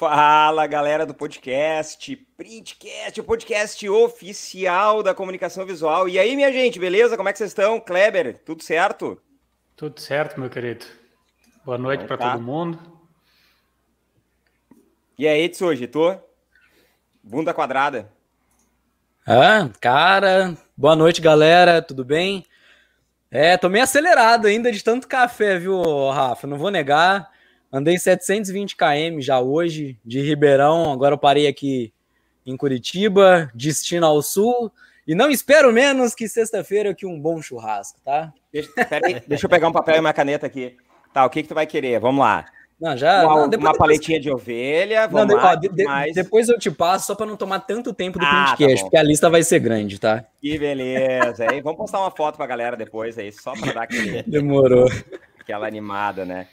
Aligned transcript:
Fala 0.00 0.66
galera 0.66 1.04
do 1.04 1.12
podcast, 1.12 2.16
Printcast, 2.34 3.20
o 3.20 3.24
podcast 3.24 3.86
oficial 3.86 5.02
da 5.02 5.14
comunicação 5.14 5.66
visual. 5.66 6.08
E 6.08 6.18
aí, 6.18 6.34
minha 6.34 6.50
gente, 6.50 6.78
beleza? 6.78 7.18
Como 7.18 7.28
é 7.28 7.32
que 7.32 7.36
vocês 7.36 7.50
estão? 7.50 7.78
Kleber, 7.78 8.38
tudo 8.38 8.62
certo? 8.62 9.20
Tudo 9.76 10.00
certo, 10.00 10.40
meu 10.40 10.48
querido. 10.48 10.86
Boa 11.66 11.76
noite 11.76 12.04
então, 12.04 12.16
para 12.16 12.16
tá. 12.16 12.32
todo 12.32 12.42
mundo. 12.42 12.80
E 15.18 15.28
aí, 15.28 15.50
Tsuji, 15.50 15.86
tu? 15.86 16.18
Bunda 17.22 17.52
quadrada. 17.52 18.10
Ah, 19.26 19.68
cara, 19.82 20.56
boa 20.74 20.96
noite, 20.96 21.20
galera, 21.20 21.82
tudo 21.82 22.06
bem? 22.06 22.46
É, 23.30 23.58
tô 23.58 23.68
meio 23.68 23.84
acelerado 23.84 24.46
ainda 24.46 24.72
de 24.72 24.82
tanto 24.82 25.06
café, 25.06 25.58
viu, 25.58 26.08
Rafa? 26.08 26.46
Não 26.46 26.56
vou 26.56 26.70
negar. 26.70 27.29
Andei 27.72 27.96
720 27.96 28.76
km 28.76 29.20
já 29.20 29.40
hoje, 29.40 29.96
de 30.04 30.20
Ribeirão. 30.20 30.92
Agora 30.92 31.14
eu 31.14 31.18
parei 31.18 31.46
aqui 31.46 31.92
em 32.44 32.56
Curitiba, 32.56 33.50
destino 33.54 34.06
ao 34.06 34.20
sul. 34.22 34.72
E 35.06 35.14
não 35.14 35.30
espero 35.30 35.72
menos 35.72 36.14
que 36.14 36.28
sexta-feira 36.28 36.94
que 36.94 37.06
um 37.06 37.18
bom 37.18 37.40
churrasco, 37.40 38.00
tá? 38.04 38.32
Deixa, 38.52 38.70
aí, 39.04 39.22
deixa 39.26 39.46
eu 39.46 39.50
pegar 39.50 39.68
um 39.68 39.72
papel 39.72 39.96
e 39.96 40.00
uma 40.00 40.12
caneta 40.12 40.46
aqui. 40.46 40.76
Tá, 41.12 41.24
o 41.24 41.30
que, 41.30 41.42
que 41.42 41.48
tu 41.48 41.54
vai 41.54 41.66
querer? 41.66 42.00
Vamos 42.00 42.20
lá. 42.20 42.44
Não, 42.80 42.96
já. 42.96 43.24
Uma, 43.24 43.34
não, 43.34 43.42
uma 43.42 43.48
depois, 43.48 43.76
paletinha 43.76 44.18
de 44.18 44.30
ovelha. 44.30 45.06
Vamos 45.06 45.34
não, 45.34 45.42
lá, 45.42 45.54
de, 45.54 45.68
de, 45.68 46.12
depois 46.12 46.48
eu 46.48 46.58
te 46.58 46.70
passo 46.70 47.06
só 47.06 47.14
para 47.14 47.26
não 47.26 47.36
tomar 47.36 47.60
tanto 47.60 47.92
tempo 47.92 48.18
do 48.18 48.24
ah, 48.24 48.56
tá 48.56 48.56
porque 48.56 48.96
a 48.96 49.02
lista 49.02 49.28
vai 49.28 49.42
ser 49.42 49.60
grande, 49.60 49.98
tá? 49.98 50.24
Que 50.40 50.58
beleza. 50.58 51.48
aí, 51.48 51.60
vamos 51.60 51.78
postar 51.78 52.00
uma 52.00 52.10
foto 52.10 52.36
pra 52.36 52.46
galera 52.46 52.76
depois 52.76 53.18
aí, 53.18 53.30
só 53.30 53.52
para 53.52 53.72
dar 53.72 53.82
aquele. 53.82 54.22
Demorou. 54.26 54.88
Aquela 55.38 55.66
animada, 55.66 56.24
né? 56.24 56.48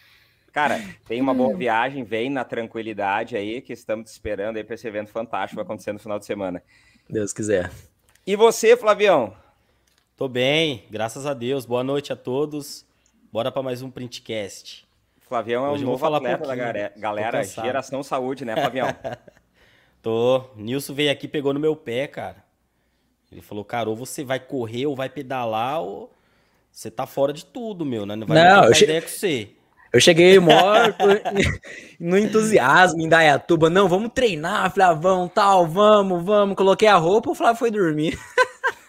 Cara, 0.57 0.83
tem 1.05 1.21
uma 1.21 1.35
boa 1.35 1.53
viagem, 1.55 2.03
vem 2.03 2.31
na 2.31 2.43
tranquilidade 2.43 3.37
aí, 3.37 3.61
que 3.61 3.71
estamos 3.71 4.09
esperando 4.09 4.57
aí 4.57 4.63
para 4.63 4.73
esse 4.73 4.87
evento 4.87 5.11
fantástico 5.11 5.57
vai 5.57 5.63
acontecer 5.63 5.93
no 5.93 5.99
final 5.99 6.17
de 6.17 6.25
semana. 6.25 6.63
Deus 7.07 7.31
quiser. 7.31 7.71
E 8.25 8.35
você, 8.35 8.75
Flavião? 8.75 9.35
Tô 10.15 10.27
bem, 10.27 10.83
graças 10.89 11.27
a 11.27 11.35
Deus. 11.35 11.63
Boa 11.63 11.83
noite 11.83 12.11
a 12.11 12.15
todos. 12.15 12.83
Bora 13.31 13.51
para 13.51 13.61
mais 13.61 13.83
um 13.83 13.91
Printcast. 13.91 14.87
Flavião 15.19 15.63
é 15.63 15.69
o 15.69 15.77
novo 15.77 15.99
falar 15.99 16.17
atleta 16.17 16.47
da 16.47 16.55
galera, 16.55 17.43
geração 17.43 18.01
saúde, 18.01 18.43
né, 18.43 18.55
Flavião? 18.55 18.87
Tô. 20.01 20.43
Nilson 20.55 20.95
veio 20.95 21.11
aqui 21.11 21.27
pegou 21.27 21.53
no 21.53 21.59
meu 21.59 21.75
pé, 21.75 22.07
cara. 22.07 22.43
Ele 23.31 23.43
falou, 23.43 23.63
cara, 23.63 23.89
ou 23.89 23.95
você 23.95 24.23
vai 24.23 24.39
correr 24.39 24.87
ou 24.87 24.95
vai 24.95 25.07
pedalar 25.07 25.83
ou 25.83 26.11
você 26.71 26.89
tá 26.89 27.05
fora 27.05 27.31
de 27.31 27.45
tudo, 27.45 27.85
meu, 27.85 28.07
né? 28.07 28.15
Não 28.15 28.25
vai 28.25 28.43
não, 28.43 28.63
eu 28.65 28.73
che... 28.73 28.85
ideia 28.85 29.03
com 29.03 29.07
você. 29.07 29.51
Eu 29.97 30.01
cheguei 30.01 30.37
morto 30.37 31.05
no 31.99 32.19
entusiasmo 32.19 33.01
em 33.01 33.09
Dayatuba. 33.09 33.67
Não, 33.67 33.89
vamos 33.89 34.11
treinar, 34.13 34.71
Flavão, 34.71 35.27
tal, 35.27 35.65
vamos, 35.65 36.23
vamos. 36.23 36.55
Coloquei 36.55 36.87
a 36.87 36.97
roupa, 36.97 37.31
o 37.31 37.33
Flávio 37.33 37.57
foi 37.57 37.71
dormir. 37.71 38.15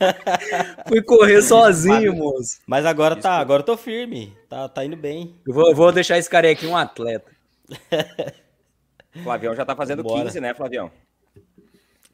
Fui 0.86 1.00
correr 1.00 1.40
sozinho, 1.40 2.14
moço. 2.14 2.58
Mas 2.66 2.84
agora 2.84 3.16
tá, 3.16 3.38
agora 3.38 3.62
eu 3.62 3.64
tô 3.64 3.74
firme. 3.74 4.36
Tá, 4.50 4.68
tá 4.68 4.84
indo 4.84 4.98
bem. 4.98 5.34
Eu 5.46 5.54
vou, 5.54 5.74
vou 5.74 5.90
deixar 5.90 6.18
esse 6.18 6.28
cara 6.28 6.50
aqui 6.50 6.66
um 6.66 6.76
atleta. 6.76 7.32
Flavião 9.24 9.56
já 9.56 9.64
tá 9.64 9.74
fazendo 9.74 10.02
Bora. 10.02 10.24
15, 10.24 10.40
né, 10.42 10.52
Flavião? 10.52 10.90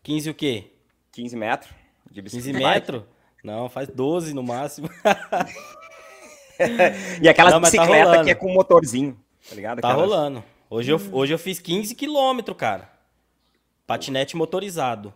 15 0.04 0.30
o 0.30 0.34
quê? 0.34 0.70
15 1.10 1.36
metros. 1.36 1.72
De 2.12 2.22
15 2.22 2.52
metros? 2.52 3.02
Não, 3.42 3.68
faz 3.68 3.88
12 3.88 4.32
no 4.34 4.44
máximo. 4.44 4.88
e 7.22 7.28
aquela 7.28 7.50
Não, 7.50 7.60
bicicleta 7.60 8.18
tá 8.18 8.24
que 8.24 8.30
é 8.30 8.34
com 8.34 8.52
motorzinho, 8.52 9.18
tá 9.48 9.54
ligado? 9.54 9.80
Tá 9.80 9.88
Aquelas... 9.88 10.08
rolando. 10.08 10.44
Hoje 10.70 10.90
eu, 10.90 11.00
hoje 11.12 11.32
eu 11.32 11.38
fiz 11.38 11.58
15 11.58 11.94
quilômetros, 11.94 12.56
cara. 12.56 12.90
Patinete 13.86 14.36
motorizado. 14.36 15.12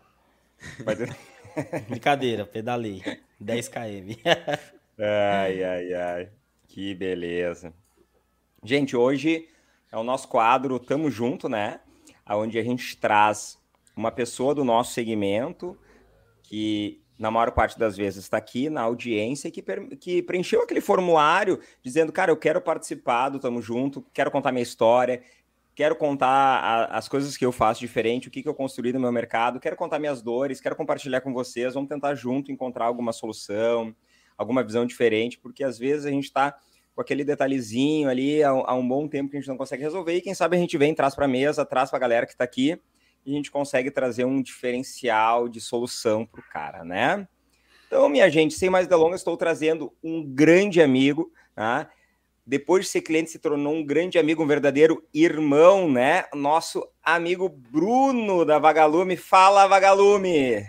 Brincadeira, 1.88 2.44
pedalei. 2.44 3.02
10 3.40 3.68
km. 3.68 4.20
ai, 4.98 5.64
ai, 5.64 5.94
ai. 5.94 6.28
Que 6.66 6.94
beleza. 6.94 7.72
Gente, 8.62 8.96
hoje 8.96 9.48
é 9.90 9.96
o 9.96 10.04
nosso 10.04 10.28
quadro 10.28 10.78
Tamo 10.78 11.10
Junto, 11.10 11.48
né? 11.48 11.80
Onde 12.28 12.58
a 12.58 12.62
gente 12.62 12.96
traz 12.96 13.58
uma 13.96 14.12
pessoa 14.12 14.54
do 14.54 14.64
nosso 14.64 14.92
segmento 14.92 15.76
que 16.42 17.02
na 17.18 17.30
maior 17.30 17.50
parte 17.50 17.78
das 17.78 17.96
vezes, 17.96 18.24
está 18.24 18.36
aqui 18.36 18.70
na 18.70 18.82
audiência 18.82 19.50
que, 19.50 19.62
que 19.96 20.22
preencheu 20.22 20.62
aquele 20.62 20.80
formulário 20.80 21.58
dizendo, 21.82 22.12
cara, 22.12 22.30
eu 22.30 22.36
quero 22.36 22.60
participar 22.60 23.28
do 23.28 23.40
Tamo 23.40 23.60
Junto, 23.60 24.06
quero 24.12 24.30
contar 24.30 24.52
minha 24.52 24.62
história, 24.62 25.20
quero 25.74 25.96
contar 25.96 26.28
a, 26.28 26.84
as 26.96 27.08
coisas 27.08 27.36
que 27.36 27.44
eu 27.44 27.50
faço 27.50 27.80
diferente, 27.80 28.28
o 28.28 28.30
que, 28.30 28.42
que 28.42 28.48
eu 28.48 28.54
construí 28.54 28.92
no 28.92 29.00
meu 29.00 29.10
mercado, 29.10 29.58
quero 29.58 29.74
contar 29.74 29.98
minhas 29.98 30.22
dores, 30.22 30.60
quero 30.60 30.76
compartilhar 30.76 31.20
com 31.20 31.32
vocês, 31.32 31.74
vamos 31.74 31.88
tentar 31.88 32.14
junto 32.14 32.52
encontrar 32.52 32.86
alguma 32.86 33.12
solução, 33.12 33.94
alguma 34.36 34.62
visão 34.62 34.86
diferente, 34.86 35.38
porque 35.38 35.64
às 35.64 35.76
vezes 35.76 36.06
a 36.06 36.10
gente 36.10 36.24
está 36.24 36.56
com 36.94 37.00
aquele 37.00 37.24
detalhezinho 37.24 38.08
ali 38.08 38.42
há, 38.42 38.50
há, 38.50 38.74
um 38.74 38.86
bom 38.86 39.08
tempo 39.08 39.30
que 39.30 39.36
a 39.36 39.40
gente 39.40 39.48
não 39.48 39.56
consegue 39.56 39.82
resolver, 39.82 40.14
e 40.14 40.20
quem 40.20 40.34
sabe 40.34 40.56
a 40.56 40.60
gente 40.60 40.78
vem, 40.78 40.94
traz 40.94 41.16
para 41.16 41.24
a 41.24 41.28
mesa, 41.28 41.64
traz 41.64 41.90
para 41.90 41.96
a 41.96 42.00
galera 42.00 42.26
que 42.26 42.32
está 42.32 42.44
aqui, 42.44 42.80
e 43.24 43.32
a 43.32 43.36
gente 43.36 43.50
consegue 43.50 43.90
trazer 43.90 44.24
um 44.24 44.42
diferencial 44.42 45.48
de 45.48 45.60
solução 45.60 46.24
para 46.24 46.40
o 46.40 46.44
cara, 46.44 46.84
né? 46.84 47.26
Então, 47.86 48.08
minha 48.08 48.28
gente, 48.30 48.54
sem 48.54 48.68
mais 48.68 48.86
delongas, 48.86 49.20
estou 49.20 49.36
trazendo 49.36 49.92
um 50.02 50.22
grande 50.22 50.80
amigo, 50.80 51.32
tá? 51.54 51.88
Depois 52.46 52.84
de 52.84 52.90
ser 52.90 53.02
cliente, 53.02 53.30
se 53.30 53.38
tornou 53.38 53.74
um 53.74 53.84
grande 53.84 54.18
amigo, 54.18 54.42
um 54.42 54.46
verdadeiro 54.46 55.02
irmão, 55.12 55.90
né? 55.90 56.24
Nosso 56.34 56.86
amigo 57.02 57.48
Bruno 57.48 58.44
da 58.44 58.58
Vagalume. 58.58 59.16
Fala, 59.16 59.66
Vagalume! 59.66 60.66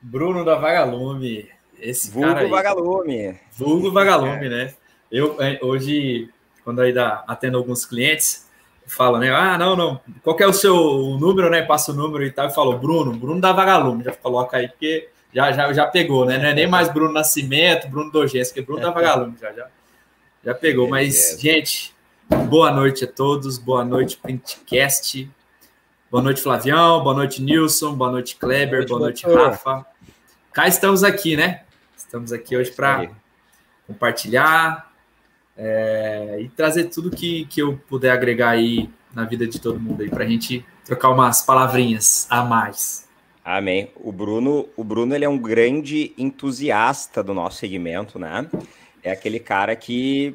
Bruno 0.00 0.44
da 0.44 0.56
Vagalume. 0.56 1.48
Esse 1.78 2.10
Vulgo 2.10 2.28
cara 2.28 2.40
aí. 2.40 2.50
Vagalume. 2.50 3.40
Vulgo 3.52 3.90
Vagalume, 3.92 4.46
é. 4.46 4.48
né? 4.48 4.74
Eu, 5.10 5.40
é, 5.42 5.58
hoje, 5.62 6.30
quando 6.62 6.92
dá, 6.92 7.24
atendo 7.26 7.58
alguns 7.58 7.84
clientes, 7.84 8.48
fala, 8.90 9.18
né? 9.18 9.30
Ah, 9.30 9.56
não, 9.56 9.76
não. 9.76 10.00
Qual 10.22 10.36
é 10.40 10.46
o 10.46 10.52
seu 10.52 10.74
número, 11.18 11.48
né? 11.48 11.62
Passa 11.62 11.92
o 11.92 11.94
número 11.94 12.24
e 12.24 12.30
tal. 12.30 12.48
E 12.48 12.54
falou, 12.54 12.78
Bruno, 12.78 13.12
Bruno 13.12 13.40
da 13.40 13.52
Vagalume. 13.52 14.04
Já 14.04 14.12
coloca 14.12 14.56
aí, 14.56 14.68
porque 14.68 15.08
já, 15.32 15.52
já, 15.52 15.72
já 15.72 15.86
pegou, 15.86 16.26
né? 16.26 16.38
Não 16.38 16.46
é 16.46 16.54
nem 16.54 16.66
mais 16.66 16.92
Bruno 16.92 17.12
Nascimento, 17.12 17.88
Bruno 17.88 18.10
Dogenski, 18.10 18.58
é 18.58 18.62
Bruno 18.62 18.82
da 18.82 18.90
Vagalume. 18.90 19.36
Já, 19.40 19.52
já, 19.52 19.66
já 20.44 20.54
pegou. 20.54 20.88
Mas, 20.88 21.38
gente, 21.40 21.94
boa 22.48 22.70
noite 22.70 23.04
a 23.04 23.06
todos. 23.06 23.58
Boa 23.58 23.84
noite, 23.84 24.16
Printcast. 24.16 25.30
Boa 26.10 26.22
noite, 26.22 26.42
Flavião. 26.42 27.02
Boa 27.02 27.14
noite, 27.14 27.40
Nilson. 27.40 27.94
Boa 27.94 28.10
noite, 28.10 28.36
Kleber. 28.36 28.86
Boa 28.86 29.00
noite, 29.00 29.24
boa 29.24 29.36
noite 29.36 29.50
Rafa. 29.50 29.86
Cá 30.52 30.66
estamos 30.66 31.04
aqui, 31.04 31.36
né? 31.36 31.62
Estamos 31.96 32.32
aqui 32.32 32.56
hoje 32.56 32.72
para 32.72 33.08
compartilhar, 33.86 34.89
é, 35.62 36.38
e 36.40 36.48
trazer 36.48 36.84
tudo 36.84 37.10
que, 37.10 37.44
que 37.44 37.60
eu 37.60 37.78
puder 37.86 38.12
agregar 38.12 38.50
aí 38.50 38.88
na 39.14 39.26
vida 39.26 39.46
de 39.46 39.60
todo 39.60 39.78
mundo 39.78 40.02
aí, 40.02 40.08
para 40.08 40.24
a 40.24 40.26
gente 40.26 40.64
trocar 40.86 41.10
umas 41.10 41.42
palavrinhas 41.42 42.26
a 42.30 42.42
mais. 42.42 43.06
Amém. 43.44 43.90
O 43.96 44.10
Bruno, 44.10 44.68
o 44.74 44.82
Bruno 44.82 45.14
ele 45.14 45.24
é 45.24 45.28
um 45.28 45.36
grande 45.36 46.14
entusiasta 46.16 47.22
do 47.22 47.34
nosso 47.34 47.58
segmento, 47.58 48.18
né? 48.18 48.48
É 49.02 49.10
aquele 49.10 49.38
cara 49.38 49.76
que 49.76 50.34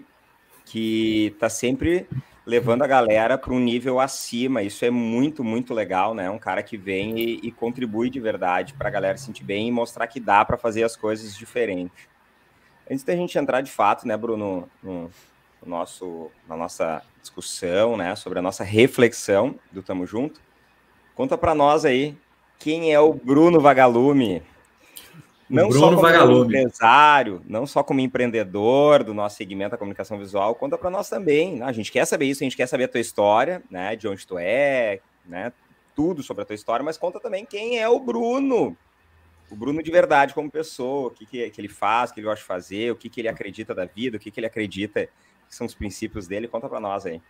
que 0.65 1.35
tá 1.39 1.47
sempre 1.47 2.07
levando 2.45 2.81
a 2.81 2.87
galera 2.87 3.37
para 3.37 3.53
um 3.53 3.59
nível 3.59 3.99
acima. 3.99 4.63
Isso 4.63 4.83
é 4.83 4.89
muito, 4.89 5.43
muito 5.43 5.73
legal, 5.73 6.13
né? 6.13 6.29
Um 6.29 6.39
cara 6.39 6.61
que 6.63 6.75
vem 6.75 7.17
e, 7.19 7.39
e 7.43 7.51
contribui 7.51 8.09
de 8.09 8.19
verdade 8.19 8.73
para 8.73 8.87
a 8.87 8.91
galera 8.91 9.17
se 9.17 9.25
sentir 9.25 9.43
bem 9.43 9.67
e 9.67 9.71
mostrar 9.71 10.07
que 10.07 10.19
dá 10.19 10.43
para 10.43 10.57
fazer 10.57 10.83
as 10.83 10.95
coisas 10.95 11.35
diferentes. 11.35 12.14
Antes 12.89 13.03
da 13.03 13.15
gente 13.15 13.37
entrar 13.37 13.61
de 13.61 13.71
fato, 13.71 14.07
né, 14.07 14.15
Bruno, 14.15 14.69
no, 14.81 15.09
no 15.61 15.69
nosso, 15.69 16.29
na 16.47 16.55
nossa 16.55 17.01
discussão, 17.19 17.97
né, 17.97 18.15
sobre 18.15 18.37
a 18.37 18.41
nossa 18.41 18.63
reflexão 18.63 19.55
do 19.71 19.81
Tamo 19.81 20.05
Junto, 20.05 20.39
conta 21.15 21.37
para 21.37 21.55
nós 21.55 21.83
aí 21.83 22.15
quem 22.59 22.93
é 22.93 22.99
o 22.99 23.13
Bruno 23.13 23.59
Vagalume. 23.59 24.43
Não 25.49 25.69
Bruno 25.69 25.79
só 25.79 25.89
como 25.89 26.01
Vagalume. 26.01 26.45
empresário, 26.45 27.41
não 27.45 27.67
só 27.67 27.83
como 27.83 27.99
empreendedor 27.99 29.03
do 29.03 29.13
nosso 29.13 29.37
segmento 29.37 29.71
da 29.71 29.77
comunicação 29.77 30.17
visual, 30.17 30.55
conta 30.55 30.77
para 30.77 30.89
nós 30.89 31.09
também. 31.09 31.57
Né? 31.57 31.65
A 31.65 31.71
gente 31.71 31.91
quer 31.91 32.05
saber 32.05 32.25
isso, 32.25 32.43
a 32.43 32.45
gente 32.45 32.57
quer 32.57 32.67
saber 32.67 32.85
a 32.85 32.87
tua 32.87 32.99
história, 33.01 33.63
né, 33.69 33.95
de 33.95 34.07
onde 34.07 34.25
tu 34.25 34.37
é, 34.37 34.99
né, 35.25 35.51
tudo 35.95 36.21
sobre 36.21 36.43
a 36.43 36.45
tua 36.45 36.55
história, 36.55 36.83
mas 36.83 36.97
conta 36.97 37.19
também 37.19 37.45
quem 37.45 37.79
é 37.79 37.87
o 37.87 37.99
Bruno 37.99 38.75
o 39.49 39.55
Bruno 39.55 39.81
de 39.81 39.91
verdade 39.91 40.33
como 40.33 40.49
pessoa, 40.49 41.07
o 41.07 41.11
que, 41.11 41.25
que, 41.25 41.49
que, 41.49 41.61
ele 41.61 41.67
faz, 41.67 42.09
o 42.09 42.13
que 42.13 42.19
ele 42.19 42.27
gosta 42.27 42.41
de 42.41 42.47
fazer, 42.47 42.91
o 42.91 42.95
que, 42.95 43.09
que 43.09 43.21
ele 43.21 43.27
acredita 43.27 43.73
da 43.73 43.85
vida, 43.85 44.17
o 44.17 44.19
que, 44.19 44.31
que 44.31 44.39
ele 44.39 44.47
acredita 44.47 45.07
que 45.47 45.55
são 45.55 45.67
os 45.67 45.73
princípios 45.73 46.27
dele. 46.27 46.47
Conta 46.47 46.67
para 46.67 46.79
nós 46.79 47.05
aí. 47.05 47.21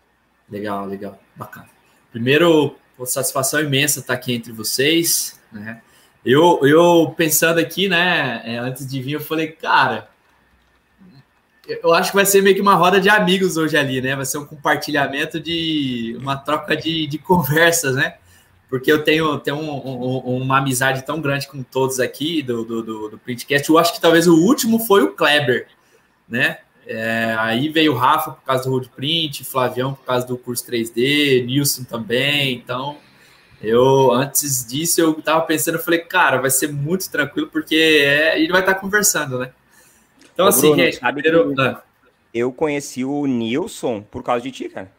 Legal, 0.49 0.85
legal, 0.85 1.19
bacana. 1.35 1.69
Primeiro, 2.11 2.75
satisfação 3.05 3.59
imensa 3.59 3.99
estar 3.99 4.13
aqui 4.13 4.33
entre 4.33 4.51
vocês, 4.51 5.39
né? 5.51 5.81
Eu, 6.25 6.59
eu 6.63 7.13
pensando 7.15 7.59
aqui, 7.59 7.87
né, 7.87 8.41
é, 8.43 8.57
antes 8.57 8.87
de 8.87 8.99
vir, 8.99 9.13
eu 9.13 9.19
falei, 9.19 9.51
cara, 9.51 10.09
eu 11.67 11.93
acho 11.93 12.09
que 12.09 12.15
vai 12.15 12.25
ser 12.25 12.41
meio 12.41 12.55
que 12.55 12.61
uma 12.61 12.73
roda 12.73 12.99
de 12.99 13.09
amigos 13.09 13.57
hoje 13.57 13.77
ali, 13.77 14.01
né? 14.01 14.15
Vai 14.15 14.25
ser 14.25 14.37
um 14.37 14.45
compartilhamento 14.45 15.39
de 15.39 16.15
uma 16.19 16.35
troca 16.35 16.75
de, 16.75 17.05
de 17.05 17.17
conversas, 17.17 17.95
né? 17.95 18.17
Porque 18.69 18.91
eu 18.91 19.03
tenho, 19.03 19.37
tenho 19.39 19.57
um, 19.57 19.69
um, 19.69 20.41
uma 20.41 20.57
amizade 20.57 21.05
tão 21.05 21.21
grande 21.21 21.47
com 21.47 21.61
todos 21.61 21.99
aqui 21.99 22.41
do, 22.41 22.63
do, 22.63 22.81
do, 22.81 23.09
do 23.09 23.17
Printcast. 23.17 23.69
Eu 23.69 23.77
acho 23.77 23.93
que 23.93 24.01
talvez 24.01 24.27
o 24.27 24.35
último 24.35 24.79
foi 24.79 25.03
o 25.03 25.13
Kleber, 25.13 25.67
né? 26.27 26.59
É, 26.87 27.35
aí 27.39 27.69
veio 27.69 27.93
o 27.93 27.95
Rafa 27.95 28.31
por 28.31 28.43
causa 28.43 28.63
do 28.63 28.69
Road 28.71 28.89
Print, 28.89 29.43
Flavião 29.43 29.95
por 29.95 30.05
causa 30.05 30.25
do 30.25 30.37
curso 30.37 30.65
3D, 30.67 31.45
Nilson 31.45 31.83
também. 31.83 32.53
Então, 32.53 32.97
eu 33.61 34.11
antes 34.11 34.65
disso 34.65 35.01
eu 35.01 35.13
tava 35.21 35.41
pensando, 35.41 35.75
eu 35.75 35.83
falei, 35.83 35.99
cara, 35.99 36.37
vai 36.37 36.51
ser 36.51 36.71
muito 36.71 37.09
tranquilo 37.09 37.47
porque 37.47 37.75
é, 37.75 38.39
ele 38.39 38.51
vai 38.51 38.61
estar 38.61 38.75
conversando, 38.75 39.39
né? 39.39 39.51
Então, 40.33 40.45
Ô, 40.45 40.49
assim, 40.49 40.67
Bruno, 40.67 40.83
gente, 40.83 40.99
primeiro... 40.99 41.55
Ah. 41.59 41.81
eu 42.33 42.51
conheci 42.51 43.03
o 43.03 43.25
Nilson 43.25 44.01
por 44.01 44.21
causa 44.21 44.43
de 44.43 44.51
ti, 44.51 44.69
cara. 44.69 44.91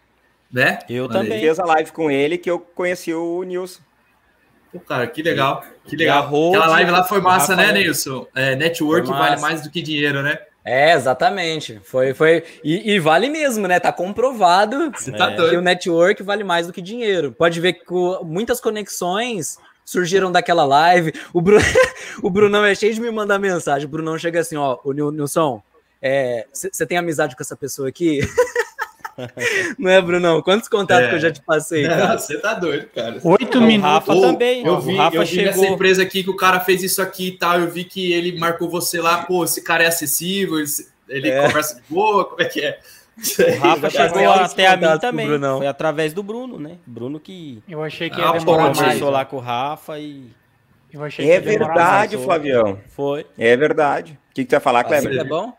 Né? 0.56 0.78
Eu 0.88 1.06
também. 1.06 1.32
Ele 1.32 1.40
fez 1.40 1.58
a 1.58 1.66
live 1.66 1.92
com 1.92 2.10
ele 2.10 2.38
que 2.38 2.50
eu 2.50 2.58
conheci 2.58 3.12
o 3.12 3.42
Nilson. 3.42 3.82
Pô, 4.72 4.80
cara, 4.80 5.06
que 5.06 5.22
legal. 5.22 5.62
Que 5.84 5.94
legal. 5.94 6.24
Aquela 6.24 6.68
live 6.68 6.90
lá 6.92 7.04
foi 7.04 7.20
massa, 7.20 7.54
né, 7.54 7.72
Nilson? 7.72 8.26
É, 8.34 8.56
network 8.56 9.06
vale 9.06 9.38
mais 9.38 9.60
do 9.60 9.70
que 9.70 9.82
dinheiro, 9.82 10.22
né? 10.22 10.38
É, 10.64 10.94
exatamente. 10.94 11.78
Foi, 11.84 12.14
foi. 12.14 12.42
E, 12.64 12.94
e, 12.94 12.98
vale 12.98 13.28
mesmo, 13.28 13.68
né? 13.68 13.78
Tá 13.78 13.92
comprovado 13.92 14.90
tá 15.18 15.36
que 15.36 15.56
o 15.56 15.60
network 15.60 16.22
vale 16.22 16.42
mais 16.42 16.66
do 16.66 16.72
que 16.72 16.80
dinheiro. 16.80 17.32
Pode 17.32 17.60
ver 17.60 17.74
que 17.74 17.84
muitas 18.24 18.58
conexões 18.58 19.58
surgiram 19.84 20.32
daquela 20.32 20.64
live. 20.64 21.12
O, 21.34 21.42
Bru... 21.42 21.58
o 22.22 22.30
Brunão 22.30 22.64
é 22.64 22.74
cheio 22.74 22.94
de 22.94 23.00
me 23.02 23.10
mandar 23.10 23.38
mensagem. 23.38 23.86
O 23.86 23.90
Brunão 23.90 24.18
chega 24.18 24.40
assim, 24.40 24.56
ó, 24.56 24.78
o 24.82 24.94
Nilson, 24.94 25.62
você 26.50 26.82
é, 26.82 26.86
tem 26.86 26.96
amizade 26.96 27.36
com 27.36 27.42
essa 27.42 27.54
pessoa 27.54 27.90
aqui? 27.90 28.20
Não 29.78 29.90
é, 29.90 30.00
Brunão? 30.00 30.42
Quantos 30.42 30.68
contatos 30.68 31.06
é. 31.06 31.08
que 31.10 31.14
eu 31.16 31.20
já 31.20 31.30
te 31.30 31.42
passei? 31.42 31.86
Você 32.12 32.38
tá 32.38 32.54
doido, 32.54 32.86
cara. 32.94 33.18
Oito 33.22 33.60
minutos. 33.60 33.90
Rafa 33.90 34.14
oh, 34.14 34.20
também. 34.20 34.64
Eu 34.64 34.80
vi, 34.80 34.94
o 34.94 34.96
Rafa 34.96 35.16
eu 35.16 35.22
vi 35.22 35.26
chegou... 35.26 35.44
nessa 35.44 35.66
empresa 35.66 36.02
aqui 36.02 36.22
que 36.22 36.30
o 36.30 36.36
cara 36.36 36.60
fez 36.60 36.82
isso 36.82 37.00
aqui 37.00 37.28
e 37.28 37.32
tal. 37.32 37.60
Eu 37.60 37.70
vi 37.70 37.84
que 37.84 38.12
ele 38.12 38.38
marcou 38.38 38.68
você 38.68 39.00
lá. 39.00 39.24
Pô, 39.24 39.44
esse 39.44 39.62
cara 39.62 39.84
é 39.84 39.86
acessível, 39.86 40.56
ele 41.08 41.28
é. 41.28 41.46
conversa 41.46 41.76
de 41.76 41.82
boa. 41.88 42.24
Como 42.24 42.42
é 42.42 42.44
que 42.44 42.60
é? 42.60 42.78
O 43.16 43.60
Rafa 43.60 43.88
chegou 43.90 44.30
até 44.30 44.66
a 44.66 44.76
mim 44.76 44.98
também. 45.00 45.26
Foi 45.26 45.66
através 45.66 46.12
do 46.12 46.22
Bruno, 46.22 46.58
né? 46.58 46.78
Bruno 46.86 47.18
que. 47.18 47.62
Eu 47.68 47.82
achei 47.82 48.10
que 48.10 48.20
ia 48.20 48.28
ah, 48.28 48.32
demorar 48.32 48.64
mais. 48.64 48.78
Começou 48.78 49.10
lá 49.10 49.24
com 49.24 49.36
o 49.36 49.40
Rafa 49.40 49.98
e. 49.98 50.30
é 51.18 51.40
verdade, 51.40 52.18
Flavião. 52.18 52.78
Foi. 52.88 53.26
É 53.38 53.56
verdade. 53.56 54.18
O 54.30 54.34
que, 54.34 54.44
que 54.44 54.50
tu 54.50 54.52
ia 54.52 54.60
falar, 54.60 54.84
Cleber? 54.84 55.10
Assim 55.10 55.20
é 55.20 55.24
bom? 55.24 55.56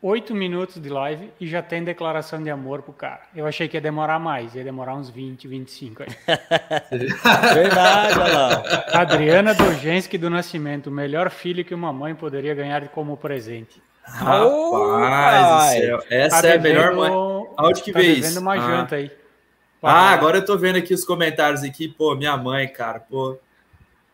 Oito 0.00 0.32
minutos 0.32 0.80
de 0.80 0.88
live 0.88 1.28
e 1.40 1.46
já 1.48 1.60
tem 1.60 1.82
declaração 1.82 2.40
de 2.40 2.48
amor 2.48 2.82
pro 2.82 2.92
cara. 2.92 3.22
Eu 3.34 3.48
achei 3.48 3.66
que 3.66 3.76
ia 3.76 3.80
demorar 3.80 4.20
mais, 4.20 4.54
ia 4.54 4.62
demorar 4.62 4.94
uns 4.94 5.10
20, 5.10 5.48
25 5.48 6.04
aí. 6.04 6.08
Verdade, 7.52 8.16
lá. 8.16 8.62
Adriana 8.92 9.54
Dojenski 9.54 10.16
do 10.16 10.30
Nascimento, 10.30 10.86
o 10.86 10.92
melhor 10.92 11.30
filho 11.30 11.64
que 11.64 11.74
uma 11.74 11.92
mãe 11.92 12.14
poderia 12.14 12.54
ganhar 12.54 12.86
como 12.90 13.16
presente. 13.16 13.82
Rapaz, 14.04 15.80
céu. 15.80 15.98
essa 16.08 16.42
tá 16.42 16.48
é 16.48 16.56
a 16.56 16.60
melhor 16.60 16.94
mãe. 16.94 17.10
Aonde 17.56 17.82
que 17.82 17.92
tá 17.92 17.98
veio 17.98 18.18
isso? 18.18 18.38
uma 18.38 18.54
ah. 18.54 18.58
janta 18.58 18.94
aí. 18.94 19.10
Ah, 19.82 20.10
agora 20.10 20.38
eu 20.38 20.44
tô 20.44 20.56
vendo 20.56 20.76
aqui 20.76 20.94
os 20.94 21.04
comentários 21.04 21.64
aqui. 21.64 21.88
Pô, 21.88 22.14
minha 22.14 22.36
mãe, 22.36 22.68
cara, 22.68 23.00
pô. 23.00 23.36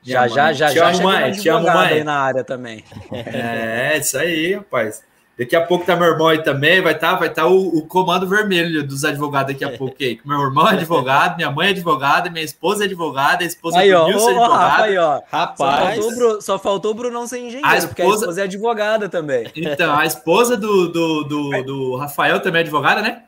Já, 0.03 0.29
já, 0.29 0.51
já, 0.51 0.71
já, 0.71 0.93
já. 0.95 1.03
Mãe, 1.03 1.33
te 1.33 1.49
amo, 1.51 1.67
mãe. 1.67 2.03
na 2.03 2.21
área 2.21 2.43
também. 2.43 2.83
É, 3.13 3.99
isso 3.99 4.17
aí, 4.17 4.55
rapaz. 4.55 5.05
Daqui 5.37 5.57
a 5.57 5.61
pouco 5.61 5.85
tá 5.85 5.97
meu 5.97 6.07
irmão 6.07 6.29
aí 6.29 6.43
também, 6.45 6.81
vai 6.81 6.93
estar 6.93 7.13
tá, 7.13 7.17
vai 7.17 7.29
tá 7.29 7.47
o, 7.47 7.79
o, 7.79 7.87
comando 7.87 8.29
vermelho 8.29 8.87
dos 8.87 9.05
advogados 9.05 9.53
daqui 9.53 9.65
a 9.65 9.71
pouco 9.77 9.97
aí. 10.01 10.21
Meu 10.25 10.41
irmão 10.41 10.69
é 10.69 10.75
advogado, 10.75 11.37
minha 11.37 11.51
mãe 11.51 11.69
é 11.69 11.71
advogada, 11.71 12.31
minha 12.31 12.45
esposa 12.45 12.85
é 12.85 12.87
advogada, 12.87 13.43
a 13.43 13.47
esposa 13.47 13.79
aí, 13.79 13.93
ó, 13.93 14.07
Nilson 14.07 14.31
é 14.31 14.35
advogada. 14.37 14.83
Aí, 14.85 14.97
ó. 14.97 15.21
Rapaz. 15.31 15.97
Só 15.97 16.03
faltou, 16.03 16.41
só 16.41 16.59
faltou 16.59 16.91
o 16.93 16.95
Bruno 16.95 17.27
ser 17.27 17.39
engenheiro, 17.39 17.67
a 17.67 17.77
esposa... 17.77 17.89
porque 17.89 18.03
a 18.03 18.09
esposa 18.09 18.41
é 18.41 18.45
advogada 18.45 19.09
também. 19.09 19.51
Então, 19.57 19.99
a 19.99 20.07
esposa 20.07 20.57
do, 20.57 20.89
do, 20.89 21.25
do, 21.25 21.63
do 21.65 21.97
Rafael 21.97 22.39
também 22.39 22.61
é 22.61 22.63
advogada, 22.63 23.03
né? 23.03 23.23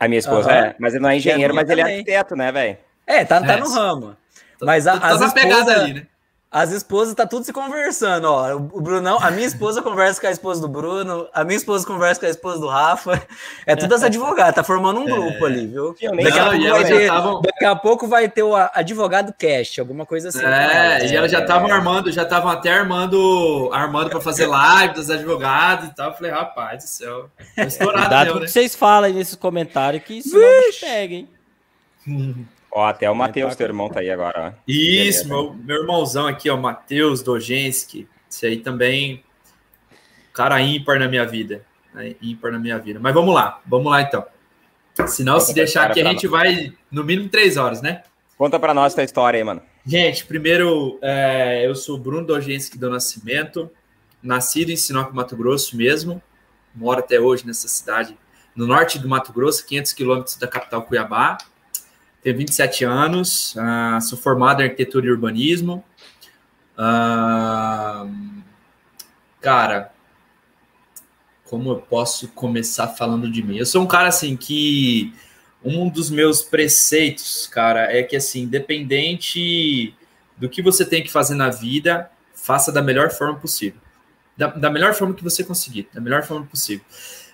A 0.00 0.08
minha 0.08 0.18
esposa 0.18 0.48
uhum. 0.48 0.54
é, 0.54 0.74
mas 0.78 0.94
ele 0.94 1.02
não 1.02 1.10
é 1.10 1.16
engenheiro, 1.16 1.54
mas 1.54 1.68
ele 1.68 1.80
é 1.82 1.84
arquiteto, 1.84 2.34
né, 2.34 2.50
velho? 2.50 2.78
É, 3.06 3.24
tá, 3.24 3.40
tá 3.42 3.52
é, 3.52 3.56
no 3.60 3.70
ramo. 3.70 4.16
Mas 4.60 4.86
a, 4.86 4.98
tá, 4.98 5.10
tá 5.10 5.18
na 5.18 5.30
pegada 5.30 5.72
ali, 5.72 5.94
né? 5.94 6.06
As 6.52 6.70
esposas 6.70 7.14
tá 7.14 7.26
tudo 7.26 7.46
se 7.46 7.52
conversando, 7.52 8.26
ó. 8.26 8.54
O 8.54 8.80
Brunão, 8.82 9.18
a 9.18 9.30
minha 9.30 9.46
esposa 9.46 9.80
conversa 9.82 10.20
com 10.20 10.26
a 10.26 10.30
esposa 10.30 10.60
do 10.60 10.68
Bruno, 10.68 11.26
a 11.32 11.44
minha 11.44 11.56
esposa 11.56 11.86
conversa 11.86 12.20
com 12.20 12.26
a 12.26 12.28
esposa 12.28 12.60
do 12.60 12.68
Rafa. 12.68 13.26
É 13.64 13.74
tudo 13.74 13.94
as 13.94 14.02
advogadas, 14.02 14.54
tá 14.54 14.62
formando 14.62 15.00
um 15.00 15.06
grupo 15.06 15.46
é. 15.46 15.48
ali, 15.48 15.66
viu? 15.66 15.96
Daqui 16.22 16.38
a, 16.38 16.50
pouco 16.50 16.68
vai 16.68 16.84
ter, 16.84 17.06
tavam... 17.06 17.40
daqui 17.40 17.64
a 17.64 17.76
pouco 17.76 18.06
vai 18.06 18.28
ter 18.28 18.42
o 18.42 18.54
advogado 18.54 19.32
cast, 19.32 19.80
alguma 19.80 20.04
coisa 20.04 20.28
assim. 20.28 20.44
É, 20.44 21.06
e 21.06 21.16
elas 21.16 21.32
já 21.32 21.40
estavam 21.40 21.70
é. 21.70 21.72
armando, 21.72 22.12
já 22.12 22.22
estavam 22.24 22.50
até 22.50 22.70
armando, 22.70 23.70
armando 23.72 24.10
para 24.10 24.20
fazer 24.20 24.46
live 24.46 24.92
dos 24.92 25.08
advogados 25.08 25.88
e 25.88 25.94
tal. 25.94 26.10
Eu 26.10 26.16
falei, 26.16 26.32
rapaz 26.32 26.84
do 26.84 26.86
céu. 26.86 27.30
Estourado 27.56 28.00
Cuidado 28.02 28.26
meu, 28.26 28.34
né? 28.40 28.40
que 28.42 28.50
vocês 28.50 28.76
falam 28.76 29.04
aí 29.04 29.14
nesses 29.14 29.36
comentários 29.36 30.04
que 30.04 30.18
isso 30.18 30.38
não 30.38 30.70
pega, 30.78 31.14
hein? 31.14 31.28
Ó, 32.74 32.86
até 32.86 33.10
o 33.10 33.14
Matheus, 33.14 33.54
teu 33.54 33.66
irmão, 33.66 33.90
tá 33.90 34.00
aí 34.00 34.10
agora. 34.10 34.56
Ó. 34.56 34.62
Isso, 34.66 35.28
meu, 35.28 35.52
meu 35.52 35.82
irmãozão 35.82 36.26
aqui, 36.26 36.48
ó, 36.48 36.56
Matheus 36.56 37.22
Dojenski. 37.22 38.08
Esse 38.30 38.46
aí 38.46 38.56
também, 38.56 39.22
cara 40.32 40.58
ímpar 40.62 40.98
na 40.98 41.06
minha 41.06 41.26
vida. 41.26 41.66
Né? 41.92 42.16
Ímpar 42.22 42.50
na 42.50 42.58
minha 42.58 42.78
vida. 42.78 42.98
Mas 42.98 43.12
vamos 43.12 43.34
lá, 43.34 43.60
vamos 43.66 43.92
lá 43.92 44.00
então. 44.00 44.24
Senão, 45.06 45.38
se 45.38 45.52
deixar 45.52 45.90
aqui, 45.90 46.00
a 46.00 46.04
gente 46.04 46.26
vai 46.26 46.72
no 46.90 47.04
mínimo 47.04 47.28
três 47.28 47.58
horas, 47.58 47.82
né? 47.82 48.02
Conta 48.38 48.58
para 48.58 48.72
nós 48.72 48.94
tua 48.94 49.04
história 49.04 49.38
aí, 49.38 49.44
mano. 49.44 49.62
Gente, 49.84 50.24
primeiro, 50.24 50.98
é, 51.02 51.66
eu 51.66 51.74
sou 51.74 51.98
Bruno 51.98 52.26
Dojenski 52.26 52.78
do 52.78 52.88
Nascimento, 52.88 53.70
nascido 54.22 54.70
em 54.70 54.76
Sinop, 54.76 55.12
Mato 55.12 55.36
Grosso 55.36 55.76
mesmo. 55.76 56.22
Moro 56.74 57.00
até 57.00 57.20
hoje 57.20 57.46
nessa 57.46 57.68
cidade, 57.68 58.16
no 58.56 58.66
norte 58.66 58.98
do 58.98 59.08
Mato 59.08 59.30
Grosso, 59.30 59.66
500 59.66 59.92
quilômetros 59.92 60.36
da 60.36 60.48
capital 60.48 60.82
Cuiabá 60.82 61.36
tenho 62.22 62.36
27 62.36 62.84
anos, 62.84 63.54
uh, 63.56 64.00
sou 64.00 64.16
formado 64.16 64.62
em 64.62 64.64
arquitetura 64.64 65.06
e 65.06 65.10
urbanismo. 65.10 65.84
Uh, 66.74 68.42
cara, 69.40 69.92
como 71.44 71.70
eu 71.70 71.76
posso 71.76 72.28
começar 72.28 72.88
falando 72.88 73.30
de 73.30 73.42
mim? 73.42 73.58
Eu 73.58 73.66
sou 73.66 73.82
um 73.82 73.86
cara 73.86 74.08
assim 74.08 74.36
que 74.36 75.12
um 75.64 75.88
dos 75.88 76.10
meus 76.10 76.42
preceitos, 76.42 77.46
cara, 77.46 77.92
é 77.92 78.02
que 78.02 78.16
assim, 78.16 78.42
independente 78.42 79.94
do 80.36 80.48
que 80.48 80.62
você 80.62 80.84
tem 80.84 81.02
que 81.02 81.10
fazer 81.10 81.34
na 81.34 81.50
vida, 81.50 82.10
faça 82.34 82.72
da 82.72 82.80
melhor 82.82 83.10
forma 83.10 83.38
possível. 83.38 83.80
Da, 84.36 84.46
da 84.46 84.70
melhor 84.70 84.94
forma 84.94 85.14
que 85.14 85.22
você 85.22 85.44
conseguir, 85.44 85.88
da 85.92 86.00
melhor 86.00 86.22
forma 86.22 86.46
possível. 86.46 86.84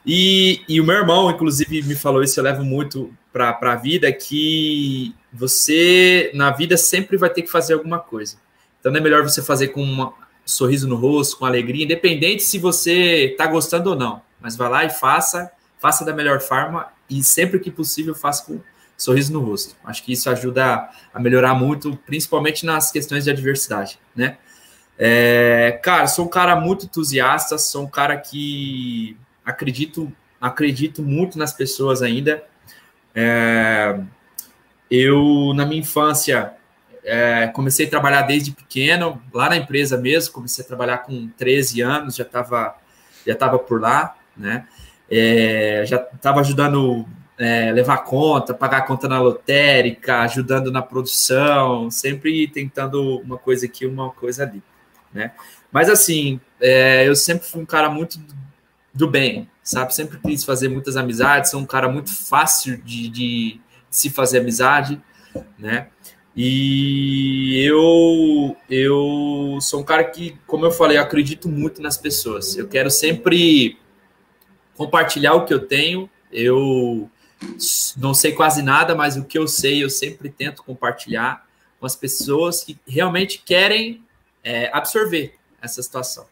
E, 0.07 0.63
e 0.69 0.81
o 0.81 0.85
meu 0.85 0.97
irmão, 0.97 1.31
inclusive, 1.31 1.83
me 1.83 1.95
falou 1.95 2.23
isso, 2.23 2.39
eu 2.39 2.45
levo 2.45 2.65
muito 2.65 3.13
para 3.33 3.59
a 3.61 3.77
vida, 3.77 4.11
que 4.13 5.15
você, 5.33 6.31
na 6.35 6.51
vida, 6.51 6.77
sempre 6.77 7.17
vai 7.17 7.31
ter 7.31 7.43
que 7.43 7.51
fazer 7.51 7.75
alguma 7.75 7.99
coisa. 7.99 8.37
Então, 8.81 8.95
é 8.95 9.01
melhor 9.01 9.23
você 9.23 9.43
fazer 9.43 9.69
com 9.69 9.83
um 9.83 10.13
sorriso 10.45 10.89
no 10.89 10.97
rosto, 10.97 11.39
com 11.39 11.45
alegria, 11.45 11.85
independente 11.85 12.43
se 12.43 12.59
você 12.59 13.27
está 13.33 13.47
gostando 13.47 13.91
ou 13.91 13.97
não. 13.97 14.23
Mas 14.41 14.57
vá 14.57 14.69
lá 14.69 14.85
e 14.85 14.91
faça, 14.91 15.51
faça 15.79 16.05
da 16.05 16.13
melhor 16.13 16.41
forma 16.41 16.87
e 17.11 17.23
sempre 17.23 17.61
que 17.61 17.71
possível 17.71 18.15
faça 18.15 18.45
com 18.45 18.55
um 18.55 18.63
sorriso 18.97 19.33
no 19.33 19.41
rosto. 19.41 19.77
Acho 19.85 20.03
que 20.03 20.13
isso 20.13 20.31
ajuda 20.31 20.89
a 21.13 21.21
melhorar 21.21 21.55
muito, 21.55 21.97
principalmente 22.07 22.65
nas 22.65 22.91
questões 22.91 23.25
de 23.25 23.31
adversidade, 23.31 23.99
né? 24.15 24.39
É, 25.01 25.79
cara, 25.83 26.09
sou 26.09 26.25
um 26.25 26.29
cara 26.29 26.57
muito 26.57 26.87
entusiasta, 26.87 27.57
sou 27.57 27.85
um 27.85 27.89
cara 27.89 28.17
que 28.17 29.17
acredito, 29.49 30.13
acredito 30.41 31.03
muito 31.03 31.39
nas 31.39 31.53
pessoas 31.53 32.03
ainda. 32.03 32.45
É, 33.15 33.99
eu, 34.91 35.53
na 35.55 35.65
minha 35.65 35.81
infância, 35.81 36.53
é, 37.03 37.49
comecei 37.49 37.87
a 37.87 37.91
trabalhar 37.91 38.23
desde 38.23 38.53
pequeno, 38.53 39.21
lá 39.33 39.49
na 39.49 39.57
empresa 39.57 39.97
mesmo, 39.97 40.35
comecei 40.35 40.65
a 40.65 40.69
trabalhar 40.69 40.99
com 40.99 41.29
13 41.37 41.81
anos, 41.81 42.17
já 42.17 42.25
estava 42.25 42.77
já 43.27 43.35
tava 43.35 43.59
por 43.59 43.81
lá, 43.81 44.17
né? 44.37 44.67
É, 45.11 45.85
já 45.87 45.97
estava 45.97 46.41
ajudando 46.41 47.07
é, 47.39 47.73
levar 47.73 47.99
conta, 47.99 48.55
pagar 48.55 48.87
conta 48.87 49.09
na 49.09 49.21
lotérica, 49.21 50.21
ajudando 50.21 50.71
na 50.71 50.83
produção, 50.83 51.91
sempre 51.91 52.47
tentando 52.49 53.19
uma 53.21 53.39
coisa 53.39 53.67
aqui, 53.67 53.87
uma 53.87 54.11
coisa 54.11 54.45
ali, 54.45 54.63
né? 55.13 55.33
Mas 55.71 55.89
assim, 55.91 56.41
é, 56.61 57.07
eu 57.07 57.15
sempre 57.15 57.47
fui 57.47 57.63
um 57.63 57.67
cara 57.67 57.91
muito 57.91 58.19
do 58.99 59.09
bem, 59.09 59.49
sabe? 59.63 59.95
Sempre 59.95 60.19
quis 60.19 60.43
fazer 60.43 60.69
muitas 60.69 60.97
amizades, 60.97 61.53
sou 61.53 61.61
um 61.61 61.67
cara 61.67 61.89
muito 61.89 62.13
fácil 62.13 62.83
de, 62.83 63.09
de 63.09 63.61
se 63.89 64.11
fazer 64.11 64.41
amizade, 64.41 65.01
né? 65.57 65.89
E 66.37 67.65
eu, 67.65 68.57
eu 68.69 69.59
sou 69.61 69.81
um 69.81 69.85
cara 69.85 70.05
que, 70.05 70.37
como 70.47 70.65
eu 70.67 70.71
falei, 70.73 70.97
acredito 70.97 71.49
muito 71.49 71.81
nas 71.81 71.97
pessoas. 71.97 72.57
Eu 72.57 72.69
quero 72.69 72.91
sempre 72.91 73.79
compartilhar 74.77 75.35
o 75.35 75.45
que 75.45 75.55
eu 75.55 75.67
tenho. 75.67 76.11
Eu 76.31 77.09
não 77.97 78.15
sei 78.15 78.33
quase 78.33 78.63
nada, 78.63 78.95
mas 78.95 79.17
o 79.17 79.25
que 79.25 79.39
eu 79.39 79.47
sei 79.47 79.83
eu 79.83 79.91
sempre 79.91 80.29
tento 80.29 80.65
compartilhar 80.65 81.47
com 81.79 81.87
as 81.87 81.95
pessoas 81.95 82.65
que 82.65 82.77
realmente 82.87 83.43
querem 83.45 84.05
é, 84.43 84.71
absorver 84.73 85.35
essa 85.63 85.83
situação, 85.83 86.27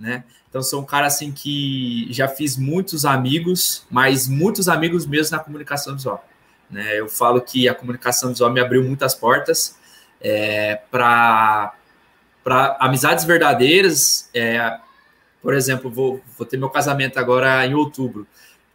né? 0.00 0.24
Então 0.48 0.62
sou 0.62 0.80
um 0.80 0.84
cara 0.84 1.06
assim 1.06 1.30
que 1.30 2.08
já 2.10 2.26
fiz 2.26 2.56
muitos 2.56 3.04
amigos, 3.04 3.86
mas 3.88 4.26
muitos 4.26 4.68
amigos 4.68 5.06
mesmo 5.06 5.36
na 5.36 5.42
comunicação 5.42 5.94
visual. 5.94 6.26
Né? 6.68 6.98
Eu 6.98 7.08
falo 7.08 7.40
que 7.40 7.68
a 7.68 7.74
comunicação 7.74 8.30
visual 8.30 8.50
me 8.50 8.60
abriu 8.60 8.82
muitas 8.82 9.14
portas 9.14 9.78
é, 10.20 10.80
para 10.90 11.72
amizades 12.80 13.24
verdadeiras. 13.24 14.28
É, 14.34 14.78
por 15.40 15.54
exemplo, 15.54 15.90
vou, 15.90 16.20
vou 16.36 16.46
ter 16.46 16.56
meu 16.56 16.70
casamento 16.70 17.18
agora 17.18 17.64
em 17.64 17.74
outubro 17.74 18.26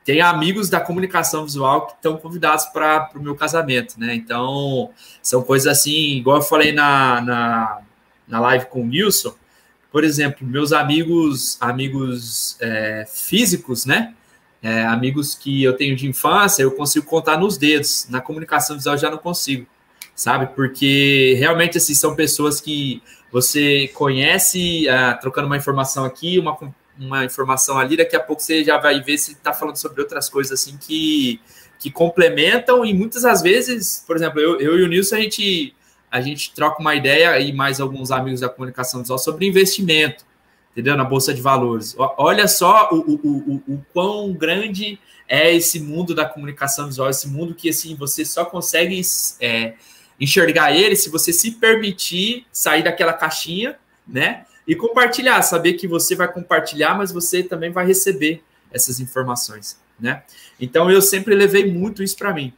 tem 0.06 0.22
amigos 0.22 0.70
da 0.70 0.80
comunicação 0.80 1.44
visual 1.44 1.88
que 1.88 1.94
estão 1.94 2.16
convidados 2.16 2.66
para 2.66 3.10
o 3.16 3.20
meu 3.20 3.36
casamento, 3.36 4.00
né? 4.00 4.14
Então, 4.14 4.92
são 5.20 5.42
coisas 5.42 5.66
assim, 5.66 6.18
igual 6.18 6.38
eu 6.38 6.44
falei 6.44 6.72
na, 6.72 7.20
na, 7.22 7.82
na 8.28 8.40
live 8.40 8.68
com 8.68 8.84
o 8.84 8.90
Wilson, 8.90 9.34
por 9.96 10.04
exemplo, 10.04 10.46
meus 10.46 10.74
amigos, 10.74 11.58
amigos 11.62 12.58
é, 12.60 13.06
físicos, 13.08 13.86
né? 13.86 14.14
É, 14.62 14.84
amigos 14.84 15.36
que 15.36 15.64
eu 15.64 15.72
tenho 15.72 15.96
de 15.96 16.06
infância, 16.06 16.64
eu 16.64 16.72
consigo 16.72 17.06
contar 17.06 17.38
nos 17.38 17.58
dedos. 17.58 18.06
Na 18.10 18.20
comunicação 18.20 18.76
visual 18.76 18.96
eu 18.96 19.00
já 19.00 19.10
não 19.10 19.18
consigo, 19.18 19.66
sabe? 20.14 20.48
Porque 20.54 21.38
realmente 21.40 21.78
assim, 21.78 21.94
são 21.94 22.14
pessoas 22.14 22.60
que 22.60 23.02
você 23.32 23.90
conhece, 23.94 24.86
uh, 24.90 25.18
trocando 25.22 25.48
uma 25.48 25.56
informação 25.56 26.04
aqui, 26.04 26.38
uma 26.40 26.58
uma 27.00 27.24
informação 27.24 27.78
ali, 27.78 27.96
daqui 27.96 28.18
a 28.18 28.20
pouco 28.20 28.42
você 28.42 28.66
já 28.66 28.78
vai 28.78 29.02
ver 29.02 29.18
se 29.18 29.32
está 29.32 29.54
falando 29.54 29.78
sobre 29.78 30.02
outras 30.02 30.30
coisas 30.30 30.60
assim 30.60 30.78
que, 30.78 31.42
que 31.78 31.92
complementam 31.92 32.86
e 32.86 32.94
muitas 32.94 33.24
das 33.24 33.42
vezes, 33.42 34.04
por 34.08 34.16
exemplo, 34.16 34.40
eu, 34.40 34.60
eu 34.60 34.80
e 34.80 34.84
o 34.84 34.88
Nilson, 34.88 35.16
a 35.16 35.20
gente, 35.20 35.75
a 36.16 36.22
gente 36.22 36.54
troca 36.54 36.80
uma 36.80 36.96
ideia 36.96 37.38
e 37.42 37.52
mais 37.52 37.82
alguns 37.82 38.10
amigos 38.10 38.40
da 38.40 38.48
comunicação 38.48 39.02
visual 39.02 39.20
sobre 39.20 39.46
investimento, 39.46 40.24
entendeu? 40.72 40.96
Na 40.96 41.04
Bolsa 41.04 41.34
de 41.34 41.42
Valores. 41.42 41.94
Olha 41.98 42.48
só 42.48 42.88
o, 42.90 42.96
o, 42.96 43.18
o, 43.22 43.74
o 43.74 43.86
quão 43.92 44.32
grande 44.32 44.98
é 45.28 45.54
esse 45.54 45.78
mundo 45.78 46.16
da 46.16 46.24
comunicação 46.24 46.86
visual, 46.88 47.10
esse 47.10 47.28
mundo 47.28 47.54
que 47.54 47.68
assim 47.68 47.96
você 47.96 48.24
só 48.24 48.46
consegue 48.46 49.02
é, 49.42 49.74
enxergar 50.18 50.74
ele 50.74 50.96
se 50.96 51.10
você 51.10 51.34
se 51.34 51.52
permitir 51.52 52.46
sair 52.50 52.82
daquela 52.82 53.12
caixinha, 53.12 53.78
né? 54.08 54.46
E 54.66 54.74
compartilhar, 54.74 55.42
saber 55.42 55.74
que 55.74 55.86
você 55.86 56.16
vai 56.16 56.32
compartilhar, 56.32 56.98
mas 56.98 57.12
você 57.12 57.44
também 57.44 57.72
vai 57.72 57.86
receber 57.86 58.42
essas 58.72 59.02
informações, 59.02 59.78
né? 60.00 60.24
Então 60.62 60.90
eu 60.90 61.02
sempre 61.02 61.36
levei 61.36 61.70
muito 61.70 62.02
isso 62.02 62.16
para 62.16 62.34
mim. 62.34 62.54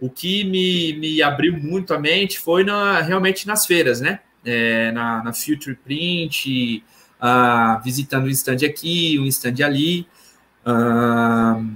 O 0.00 0.08
que 0.08 0.44
me, 0.44 0.92
me 0.94 1.22
abriu 1.22 1.56
muito 1.56 1.92
a 1.92 1.98
mente 1.98 2.38
foi 2.38 2.62
na, 2.62 3.00
realmente 3.00 3.46
nas 3.46 3.66
feiras, 3.66 4.00
né? 4.00 4.20
É, 4.44 4.92
na, 4.92 5.22
na 5.24 5.32
Future 5.32 5.76
Print, 5.76 6.84
uh, 7.20 7.82
visitando 7.82 8.26
um 8.26 8.30
stand 8.30 8.64
aqui, 8.64 9.18
um 9.18 9.26
stand 9.26 9.64
ali. 9.64 10.06
Uh, 10.64 11.74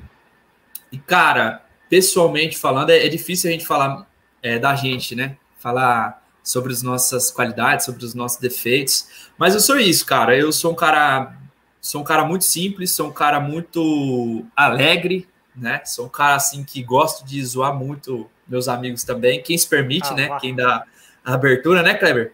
e, 0.91 0.99
cara, 0.99 1.65
pessoalmente 1.89 2.57
falando, 2.57 2.91
é, 2.91 3.07
é 3.07 3.09
difícil 3.09 3.51
a 3.51 3.53
gente 3.53 3.67
falar 3.67 4.07
é, 4.43 4.59
da 4.59 4.75
gente, 4.75 5.15
né? 5.15 5.37
Falar 5.59 6.23
sobre 6.43 6.73
as 6.73 6.83
nossas 6.83 7.31
qualidades, 7.31 7.87
sobre 7.87 8.05
os 8.05 8.15
nossos 8.15 8.39
defeitos. 8.39 9.09
Mas 9.39 9.55
eu 9.55 9.61
sou 9.61 9.79
isso, 9.79 10.05
cara. 10.05 10.37
Eu 10.37 10.53
sou 10.53 10.73
um 10.73 10.75
cara, 10.75 11.35
sou 11.81 12.01
um 12.01 12.05
cara 12.05 12.25
muito 12.25 12.45
simples, 12.45 12.91
sou 12.91 13.09
um 13.09 13.13
cara 13.13 13.41
muito 13.41 14.45
alegre, 14.57 15.29
né? 15.55 15.83
Sou 15.85 16.07
um 16.07 16.09
cara 16.09 16.37
assim 16.37 16.65
que 16.65 16.83
gosto 16.83 17.25
de 17.25 17.45
zoar 17.45 17.75
muito 17.75 18.29
meus 18.47 18.69
amigos 18.69 19.05
também. 19.05 19.43
Quem 19.43 19.57
se 19.57 19.69
permite, 19.69 20.09
ah, 20.11 20.15
né? 20.15 20.39
Quem 20.41 20.55
dá 20.55 20.85
a 21.25 21.35
abertura, 21.35 21.83
né, 21.83 21.95
Kleber? 21.95 22.33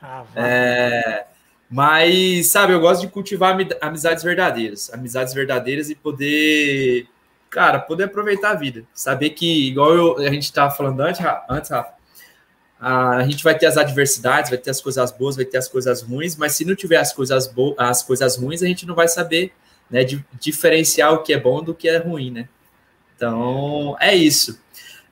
Ah, 0.00 0.24
é, 0.34 1.26
mas, 1.70 2.48
sabe, 2.48 2.72
eu 2.72 2.80
gosto 2.80 3.00
de 3.00 3.08
cultivar 3.08 3.56
amizades 3.80 4.22
verdadeiras, 4.22 4.92
amizades 4.92 5.32
verdadeiras 5.32 5.88
e 5.88 5.94
poder, 5.94 7.06
cara, 7.48 7.78
poder 7.78 8.04
aproveitar 8.04 8.50
a 8.50 8.54
vida. 8.54 8.84
Saber 8.92 9.30
que, 9.30 9.68
igual 9.68 9.94
eu, 9.94 10.18
a 10.18 10.30
gente 10.30 10.44
estava 10.44 10.70
falando 10.74 11.00
antes, 11.00 11.24
antes 11.48 11.70
Rafa, 11.70 11.94
a 12.78 13.22
gente 13.22 13.44
vai 13.44 13.56
ter 13.56 13.66
as 13.66 13.76
adversidades, 13.76 14.50
vai 14.50 14.58
ter 14.58 14.70
as 14.70 14.80
coisas 14.80 15.12
boas, 15.12 15.36
vai 15.36 15.44
ter 15.44 15.56
as 15.56 15.68
coisas 15.68 16.02
ruins, 16.02 16.36
mas 16.36 16.52
se 16.52 16.64
não 16.64 16.74
tiver 16.74 16.96
as 16.96 17.12
coisas 17.12 17.46
boas, 17.46 17.76
as 17.78 18.02
coisas 18.02 18.36
ruins, 18.36 18.60
a 18.62 18.66
gente 18.66 18.84
não 18.84 18.94
vai 18.94 19.06
saber, 19.06 19.52
né, 19.92 20.02
de, 20.02 20.24
diferenciar 20.40 21.12
o 21.12 21.22
que 21.22 21.34
é 21.34 21.38
bom 21.38 21.62
do 21.62 21.74
que 21.74 21.86
é 21.86 21.98
ruim, 21.98 22.30
né? 22.30 22.48
Então, 23.14 23.94
é 24.00 24.14
isso. 24.14 24.60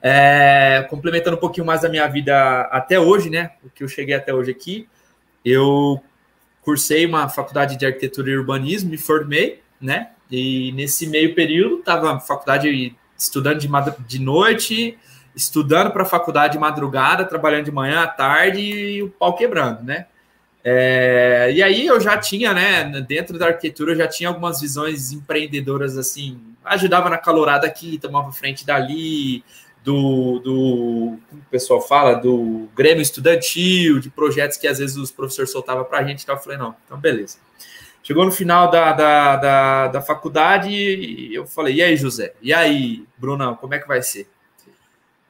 É, 0.01 0.85
complementando 0.89 1.37
um 1.37 1.39
pouquinho 1.39 1.65
mais 1.65 1.81
da 1.81 1.87
minha 1.87 2.07
vida 2.07 2.61
até 2.71 2.99
hoje, 2.99 3.29
né? 3.29 3.51
O 3.63 3.69
que 3.69 3.83
eu 3.83 3.87
cheguei 3.87 4.15
até 4.15 4.33
hoje 4.33 4.49
aqui, 4.49 4.89
eu 5.45 6.01
cursei 6.63 7.05
uma 7.05 7.29
faculdade 7.29 7.77
de 7.77 7.85
arquitetura 7.85 8.31
e 8.31 8.37
urbanismo, 8.37 8.89
me 8.89 8.97
formei, 8.97 9.61
né? 9.79 10.09
E 10.29 10.71
nesse 10.71 11.05
meio 11.05 11.35
período, 11.35 11.79
estava 11.79 12.13
na 12.13 12.19
faculdade 12.19 12.95
estudando 13.17 13.59
de, 13.59 13.69
de 14.07 14.19
noite, 14.19 14.97
estudando 15.35 15.91
para 15.91 16.01
a 16.01 16.05
faculdade 16.05 16.53
de 16.53 16.59
madrugada, 16.59 17.23
trabalhando 17.23 17.65
de 17.65 17.71
manhã 17.71 18.01
à 18.01 18.07
tarde 18.07 18.59
e 18.59 19.03
o 19.03 19.09
pau 19.09 19.35
quebrando, 19.35 19.83
né? 19.83 20.07
É, 20.63 21.51
e 21.53 21.63
aí 21.63 21.87
eu 21.87 21.99
já 21.99 22.17
tinha, 22.17 22.53
né, 22.53 22.83
dentro 23.07 23.37
da 23.37 23.47
arquitetura, 23.47 23.93
eu 23.93 23.97
já 23.97 24.07
tinha 24.07 24.29
algumas 24.29 24.61
visões 24.61 25.11
empreendedoras, 25.11 25.97
assim, 25.97 26.39
ajudava 26.63 27.09
na 27.09 27.17
calorada 27.17 27.65
aqui, 27.65 27.97
tomava 27.97 28.31
frente 28.31 28.65
dali, 28.65 29.43
do, 29.83 30.39
do 30.39 31.17
como 31.29 31.41
o 31.41 31.49
pessoal 31.49 31.81
fala, 31.81 32.13
do 32.13 32.69
grêmio 32.75 33.01
estudantil, 33.01 33.99
de 33.99 34.09
projetos 34.09 34.57
que 34.57 34.67
às 34.67 34.77
vezes 34.77 34.97
os 34.97 35.11
professores 35.11 35.51
soltavam 35.51 35.83
para 35.83 35.99
a 35.99 36.03
gente, 36.03 36.23
então 36.23 36.35
eu 36.35 36.41
falei, 36.41 36.57
não, 36.57 36.75
então 36.85 36.99
beleza. 36.99 37.37
Chegou 38.03 38.25
no 38.25 38.31
final 38.31 38.69
da, 38.69 38.93
da, 38.93 39.35
da, 39.35 39.87
da 39.87 40.01
faculdade, 40.01 41.33
eu 41.33 41.45
falei, 41.47 41.75
e 41.75 41.81
aí, 41.83 41.95
José? 41.95 42.33
E 42.41 42.53
aí, 42.53 43.03
Brunão, 43.17 43.55
como 43.55 43.73
é 43.73 43.79
que 43.79 43.87
vai 43.87 44.01
ser? 44.01 44.27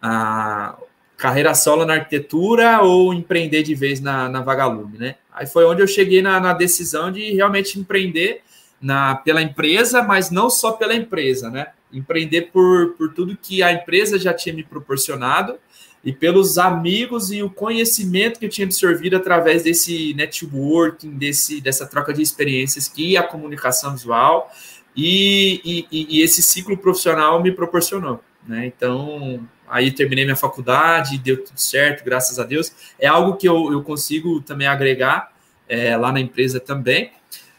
a 0.01 0.75
carreira 1.15 1.53
solo 1.53 1.85
na 1.85 1.93
arquitetura 1.93 2.81
ou 2.81 3.13
empreender 3.13 3.61
de 3.61 3.75
vez 3.75 4.01
na, 4.01 4.27
na 4.27 4.41
Vagalume, 4.41 4.97
né? 4.97 5.15
Aí 5.31 5.47
foi 5.47 5.65
onde 5.65 5.81
eu 5.81 5.88
cheguei 5.88 6.21
na, 6.21 6.39
na 6.39 6.53
decisão 6.53 7.11
de 7.11 7.33
realmente 7.33 7.79
empreender 7.79 8.41
na, 8.81 9.15
pela 9.15 9.41
empresa, 9.41 10.01
mas 10.01 10.31
não 10.31 10.50
só 10.50 10.73
pela 10.73 10.95
empresa, 10.95 11.50
né? 11.50 11.67
Empreender 11.93 12.50
por, 12.51 12.93
por 12.93 13.13
tudo 13.13 13.38
que 13.38 13.61
a 13.61 13.71
empresa 13.71 14.17
já 14.17 14.33
tinha 14.33 14.55
me 14.55 14.63
proporcionado 14.63 15.57
e 16.03 16.11
pelos 16.11 16.57
amigos 16.57 17.31
e 17.31 17.43
o 17.43 17.50
conhecimento 17.50 18.39
que 18.39 18.45
eu 18.45 18.50
tinha 18.50 18.65
absorvido 18.65 19.15
através 19.15 19.63
desse 19.63 20.13
networking, 20.15 21.11
desse, 21.11 21.61
dessa 21.61 21.85
troca 21.85 22.11
de 22.13 22.21
experiências 22.21 22.88
que 22.88 23.15
a 23.15 23.23
comunicação 23.23 23.91
visual 23.91 24.51
e, 24.95 25.85
e, 25.91 26.17
e 26.17 26.21
esse 26.21 26.41
ciclo 26.41 26.75
profissional 26.75 27.41
me 27.41 27.51
proporcionou. 27.51 28.19
Né? 28.47 28.65
Então, 28.65 29.47
aí 29.71 29.91
terminei 29.91 30.25
minha 30.25 30.35
faculdade, 30.35 31.17
deu 31.17 31.43
tudo 31.43 31.57
certo, 31.57 32.03
graças 32.03 32.37
a 32.37 32.43
Deus. 32.43 32.71
É 32.99 33.07
algo 33.07 33.37
que 33.37 33.47
eu, 33.47 33.71
eu 33.71 33.81
consigo 33.81 34.41
também 34.41 34.67
agregar 34.67 35.31
é, 35.67 35.95
lá 35.95 36.11
na 36.11 36.19
empresa 36.19 36.59
também, 36.59 37.11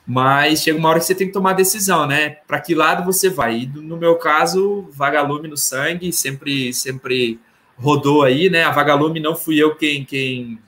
mas 0.07 0.63
chega 0.63 0.79
uma 0.79 0.91
hora 0.91 0.99
que 0.99 1.07
você 1.07 1.15
tem 1.15 1.27
que 1.27 1.33
tomar 1.33 1.55
decisão, 1.55 2.07
né? 2.07 2.37
Para 2.47 2.61
que 2.61 2.75
lado 2.75 3.05
você 3.05 3.31
vai? 3.31 3.61
E 3.61 3.67
no 3.67 3.97
meu 3.97 4.17
caso, 4.17 4.89
vagalume 4.93 5.49
no 5.49 5.57
sangue, 5.57 6.13
sempre, 6.13 6.75
sempre 6.75 7.41
rodou 7.77 8.23
aí, 8.23 8.51
né? 8.51 8.65
A 8.65 8.71
vagalume 8.71 9.19
não 9.19 9.35
fui 9.35 9.57
eu 9.57 9.75
quem, 9.75 10.05
quem 10.05 10.61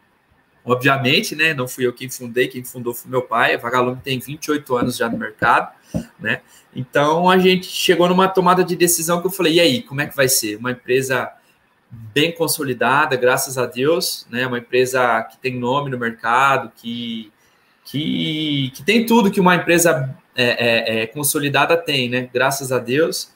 obviamente, 0.64 1.36
né? 1.36 1.52
Não 1.52 1.68
fui 1.68 1.86
eu 1.86 1.92
quem 1.92 2.08
fundei, 2.08 2.48
quem 2.48 2.64
fundou 2.64 2.94
foi 2.94 3.10
meu 3.10 3.22
pai. 3.22 3.54
A 3.54 3.58
Vagalume 3.58 4.00
tem 4.02 4.18
28 4.18 4.76
anos 4.76 4.96
já 4.96 5.08
no 5.08 5.18
mercado, 5.18 5.72
né? 6.18 6.40
Então 6.74 7.30
a 7.30 7.38
gente 7.38 7.66
chegou 7.66 8.08
numa 8.08 8.28
tomada 8.28 8.64
de 8.64 8.74
decisão 8.74 9.20
que 9.20 9.26
eu 9.26 9.30
falei: 9.30 9.54
e 9.54 9.60
aí, 9.60 9.82
como 9.82 10.00
é 10.00 10.06
que 10.06 10.16
vai 10.16 10.28
ser? 10.28 10.56
Uma 10.56 10.72
empresa 10.72 11.32
bem 12.12 12.32
consolidada, 12.32 13.16
graças 13.16 13.56
a 13.56 13.66
Deus, 13.66 14.26
né? 14.30 14.46
Uma 14.46 14.58
empresa 14.58 15.22
que 15.22 15.38
tem 15.38 15.56
nome 15.56 15.90
no 15.90 15.98
mercado, 15.98 16.72
que, 16.76 17.32
que, 17.84 18.72
que 18.74 18.82
tem 18.82 19.06
tudo 19.06 19.30
que 19.30 19.40
uma 19.40 19.54
empresa 19.54 20.16
é, 20.34 20.44
é, 20.44 21.02
é, 21.02 21.06
consolidada 21.06 21.76
tem, 21.76 22.08
né? 22.08 22.28
Graças 22.32 22.72
a 22.72 22.78
Deus. 22.78 23.32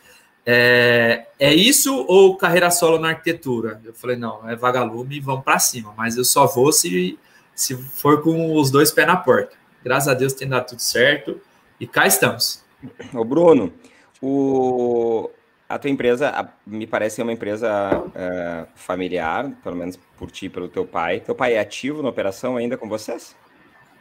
É, 0.51 1.27
é 1.39 1.53
isso 1.53 1.95
ou 2.09 2.37
carreira 2.37 2.71
solo 2.71 2.99
na 2.99 3.11
arquitetura? 3.11 3.81
Eu 3.85 3.93
falei, 3.93 4.17
não, 4.17 4.49
é 4.49 4.57
vagalume, 4.57 5.21
vamos 5.21 5.45
para 5.45 5.59
cima, 5.59 5.93
mas 5.95 6.17
eu 6.17 6.25
só 6.25 6.47
vou 6.47 6.73
se, 6.73 7.19
se 7.55 7.77
for 7.77 8.23
com 8.23 8.57
os 8.57 8.71
dois 8.71 8.91
pés 8.91 9.07
na 9.07 9.17
porta. 9.17 9.55
Graças 9.85 10.09
a 10.09 10.15
Deus 10.15 10.33
tem 10.33 10.49
dado 10.49 10.69
tudo 10.69 10.81
certo 10.81 11.39
e 11.79 11.87
cá 11.87 12.07
estamos. 12.07 12.65
Ô 13.13 13.25
Bruno, 13.25 13.73
o, 14.21 15.31
a 15.69 15.79
tua 15.79 15.91
empresa 15.91 16.51
me 16.67 16.87
parece 16.87 17.17
ser 17.17 17.23
uma 17.23 17.33
empresa 17.33 17.99
uh, 17.99 18.69
familiar, 18.75 19.51
pelo 19.63 19.77
menos 19.77 19.99
por 20.17 20.31
ti 20.31 20.49
pelo 20.49 20.69
teu 20.69 20.87
pai. 20.87 21.21
Teu 21.21 21.35
pai 21.35 21.55
é 21.55 21.61
ativo 21.61 22.03
na 22.03 22.09
operação 22.09 22.57
ainda 22.57 22.77
com 22.77 22.89
vocês? 22.89 23.37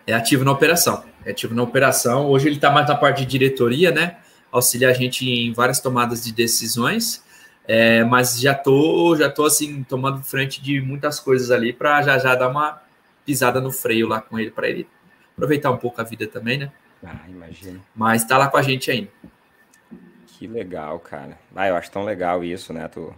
É 0.05 0.13
ativo 0.13 0.45
na 0.45 0.51
operação. 0.51 1.03
É 1.25 1.31
ativo 1.31 1.53
na 1.53 1.63
operação. 1.63 2.27
Hoje 2.27 2.47
ele 2.47 2.55
está 2.55 2.71
mais 2.71 2.87
na 2.87 2.95
parte 2.95 3.19
de 3.19 3.25
diretoria, 3.25 3.91
né? 3.91 4.17
auxilia 4.51 4.89
a 4.89 4.93
gente 4.93 5.29
em 5.29 5.53
várias 5.53 5.79
tomadas 5.79 6.23
de 6.23 6.33
decisões. 6.33 7.23
É, 7.67 8.03
mas 8.05 8.39
já 8.39 8.55
tô, 8.55 9.15
já 9.17 9.29
tô 9.29 9.45
assim 9.45 9.83
tomando 9.83 10.23
frente 10.23 10.61
de 10.61 10.79
muitas 10.79 11.19
coisas 11.19 11.51
ali 11.51 11.73
para 11.73 12.01
já 12.01 12.17
já 12.17 12.33
dar 12.33 12.47
uma 12.47 12.81
pisada 13.25 13.59
no 13.59 13.71
freio 13.71 14.07
lá 14.07 14.21
com 14.21 14.39
ele 14.39 14.49
para 14.49 14.69
ele 14.69 14.87
aproveitar 15.33 15.69
um 15.71 15.77
pouco 15.77 15.99
a 15.99 16.03
vida 16.05 16.25
também, 16.27 16.57
né? 16.57 16.71
Ah, 17.03 17.25
imagina. 17.27 17.79
Mas 17.95 18.23
tá 18.23 18.37
lá 18.37 18.49
com 18.49 18.57
a 18.57 18.61
gente 18.61 18.89
ainda. 18.89 19.09
Que 20.25 20.47
legal, 20.47 20.99
cara. 20.99 21.37
Ah, 21.55 21.67
eu 21.67 21.75
acho 21.75 21.91
tão 21.91 22.03
legal 22.03 22.43
isso, 22.43 22.71
né? 22.73 22.87
Tu, 22.87 23.13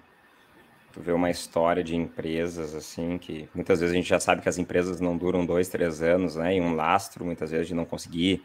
tu 0.94 1.02
vê 1.02 1.12
uma 1.12 1.30
história 1.30 1.84
de 1.84 1.96
empresas 1.96 2.74
assim 2.74 3.18
que 3.18 3.50
muitas 3.54 3.80
vezes 3.80 3.94
a 3.94 3.98
gente 3.98 4.10
já 4.10 4.20
sabe 4.20 4.42
que 4.42 4.50
as 4.50 4.58
empresas 4.58 5.02
não 5.02 5.18
duram 5.18 5.46
dois, 5.46 5.68
três 5.68 6.02
anos, 6.02 6.36
né? 6.36 6.56
E 6.56 6.62
um 6.62 6.76
lastro, 6.76 7.26
muitas 7.26 7.52
vezes, 7.52 7.68
de 7.68 7.74
não 7.74 7.86
conseguir 7.86 8.44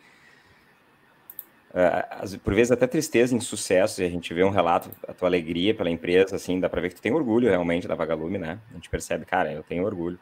uh, 1.70 2.38
por 2.40 2.54
vezes 2.54 2.70
até 2.70 2.86
tristeza 2.86 3.34
em 3.34 3.40
sucesso, 3.40 4.02
e 4.02 4.04
a 4.04 4.10
gente 4.10 4.32
vê 4.32 4.44
um 4.44 4.50
relato, 4.50 4.90
a 5.06 5.12
tua 5.12 5.28
alegria 5.28 5.74
pela 5.74 5.90
empresa, 5.90 6.36
assim, 6.36 6.60
dá 6.60 6.68
para 6.68 6.80
ver 6.80 6.90
que 6.90 6.96
tu 6.96 7.02
tem 7.02 7.12
orgulho 7.12 7.48
realmente 7.48 7.88
da 7.88 7.94
Vagalume, 7.94 8.38
né? 8.38 8.58
A 8.70 8.74
gente 8.74 8.88
percebe, 8.88 9.24
cara, 9.24 9.52
eu 9.52 9.62
tenho 9.62 9.84
orgulho. 9.84 10.18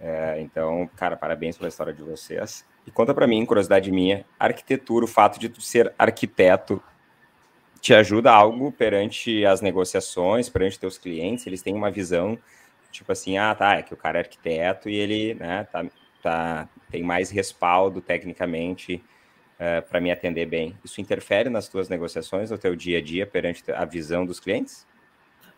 É, 0.00 0.40
então, 0.40 0.88
cara, 0.96 1.16
parabéns 1.16 1.56
pela 1.56 1.68
história 1.68 1.92
de 1.92 2.02
vocês. 2.02 2.64
E 2.86 2.90
conta 2.90 3.12
para 3.12 3.26
mim, 3.26 3.44
curiosidade 3.44 3.90
minha, 3.90 4.24
arquitetura, 4.38 5.04
o 5.04 5.08
fato 5.08 5.40
de 5.40 5.48
tu 5.48 5.60
ser 5.60 5.92
arquiteto, 5.98 6.80
te 7.80 7.92
ajuda 7.92 8.32
algo 8.32 8.72
perante 8.72 9.44
as 9.44 9.60
negociações, 9.60 10.48
perante 10.48 10.78
teus 10.78 10.96
clientes? 10.96 11.46
Eles 11.46 11.62
têm 11.62 11.74
uma 11.74 11.90
visão, 11.90 12.38
tipo 12.90 13.10
assim, 13.12 13.38
ah, 13.38 13.54
tá, 13.54 13.76
é 13.76 13.82
que 13.82 13.92
o 13.92 13.96
cara 13.96 14.18
é 14.18 14.22
arquiteto 14.22 14.88
e 14.88 14.94
ele, 14.94 15.34
né, 15.34 15.64
tá, 15.70 15.84
tá, 16.22 16.68
tem 16.90 17.02
mais 17.02 17.30
respaldo 17.30 18.00
tecnicamente 18.00 18.94
uh, 18.94 19.02
eh, 19.58 19.80
para 19.80 20.00
me 20.00 20.10
atender 20.10 20.46
bem. 20.46 20.76
Isso 20.84 21.00
interfere 21.00 21.50
nas 21.50 21.68
tuas 21.68 21.88
negociações, 21.88 22.50
no 22.50 22.58
teu 22.58 22.74
dia 22.74 22.98
a 22.98 23.02
dia, 23.02 23.26
perante 23.26 23.70
a 23.70 23.84
visão 23.84 24.24
dos 24.24 24.40
clientes? 24.40 24.86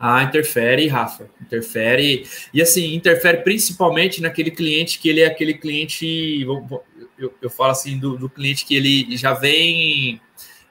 Ah, 0.00 0.22
interfere, 0.22 0.86
Rafa, 0.86 1.28
interfere. 1.40 2.24
E 2.54 2.62
assim, 2.62 2.94
interfere 2.94 3.38
principalmente 3.38 4.22
naquele 4.22 4.50
cliente 4.50 4.98
que 4.98 5.08
ele 5.08 5.20
é 5.20 5.26
aquele 5.26 5.54
cliente, 5.54 6.42
eu, 7.18 7.34
eu 7.42 7.50
falo 7.50 7.72
assim, 7.72 7.98
do, 7.98 8.16
do 8.16 8.28
cliente 8.28 8.64
que 8.64 8.76
ele 8.76 9.16
já 9.16 9.34
vem 9.34 10.20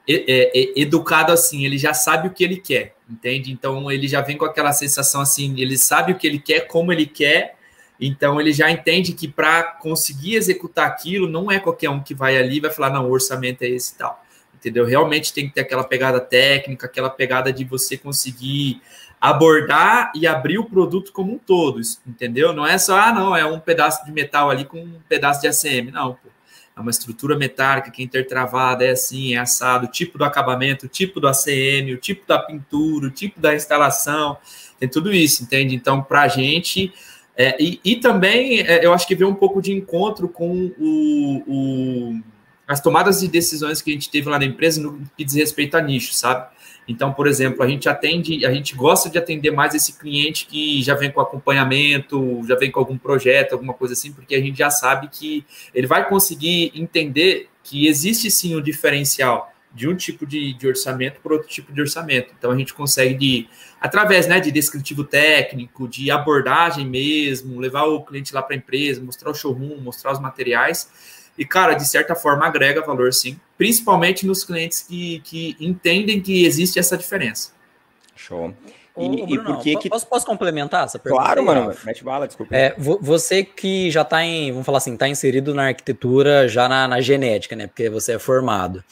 é, 0.07 0.49
é, 0.57 0.79
educado 0.79 1.33
assim, 1.33 1.65
ele 1.65 1.77
já 1.77 1.93
sabe 1.93 2.29
o 2.29 2.33
que 2.33 2.41
ele 2.41 2.55
quer, 2.57 2.95
entende? 3.09 3.51
Então 3.51 3.91
ele 3.91 4.07
já 4.07 4.21
vem 4.21 4.37
com 4.37 4.45
aquela 4.45 4.71
sensação 4.71 5.19
assim, 5.19 5.59
ele 5.59 5.77
sabe 5.77 6.13
o 6.13 6.15
que 6.15 6.25
ele 6.25 6.39
quer, 6.39 6.61
como 6.61 6.93
ele 6.93 7.05
quer, 7.05 7.57
então 7.99 8.39
ele 8.39 8.53
já 8.53 8.71
entende 8.71 9.11
que 9.11 9.27
para 9.27 9.63
conseguir 9.63 10.35
executar 10.35 10.87
aquilo, 10.87 11.27
não 11.27 11.51
é 11.51 11.59
qualquer 11.59 11.89
um 11.89 12.01
que 12.01 12.13
vai 12.13 12.37
ali 12.37 12.57
e 12.57 12.61
vai 12.61 12.71
falar, 12.71 12.91
não, 12.91 13.09
o 13.09 13.11
orçamento 13.11 13.63
é 13.63 13.67
esse 13.67 13.93
e 13.93 13.97
tal. 13.97 14.23
Entendeu? 14.55 14.85
Realmente 14.85 15.33
tem 15.33 15.47
que 15.47 15.53
ter 15.53 15.61
aquela 15.61 15.83
pegada 15.83 16.19
técnica, 16.19 16.87
aquela 16.87 17.09
pegada 17.09 17.53
de 17.53 17.63
você 17.63 17.95
conseguir 17.97 18.81
abordar 19.19 20.11
e 20.15 20.27
abrir 20.27 20.59
o 20.59 20.65
produto 20.65 21.11
como 21.11 21.33
um 21.33 21.37
todo, 21.37 21.81
entendeu? 22.05 22.53
Não 22.53 22.65
é 22.65 22.77
só, 22.77 22.99
ah, 22.99 23.11
não, 23.11 23.35
é 23.35 23.45
um 23.45 23.59
pedaço 23.59 24.05
de 24.05 24.11
metal 24.11 24.49
ali 24.49 24.63
com 24.65 24.79
um 24.79 24.99
pedaço 25.09 25.41
de 25.41 25.47
ACM, 25.47 25.91
não, 25.91 26.13
pô. 26.13 26.29
É 26.75 26.79
uma 26.79 26.91
estrutura 26.91 27.35
metálica 27.35 27.89
que 27.89 28.03
é 28.03 28.05
intertravada, 28.05 28.85
é 28.85 28.91
assim, 28.91 29.33
é 29.33 29.39
assado, 29.39 29.87
tipo 29.87 30.15
do 30.15 30.23
acabamento, 30.23 30.87
tipo 30.87 31.19
do 31.19 31.27
ACM, 31.27 31.91
o 31.91 31.97
tipo 31.97 32.27
da 32.27 32.37
pintura, 32.37 33.07
o 33.07 33.09
tipo 33.09 33.39
da 33.39 33.55
instalação, 33.55 34.37
tem 34.79 34.87
tudo 34.87 35.11
isso, 35.11 35.41
entende? 35.41 35.73
Então, 35.73 36.03
para 36.03 36.21
a 36.21 36.27
gente, 36.27 36.93
é, 37.35 37.57
e, 37.59 37.79
e, 37.83 37.95
também 37.95 38.61
é, 38.61 38.85
eu 38.85 38.93
acho 38.93 39.07
que 39.07 39.15
veio 39.15 39.27
um 39.27 39.33
pouco 39.33 39.59
de 39.59 39.71
encontro 39.71 40.29
com 40.29 40.71
o, 40.77 41.43
o, 41.47 42.21
as 42.67 42.79
tomadas 42.79 43.21
de 43.21 43.27
decisões 43.27 43.81
que 43.81 43.89
a 43.89 43.93
gente 43.93 44.11
teve 44.11 44.29
lá 44.29 44.37
na 44.37 44.45
empresa 44.45 44.79
no 44.79 45.01
que 45.17 45.23
diz 45.25 45.33
respeito 45.33 45.75
a 45.75 45.81
nicho, 45.81 46.13
sabe? 46.13 46.47
Então, 46.87 47.11
por 47.11 47.27
exemplo, 47.27 47.61
a 47.61 47.67
gente 47.67 47.89
atende, 47.89 48.45
a 48.45 48.53
gente 48.53 48.75
gosta 48.75 49.09
de 49.09 49.17
atender 49.17 49.51
mais 49.51 49.75
esse 49.75 49.99
cliente 49.99 50.45
que 50.45 50.81
já 50.81 50.95
vem 50.95 51.11
com 51.11 51.19
acompanhamento, 51.19 52.41
já 52.47 52.55
vem 52.55 52.71
com 52.71 52.79
algum 52.79 52.97
projeto, 52.97 53.53
alguma 53.53 53.73
coisa 53.73 53.93
assim, 53.93 54.13
porque 54.13 54.35
a 54.35 54.39
gente 54.39 54.57
já 54.57 54.69
sabe 54.69 55.09
que 55.09 55.45
ele 55.73 55.85
vai 55.85 56.07
conseguir 56.07 56.71
entender 56.73 57.49
que 57.63 57.87
existe 57.87 58.31
sim 58.31 58.55
um 58.55 58.61
diferencial 58.61 59.51
de 59.73 59.87
um 59.87 59.95
tipo 59.95 60.25
de, 60.25 60.53
de 60.53 60.67
orçamento 60.67 61.19
para 61.21 61.33
outro 61.33 61.47
tipo 61.47 61.73
de 61.73 61.81
orçamento. 61.81 62.33
Então 62.37 62.49
a 62.49 62.57
gente 62.57 62.73
consegue 62.73 63.13
de 63.13 63.49
através 63.79 64.25
né, 64.25 64.39
de 64.39 64.51
descritivo 64.51 65.03
técnico, 65.03 65.87
de 65.87 66.09
abordagem 66.09 66.87
mesmo, 66.87 67.59
levar 67.59 67.83
o 67.83 68.03
cliente 68.03 68.33
lá 68.33 68.41
para 68.41 68.55
a 68.55 68.57
empresa, 68.57 69.03
mostrar 69.03 69.29
o 69.29 69.35
showroom, 69.35 69.77
mostrar 69.79 70.13
os 70.13 70.19
materiais. 70.19 70.89
E, 71.37 71.45
cara, 71.45 71.73
de 71.73 71.87
certa 71.87 72.15
forma 72.15 72.45
agrega 72.45 72.81
valor, 72.81 73.13
sim, 73.13 73.39
principalmente 73.57 74.25
nos 74.25 74.43
clientes 74.43 74.81
que, 74.81 75.19
que 75.23 75.55
entendem 75.59 76.19
que 76.19 76.45
existe 76.45 76.79
essa 76.79 76.97
diferença. 76.97 77.51
Show. 78.15 78.53
E, 78.97 79.05
Ô, 79.05 79.09
Bruno, 79.09 79.27
e 79.29 79.37
por 79.37 79.59
que 79.59 79.75
que... 79.75 79.89
Posso, 79.89 80.07
posso 80.07 80.25
complementar 80.25 80.85
essa 80.85 80.97
pergunta? 80.97 81.23
Claro, 81.23 81.45
mano. 81.45 81.75
Mete 81.85 82.03
bala, 82.03 82.25
desculpa. 82.25 82.55
É, 82.55 82.75
você 82.77 83.43
que 83.43 83.91
já 83.91 84.01
está 84.01 84.23
em, 84.23 84.51
vamos 84.51 84.65
falar 84.65 84.79
assim, 84.79 84.93
está 84.93 85.07
inserido 85.07 85.53
na 85.53 85.67
arquitetura, 85.67 86.47
já 86.47 86.67
na, 86.67 86.87
na, 86.87 86.99
genética, 86.99 87.55
né? 87.55 87.67
Porque 87.67 87.89
você 87.89 88.13
é 88.13 88.19
formado. 88.19 88.83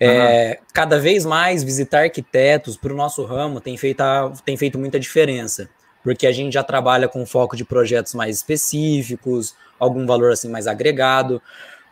É, 0.00 0.58
uhum. 0.58 0.66
Cada 0.72 0.98
vez 0.98 1.24
mais 1.24 1.62
visitar 1.62 2.00
arquitetos 2.00 2.76
para 2.76 2.92
o 2.92 2.96
nosso 2.96 3.24
ramo 3.24 3.60
tem 3.60 3.76
feito, 3.76 4.02
tem 4.44 4.56
feito 4.56 4.76
muita 4.80 4.98
diferença. 4.98 5.70
Porque 6.02 6.26
a 6.26 6.32
gente 6.32 6.54
já 6.54 6.64
trabalha 6.64 7.06
com 7.06 7.24
foco 7.24 7.56
de 7.56 7.64
projetos 7.64 8.12
mais 8.14 8.38
específicos, 8.38 9.54
algum 9.78 10.04
valor 10.04 10.32
assim 10.32 10.48
mais 10.48 10.66
agregado 10.66 11.40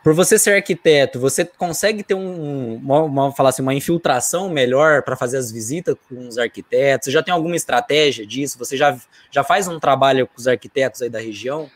por 0.03 0.13
você 0.13 0.39
ser 0.39 0.55
arquiteto, 0.55 1.19
você 1.19 1.45
consegue 1.45 2.01
ter 2.01 2.15
um, 2.15 2.75
uma, 2.75 3.03
uma, 3.03 3.31
falar 3.31 3.49
assim, 3.49 3.61
uma 3.61 3.73
infiltração 3.73 4.49
melhor 4.49 5.03
para 5.03 5.15
fazer 5.15 5.37
as 5.37 5.51
visitas 5.51 5.95
com 6.09 6.27
os 6.27 6.39
arquitetos? 6.39 7.05
Você 7.05 7.11
já 7.11 7.21
tem 7.21 7.33
alguma 7.33 7.55
estratégia 7.55 8.25
disso? 8.25 8.57
Você 8.57 8.75
já, 8.75 8.97
já 9.29 9.43
faz 9.43 9.67
um 9.67 9.79
trabalho 9.79 10.25
com 10.25 10.33
os 10.37 10.47
arquitetos 10.47 11.03
aí 11.03 11.09
da 11.09 11.19
região? 11.19 11.69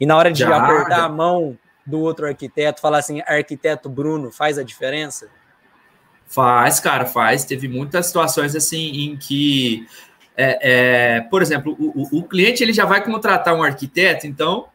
E 0.00 0.06
na 0.06 0.16
hora 0.16 0.32
de 0.32 0.40
já, 0.40 0.56
apertar 0.56 1.04
a 1.04 1.08
mão 1.08 1.56
do 1.84 2.00
outro 2.00 2.26
arquiteto, 2.26 2.80
falar 2.80 2.98
assim, 2.98 3.20
arquiteto 3.26 3.90
Bruno, 3.90 4.32
faz 4.32 4.58
a 4.58 4.62
diferença? 4.62 5.28
Faz, 6.26 6.80
cara, 6.80 7.04
faz. 7.04 7.44
Teve 7.44 7.68
muitas 7.68 8.06
situações 8.06 8.56
assim 8.56 9.10
em 9.10 9.16
que, 9.18 9.86
é, 10.34 10.58
é, 11.16 11.20
por 11.20 11.42
exemplo, 11.42 11.76
o, 11.78 12.16
o, 12.16 12.20
o 12.20 12.22
cliente 12.24 12.62
ele 12.62 12.72
já 12.72 12.86
vai 12.86 13.04
contratar 13.04 13.54
um 13.54 13.62
arquiteto, 13.62 14.26
então 14.26 14.66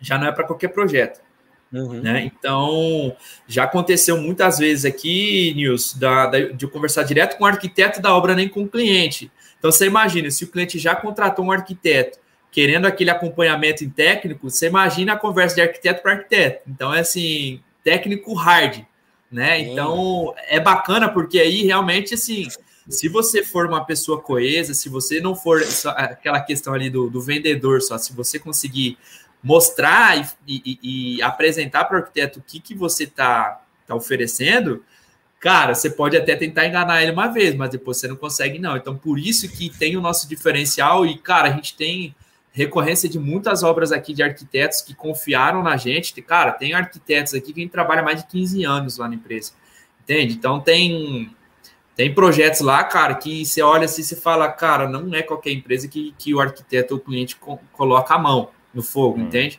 já 0.00 0.18
não 0.18 0.26
é 0.26 0.32
para 0.32 0.44
qualquer 0.44 0.68
projeto. 0.68 1.25
Uhum. 1.72 2.00
Né? 2.00 2.24
Então, 2.24 3.14
já 3.46 3.64
aconteceu 3.64 4.16
muitas 4.18 4.58
vezes 4.58 4.84
aqui, 4.84 5.52
Nils, 5.54 5.94
da, 5.94 6.26
da, 6.26 6.40
de 6.40 6.64
eu 6.64 6.70
conversar 6.70 7.02
direto 7.02 7.36
com 7.36 7.44
o 7.44 7.46
arquiteto 7.46 8.00
da 8.00 8.14
obra, 8.14 8.34
nem 8.34 8.48
com 8.48 8.62
o 8.62 8.68
cliente. 8.68 9.30
Então, 9.58 9.70
você 9.70 9.86
imagina, 9.86 10.30
se 10.30 10.44
o 10.44 10.48
cliente 10.48 10.78
já 10.78 10.94
contratou 10.94 11.44
um 11.44 11.52
arquiteto 11.52 12.18
querendo 12.50 12.86
aquele 12.86 13.10
acompanhamento 13.10 13.84
em 13.84 13.90
técnico, 13.90 14.48
você 14.48 14.66
imagina 14.68 15.12
a 15.12 15.18
conversa 15.18 15.56
de 15.56 15.62
arquiteto 15.62 16.02
para 16.02 16.12
arquiteto. 16.12 16.62
Então, 16.66 16.94
é 16.94 17.00
assim, 17.00 17.60
técnico 17.84 18.32
hard, 18.32 18.82
né? 19.30 19.60
Então, 19.60 20.34
é 20.48 20.58
bacana 20.58 21.08
porque 21.08 21.38
aí 21.38 21.64
realmente, 21.64 22.14
assim, 22.14 22.48
se 22.88 23.08
você 23.08 23.42
for 23.42 23.66
uma 23.66 23.84
pessoa 23.84 24.22
coesa, 24.22 24.72
se 24.72 24.88
você 24.88 25.20
não 25.20 25.34
for 25.34 25.60
aquela 25.96 26.40
questão 26.40 26.72
ali 26.72 26.88
do, 26.88 27.10
do 27.10 27.20
vendedor 27.20 27.82
só, 27.82 27.98
se 27.98 28.12
você 28.12 28.38
conseguir 28.38 28.96
mostrar 29.46 30.18
e, 30.18 30.26
e, 30.44 30.78
e 31.18 31.22
apresentar 31.22 31.84
para 31.84 31.94
o 31.94 32.00
arquiteto 32.00 32.40
o 32.40 32.42
que, 32.42 32.58
que 32.58 32.74
você 32.74 33.04
está 33.04 33.62
tá 33.86 33.94
oferecendo, 33.94 34.82
cara, 35.38 35.72
você 35.72 35.88
pode 35.88 36.16
até 36.16 36.34
tentar 36.34 36.66
enganar 36.66 37.00
ele 37.00 37.12
uma 37.12 37.28
vez, 37.28 37.54
mas 37.54 37.70
depois 37.70 37.96
você 37.96 38.08
não 38.08 38.16
consegue, 38.16 38.58
não. 38.58 38.76
Então, 38.76 38.96
por 38.96 39.20
isso 39.20 39.48
que 39.48 39.70
tem 39.70 39.96
o 39.96 40.00
nosso 40.00 40.28
diferencial 40.28 41.06
e, 41.06 41.16
cara, 41.16 41.48
a 41.48 41.52
gente 41.52 41.76
tem 41.76 42.12
recorrência 42.50 43.08
de 43.08 43.20
muitas 43.20 43.62
obras 43.62 43.92
aqui 43.92 44.12
de 44.12 44.20
arquitetos 44.20 44.80
que 44.80 44.96
confiaram 44.96 45.62
na 45.62 45.76
gente. 45.76 46.20
Cara, 46.22 46.50
tem 46.50 46.74
arquitetos 46.74 47.32
aqui 47.32 47.52
que 47.52 47.68
trabalha 47.68 48.02
mais 48.02 48.22
de 48.22 48.26
15 48.26 48.64
anos 48.64 48.98
lá 48.98 49.06
na 49.06 49.14
empresa, 49.14 49.52
entende? 50.02 50.34
Então, 50.34 50.58
tem 50.58 51.30
tem 51.94 52.12
projetos 52.12 52.60
lá, 52.60 52.82
cara, 52.82 53.14
que 53.14 53.46
você 53.46 53.62
olha 53.62 53.84
assim 53.84 54.02
e 54.02 54.16
fala, 54.18 54.50
cara, 54.50 54.88
não 54.88 55.14
é 55.14 55.22
qualquer 55.22 55.52
empresa 55.52 55.86
que, 55.86 56.12
que 56.18 56.34
o 56.34 56.40
arquiteto 56.40 56.94
ou 56.94 57.00
o 57.00 57.02
cliente 57.02 57.36
co 57.36 57.58
coloca 57.72 58.12
a 58.12 58.18
mão 58.18 58.50
no 58.76 58.82
fogo, 58.82 59.18
hum. 59.18 59.24
entende? 59.24 59.58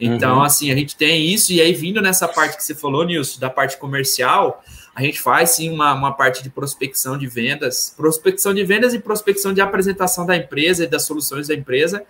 Então, 0.00 0.36
uhum. 0.36 0.42
assim, 0.42 0.70
a 0.70 0.76
gente 0.76 0.96
tem 0.96 1.26
isso, 1.26 1.52
e 1.52 1.60
aí 1.60 1.72
vindo 1.72 2.00
nessa 2.00 2.28
parte 2.28 2.56
que 2.56 2.62
você 2.62 2.74
falou, 2.74 3.04
Nilson, 3.04 3.40
da 3.40 3.50
parte 3.50 3.76
comercial, 3.76 4.62
a 4.94 5.02
gente 5.02 5.20
faz 5.20 5.50
sim 5.50 5.70
uma, 5.70 5.92
uma 5.92 6.12
parte 6.12 6.42
de 6.42 6.50
prospecção 6.50 7.18
de 7.18 7.26
vendas, 7.26 7.94
prospecção 7.96 8.54
de 8.54 8.62
vendas 8.64 8.94
e 8.94 9.00
prospecção 9.00 9.52
de 9.52 9.60
apresentação 9.60 10.24
da 10.24 10.36
empresa 10.36 10.84
e 10.84 10.86
das 10.86 11.02
soluções 11.04 11.48
da 11.48 11.54
empresa 11.54 12.04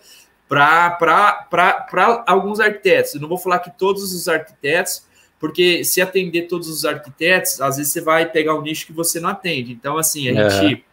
para 0.48 2.24
alguns 2.26 2.60
arquitetos. 2.60 3.14
Eu 3.14 3.20
não 3.20 3.28
vou 3.28 3.38
falar 3.38 3.58
que 3.60 3.70
todos 3.70 4.12
os 4.14 4.28
arquitetos, 4.28 5.04
porque 5.38 5.82
se 5.84 6.00
atender 6.00 6.42
todos 6.42 6.68
os 6.68 6.84
arquitetos, 6.84 7.60
às 7.60 7.76
vezes 7.76 7.92
você 7.92 8.00
vai 8.00 8.30
pegar 8.30 8.54
um 8.54 8.62
nicho 8.62 8.86
que 8.86 8.92
você 8.92 9.18
não 9.18 9.30
atende. 9.30 9.72
Então, 9.72 9.96
assim, 9.96 10.28
a 10.28 10.48
gente, 10.48 10.84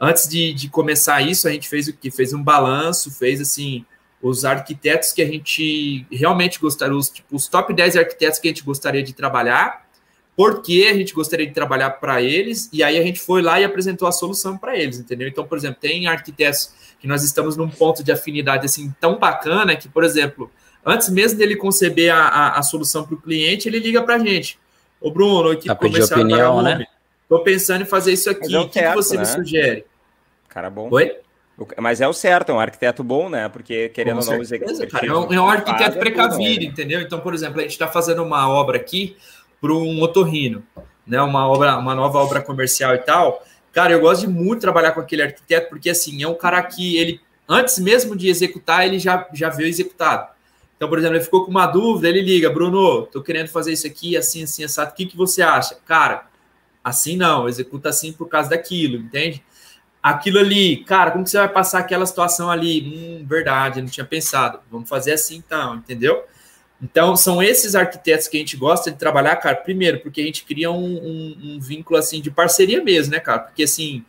antes 0.00 0.28
de, 0.28 0.52
de 0.54 0.68
começar 0.68 1.20
isso, 1.20 1.46
a 1.46 1.52
gente 1.52 1.68
fez 1.68 1.86
o 1.88 1.92
que? 1.92 2.10
Fez 2.10 2.32
um 2.32 2.42
balanço, 2.42 3.10
fez 3.10 3.40
assim 3.40 3.84
os 4.22 4.44
arquitetos 4.44 5.12
que 5.12 5.20
a 5.20 5.26
gente 5.26 6.06
realmente 6.10 6.60
gostaria, 6.60 6.94
os, 6.94 7.10
tipo, 7.10 7.34
os 7.34 7.48
top 7.48 7.74
10 7.74 7.96
arquitetos 7.96 8.38
que 8.38 8.46
a 8.46 8.50
gente 8.50 8.62
gostaria 8.62 9.02
de 9.02 9.12
trabalhar, 9.12 9.84
porque 10.36 10.88
a 10.88 10.94
gente 10.94 11.12
gostaria 11.12 11.46
de 11.46 11.52
trabalhar 11.52 11.90
para 11.90 12.22
eles, 12.22 12.70
e 12.72 12.84
aí 12.84 12.96
a 12.96 13.02
gente 13.02 13.20
foi 13.20 13.42
lá 13.42 13.60
e 13.60 13.64
apresentou 13.64 14.06
a 14.06 14.12
solução 14.12 14.56
para 14.56 14.78
eles, 14.78 14.98
entendeu? 15.00 15.26
Então, 15.26 15.44
por 15.44 15.58
exemplo, 15.58 15.78
tem 15.80 16.06
arquitetos 16.06 16.72
que 17.00 17.06
nós 17.08 17.24
estamos 17.24 17.56
num 17.56 17.68
ponto 17.68 18.04
de 18.04 18.12
afinidade 18.12 18.64
assim 18.64 18.94
tão 19.00 19.18
bacana 19.18 19.74
que, 19.74 19.88
por 19.88 20.04
exemplo, 20.04 20.48
antes 20.86 21.10
mesmo 21.10 21.38
dele 21.38 21.56
conceber 21.56 22.14
a, 22.14 22.28
a, 22.28 22.58
a 22.58 22.62
solução 22.62 23.04
para 23.04 23.14
o 23.14 23.20
cliente, 23.20 23.68
ele 23.68 23.80
liga 23.80 24.00
para 24.02 24.14
a 24.14 24.18
gente. 24.20 24.56
Ô, 25.00 25.10
Bruno, 25.10 25.52
equipe 25.52 25.74
comercial 25.74 26.20
opinião, 26.20 26.62
né? 26.62 26.86
Tô 27.28 27.40
pensando 27.40 27.82
em 27.82 27.86
fazer 27.86 28.12
isso 28.12 28.30
aqui. 28.30 28.54
É 28.54 28.60
o 28.60 28.68
que, 28.68 28.80
que 28.80 28.94
você 28.94 29.16
né? 29.16 29.22
me 29.22 29.26
sugere? 29.26 29.84
Cara 30.48 30.70
bom. 30.70 30.88
Oi? 30.92 31.16
Mas 31.78 32.00
é 32.00 32.08
o 32.08 32.12
certo, 32.12 32.50
é 32.50 32.54
um 32.54 32.60
arquiteto 32.60 33.02
bom, 33.02 33.28
né? 33.28 33.48
Porque 33.48 33.88
querendo 33.90 34.20
ou 34.20 34.24
não, 34.24 34.42
cara, 34.90 35.06
é, 35.06 35.12
um, 35.12 35.32
é 35.32 35.40
um 35.40 35.48
arquiteto 35.48 35.98
precavido, 35.98 36.64
entendeu? 36.64 37.00
Então, 37.00 37.20
por 37.20 37.34
exemplo, 37.34 37.60
a 37.60 37.62
gente 37.62 37.72
está 37.72 37.88
fazendo 37.88 38.22
uma 38.22 38.48
obra 38.48 38.76
aqui 38.76 39.16
para 39.60 39.72
um 39.72 40.00
otorrino, 40.02 40.62
né? 41.06 41.20
Uma 41.22 41.48
obra, 41.48 41.76
uma 41.78 41.94
nova 41.94 42.18
obra 42.18 42.40
comercial 42.40 42.94
e 42.94 42.98
tal. 42.98 43.44
Cara, 43.72 43.92
eu 43.92 44.00
gosto 44.00 44.22
de 44.22 44.28
muito 44.28 44.60
trabalhar 44.60 44.92
com 44.92 45.00
aquele 45.00 45.22
arquiteto, 45.22 45.68
porque 45.68 45.88
assim, 45.88 46.22
é 46.22 46.28
um 46.28 46.34
cara 46.34 46.62
que 46.62 46.96
ele, 46.96 47.20
antes 47.48 47.78
mesmo 47.78 48.14
de 48.14 48.28
executar, 48.28 48.86
ele 48.86 48.98
já, 48.98 49.26
já 49.32 49.48
veio 49.48 49.68
executado. 49.68 50.30
Então, 50.76 50.88
por 50.88 50.98
exemplo, 50.98 51.16
ele 51.16 51.24
ficou 51.24 51.44
com 51.44 51.50
uma 51.50 51.66
dúvida, 51.66 52.08
ele 52.08 52.20
liga, 52.20 52.50
Bruno, 52.50 53.06
tô 53.06 53.22
querendo 53.22 53.48
fazer 53.48 53.72
isso 53.72 53.86
aqui, 53.86 54.16
assim, 54.16 54.42
assim, 54.42 54.64
assado, 54.64 54.90
o 54.90 54.94
que, 54.94 55.06
que 55.06 55.16
você 55.16 55.40
acha? 55.40 55.76
Cara, 55.86 56.26
assim 56.82 57.16
não, 57.16 57.48
executa 57.48 57.88
assim 57.88 58.12
por 58.12 58.28
causa 58.28 58.50
daquilo, 58.50 58.96
entende? 58.96 59.42
Aquilo 60.02 60.38
ali, 60.38 60.78
cara, 60.84 61.12
como 61.12 61.22
que 61.22 61.30
você 61.30 61.38
vai 61.38 61.48
passar 61.48 61.78
aquela 61.78 62.04
situação 62.04 62.50
ali? 62.50 62.82
Hum, 62.82 63.24
verdade, 63.26 63.80
não 63.80 63.88
tinha 63.88 64.04
pensado. 64.04 64.58
Vamos 64.70 64.88
fazer 64.88 65.12
assim 65.12 65.36
então, 65.36 65.76
entendeu? 65.76 66.24
Então, 66.82 67.14
são 67.14 67.40
esses 67.40 67.76
arquitetos 67.76 68.26
que 68.26 68.36
a 68.36 68.40
gente 68.40 68.56
gosta 68.56 68.90
de 68.90 68.98
trabalhar, 68.98 69.36
cara, 69.36 69.54
primeiro, 69.54 70.00
porque 70.00 70.20
a 70.20 70.24
gente 70.24 70.44
cria 70.44 70.72
um, 70.72 70.96
um, 70.96 71.38
um 71.42 71.60
vínculo, 71.60 71.96
assim, 71.96 72.20
de 72.20 72.28
parceria 72.28 72.82
mesmo, 72.82 73.12
né, 73.12 73.20
cara? 73.20 73.38
Porque, 73.38 73.62
assim, 73.62 74.04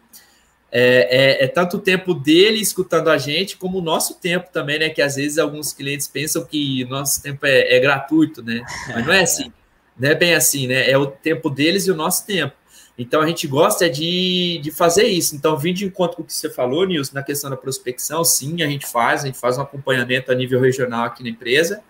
é, 0.71 1.41
é, 1.41 1.43
é, 1.43 1.47
tanto 1.47 1.77
o 1.77 1.79
tempo 1.79 2.15
dele 2.15 2.59
escutando 2.59 3.11
a 3.11 3.17
gente, 3.19 3.57
como 3.57 3.77
o 3.77 3.81
nosso 3.81 4.15
tempo 4.15 4.49
também, 4.51 4.79
né? 4.79 4.89
Que 4.89 5.03
às 5.03 5.17
vezes 5.17 5.37
alguns 5.37 5.71
clientes 5.71 6.07
pensam 6.07 6.43
que 6.43 6.83
nosso 6.85 7.21
tempo 7.21 7.45
é, 7.45 7.75
é 7.75 7.79
gratuito, 7.79 8.41
né? 8.41 8.65
Mas 8.87 9.05
não 9.05 9.13
é 9.13 9.21
assim, 9.21 9.53
não 9.95 10.09
é 10.09 10.15
bem 10.15 10.33
assim, 10.33 10.65
né? 10.65 10.89
É 10.89 10.97
o 10.97 11.05
tempo 11.05 11.47
deles 11.51 11.85
e 11.85 11.91
o 11.91 11.95
nosso 11.95 12.25
tempo. 12.25 12.55
Então 12.97 13.21
a 13.21 13.27
gente 13.27 13.47
gosta 13.47 13.89
de, 13.89 14.59
de 14.61 14.71
fazer 14.71 15.05
isso. 15.05 15.35
Então, 15.35 15.57
vindo 15.57 15.77
de 15.77 15.85
encontro 15.85 16.17
com 16.17 16.23
o 16.23 16.25
que 16.25 16.33
você 16.33 16.49
falou, 16.49 16.85
Nilson, 16.85 17.15
na 17.15 17.23
questão 17.23 17.49
da 17.49 17.57
prospecção, 17.57 18.23
sim, 18.23 18.61
a 18.61 18.67
gente 18.67 18.85
faz, 18.85 19.23
a 19.23 19.25
gente 19.25 19.37
faz 19.37 19.57
um 19.57 19.61
acompanhamento 19.61 20.31
a 20.31 20.35
nível 20.35 20.61
regional 20.61 21.05
aqui 21.05 21.23
na 21.23 21.29
empresa, 21.29 21.81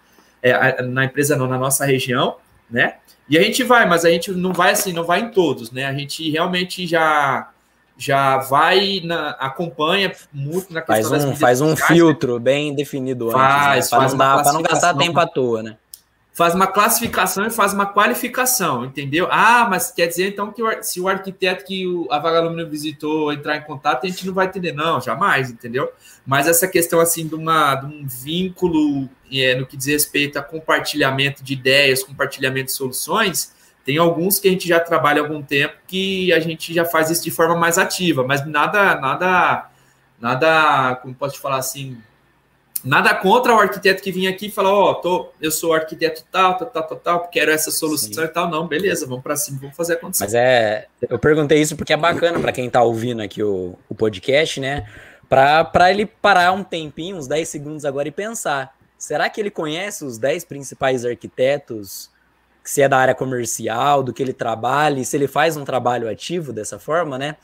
é, 0.42 0.82
na 0.82 1.06
empresa 1.06 1.36
não, 1.36 1.48
na 1.48 1.58
nossa 1.58 1.86
região, 1.86 2.38
né? 2.70 2.96
E 3.30 3.38
a 3.38 3.42
gente 3.42 3.64
vai, 3.64 3.86
mas 3.88 4.06
a 4.06 4.10
gente 4.10 4.32
não 4.32 4.54
vai 4.54 4.72
assim, 4.72 4.94
não 4.94 5.04
vai 5.04 5.22
em 5.22 5.32
todos, 5.32 5.72
né? 5.72 5.86
A 5.86 5.94
gente 5.94 6.30
realmente 6.30 6.88
já 6.88 7.50
já 7.96 8.40
vai 8.40 9.02
na, 9.04 9.32
acompanha 9.32 10.12
muito 10.34 10.74
na 10.74 10.82
questão 10.82 11.12
faz 11.12 11.24
um, 11.24 11.36
faz 11.36 11.62
um 11.62 11.76
filtro 11.76 12.40
bem 12.40 12.74
definido 12.74 13.30
faz, 13.30 13.94
antes, 13.94 14.14
né? 14.14 14.18
para 14.18 14.44
não, 14.46 14.54
não 14.54 14.62
gastar 14.64 14.96
tempo 14.96 15.20
à 15.20 15.28
toa, 15.28 15.62
né? 15.62 15.78
Faz 16.34 16.56
uma 16.56 16.66
classificação 16.66 17.46
e 17.46 17.52
faz 17.52 17.74
uma 17.74 17.86
qualificação, 17.86 18.84
entendeu? 18.84 19.28
Ah, 19.30 19.68
mas 19.70 19.92
quer 19.92 20.08
dizer 20.08 20.30
então 20.30 20.52
que 20.52 20.64
se 20.82 21.00
o 21.00 21.08
arquiteto 21.08 21.64
que 21.64 21.86
o, 21.86 22.08
a 22.12 22.18
Vagalume 22.18 22.66
visitou 22.66 23.32
entrar 23.32 23.56
em 23.56 23.62
contato, 23.62 24.06
a 24.06 24.10
gente 24.10 24.26
não 24.26 24.34
vai 24.34 24.48
entender. 24.48 24.72
Não, 24.72 25.00
jamais, 25.00 25.52
entendeu? 25.52 25.92
Mas 26.26 26.48
essa 26.48 26.68
questão 26.68 27.00
assim 27.00 27.28
de, 27.28 27.36
uma, 27.36 27.76
de 27.76 27.86
um 27.86 28.08
vínculo 28.08 29.08
é, 29.32 29.54
no 29.54 29.68
que 29.68 29.78
diz 29.78 29.86
respeito 29.86 30.40
a 30.40 30.42
compartilhamento 30.42 31.44
de 31.44 31.54
ideias, 31.54 32.04
compartilhamento 32.04 32.66
de 32.66 32.72
soluções, 32.72 33.54
tem 33.86 34.00
alguns 34.00 34.40
que 34.40 34.48
a 34.48 34.52
gente 34.52 34.68
já 34.68 34.80
trabalha 34.80 35.22
há 35.22 35.24
algum 35.24 35.42
tempo 35.42 35.76
que 35.86 36.34
a 36.34 36.40
gente 36.40 36.74
já 36.74 36.84
faz 36.84 37.12
isso 37.12 37.24
de 37.24 37.32
forma 37.32 37.56
mais 37.56 37.78
ativa, 37.78 38.24
mas 38.26 38.46
nada, 38.46 38.96
nada, 38.96 39.70
nada, 40.20 40.96
como 40.96 41.14
posso 41.14 41.36
te 41.36 41.42
falar 41.42 41.58
assim, 41.58 41.98
nada 42.84 43.14
contra 43.16 43.56
o 43.56 43.60
arquiteto 43.60 44.02
que 44.04 44.12
vinha 44.12 44.30
aqui 44.30 44.48
e 44.48 44.52
falar, 44.52 44.72
ó, 44.72 45.02
oh, 45.04 45.30
eu 45.42 45.52
sou 45.52 45.74
arquiteto 45.74 46.24
tal, 46.32 46.58
tal, 46.58 46.68
tal, 46.68 46.84
tal, 46.84 46.98
tal, 46.98 47.28
quero 47.30 47.52
essa 47.52 47.72
solução 47.72 48.24
Sim. 48.24 48.24
e 48.24 48.28
tal. 48.28 48.50
Não, 48.50 48.68
beleza, 48.68 49.08
vamos 49.08 49.24
para 49.24 49.36
cima, 49.36 49.60
vamos 49.62 49.76
fazer 49.76 49.94
acontecer. 49.94 50.24
Mas 50.24 50.34
é, 50.34 50.88
eu 51.10 51.18
perguntei 51.18 51.62
isso 51.62 51.76
porque 51.76 51.94
é 51.94 51.98
bacana 51.98 52.40
para 52.40 52.52
quem 52.52 52.68
está 52.68 52.84
ouvindo 52.84 53.22
aqui 53.22 53.42
o, 53.42 53.78
o 53.88 53.96
podcast, 53.96 54.60
né? 54.60 54.88
Para 55.30 55.90
ele 55.90 56.06
parar 56.06 56.52
um 56.52 56.64
tempinho, 56.64 57.18
uns 57.18 57.28
10 57.28 57.48
segundos 57.48 57.86
agora 57.86 58.08
e 58.08 58.12
pensar, 58.12 58.76
será 58.98 59.30
que 59.30 59.42
ele 59.42 59.50
conhece 59.50 60.06
os 60.06 60.18
10 60.18 60.46
principais 60.46 61.06
arquitetos 61.06 62.12
se 62.64 62.82
é 62.82 62.88
da 62.88 62.98
área 62.98 63.14
comercial, 63.14 64.02
do 64.02 64.14
que 64.14 64.24
ele 64.24 64.32
trabalha, 64.32 65.00
e 65.00 65.06
se 65.06 65.18
ele 65.18 65.28
faz 65.28 65.58
um 65.58 65.66
trabalho 65.66 66.10
ativo 66.10 66.54
dessa 66.54 66.80
forma, 66.80 67.18
né? 67.18 67.36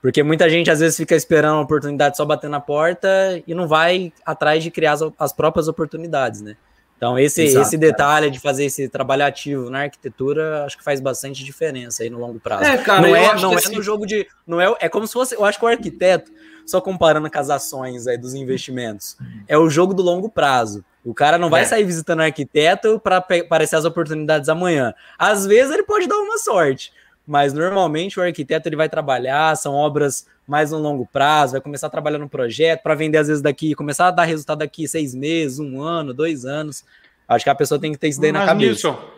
Porque 0.00 0.22
muita 0.22 0.48
gente 0.48 0.70
às 0.70 0.80
vezes 0.80 0.96
fica 0.96 1.14
esperando 1.14 1.56
a 1.56 1.60
oportunidade 1.60 2.16
só 2.16 2.24
bater 2.24 2.48
na 2.48 2.60
porta 2.60 3.42
e 3.46 3.54
não 3.54 3.66
vai 3.66 4.12
atrás 4.24 4.62
de 4.62 4.70
criar 4.70 4.92
as, 4.92 5.00
as 5.18 5.32
próprias 5.32 5.68
oportunidades, 5.68 6.40
né? 6.40 6.56
Então, 6.96 7.18
esse, 7.18 7.42
Exato, 7.42 7.66
esse 7.66 7.76
detalhe 7.76 8.30
de 8.30 8.40
fazer 8.40 8.64
esse 8.64 8.88
trabalho 8.88 9.24
ativo 9.24 9.68
na 9.68 9.80
arquitetura, 9.80 10.64
acho 10.64 10.78
que 10.78 10.84
faz 10.84 10.98
bastante 10.98 11.44
diferença 11.44 12.02
aí 12.02 12.08
no 12.08 12.18
longo 12.18 12.40
prazo. 12.40 12.64
É, 12.64 12.78
cara, 12.78 13.02
não 13.02 13.14
é, 13.14 13.38
não 13.38 13.52
é 13.52 13.56
assim... 13.56 13.74
no 13.74 13.82
jogo 13.82 14.06
de. 14.06 14.26
Não 14.46 14.60
é, 14.60 14.74
é 14.80 14.88
como 14.88 15.06
se 15.06 15.12
fosse. 15.12 15.34
Eu 15.34 15.44
acho 15.44 15.58
que 15.58 15.64
o 15.64 15.68
arquiteto, 15.68 16.32
só 16.64 16.80
comparando 16.80 17.30
com 17.30 17.38
as 17.38 17.50
ações 17.50 18.06
aí 18.06 18.16
dos 18.16 18.32
investimentos, 18.32 19.16
é 19.46 19.58
o 19.58 19.68
jogo 19.68 19.92
do 19.92 20.02
longo 20.02 20.30
prazo. 20.30 20.82
O 21.04 21.12
cara 21.12 21.36
não 21.36 21.50
vai 21.50 21.62
é. 21.62 21.64
sair 21.66 21.84
visitando 21.84 22.22
arquiteto 22.22 22.98
para 22.98 23.18
aparecer 23.18 23.76
as 23.76 23.84
oportunidades 23.84 24.48
amanhã. 24.48 24.94
Às 25.18 25.46
vezes 25.46 25.72
ele 25.72 25.82
pode 25.82 26.08
dar 26.08 26.16
uma 26.16 26.38
sorte, 26.38 26.92
mas 27.26 27.52
normalmente 27.52 28.18
o 28.18 28.22
arquiteto 28.22 28.68
ele 28.68 28.76
vai 28.76 28.88
trabalhar, 28.88 29.56
são 29.56 29.74
obras 29.74 30.26
mais 30.46 30.70
no 30.70 30.78
longo 30.78 31.06
prazo, 31.06 31.52
vai 31.52 31.60
começar 31.60 31.88
a 31.88 31.90
trabalhar 31.90 32.18
no 32.18 32.28
projeto 32.28 32.82
para 32.82 32.94
vender 32.94 33.18
às 33.18 33.28
vezes 33.28 33.42
daqui, 33.42 33.74
começar 33.74 34.08
a 34.08 34.10
dar 34.10 34.24
resultado 34.24 34.58
daqui 34.58 34.86
seis 34.86 35.14
meses, 35.14 35.58
um 35.58 35.80
ano, 35.82 36.14
dois 36.14 36.44
anos. 36.44 36.84
Acho 37.28 37.44
que 37.44 37.50
a 37.50 37.54
pessoa 37.54 37.80
tem 37.80 37.92
que 37.92 37.98
ter 37.98 38.08
isso 38.08 38.20
daí 38.20 38.30
mas, 38.30 38.42
na 38.42 38.46
cabeça. 38.46 38.68
Nilson, 38.68 39.10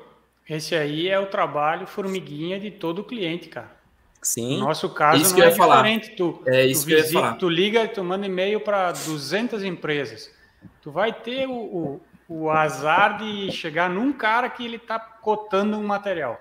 esse 0.48 0.74
aí 0.74 1.08
é 1.08 1.18
o 1.18 1.26
trabalho 1.26 1.86
formiguinha 1.86 2.58
de 2.58 2.70
todo 2.70 3.04
cliente, 3.04 3.48
cara. 3.48 3.76
Sim. 4.22 4.58
No 4.58 4.66
nosso 4.66 4.88
caso 4.88 5.22
isso 5.22 5.36
não 5.36 5.44
é 5.44 5.50
diferente. 5.50 6.16
Tu, 6.16 6.42
é 6.46 6.66
isso 6.66 6.82
tu 6.82 6.88
que 6.88 6.94
visita, 6.96 7.12
eu 7.12 7.20
ia 7.20 7.26
falar. 7.26 7.36
tu 7.36 7.48
liga 7.48 7.84
e 7.84 7.88
tu 7.88 8.02
manda 8.02 8.26
e-mail 8.26 8.60
para 8.60 8.90
200 8.90 9.62
empresas 9.62 10.38
tu 10.80 10.90
vai 10.90 11.12
ter 11.12 11.46
o, 11.46 11.52
o, 11.52 12.00
o 12.28 12.50
azar 12.50 13.18
de 13.18 13.50
chegar 13.52 13.90
num 13.90 14.12
cara 14.12 14.48
que 14.48 14.64
ele 14.64 14.76
está 14.76 14.98
cotando 14.98 15.76
um 15.76 15.86
material. 15.86 16.40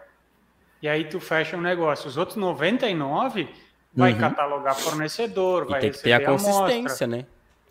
E 0.81 0.87
aí 0.87 1.05
tu 1.05 1.19
fecha 1.19 1.57
um 1.57 1.61
negócio. 1.61 2.07
Os 2.07 2.17
outros 2.17 2.37
99 2.37 3.47
vai 3.93 4.13
uhum. 4.13 4.19
catalogar 4.19 4.75
fornecedor, 4.75 5.65
e 5.67 5.71
vai 5.71 5.81
tem 5.81 5.91
que 5.91 5.99
ter 5.99 6.13
a 6.13 6.23
consistência, 6.23 7.05
amostra. 7.05 7.07
né? 7.07 7.25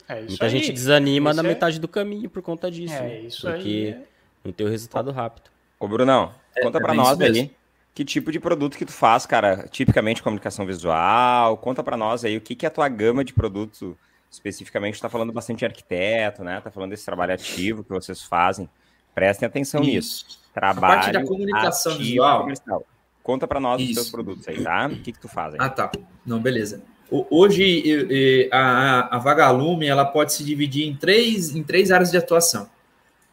É 0.08 0.22
Muita 0.22 0.44
aí. 0.44 0.50
gente 0.50 0.72
desanima 0.72 1.30
isso 1.30 1.42
na 1.42 1.48
é... 1.48 1.52
metade 1.52 1.80
do 1.80 1.88
caminho 1.88 2.28
por 2.30 2.42
conta 2.42 2.70
disso. 2.70 2.94
É, 2.94 3.00
né? 3.00 3.20
isso 3.20 3.42
porque 3.42 3.68
aí. 3.68 3.88
É... 3.88 4.02
não 4.44 4.52
tem 4.52 4.66
o 4.66 4.70
resultado 4.70 5.10
rápido. 5.10 5.50
Ô, 5.78 5.86
Brunão, 5.86 6.32
é, 6.54 6.62
conta 6.62 6.78
é, 6.78 6.80
para 6.80 6.94
nós 6.94 7.20
aí. 7.20 7.50
Que 7.94 8.04
tipo 8.04 8.30
de 8.30 8.38
produto 8.38 8.76
que 8.76 8.84
tu 8.84 8.92
faz, 8.92 9.24
cara? 9.24 9.66
Tipicamente 9.70 10.22
comunicação 10.22 10.66
visual. 10.66 11.56
Conta 11.56 11.82
para 11.82 11.96
nós 11.96 12.24
aí 12.24 12.36
o 12.36 12.40
que, 12.42 12.54
que 12.54 12.66
é 12.66 12.68
a 12.68 12.70
tua 12.70 12.88
gama 12.88 13.24
de 13.24 13.32
produtos 13.32 13.94
especificamente 14.30 14.94
está 14.94 15.08
falando 15.08 15.32
bastante 15.32 15.60
de 15.60 15.64
arquiteto, 15.64 16.44
né? 16.44 16.58
Está 16.58 16.70
falando 16.70 16.90
desse 16.90 17.06
trabalho 17.06 17.32
ativo 17.32 17.82
que 17.82 17.90
vocês 17.90 18.22
fazem. 18.22 18.68
Prestem 19.14 19.46
atenção 19.46 19.80
Isso. 19.80 20.26
nisso. 20.26 20.40
Trabalho 20.52 20.92
a 20.92 20.96
parte 20.96 21.12
da 21.12 21.24
comunicação 21.24 21.96
visual. 21.96 22.40
Comercial. 22.40 22.86
Conta 23.26 23.44
para 23.44 23.58
nós 23.58 23.82
Isso. 23.82 23.90
os 23.90 23.96
seus 23.96 24.10
produtos 24.10 24.46
aí, 24.46 24.62
tá? 24.62 24.86
O 24.86 25.00
que, 25.00 25.10
que 25.10 25.18
tu 25.18 25.26
faz 25.26 25.54
aí? 25.54 25.58
Ah, 25.60 25.68
tá. 25.68 25.90
Não, 26.24 26.38
beleza. 26.38 26.84
Hoje, 27.10 28.48
a, 28.52 29.16
a 29.16 29.18
Vagalume 29.18 29.86
ela 29.86 30.04
pode 30.04 30.32
se 30.32 30.44
dividir 30.44 30.86
em 30.86 30.94
três, 30.94 31.52
em 31.52 31.64
três 31.64 31.90
áreas 31.90 32.12
de 32.12 32.16
atuação. 32.16 32.70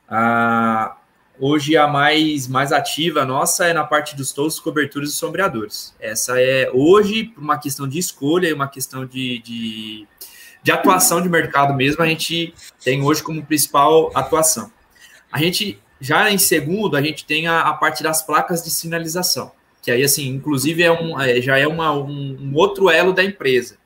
A, 0.09 0.97
hoje, 1.39 1.77
a 1.77 1.87
mais, 1.87 2.47
mais 2.47 2.71
ativa 2.71 3.23
nossa 3.23 3.67
é 3.67 3.73
na 3.73 3.83
parte 3.83 4.15
dos 4.15 4.31
toldos, 4.31 4.59
coberturas 4.59 5.09
e 5.09 5.13
sombreadores. 5.13 5.95
Essa 5.99 6.41
é, 6.41 6.71
hoje, 6.73 7.25
por 7.25 7.43
uma 7.43 7.59
questão 7.59 7.87
de 7.87 7.99
escolha 7.99 8.47
e 8.47 8.53
uma 8.53 8.67
questão 8.67 9.05
de, 9.05 9.43
de 9.43 10.07
de 10.63 10.71
atuação 10.71 11.21
de 11.21 11.27
mercado 11.27 11.73
mesmo, 11.73 12.01
a 12.01 12.07
gente 12.07 12.53
tem 12.83 13.03
hoje 13.03 13.21
como 13.21 13.45
principal 13.45 14.09
atuação. 14.15 14.71
A 15.29 15.37
gente, 15.37 15.77
já 15.99 16.31
em 16.31 16.37
segundo, 16.37 16.95
a 16.95 17.01
gente 17.01 17.25
tem 17.25 17.47
a, 17.47 17.59
a 17.61 17.73
parte 17.73 18.01
das 18.01 18.23
placas 18.23 18.63
de 18.63 18.71
sinalização, 18.71 19.51
que 19.83 19.91
aí, 19.91 20.01
assim, 20.01 20.29
inclusive 20.29 20.81
é 20.81 20.91
um, 20.91 21.19
é, 21.21 21.39
já 21.39 21.59
é 21.59 21.67
uma, 21.67 21.91
um, 21.91 22.37
um, 22.41 22.51
outro 22.55 22.89
elo 22.89 23.13
da 23.13 23.23
empresa, 23.23 23.77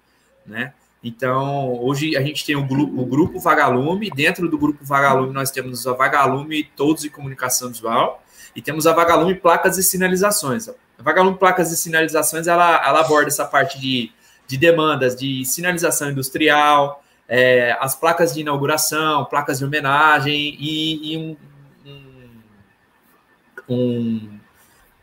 né? 0.45 0.73
Então, 1.03 1.73
hoje 1.81 2.15
a 2.15 2.21
gente 2.21 2.45
tem 2.45 2.55
o 2.55 2.65
grupo, 2.65 3.01
o 3.01 3.05
grupo 3.05 3.39
Vagalume, 3.39 4.09
dentro 4.09 4.47
do 4.49 4.57
grupo 4.57 4.79
Vagalume 4.81 5.33
nós 5.33 5.51
temos 5.51 5.85
a 5.85 5.93
Vagalume 5.93 6.63
Todos 6.63 7.03
e 7.03 7.09
Comunicação 7.09 7.69
Visual, 7.69 8.23
e 8.55 8.61
temos 8.61 8.87
a 8.87 8.93
Vagalume 8.93 9.35
Placas 9.35 9.77
e 9.77 9.83
Sinalizações. 9.83 10.69
A 10.69 10.73
Vagalume 10.99 11.37
Placas 11.37 11.71
e 11.71 11.77
Sinalizações, 11.77 12.47
ela, 12.47 12.81
ela 12.85 13.01
aborda 13.01 13.27
essa 13.27 13.45
parte 13.45 13.79
de 13.79 14.11
de 14.47 14.57
demandas 14.57 15.15
de 15.15 15.43
sinalização 15.45 16.09
industrial, 16.09 17.03
é, 17.27 17.77
as 17.81 17.95
placas 17.95 18.33
de 18.33 18.39
inauguração, 18.39 19.25
placas 19.25 19.59
de 19.59 19.65
homenagem 19.65 20.55
e, 20.57 21.13
e 21.13 21.17
um, 21.17 21.37
um, 23.69 24.36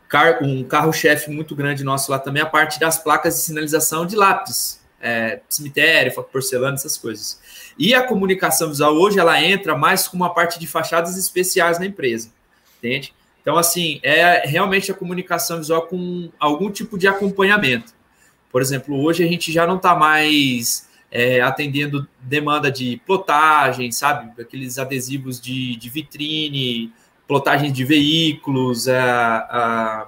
car 0.07 0.43
um 0.43 0.63
carro-chefe 0.63 1.31
muito 1.31 1.55
grande 1.55 1.83
nosso 1.83 2.11
lá 2.11 2.19
também, 2.19 2.41
a 2.41 2.45
parte 2.45 2.79
das 2.79 2.97
placas 2.97 3.35
de 3.35 3.41
sinalização 3.41 4.05
de 4.05 4.15
lápis, 4.15 4.81
é, 5.01 5.39
cemitério, 5.49 6.13
porcelana, 6.23 6.75
essas 6.75 6.97
coisas. 6.97 7.39
E 7.77 7.93
a 7.93 8.03
comunicação 8.03 8.69
visual 8.69 8.93
hoje 8.93 9.19
ela 9.19 9.41
entra 9.41 9.75
mais 9.77 10.07
como 10.07 10.23
uma 10.23 10.33
parte 10.33 10.59
de 10.59 10.67
fachadas 10.67 11.17
especiais 11.17 11.79
na 11.79 11.85
empresa, 11.85 12.31
entende? 12.77 13.13
Então, 13.41 13.57
assim, 13.57 13.99
é 14.01 14.47
realmente 14.47 14.89
a 14.89 14.93
comunicação 14.95 15.57
visual 15.57 15.83
com 15.83 16.31
algum 16.39 16.71
tipo 16.71 16.97
de 16.97 17.07
acompanhamento. 17.07 17.93
Por 18.51 18.61
exemplo, 18.61 18.99
hoje 18.99 19.23
a 19.23 19.27
gente 19.27 19.51
já 19.51 19.67
não 19.67 19.75
está 19.75 19.93
mais 19.93 20.89
é, 21.11 21.41
atendendo 21.41 22.07
demanda 22.19 22.71
de 22.71 22.99
plotagem, 23.05 23.91
sabe? 23.91 24.41
Aqueles 24.41 24.79
adesivos 24.79 25.39
de, 25.39 25.75
de 25.75 25.89
vitrine, 25.89 26.91
plotagem 27.27 27.71
de 27.71 27.83
veículos, 27.83 28.87
a, 28.87 29.37
a, 29.37 30.07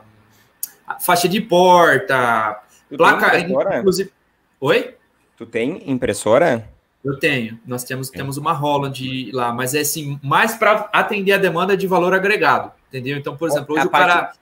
a 0.88 1.00
faixa 1.00 1.28
de 1.28 1.42
porta, 1.42 2.62
Tu 2.90 2.98
placa. 2.98 3.40
Inclusive... 3.40 4.12
Oi? 4.60 4.96
Tu 5.38 5.46
tem 5.46 5.90
impressora? 5.90 6.68
Eu 7.04 7.18
tenho. 7.20 7.60
Nós 7.66 7.84
temos, 7.84 8.10
temos 8.10 8.38
uma 8.38 8.54
Holland 8.54 9.32
lá, 9.32 9.54
mas 9.54 9.76
é 9.76 9.82
assim, 9.82 10.20
mais 10.24 10.56
para 10.56 10.90
atender 10.92 11.34
a 11.34 11.38
demanda 11.38 11.78
de 11.78 11.88
valor 11.88 12.14
agregado. 12.14 12.72
Entendeu? 12.88 13.18
Então, 13.18 13.38
por 13.38 13.50
exemplo, 13.50 13.76
hoje 13.76 13.84
A 13.84 13.88
o 13.88 13.90
cara. 13.90 14.34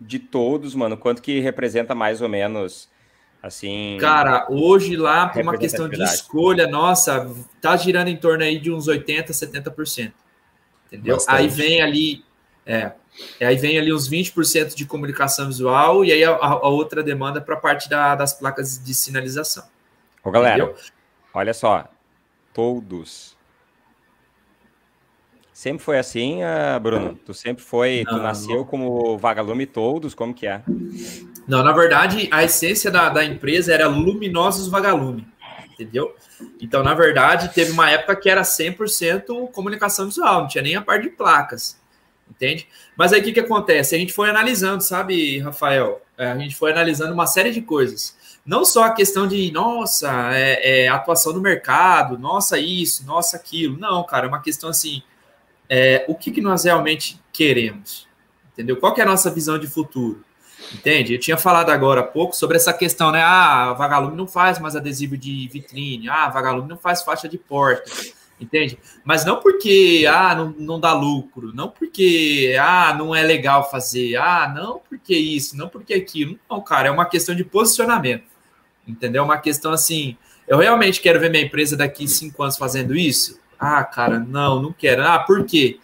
De 0.00 0.18
todos, 0.18 0.74
mano, 0.74 0.96
quanto 0.96 1.22
que 1.22 1.40
representa 1.40 1.94
mais 1.94 2.20
ou 2.20 2.28
menos, 2.28 2.90
assim... 3.40 3.96
Cara, 4.00 4.44
hoje 4.50 4.96
lá, 4.96 5.28
por 5.28 5.40
uma 5.40 5.56
questão 5.56 5.88
de 5.88 6.02
escolha, 6.02 6.66
nossa, 6.66 7.32
tá 7.60 7.76
girando 7.76 8.08
em 8.08 8.16
torno 8.16 8.42
aí 8.42 8.58
de 8.58 8.72
uns 8.72 8.86
80%, 8.86 9.28
70%. 9.28 10.12
Entendeu? 10.86 11.16
Bastante. 11.16 11.36
Aí 11.38 11.48
vem 11.48 11.82
ali. 11.82 12.24
É, 12.66 12.92
aí 13.40 13.56
vem 13.56 13.78
ali 13.78 13.92
uns 13.92 14.08
20% 14.08 14.74
de 14.74 14.86
comunicação 14.86 15.46
visual 15.46 16.04
e 16.04 16.10
aí 16.12 16.24
a, 16.24 16.30
a 16.34 16.68
outra 16.68 17.02
demanda 17.02 17.40
para 17.40 17.54
a 17.54 17.58
parte 17.60 17.88
da- 17.90 18.14
das 18.14 18.32
placas 18.32 18.82
de 18.82 18.94
sinalização. 18.94 19.64
Ô, 20.22 20.30
galera, 20.30 20.64
Entendeu? 20.64 20.76
olha 21.34 21.52
só. 21.52 21.86
Todos. 22.54 23.36
Sempre 25.52 25.84
foi 25.84 25.98
assim, 25.98 26.42
ah, 26.42 26.78
Bruno? 26.80 27.14
Tu 27.24 27.32
sempre 27.32 27.62
foi... 27.62 28.04
tu 28.08 28.16
Não. 28.16 28.22
nasceu 28.22 28.64
como 28.64 29.16
vagalume 29.18 29.66
todos? 29.66 30.12
Como 30.14 30.34
que 30.34 30.46
é? 30.46 30.62
Não, 31.46 31.62
na 31.62 31.70
verdade, 31.72 32.28
a 32.32 32.42
essência 32.42 32.90
da, 32.90 33.08
da 33.08 33.24
empresa 33.24 33.72
era 33.72 33.86
luminosos 33.86 34.66
vagalume, 34.68 35.26
entendeu? 35.74 36.14
Então, 36.60 36.82
na 36.82 36.94
verdade, 36.94 37.52
teve 37.52 37.72
uma 37.72 37.90
época 37.90 38.16
que 38.16 38.30
era 38.30 38.42
100% 38.42 39.50
comunicação 39.50 40.06
visual, 40.06 40.42
não 40.42 40.48
tinha 40.48 40.62
nem 40.62 40.76
a 40.76 40.82
parte 40.82 41.02
de 41.02 41.10
placas, 41.10 41.78
entende? 42.30 42.66
Mas 42.96 43.12
aí 43.12 43.20
o 43.20 43.24
que, 43.24 43.32
que 43.32 43.40
acontece? 43.40 43.94
A 43.94 43.98
gente 43.98 44.12
foi 44.12 44.30
analisando, 44.30 44.82
sabe, 44.82 45.38
Rafael? 45.40 46.00
É, 46.16 46.30
A 46.30 46.38
gente 46.38 46.56
foi 46.56 46.70
analisando 46.72 47.12
uma 47.12 47.26
série 47.26 47.50
de 47.50 47.60
coisas. 47.60 48.16
Não 48.46 48.64
só 48.64 48.84
a 48.84 48.92
questão 48.92 49.26
de, 49.26 49.50
nossa, 49.50 50.30
é, 50.32 50.84
é, 50.84 50.88
atuação 50.88 51.32
no 51.32 51.40
mercado, 51.40 52.18
nossa, 52.18 52.58
isso, 52.58 53.04
nossa, 53.04 53.36
aquilo. 53.36 53.78
Não, 53.78 54.04
cara, 54.04 54.26
é 54.26 54.28
uma 54.28 54.42
questão 54.42 54.70
assim, 54.70 55.02
é, 55.68 56.04
o 56.08 56.14
que, 56.14 56.30
que 56.30 56.40
nós 56.40 56.64
realmente 56.64 57.20
queremos? 57.32 58.06
Entendeu? 58.52 58.76
Qual 58.76 58.94
que 58.94 59.00
é 59.00 59.04
a 59.04 59.06
nossa 59.06 59.30
visão 59.30 59.58
de 59.58 59.66
futuro? 59.66 60.22
Entende? 60.72 61.14
Eu 61.14 61.20
tinha 61.20 61.36
falado 61.36 61.70
agora 61.70 62.00
há 62.00 62.04
pouco 62.04 62.34
sobre 62.34 62.56
essa 62.56 62.72
questão, 62.72 63.10
né? 63.10 63.22
Ah, 63.22 63.72
vagalume 63.74 64.16
não 64.16 64.26
faz 64.26 64.58
mais 64.58 64.74
adesivo 64.74 65.16
de 65.16 65.48
vitrine. 65.48 66.08
Ah, 66.08 66.28
vagalume 66.28 66.68
não 66.68 66.76
faz 66.76 67.02
faixa 67.02 67.28
de 67.28 67.38
porta. 67.38 67.90
Entende? 68.40 68.78
Mas 69.04 69.24
não 69.24 69.40
porque 69.40 70.04
ah, 70.10 70.34
não, 70.34 70.54
não 70.58 70.80
dá 70.80 70.92
lucro, 70.92 71.52
não 71.54 71.68
porque 71.68 72.56
ah, 72.60 72.94
não 72.98 73.14
é 73.14 73.22
legal 73.22 73.70
fazer, 73.70 74.16
ah, 74.16 74.52
não 74.54 74.80
porque 74.80 75.16
isso, 75.16 75.56
não 75.56 75.68
porque 75.68 75.94
aquilo. 75.94 76.38
Não, 76.50 76.60
cara, 76.60 76.88
é 76.88 76.90
uma 76.90 77.06
questão 77.06 77.34
de 77.34 77.44
posicionamento. 77.44 78.24
Entendeu? 78.86 79.24
Uma 79.24 79.38
questão 79.38 79.72
assim. 79.72 80.16
Eu 80.46 80.58
realmente 80.58 81.00
quero 81.00 81.20
ver 81.20 81.30
minha 81.30 81.44
empresa 81.44 81.76
daqui 81.76 82.06
cinco 82.06 82.42
anos 82.42 82.58
fazendo 82.58 82.94
isso? 82.94 83.40
Ah, 83.58 83.82
cara, 83.84 84.18
não, 84.18 84.60
não 84.60 84.72
quero. 84.72 85.02
Ah, 85.06 85.18
por 85.20 85.44
quê? 85.46 85.78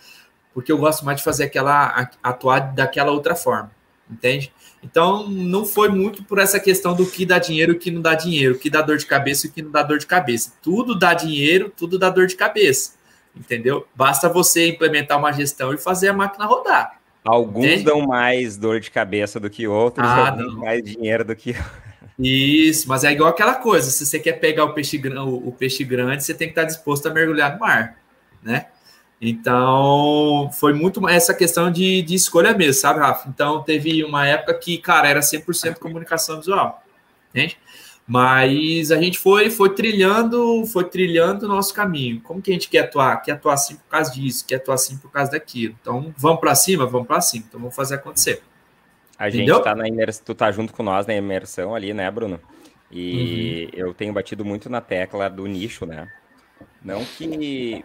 Porque 0.52 0.70
eu 0.70 0.76
gosto 0.76 1.04
mais 1.04 1.18
de 1.18 1.24
fazer 1.24 1.44
aquela 1.44 2.11
atuar 2.22 2.74
daquela 2.74 3.12
outra 3.12 3.35
forma, 3.35 3.70
entende? 4.11 4.52
Então, 4.82 5.28
não 5.28 5.64
foi 5.66 5.88
muito 5.90 6.24
por 6.24 6.38
essa 6.38 6.58
questão 6.58 6.94
do 6.94 7.04
que 7.06 7.26
dá 7.26 7.38
dinheiro 7.38 7.72
e 7.72 7.76
o 7.76 7.78
que 7.78 7.90
não 7.90 8.00
dá 8.00 8.14
dinheiro, 8.14 8.54
o 8.54 8.58
que 8.58 8.70
dá 8.70 8.80
dor 8.80 8.96
de 8.96 9.06
cabeça 9.06 9.46
e 9.46 9.50
o 9.50 9.52
que 9.52 9.62
não 9.62 9.70
dá 9.70 9.82
dor 9.82 9.98
de 9.98 10.06
cabeça. 10.06 10.52
Tudo 10.62 10.98
dá 10.98 11.12
dinheiro, 11.12 11.70
tudo 11.76 11.98
dá 11.98 12.08
dor 12.08 12.26
de 12.26 12.34
cabeça, 12.34 12.92
entendeu? 13.36 13.86
Basta 13.94 14.28
você 14.28 14.68
implementar 14.68 15.18
uma 15.18 15.32
gestão 15.32 15.74
e 15.74 15.78
fazer 15.78 16.08
a 16.08 16.12
máquina 16.14 16.46
rodar. 16.46 16.98
Alguns 17.22 17.66
Entende? 17.66 17.84
dão 17.84 18.00
mais 18.06 18.56
dor 18.56 18.80
de 18.80 18.90
cabeça 18.90 19.38
do 19.38 19.50
que 19.50 19.66
outros, 19.68 20.06
Ah, 20.08 20.28
alguns 20.30 20.54
não. 20.54 20.60
mais 20.60 20.82
dinheiro 20.82 21.24
do 21.24 21.36
que 21.36 21.54
Isso, 22.18 22.88
mas 22.88 23.04
é 23.04 23.12
igual 23.12 23.30
aquela 23.30 23.54
coisa: 23.54 23.90
se 23.90 24.04
você 24.04 24.18
quer 24.18 24.34
pegar 24.34 24.64
o 24.64 24.74
peixe, 24.74 24.98
o 24.98 25.48
o 25.48 25.52
peixe 25.52 25.84
grande, 25.84 26.22
você 26.24 26.34
tem 26.34 26.48
que 26.48 26.52
estar 26.52 26.64
disposto 26.64 27.06
a 27.06 27.10
mergulhar 27.12 27.54
no 27.54 27.60
mar, 27.60 27.96
né? 28.42 28.66
Então, 29.20 30.50
foi 30.52 30.72
muito 30.72 31.06
essa 31.09 31.35
questão 31.35 31.70
de, 31.70 32.00
de 32.02 32.14
escolha 32.14 32.54
mesmo, 32.54 32.74
sabe, 32.80 33.00
Rafa? 33.00 33.28
Então, 33.28 33.62
teve 33.62 34.02
uma 34.02 34.26
época 34.26 34.54
que, 34.54 34.78
cara, 34.78 35.09
era 35.09 35.20
100% 35.20 35.78
comunicação 35.78 36.38
visual, 36.38 36.83
entende? 37.30 37.59
Mas 38.06 38.90
a 38.90 39.00
gente 39.00 39.18
foi, 39.18 39.50
foi 39.50 39.74
trilhando, 39.74 40.64
foi 40.66 40.85
trilhando 40.85 41.44
o 41.44 41.48
nosso 41.48 41.72
caminho. 41.74 42.20
Como 42.22 42.42
que 42.42 42.50
a 42.50 42.54
gente 42.54 42.68
quer 42.68 42.80
atuar? 42.80 43.18
Quer 43.22 43.33
atuar 43.33 43.54
assim 43.54 43.76
por 43.76 43.85
causa 43.88 44.11
disso, 44.12 44.44
quer 44.46 44.56
atuar 44.56 44.74
assim 44.74 44.96
por 44.96 45.11
causa 45.12 45.30
daquilo. 45.33 45.76
Então, 45.80 46.12
vamos 46.16 46.40
para 46.40 46.54
cima, 46.54 46.87
vamos 46.87 47.06
para 47.06 47.20
cima. 47.20 47.44
Então, 47.48 47.61
vamos 47.61 47.76
fazer 47.76 47.96
acontecer. 47.96 48.42
A 49.18 49.28
gente 49.30 49.42
Entendeu? 49.42 49.61
tá 49.61 49.74
na 49.74 49.87
imersão, 49.87 50.22
tu 50.24 50.35
tá 50.35 50.50
junto 50.50 50.72
com 50.72 50.83
nós 50.83 51.06
na 51.06 51.14
imersão 51.14 51.74
ali, 51.74 51.92
né, 51.94 52.11
Bruno? 52.11 52.40
E 52.90 53.68
Uhum. 53.74 53.78
eu 53.88 53.94
tenho 53.94 54.12
batido 54.12 54.44
muito 54.44 54.68
na 54.68 54.80
tecla 54.80 55.28
do 55.30 55.46
nicho, 55.46 55.87
né? 55.87 56.11
Não 56.83 57.04
que 57.04 57.85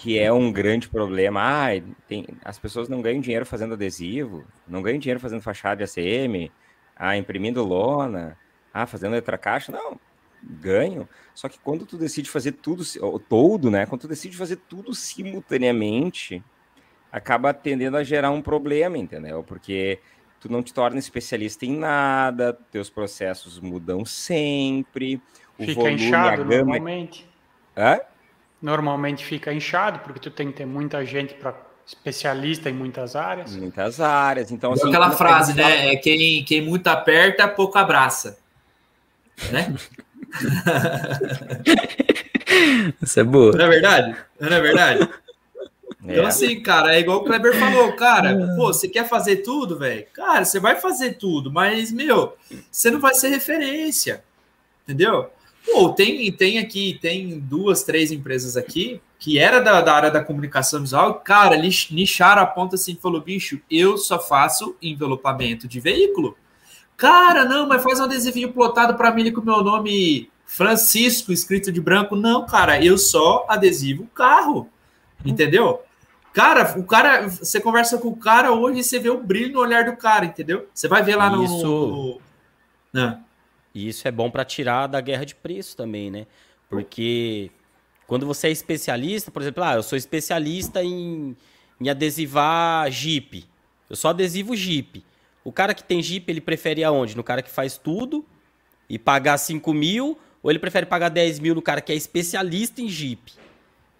que 0.00 0.18
é 0.18 0.32
um 0.32 0.50
grande 0.50 0.88
problema. 0.88 1.42
Ah, 1.42 1.68
tem, 2.08 2.26
as 2.42 2.58
pessoas 2.58 2.88
não 2.88 3.02
ganham 3.02 3.20
dinheiro 3.20 3.44
fazendo 3.44 3.74
adesivo, 3.74 4.46
não 4.66 4.80
ganham 4.80 4.98
dinheiro 4.98 5.20
fazendo 5.20 5.42
fachada 5.42 5.84
de 5.84 5.84
ACM, 5.84 6.50
ah, 6.96 7.18
imprimindo 7.18 7.62
lona, 7.62 8.34
ah, 8.72 8.86
fazendo 8.86 9.12
letra 9.12 9.36
caixa. 9.36 9.70
Não, 9.70 10.00
ganham. 10.42 11.06
Só 11.34 11.50
que 11.50 11.58
quando 11.58 11.84
tu 11.84 11.98
decide 11.98 12.30
fazer 12.30 12.52
tudo, 12.52 12.82
todo, 13.28 13.70
né? 13.70 13.84
Quando 13.84 14.00
tu 14.00 14.08
decide 14.08 14.38
fazer 14.38 14.56
tudo 14.56 14.94
simultaneamente, 14.94 16.42
acaba 17.12 17.52
tendendo 17.52 17.98
a 17.98 18.02
gerar 18.02 18.30
um 18.30 18.40
problema, 18.40 18.96
entendeu? 18.96 19.44
Porque 19.44 19.98
tu 20.40 20.50
não 20.50 20.62
te 20.62 20.72
torna 20.72 20.98
especialista 20.98 21.66
em 21.66 21.76
nada, 21.76 22.54
teus 22.72 22.88
processos 22.88 23.60
mudam 23.60 24.06
sempre, 24.06 25.20
o 25.58 25.64
Fica 25.64 25.74
volume, 25.74 26.06
inchado 26.06 26.40
a 26.40 26.44
gama... 26.46 26.78
normalmente. 26.78 27.28
Hã? 27.76 28.00
Normalmente 28.62 29.24
fica 29.24 29.52
inchado, 29.52 30.00
porque 30.00 30.20
tu 30.20 30.30
tem 30.30 30.48
que 30.50 30.58
ter 30.58 30.66
muita 30.66 31.04
gente 31.04 31.34
para 31.34 31.54
especialista 31.86 32.68
em 32.70 32.74
muitas 32.74 33.16
áreas. 33.16 33.54
Em 33.56 33.60
muitas 33.60 34.00
áreas, 34.00 34.50
então 34.52 34.72
assim... 34.72 34.88
aquela 34.88 35.10
frase, 35.12 35.54
fala- 35.54 35.68
né? 35.68 35.92
É 35.92 35.96
quem, 35.96 36.44
quem 36.44 36.60
muito 36.60 36.86
aperta, 36.88 37.48
pouco 37.48 37.78
abraça. 37.78 38.38
Né? 39.50 39.74
Isso 43.02 43.20
é 43.20 43.24
boa. 43.24 43.52
Não 43.56 43.64
é 43.64 43.68
verdade? 43.68 44.16
Não 44.38 44.48
é 44.48 44.60
verdade? 44.60 45.08
Então, 46.02 46.24
É. 46.24 46.26
assim, 46.26 46.60
cara, 46.60 46.94
é 46.94 47.00
igual 47.00 47.18
o 47.18 47.24
Kleber 47.24 47.54
falou, 47.58 47.92
cara, 47.94 48.34
pô, 48.56 48.68
você 48.72 48.88
quer 48.88 49.06
fazer 49.08 49.36
tudo, 49.36 49.78
velho? 49.78 50.06
Cara, 50.14 50.44
você 50.44 50.58
vai 50.58 50.76
fazer 50.76 51.14
tudo, 51.14 51.50
mas, 51.52 51.92
meu, 51.92 52.36
você 52.70 52.90
não 52.90 53.00
vai 53.00 53.14
ser 53.14 53.28
referência, 53.28 54.22
entendeu? 54.84 55.30
Pô, 55.64 55.90
tem, 55.90 56.30
tem 56.32 56.58
aqui, 56.58 56.98
tem 57.00 57.38
duas, 57.38 57.82
três 57.82 58.10
empresas 58.10 58.56
aqui 58.56 59.00
que 59.18 59.38
era 59.38 59.60
da, 59.60 59.82
da 59.82 59.94
área 59.94 60.10
da 60.10 60.24
comunicação 60.24 60.80
visual, 60.80 61.16
cara, 61.16 61.54
nicharam 61.56 62.40
a 62.40 62.46
ponta 62.46 62.76
assim, 62.76 62.96
falou, 62.96 63.20
bicho, 63.20 63.60
eu 63.70 63.98
só 63.98 64.18
faço 64.18 64.74
envelopamento 64.80 65.68
de 65.68 65.78
veículo. 65.78 66.34
Cara, 66.96 67.44
não, 67.44 67.68
mas 67.68 67.82
faz 67.82 68.00
um 68.00 68.04
adesivinho 68.04 68.50
plotado 68.50 68.94
para 68.94 69.12
mim 69.12 69.30
com 69.30 69.42
o 69.42 69.44
meu 69.44 69.62
nome 69.62 70.30
Francisco, 70.46 71.32
escrito 71.32 71.70
de 71.70 71.80
branco. 71.82 72.16
Não, 72.16 72.46
cara, 72.46 72.82
eu 72.82 72.96
só 72.96 73.44
adesivo 73.46 74.06
carro, 74.14 74.70
entendeu? 75.24 75.82
Cara, 76.32 76.78
o 76.78 76.84
cara, 76.84 77.28
você 77.28 77.60
conversa 77.60 77.98
com 77.98 78.08
o 78.08 78.16
cara 78.16 78.52
hoje 78.52 78.80
e 78.80 78.84
você 78.84 78.98
vê 78.98 79.10
o 79.10 79.20
brilho 79.22 79.52
no 79.54 79.60
olhar 79.60 79.84
do 79.84 79.96
cara, 79.96 80.24
entendeu? 80.24 80.66
Você 80.72 80.88
vai 80.88 81.02
ver 81.02 81.16
lá 81.16 81.28
no. 81.28 81.44
Isso. 81.44 81.66
no- 81.66 82.20
Não. 82.92 83.20
E 83.74 83.88
isso 83.88 84.06
é 84.06 84.10
bom 84.10 84.30
para 84.30 84.44
tirar 84.44 84.86
da 84.86 85.00
guerra 85.00 85.24
de 85.24 85.34
preço 85.34 85.76
também, 85.76 86.10
né? 86.10 86.26
Porque 86.68 87.50
quando 88.06 88.26
você 88.26 88.48
é 88.48 88.50
especialista, 88.50 89.30
por 89.30 89.42
exemplo, 89.42 89.62
ah, 89.62 89.74
eu 89.74 89.82
sou 89.82 89.96
especialista 89.96 90.82
em, 90.82 91.36
em 91.80 91.88
adesivar 91.88 92.90
Jeep. 92.90 93.44
Eu 93.88 93.96
só 93.96 94.08
adesivo 94.08 94.56
Jeep. 94.56 95.04
O 95.44 95.52
cara 95.52 95.74
que 95.74 95.82
tem 95.82 96.02
Jeep, 96.02 96.30
ele 96.30 96.40
prefere 96.40 96.84
aonde? 96.84 97.16
No 97.16 97.24
cara 97.24 97.42
que 97.42 97.50
faz 97.50 97.78
tudo 97.78 98.24
e 98.88 98.98
pagar 98.98 99.38
5 99.38 99.72
mil, 99.72 100.18
ou 100.42 100.50
ele 100.50 100.58
prefere 100.58 100.86
pagar 100.86 101.08
10 101.08 101.38
mil 101.38 101.54
no 101.54 101.62
cara 101.62 101.80
que 101.80 101.92
é 101.92 101.94
especialista 101.94 102.80
em 102.80 102.88
Jeep? 102.88 103.32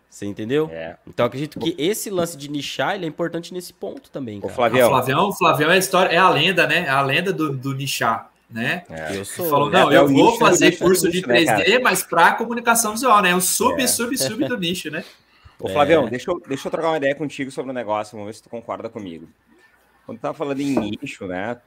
Você 0.08 0.26
entendeu? 0.26 0.68
É. 0.72 0.96
Então 1.06 1.24
eu 1.24 1.28
acredito 1.28 1.60
que 1.60 1.74
esse 1.78 2.10
lance 2.10 2.36
de 2.36 2.50
nichar 2.50 2.96
ele 2.96 3.04
é 3.04 3.08
importante 3.08 3.54
nesse 3.54 3.72
ponto 3.72 4.10
também, 4.10 4.40
cara. 4.40 4.52
Flavião, 4.52 4.88
O 4.88 4.90
Flavião, 4.90 5.28
o 5.28 5.32
Flavião 5.32 5.70
é 5.70 5.74
a 5.74 5.78
história, 5.78 6.12
é 6.12 6.18
a 6.18 6.28
lenda, 6.28 6.66
né? 6.66 6.86
É 6.86 6.90
a 6.90 7.00
lenda 7.00 7.32
do, 7.32 7.56
do 7.56 7.74
nichar, 7.74 8.29
né? 8.50 8.82
é. 8.90 9.16
Eu 9.16 9.24
sou. 9.24 9.48
Falou, 9.48 9.70
né? 9.70 9.80
não, 9.80 9.92
É 9.92 9.96
eu 9.96 10.08
vou 10.08 10.36
fazer 10.38 10.76
curso 10.78 11.08
de 11.10 11.18
nicho, 11.18 11.28
né, 11.28 11.44
3D, 11.44 11.80
mas 11.80 12.02
para 12.02 12.34
comunicação 12.34 12.92
visual, 12.92 13.22
né? 13.22 13.34
O 13.34 13.40
sub, 13.40 13.80
É. 13.82 13.86
sub, 13.86 14.16
sub 14.16 14.46
do 14.48 14.58
nicho, 14.58 14.90
né? 14.90 15.04
Ô, 15.58 15.68
Flavião, 15.68 16.08
deixa, 16.08 16.30
eu, 16.30 16.40
deixa 16.48 16.66
eu 16.66 16.70
trocar 16.70 16.88
uma 16.88 16.96
ideia 16.96 17.14
contigo 17.14 17.50
sobre 17.50 17.70
o 17.70 17.74
negócio, 17.74 18.12
vamos 18.12 18.26
ver 18.26 18.34
se 18.34 18.42
tu 18.42 18.48
concorda 18.48 18.88
comigo. 18.88 19.28
Quando 20.06 20.18
tu 20.18 20.22
tava 20.22 20.34
falando 20.34 20.60
em 20.60 20.74
nicho, 20.74 21.26
né? 21.26 21.58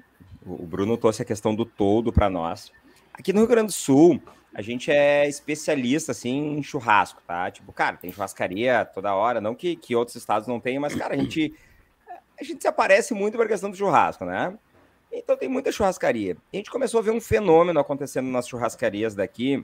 O 0.45 0.63
o 0.63 0.65
Bruno 0.65 0.97
trouxe 0.97 1.21
a 1.21 1.25
questão 1.25 1.55
do 1.55 1.63
todo 1.63 2.11
para 2.11 2.29
nós. 2.29 2.71
Aqui 3.13 3.31
no 3.31 3.39
Rio 3.39 3.47
Grande 3.47 3.67
do 3.67 3.71
Sul, 3.73 4.21
a 4.53 4.61
gente 4.61 4.91
é 4.91 5.27
especialista, 5.29 6.11
assim, 6.11 6.57
em 6.57 6.63
churrasco, 6.63 7.21
tá? 7.25 7.49
Tipo, 7.49 7.71
cara, 7.71 7.95
tem 7.95 8.11
churrascaria 8.11 8.83
toda 8.83 9.13
hora, 9.13 9.39
não 9.39 9.55
que, 9.55 9.75
que 9.75 9.95
outros 9.95 10.15
estados 10.17 10.47
não 10.47 10.59
tenham, 10.59 10.81
mas, 10.81 10.93
cara, 10.95 11.13
a 11.13 11.17
gente, 11.17 11.53
a 12.39 12.43
gente 12.43 12.61
se 12.61 12.67
aparece 12.67 13.13
muito 13.13 13.37
para 13.37 13.45
a 13.45 13.49
questão 13.49 13.69
do 13.69 13.77
churrasco, 13.77 14.25
né? 14.25 14.53
Então 15.13 15.37
tem 15.37 15.47
muita 15.47 15.71
churrascaria. 15.71 16.35
A 16.51 16.55
gente 16.55 16.71
começou 16.71 16.99
a 16.99 17.03
ver 17.03 17.11
um 17.11 17.21
fenômeno 17.21 17.79
acontecendo 17.79 18.29
nas 18.29 18.47
churrascarias 18.47 19.13
daqui, 19.13 19.63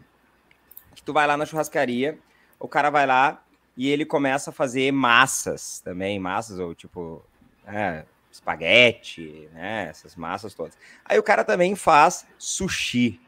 que 0.93 1.01
tu 1.01 1.11
vai 1.11 1.25
lá 1.25 1.35
na 1.35 1.45
churrascaria, 1.45 2.19
o 2.59 2.67
cara 2.67 2.91
vai 2.91 3.07
lá 3.07 3.43
e 3.75 3.89
ele 3.89 4.05
começa 4.05 4.51
a 4.51 4.53
fazer 4.53 4.91
massas 4.91 5.79
também, 5.79 6.19
massas 6.19 6.59
ou 6.59 6.75
tipo, 6.75 7.25
é, 7.65 8.05
espaguete, 8.31 9.49
né, 9.53 9.87
essas 9.89 10.15
massas 10.15 10.53
todas. 10.53 10.77
Aí 11.03 11.17
o 11.17 11.23
cara 11.23 11.43
também 11.43 11.75
faz 11.75 12.27
sushi. 12.37 13.19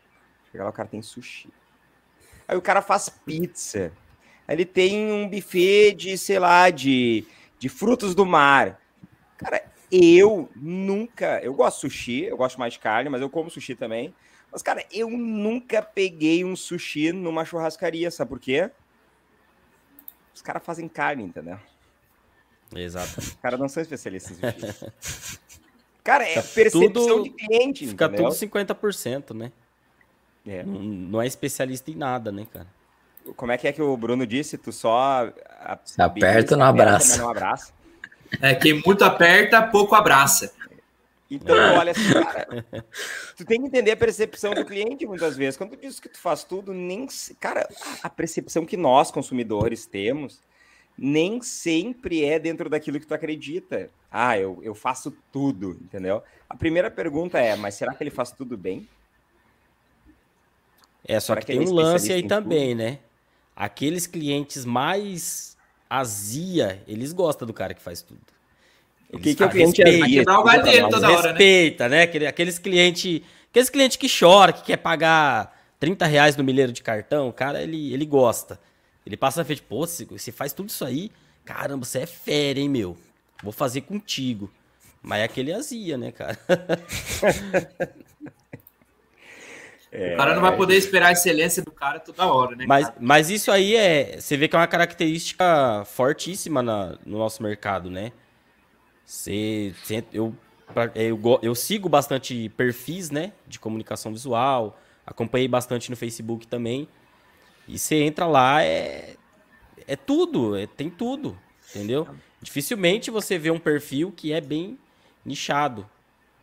Chega 0.52 0.64
lá, 0.64 0.70
o 0.70 0.74
cara 0.74 0.88
tem 0.88 1.02
sushi. 1.02 1.50
Aí 2.48 2.56
o 2.56 2.62
cara 2.62 2.82
faz 2.82 3.10
pizza. 3.10 3.92
Aí 4.48 4.56
ele 4.56 4.66
tem 4.66 5.12
um 5.12 5.28
buffet 5.28 5.94
de, 5.94 6.18
sei 6.18 6.38
lá, 6.38 6.70
de, 6.70 7.26
de 7.58 7.70
frutos 7.70 8.14
do 8.14 8.26
mar. 8.26 8.80
Cara, 9.38 9.71
eu 9.92 10.50
nunca. 10.56 11.40
Eu 11.44 11.54
gosto 11.54 11.88
de 11.88 11.94
sushi, 11.94 12.24
eu 12.24 12.38
gosto 12.38 12.60
mais 12.60 12.74
de 12.74 12.80
carne, 12.80 13.10
mas 13.10 13.22
eu 13.22 13.30
como 13.30 13.50
sushi 13.50 13.76
também. 13.76 14.14
Mas, 14.52 14.62
cara, 14.62 14.86
eu 14.92 15.10
nunca 15.10 15.82
peguei 15.82 16.44
um 16.44 16.56
sushi 16.56 17.12
numa 17.12 17.46
churrascaria, 17.46 18.12
sabe 18.12 18.30
por 18.30 18.40
quê? 18.40 18.70
Os 20.34 20.42
caras 20.42 20.64
fazem 20.64 20.88
carne, 20.88 21.24
entendeu? 21.24 21.58
Exato. 22.76 23.20
Os 23.20 23.34
caras 23.36 23.60
não 23.60 23.68
são 23.70 23.82
especialistas 23.82 24.38
em 24.42 24.52
sushi. 24.60 25.40
Cara, 26.04 26.28
é 26.28 26.34
percepção 26.42 26.90
tudo- 26.92 27.24
de 27.24 27.30
cliente, 27.30 27.86
Fica 27.86 28.06
entendeu? 28.06 28.30
tudo 28.32 28.36
50%, 28.36 29.36
né? 29.36 29.52
É. 30.48 30.64
Não, 30.64 30.82
não 30.82 31.22
é 31.22 31.28
especialista 31.28 31.92
em 31.92 31.96
nada, 31.96 32.32
né, 32.32 32.48
cara? 32.52 32.66
Como 33.36 33.52
é 33.52 33.58
que 33.58 33.68
é 33.68 33.72
que 33.72 33.84
o 33.84 33.96
Bruno 33.96 34.26
disse? 34.26 34.58
Tu 34.58 34.72
só... 34.72 35.32
Se 35.86 36.02
aperta, 36.02 36.58
não 36.58 36.66
aperta, 36.66 36.90
abraça. 36.96 37.18
não 37.22 37.30
abraça. 37.30 37.72
É, 38.40 38.56
quem 38.56 38.82
muito 38.86 39.04
aperta, 39.04 39.62
pouco 39.62 39.96
abraça. 39.96 40.54
Então, 41.30 41.56
olha 41.78 41.92
assim, 41.92 42.12
cara, 42.12 42.66
tu 43.38 43.46
tem 43.46 43.62
que 43.62 43.68
entender 43.68 43.92
a 43.92 43.98
percepção 43.98 44.54
do 44.54 44.66
cliente 44.66 45.06
muitas 45.06 45.38
vezes. 45.38 45.56
Quando 45.58 45.72
tu 45.72 45.78
diz 45.82 45.98
que 45.98 46.10
tu 46.10 46.20
faz 46.20 46.44
tudo, 46.44 46.74
nem. 46.74 47.08
Cara, 47.40 47.68
a- 48.04 48.10
percepção 48.10 48.66
que 48.66 48.76
nós, 48.76 49.12
consumidores, 49.12 49.86
temos, 49.86 50.42
nem 50.98 51.42
sempre 51.42 52.26
é 52.26 52.38
dentro 52.38 52.70
daquilo 52.70 53.00
que 53.00 53.08
tu 53.08 53.14
acredita. 53.14 53.90
Ah, 54.12 54.38
eu, 54.38 54.60
eu 54.62 54.76
faço 54.76 55.16
tudo, 55.32 55.72
entendeu? 55.82 56.22
A 56.50 56.56
primeira 56.56 56.92
pergunta 56.92 57.40
é, 57.40 57.56
mas 57.56 57.76
será 57.76 57.94
que 57.96 58.04
ele 58.04 58.12
faz 58.12 58.32
tudo 58.32 58.58
bem? 58.58 58.86
É, 61.06 61.18
só 61.20 61.28
Será 61.28 61.40
que 61.42 61.48
que 61.48 61.58
tem 61.58 61.66
é 61.66 61.70
um 61.70 61.74
lance 61.74 62.12
aí 62.12 62.28
também, 62.28 62.76
né? 62.76 63.00
Aqueles 63.56 64.06
clientes 64.06 64.66
mais 64.66 65.51
azia, 66.00 66.82
eles 66.88 67.12
gostam 67.12 67.46
do 67.46 67.54
cara 67.54 67.74
que 67.74 67.82
faz 67.82 68.02
tudo. 68.02 68.22
O 69.12 69.20
que, 69.20 69.36
que 69.36 69.44
é 69.44 69.46
o 69.46 69.50
cliente 69.50 69.84
respeita, 69.84 70.08
quebrar 70.08 70.40
o 70.40 70.44
galho 70.44 70.64
dele 70.64 70.88
toda 70.88 71.12
hora, 71.12 71.22
né? 71.34 71.40
Respeita, 71.40 71.90
né? 71.90 72.04
Aquele- 72.04 72.28
Aqueles 72.28 72.58
clientes 72.58 73.22
aqueles 73.50 73.70
cliente 73.70 73.98
que 73.98 74.08
chora, 74.08 74.54
que 74.54 74.64
quer 74.64 74.78
pagar 74.78 75.54
30 75.78 76.06
reais 76.06 76.38
no 76.38 76.44
milheiro 76.46 76.72
de 76.72 76.82
cartão, 76.82 77.28
o 77.28 77.34
cara, 77.34 77.62
ele, 77.62 77.94
ele 77.94 78.06
gosta. 78.06 78.58
Ele 79.06 79.18
passa 79.18 79.42
a 79.42 79.46
frente, 79.46 79.62
pô, 79.64 79.86
você 79.86 80.06
você 80.06 80.32
faz 80.32 80.54
tudo 80.54 80.70
isso 80.70 80.86
aí? 80.86 81.12
Caramba, 81.44 81.84
você 81.84 82.00
é 82.00 82.06
fera, 82.06 82.58
hein, 82.60 82.70
meu? 82.70 82.96
Vou 83.44 83.52
fazer 83.52 83.82
contigo. 83.82 84.50
Mas 85.04 85.20
é 85.20 85.24
aquele 85.26 85.52
azia, 85.52 85.98
né, 85.98 86.12
cara? 86.14 86.40
O 89.94 90.18
cara 90.18 90.34
não 90.36 90.42
vai 90.42 90.56
poder 90.56 90.76
esperar 90.78 91.08
a 91.08 91.12
excelência 91.12 91.62
do 91.62 91.72
cara 91.72 92.00
toda 92.00 92.26
hora, 92.26 92.56
né? 92.56 92.66
Mas, 92.68 92.86
cara? 92.86 92.98
mas 93.02 93.30
isso 93.30 93.52
aí 93.52 93.76
é. 93.76 94.20
Você 94.20 94.38
vê 94.38 94.48
que 94.48 94.56
é 94.56 94.60
uma 94.60 94.68
característica 94.68 95.84
fortíssima 95.86 96.62
na- 96.62 96.98
no 97.06 97.18
nosso 97.18 97.44
mercado, 97.44 97.90
né? 97.90 98.14
Você, 99.06 99.74
você- 99.84 100.04
eu, 100.14 100.34
eu, 100.96 101.40
eu 101.42 101.56
sigo 101.56 101.90
bastante 101.90 102.50
perfis, 102.56 103.10
né? 103.12 103.34
De 103.48 103.60
comunicação 103.60 104.14
visual. 104.14 104.80
Acompanhei 105.06 105.48
bastante 105.48 105.90
no 105.90 105.98
Facebook 105.98 106.48
também. 106.48 106.88
E 107.68 107.78
você 107.78 107.96
entra 107.96 108.26
lá, 108.26 108.64
é. 108.64 109.16
É 109.88 109.96
tudo, 109.98 110.56
é- 110.56 110.68
tem 110.68 110.90
tudo. 110.90 111.38
Entendeu? 111.76 112.08
Dificilmente 112.42 113.12
você 113.12 113.38
vê 113.38 113.52
um 113.52 113.60
perfil 113.60 114.12
que 114.16 114.32
é 114.32 114.40
bem 114.42 114.78
nichado. 115.26 115.86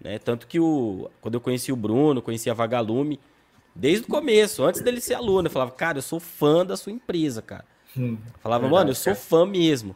Né? 0.01 0.19
Tanto 0.19 0.47
que 0.47 0.61
o, 0.61 1.11
quando 1.21 1.35
eu 1.35 1.41
conheci 1.41 1.73
o 1.73 1.77
Bruno, 1.77 2.23
conheci 2.23 2.49
a 2.49 2.55
Vagalume, 2.55 3.19
desde 3.79 4.05
o 4.05 4.09
começo, 4.09 4.63
antes 4.65 4.81
dele 4.81 5.01
ser 5.01 5.15
aluno, 5.15 5.47
eu 5.47 5.51
falava, 5.53 5.71
cara, 5.71 5.99
eu 5.99 6.03
sou 6.03 6.21
fã 6.21 6.67
da 6.67 6.77
sua 6.77 6.93
empresa, 6.93 7.41
cara. 7.41 7.65
Hum, 7.97 8.19
falava, 8.41 8.63
Verdade, 8.63 8.81
mano, 8.81 8.91
eu 8.91 8.95
sou 8.95 9.15
fã 9.15 9.47
mesmo. 9.47 9.95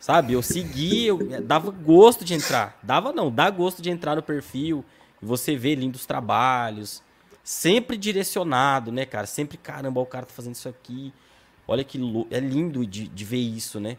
Sabe? 0.00 0.32
Eu 0.32 0.42
segui, 0.42 1.06
eu 1.06 1.18
dava 1.42 1.70
gosto 1.70 2.24
de 2.24 2.34
entrar. 2.34 2.76
Dava 2.82 3.12
não, 3.12 3.30
dá 3.30 3.48
gosto 3.48 3.80
de 3.80 3.88
entrar 3.88 4.16
no 4.16 4.22
perfil 4.22 4.84
e 5.22 5.24
você 5.24 5.54
vê 5.56 5.76
lindos 5.76 6.04
trabalhos. 6.06 7.00
Sempre 7.44 7.96
direcionado, 7.96 8.90
né, 8.90 9.04
cara? 9.06 9.26
Sempre, 9.26 9.56
caramba, 9.56 10.00
o 10.00 10.06
cara 10.06 10.26
tá 10.26 10.32
fazendo 10.34 10.54
isso 10.56 10.68
aqui. 10.68 11.12
Olha 11.68 11.84
que 11.84 11.98
lou- 11.98 12.26
é 12.30 12.40
lindo 12.40 12.84
de, 12.84 13.06
de 13.06 13.24
ver 13.24 13.38
isso, 13.38 13.78
né? 13.78 13.96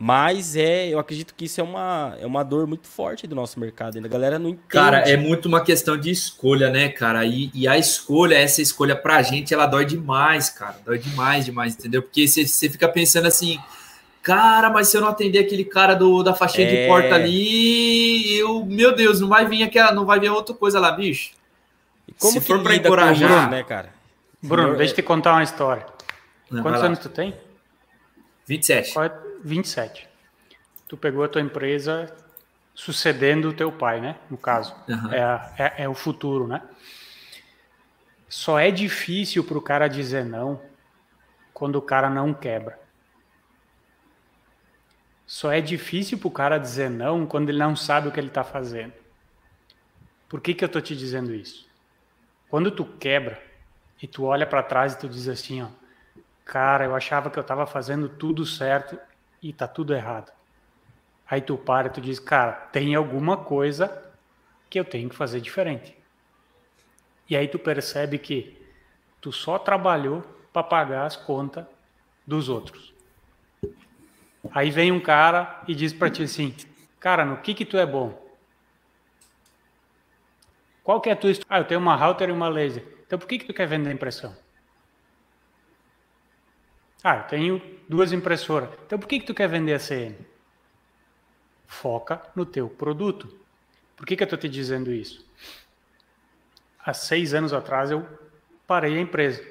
Mas 0.00 0.54
é, 0.54 0.86
eu 0.88 0.98
acredito 1.00 1.34
que 1.34 1.46
isso 1.46 1.60
é 1.60 1.64
uma, 1.64 2.16
é 2.20 2.24
uma 2.26 2.44
dor 2.44 2.68
muito 2.68 2.86
forte 2.86 3.26
do 3.26 3.34
nosso 3.34 3.58
mercado. 3.58 3.96
ainda. 3.96 4.06
A 4.06 4.10
galera 4.10 4.38
não 4.38 4.50
entende. 4.50 4.68
Cara, 4.68 4.98
é 4.98 5.16
muito 5.16 5.46
uma 5.46 5.60
questão 5.60 5.96
de 5.96 6.08
escolha, 6.10 6.70
né, 6.70 6.88
cara? 6.88 7.24
E, 7.24 7.50
e 7.52 7.66
a 7.66 7.76
escolha, 7.76 8.36
essa 8.36 8.62
escolha 8.62 8.94
pra 8.94 9.20
gente, 9.22 9.52
ela 9.52 9.66
dói 9.66 9.84
demais, 9.84 10.50
cara. 10.50 10.76
Dói 10.86 10.98
demais, 10.98 11.44
demais, 11.44 11.74
entendeu? 11.74 12.00
Porque 12.00 12.28
você 12.28 12.46
você 12.46 12.70
fica 12.70 12.88
pensando 12.88 13.26
assim, 13.26 13.58
cara, 14.22 14.70
mas 14.70 14.86
se 14.86 14.96
eu 14.96 15.00
não 15.00 15.08
atender 15.08 15.40
aquele 15.40 15.64
cara 15.64 15.94
do, 15.94 16.22
da 16.22 16.32
faixinha 16.32 16.68
É. 16.68 16.82
de 16.82 16.86
porta 16.86 17.16
ali, 17.16 18.38
eu, 18.38 18.64
meu 18.64 18.94
Deus, 18.94 19.18
não 19.20 19.26
vai 19.28 19.46
vir 19.46 19.64
aquela, 19.64 19.90
não 19.90 20.06
vai 20.06 20.20
vir 20.20 20.28
outra 20.30 20.54
coisa 20.54 20.78
lá, 20.78 20.92
bicho. 20.92 21.32
E 22.06 22.12
como 22.12 22.34
se 22.34 22.40
que 22.40 22.46
for 22.46 22.62
com 22.62 22.72
encorajar- 22.72 23.40
isso, 23.42 23.50
né, 23.50 23.64
cara? 23.64 23.92
Bruno, 24.40 24.62
Senhor, 24.68 24.76
deixa 24.78 24.92
eu 24.92 24.96
te 24.96 25.02
contar 25.02 25.32
uma 25.32 25.42
história. 25.42 25.84
Vai 26.48 26.62
Quantos 26.62 26.80
lá. 26.82 26.86
anos 26.86 26.98
tu 27.00 27.08
tem? 27.08 27.34
27. 28.46 28.92
Qual 28.92 29.04
é? 29.04 29.27
27. 29.44 30.08
Tu 30.88 30.96
pegou 30.96 31.24
a 31.24 31.28
tua 31.28 31.40
empresa 31.40 32.14
sucedendo 32.74 33.48
o 33.48 33.52
teu 33.52 33.70
pai, 33.72 34.00
né? 34.00 34.16
No 34.30 34.38
caso. 34.38 34.74
Aham. 34.88 35.12
É, 35.12 35.64
é- 35.64 35.82
é 35.84 35.88
o 35.88 35.94
futuro, 35.94 36.46
né? 36.46 36.62
Só 38.28 38.58
é 38.58 38.70
difícil 38.70 39.42
pro 39.44 39.60
cara 39.60 39.88
dizer 39.88 40.24
não 40.24 40.60
quando 41.54 41.76
o 41.76 41.82
cara 41.82 42.08
não 42.10 42.32
quebra. 42.34 42.78
Só 45.26 45.52
é 45.52 45.60
difícil 45.60 46.18
pro 46.18 46.30
cara 46.30 46.58
dizer 46.58 46.88
não 46.90 47.26
quando 47.26 47.48
ele 47.50 47.58
não 47.58 47.76
sabe 47.76 48.08
o 48.08 48.12
que 48.12 48.20
ele 48.20 48.30
tá 48.30 48.44
fazendo. 48.44 48.92
Por 50.28 50.40
que 50.40 50.54
que 50.54 50.64
eu 50.64 50.68
tô 50.68 50.80
te 50.80 50.94
dizendo 50.96 51.34
isso? 51.34 51.66
Quando 52.48 52.70
tu 52.70 52.84
quebra 52.84 53.42
e 54.02 54.06
tu 54.06 54.24
olha 54.24 54.46
para 54.46 54.62
trás 54.62 54.94
e 54.94 54.98
tu 54.98 55.08
diz 55.08 55.28
assim, 55.28 55.62
ó, 55.62 55.68
cara, 56.44 56.84
eu 56.84 56.94
achava 56.94 57.30
que 57.30 57.38
eu 57.38 57.44
tava 57.44 57.66
fazendo 57.66 58.08
tudo 58.08 58.44
certo 58.46 58.98
e 59.42 59.52
tá 59.52 59.68
tudo 59.68 59.94
errado. 59.94 60.32
Aí 61.30 61.40
tu 61.40 61.56
para 61.56 61.88
e 61.88 61.90
tu 61.90 62.00
diz, 62.00 62.18
cara, 62.18 62.52
tem 62.52 62.94
alguma 62.94 63.36
coisa 63.36 64.04
que 64.70 64.78
eu 64.78 64.84
tenho 64.84 65.08
que 65.08 65.14
fazer 65.14 65.40
diferente. 65.40 65.96
E 67.28 67.36
aí 67.36 67.46
tu 67.46 67.58
percebe 67.58 68.18
que 68.18 68.60
tu 69.20 69.30
só 69.30 69.58
trabalhou 69.58 70.22
para 70.52 70.62
pagar 70.62 71.04
as 71.04 71.16
contas 71.16 71.66
dos 72.26 72.48
outros. 72.48 72.94
Aí 74.50 74.70
vem 74.70 74.90
um 74.90 75.00
cara 75.00 75.62
e 75.68 75.74
diz 75.74 75.92
para 75.92 76.10
ti 76.10 76.22
assim, 76.22 76.54
cara, 76.98 77.24
no 77.24 77.38
que 77.38 77.52
que 77.54 77.66
tu 77.66 77.76
é 77.76 77.84
bom? 77.84 78.26
Qual 80.82 81.00
que 81.02 81.10
é 81.10 81.12
a 81.12 81.16
tua... 81.16 81.30
Ah, 81.48 81.58
eu 81.58 81.64
tenho 81.66 81.80
uma 81.80 81.94
router 81.94 82.30
e 82.30 82.32
uma 82.32 82.48
laser. 82.48 82.82
Então 83.06 83.18
por 83.18 83.28
que 83.28 83.38
que 83.38 83.44
tu 83.44 83.52
quer 83.52 83.66
vender 83.66 83.92
impressão? 83.92 84.34
Ah, 87.02 87.16
eu 87.18 87.22
tenho 87.24 87.62
duas 87.88 88.12
impressoras. 88.12 88.70
Então 88.86 88.98
por 88.98 89.06
que 89.06 89.20
que 89.20 89.26
tu 89.26 89.34
quer 89.34 89.48
vender 89.48 89.74
a 89.74 89.78
CN? 89.78 90.16
Foca 91.66 92.22
no 92.34 92.44
teu 92.44 92.68
produto. 92.68 93.28
Por 93.96 94.06
que 94.06 94.16
que 94.16 94.22
eu 94.22 94.26
estou 94.26 94.38
te 94.38 94.48
dizendo 94.48 94.92
isso? 94.92 95.24
Há 96.84 96.94
seis 96.94 97.34
anos 97.34 97.52
atrás 97.52 97.90
eu 97.90 98.06
parei 98.66 98.96
a 98.96 99.00
empresa. 99.00 99.44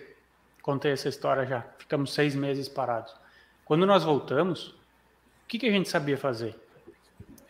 Contei 0.61 0.91
essa 0.91 1.07
história 1.07 1.45
já. 1.45 1.61
Ficamos 1.77 2.13
seis 2.13 2.35
meses 2.35 2.67
parados. 2.67 3.15
Quando 3.63 3.85
nós 3.85 4.03
voltamos, 4.03 4.69
o 4.69 5.47
que, 5.47 5.59
que 5.59 5.67
a 5.67 5.71
gente 5.71 5.89
sabia 5.89 6.17
fazer? 6.17 6.55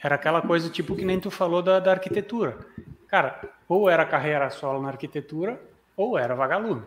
Era 0.02 0.16
aquela 0.16 0.41
coisa 0.41 0.70
tipo 0.70 0.95
que 0.95 1.06
nem 1.06 1.20
tu 1.20 1.32
falou 1.32 1.62
da, 1.62 1.80
da 1.80 1.91
arquitetura. 1.91 2.58
Cara, 3.08 3.41
ou 3.68 3.89
era 3.89 4.06
carreira 4.06 4.50
solo 4.50 4.82
na 4.82 4.89
arquitetura, 4.89 5.60
ou 5.95 6.18
era 6.18 6.36
vagalume. 6.36 6.84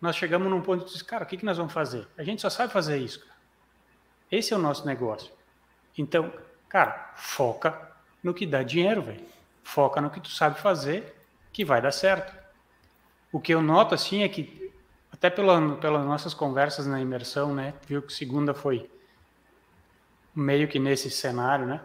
Nós 0.00 0.16
chegamos 0.16 0.48
num 0.48 0.60
ponto 0.60 0.84
de 0.84 0.92
dizer, 0.92 1.04
cara, 1.04 1.24
o 1.24 1.26
que, 1.26 1.36
que 1.36 1.44
nós 1.44 1.56
vamos 1.56 1.72
fazer? 1.72 2.06
A 2.16 2.22
gente 2.22 2.40
só 2.40 2.48
sabe 2.50 2.72
fazer 2.72 2.98
isso. 2.98 3.20
Cara. 3.20 3.36
Esse 4.30 4.52
é 4.52 4.56
o 4.56 4.60
nosso 4.60 4.86
negócio. 4.86 5.32
Então, 5.96 6.32
cara, 6.68 7.12
foca 7.16 7.90
no 8.22 8.32
que 8.32 8.46
dá 8.46 8.62
dinheiro, 8.62 9.02
velho. 9.02 9.24
Foca 9.62 10.00
no 10.00 10.10
que 10.10 10.20
tu 10.20 10.30
sabe 10.30 10.60
fazer, 10.60 11.14
que 11.52 11.64
vai 11.64 11.82
dar 11.82 11.92
certo. 11.92 12.32
O 13.32 13.40
que 13.40 13.52
eu 13.52 13.60
noto 13.60 13.94
assim 13.94 14.22
é 14.22 14.28
que 14.28 14.72
até 15.10 15.28
pela, 15.28 15.76
pelas 15.76 16.06
nossas 16.06 16.32
conversas 16.32 16.86
na 16.86 17.00
imersão, 17.00 17.54
né? 17.54 17.74
Viu 17.86 18.00
que 18.00 18.12
segunda 18.12 18.54
foi 18.54 18.88
meio 20.34 20.68
que 20.68 20.78
nesse 20.78 21.10
cenário, 21.10 21.66
né? 21.66 21.80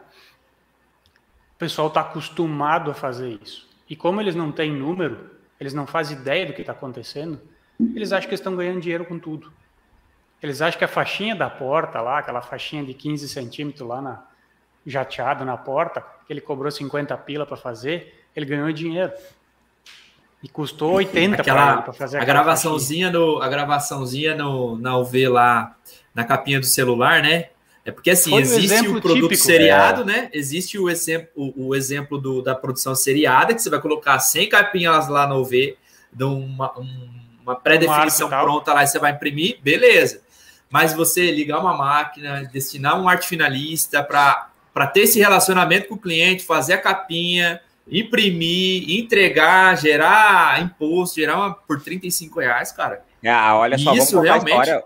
O 1.55 1.57
pessoal 1.57 1.87
está 1.87 2.01
acostumado 2.01 2.91
a 2.91 2.93
fazer 2.93 3.39
isso. 3.41 3.67
E 3.89 3.95
como 3.95 4.21
eles 4.21 4.35
não 4.35 4.51
têm 4.51 4.71
número, 4.71 5.31
eles 5.59 5.73
não 5.73 5.87
fazem 5.87 6.17
ideia 6.17 6.45
do 6.45 6.53
que 6.53 6.61
está 6.61 6.73
acontecendo, 6.73 7.41
eles 7.79 8.11
acham 8.11 8.29
que 8.29 8.35
estão 8.35 8.55
ganhando 8.55 8.81
dinheiro 8.81 9.05
com 9.05 9.19
tudo. 9.19 9.51
Eles 10.41 10.61
acham 10.61 10.77
que 10.77 10.85
a 10.85 10.87
faixinha 10.87 11.35
da 11.35 11.49
porta 11.49 12.01
lá, 12.01 12.19
aquela 12.19 12.41
faixinha 12.41 12.83
de 12.83 12.93
15 12.93 13.29
centímetros 13.29 13.87
lá 13.87 14.01
na 14.01 14.23
jateada 14.85 15.45
na 15.45 15.55
porta, 15.55 16.01
que 16.27 16.33
ele 16.33 16.41
cobrou 16.41 16.69
50 16.69 17.15
pila 17.19 17.45
para 17.45 17.55
fazer, 17.55 18.25
ele 18.35 18.45
ganhou 18.45 18.71
dinheiro. 18.71 19.11
E 20.41 20.49
custou 20.49 20.95
80 20.95 21.41
para 21.41 21.93
fazer 21.93 22.17
a 22.17 22.25
gravaçãozinha 22.25 23.09
no 23.09 23.41
a 23.41 23.47
gravaçãozinha 23.47 24.35
no 24.35 24.77
na 24.77 24.97
UV 24.97 25.29
lá 25.29 25.77
na 26.13 26.25
capinha 26.25 26.59
do 26.59 26.65
celular, 26.65 27.23
né? 27.23 27.47
É 27.85 27.91
porque 27.91 28.11
assim, 28.11 28.31
Foi 28.31 28.41
existe 28.41 28.87
um 28.87 28.97
o 28.97 29.01
produto 29.01 29.29
típico, 29.29 29.43
seriado, 29.43 30.01
é. 30.01 30.05
né? 30.05 30.29
Existe 30.33 30.77
o 30.77 30.89
exemplo, 30.89 31.29
o, 31.35 31.67
o, 31.67 31.75
exemplo 31.75 32.17
do, 32.17 32.41
da 32.41 32.55
produção 32.55 32.95
seriada, 32.95 33.53
que 33.53 33.61
você 33.61 33.69
vai 33.69 33.81
colocar 33.81 34.19
100 34.19 34.49
capinhas 34.49 35.07
lá 35.09 35.27
no 35.27 35.41
UV, 35.41 35.77
de 36.11 36.23
uma, 36.23 36.73
uma 37.43 37.55
pré-definição 37.55 38.29
pronta 38.29 38.73
lá 38.73 38.83
e 38.83 38.87
você 38.87 38.97
vai 38.97 39.11
imprimir, 39.11 39.59
beleza. 39.61 40.21
Mas 40.69 40.93
você 40.93 41.29
ligar 41.29 41.59
uma 41.59 41.75
máquina, 41.75 42.49
destinar 42.51 42.99
um 42.99 43.07
arte 43.07 43.27
finalista 43.27 44.01
para 44.01 44.87
ter 44.87 45.01
esse 45.01 45.19
relacionamento 45.19 45.89
com 45.89 45.95
o 45.95 45.99
cliente, 45.99 46.43
fazer 46.43 46.73
a 46.73 46.81
capinha, 46.81 47.61
imprimir, 47.87 48.89
entregar, 48.89 49.77
gerar 49.77 50.61
imposto, 50.61 51.19
gerar 51.19 51.35
uma 51.35 51.53
por 51.53 51.81
35 51.81 52.39
reais, 52.39 52.71
cara. 52.71 53.03
Ah, 53.25 53.55
olha 53.55 53.77
só, 53.77 53.93
Isso 53.93 54.15
vamos 54.15 54.29
realmente... 54.29 54.51
a 54.51 54.61
história. 54.61 54.83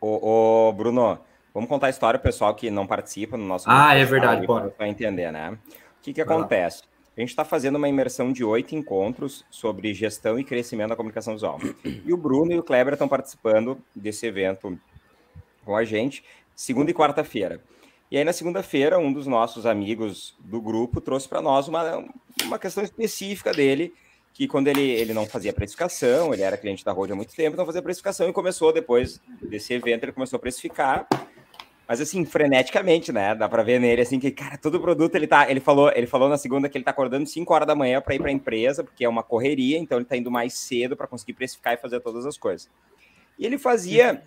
Ô, 0.00 0.68
ô, 0.68 0.72
Bruno, 0.72 1.18
vamos 1.52 1.68
contar 1.68 1.88
a 1.88 1.90
história 1.90 2.18
pro 2.18 2.30
pessoal 2.30 2.54
que 2.54 2.70
não 2.70 2.86
participa 2.86 3.36
no 3.36 3.44
nosso 3.44 3.66
Ah, 3.68 3.94
é 3.94 4.04
verdade, 4.04 4.46
pode. 4.46 4.70
Para 4.70 4.88
entender, 4.88 5.30
né? 5.30 5.50
O 5.50 5.58
que, 6.02 6.12
que 6.12 6.20
acontece? 6.20 6.82
A 7.16 7.20
gente 7.20 7.30
está 7.30 7.46
fazendo 7.46 7.76
uma 7.76 7.88
imersão 7.88 8.30
de 8.30 8.44
oito 8.44 8.74
encontros 8.74 9.42
sobre 9.50 9.94
gestão 9.94 10.38
e 10.38 10.44
crescimento 10.44 10.90
da 10.90 10.96
comunicação 10.96 11.32
visual. 11.32 11.58
E 11.82 12.12
o 12.12 12.16
Bruno 12.16 12.52
e 12.52 12.58
o 12.58 12.62
Kleber 12.62 12.92
estão 12.92 13.08
participando 13.08 13.78
desse 13.94 14.26
evento 14.26 14.78
com 15.64 15.74
a 15.74 15.82
gente, 15.82 16.22
segunda 16.54 16.90
e 16.90 16.94
quarta-feira. 16.94 17.62
E 18.10 18.18
aí, 18.18 18.22
na 18.22 18.34
segunda-feira, 18.34 18.98
um 18.98 19.10
dos 19.10 19.26
nossos 19.26 19.64
amigos 19.64 20.36
do 20.38 20.60
grupo 20.60 21.00
trouxe 21.00 21.26
para 21.26 21.40
nós 21.40 21.68
uma, 21.68 22.04
uma 22.44 22.58
questão 22.58 22.84
específica 22.84 23.50
dele, 23.50 23.94
que 24.34 24.46
quando 24.46 24.68
ele, 24.68 24.82
ele 24.82 25.14
não 25.14 25.24
fazia 25.24 25.54
precificação, 25.54 26.34
ele 26.34 26.42
era 26.42 26.58
cliente 26.58 26.84
da 26.84 26.92
Road 26.92 27.14
há 27.14 27.16
muito 27.16 27.34
tempo, 27.34 27.56
não 27.56 27.64
fazia 27.64 27.80
precificação 27.80 28.28
e 28.28 28.32
começou, 28.32 28.74
depois 28.74 29.20
desse 29.40 29.72
evento, 29.72 30.04
ele 30.04 30.12
começou 30.12 30.36
a 30.36 30.40
precificar, 30.40 31.08
mas 31.88 32.00
assim, 32.00 32.24
freneticamente, 32.24 33.12
né? 33.12 33.34
Dá 33.34 33.48
para 33.48 33.62
ver 33.62 33.80
nele, 33.80 34.02
assim, 34.02 34.18
que, 34.18 34.30
cara, 34.30 34.58
todo 34.58 34.80
produto 34.80 35.14
ele 35.14 35.26
tá. 35.26 35.48
Ele 35.48 35.60
falou, 35.60 35.90
ele 35.94 36.06
falou 36.06 36.28
na 36.28 36.36
segunda 36.36 36.68
que 36.68 36.76
ele 36.76 36.84
tá 36.84 36.90
acordando 36.90 37.28
5 37.28 37.52
horas 37.54 37.66
da 37.66 37.74
manhã 37.74 38.00
para 38.00 38.14
ir 38.14 38.18
para 38.18 38.28
a 38.28 38.32
empresa, 38.32 38.82
porque 38.82 39.04
é 39.04 39.08
uma 39.08 39.22
correria, 39.22 39.78
então 39.78 39.98
ele 39.98 40.04
tá 40.04 40.16
indo 40.16 40.30
mais 40.30 40.54
cedo 40.54 40.96
para 40.96 41.06
conseguir 41.06 41.34
precificar 41.34 41.74
e 41.74 41.76
fazer 41.76 42.00
todas 42.00 42.26
as 42.26 42.36
coisas. 42.36 42.68
E 43.38 43.46
ele 43.46 43.58
fazia 43.58 44.22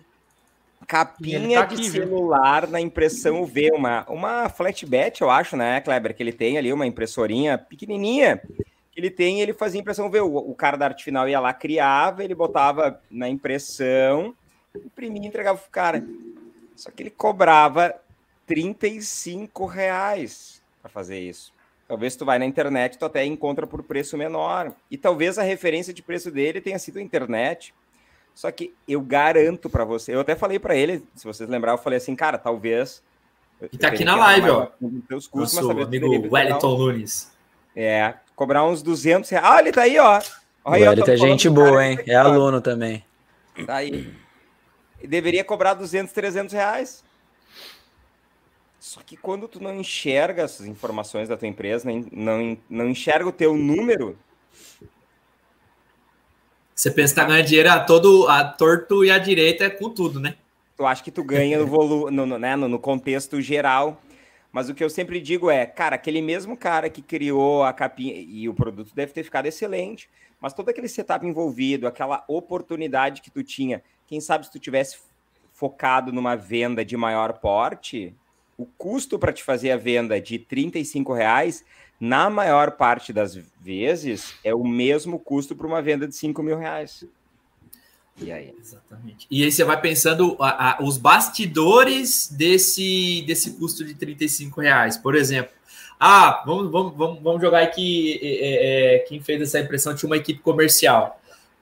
capinha 0.86 1.60
tá 1.60 1.66
de 1.66 1.88
celular 1.88 2.62
viu? 2.62 2.72
na 2.72 2.80
impressão 2.80 3.42
UV, 3.42 3.70
uma, 3.72 4.04
uma 4.08 4.48
flatbed, 4.48 5.20
eu 5.20 5.30
acho, 5.30 5.56
né, 5.56 5.80
Kleber, 5.80 6.14
que 6.14 6.22
ele 6.22 6.32
tem 6.32 6.56
ali, 6.56 6.72
uma 6.72 6.86
impressorinha 6.86 7.58
pequenininha, 7.58 8.40
que 8.90 8.98
ele 8.98 9.10
tem, 9.10 9.40
ele 9.40 9.52
fazia 9.52 9.80
impressão 9.80 10.06
UV, 10.06 10.20
o, 10.20 10.36
o 10.36 10.54
cara 10.54 10.76
da 10.76 10.86
arte 10.86 11.04
final 11.04 11.28
ia 11.28 11.38
lá, 11.38 11.52
criava, 11.52 12.24
ele 12.24 12.34
botava 12.34 13.00
na 13.10 13.28
impressão, 13.28 14.34
imprimia 14.74 15.22
e 15.22 15.26
entregava 15.26 15.58
pro 15.58 15.70
cara. 15.70 16.04
Só 16.80 16.90
que 16.90 17.02
ele 17.02 17.10
cobrava 17.10 17.94
35 18.46 19.66
reais 19.66 20.62
para 20.80 20.90
fazer 20.90 21.20
isso. 21.20 21.52
Talvez 21.86 22.16
tu 22.16 22.24
vai 22.24 22.38
na 22.38 22.46
internet, 22.46 22.96
tu 22.96 23.04
até 23.04 23.22
encontra 23.22 23.66
por 23.66 23.82
preço 23.82 24.16
menor. 24.16 24.72
E 24.90 24.96
talvez 24.96 25.38
a 25.38 25.42
referência 25.42 25.92
de 25.92 26.02
preço 26.02 26.30
dele 26.30 26.58
tenha 26.58 26.78
sido 26.78 26.98
a 26.98 27.02
internet. 27.02 27.74
Só 28.34 28.50
que 28.50 28.72
eu 28.88 29.02
garanto 29.02 29.68
para 29.68 29.84
você, 29.84 30.14
eu 30.14 30.20
até 30.20 30.34
falei 30.34 30.58
para 30.58 30.74
ele, 30.74 31.04
se 31.14 31.26
vocês 31.26 31.50
lembrar, 31.50 31.72
eu 31.72 31.78
falei 31.78 31.98
assim, 31.98 32.16
cara, 32.16 32.38
talvez. 32.38 33.02
E 33.70 33.76
tá 33.76 33.88
aqui 33.88 34.02
na 34.02 34.16
live, 34.16 34.48
ó. 34.48 34.68
Teus 35.06 35.26
custos, 35.26 35.60
Nosso 35.60 35.74
mas 35.74 35.86
amigo 35.86 36.34
Wellington 36.34 36.78
Nunes. 36.78 37.30
É, 37.76 38.14
cobrar 38.34 38.64
uns 38.64 38.82
200 38.82 39.28
reais. 39.28 39.46
Ah, 39.46 39.60
ele 39.60 39.70
tá 39.70 39.82
aí, 39.82 39.98
ó. 39.98 40.18
Olha, 40.64 40.86
o 40.86 40.88
Wellington 40.88 41.10
é 41.10 41.16
gente 41.18 41.50
boa, 41.50 41.84
hein? 41.84 41.98
É 42.06 42.14
aluno 42.14 42.62
também. 42.62 43.04
Tá 43.66 43.74
aí. 43.74 44.10
Deveria 45.06 45.44
cobrar 45.44 45.74
200, 45.74 46.12
300 46.12 46.52
reais. 46.52 47.04
Só 48.78 49.00
que 49.02 49.16
quando 49.16 49.46
tu 49.46 49.62
não 49.62 49.74
enxerga 49.74 50.42
essas 50.42 50.66
informações 50.66 51.28
da 51.28 51.36
tua 51.36 51.48
empresa, 51.48 51.88
não, 52.10 52.56
não 52.68 52.88
enxerga 52.88 53.28
o 53.28 53.32
teu 53.32 53.54
número, 53.54 54.18
você 56.74 56.90
pensa 56.90 57.12
que 57.14 57.20
tá 57.20 57.26
ganhando 57.26 57.46
dinheiro 57.46 57.70
a 57.70 57.80
todo 57.80 58.26
a 58.26 58.42
torto 58.42 59.04
e 59.04 59.10
a 59.10 59.18
direita 59.18 59.68
com 59.68 59.90
tudo, 59.90 60.18
né? 60.18 60.36
Tu 60.78 60.86
acha 60.86 61.04
que 61.04 61.10
tu 61.10 61.22
ganha 61.22 61.58
no, 61.58 61.66
volume, 61.66 62.10
no, 62.10 62.24
no, 62.24 62.38
né, 62.38 62.56
no, 62.56 62.68
no 62.68 62.78
contexto 62.78 63.38
geral. 63.38 64.00
Mas 64.50 64.70
o 64.70 64.74
que 64.74 64.82
eu 64.82 64.88
sempre 64.88 65.20
digo 65.20 65.50
é, 65.50 65.66
cara, 65.66 65.96
aquele 65.96 66.22
mesmo 66.22 66.56
cara 66.56 66.88
que 66.88 67.02
criou 67.02 67.62
a 67.62 67.72
capinha 67.74 68.14
e 68.14 68.48
o 68.48 68.54
produto 68.54 68.94
deve 68.94 69.12
ter 69.12 69.22
ficado 69.22 69.44
excelente, 69.44 70.08
mas 70.40 70.54
todo 70.54 70.70
aquele 70.70 70.88
setup 70.88 71.24
envolvido, 71.26 71.86
aquela 71.86 72.24
oportunidade 72.26 73.20
que 73.20 73.30
tu 73.30 73.44
tinha, 73.44 73.82
quem 74.10 74.20
sabe 74.20 74.44
se 74.44 74.50
tu 74.50 74.58
tivesse 74.58 74.98
focado 75.52 76.12
numa 76.12 76.34
venda 76.34 76.84
de 76.84 76.96
maior 76.96 77.34
porte, 77.34 78.12
o 78.58 78.66
custo 78.66 79.16
para 79.20 79.32
te 79.32 79.44
fazer 79.44 79.70
a 79.70 79.76
venda 79.76 80.20
de 80.20 80.36
35 80.36 81.14
reais 81.14 81.64
na 82.00 82.28
maior 82.28 82.72
parte 82.72 83.12
das 83.12 83.36
vezes, 83.60 84.34
é 84.42 84.52
o 84.52 84.64
mesmo 84.64 85.16
custo 85.16 85.54
para 85.54 85.64
uma 85.64 85.80
venda 85.80 86.08
de 86.08 86.16
5 86.16 86.42
mil 86.42 86.58
reais. 86.58 87.04
E 88.20 88.32
aí? 88.32 88.52
Exatamente. 88.58 89.28
E 89.30 89.44
aí 89.44 89.52
você 89.52 89.62
vai 89.62 89.80
pensando 89.80 90.36
a, 90.40 90.72
a, 90.72 90.82
os 90.82 90.98
bastidores 90.98 92.28
desse, 92.32 93.22
desse 93.28 93.52
custo 93.52 93.84
de 93.84 93.94
35 93.94 94.60
reais. 94.60 94.96
Por 94.96 95.14
exemplo, 95.14 95.52
ah, 96.00 96.42
vamos, 96.44 96.72
vamos, 96.72 97.22
vamos, 97.22 97.40
jogar 97.40 97.62
aqui. 97.62 98.18
É, 98.20 98.96
é, 98.96 98.98
quem 99.00 99.20
fez 99.20 99.40
essa 99.40 99.60
impressão 99.60 99.94
tinha 99.94 100.08
uma 100.08 100.16
equipe 100.16 100.40
comercial. 100.40 101.19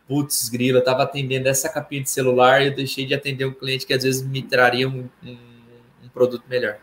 Putz, 0.09 0.49
grila, 0.49 0.79
estava 0.79 1.03
atendendo 1.03 1.49
essa 1.49 1.69
capinha 1.69 2.03
de 2.03 2.11
celular 2.11 2.63
e 2.63 2.69
eu 2.69 2.75
deixei 2.75 3.05
de 3.05 3.15
atender 3.15 3.45
um 3.45 3.53
cliente 3.53 3.87
que 3.87 3.93
às 3.93 4.03
vezes 4.03 4.23
me 4.23 4.43
traria 4.43 4.89
um, 4.89 5.09
um, 5.23 5.39
um 6.05 6.09
produto 6.13 6.45
melhor 6.49 6.79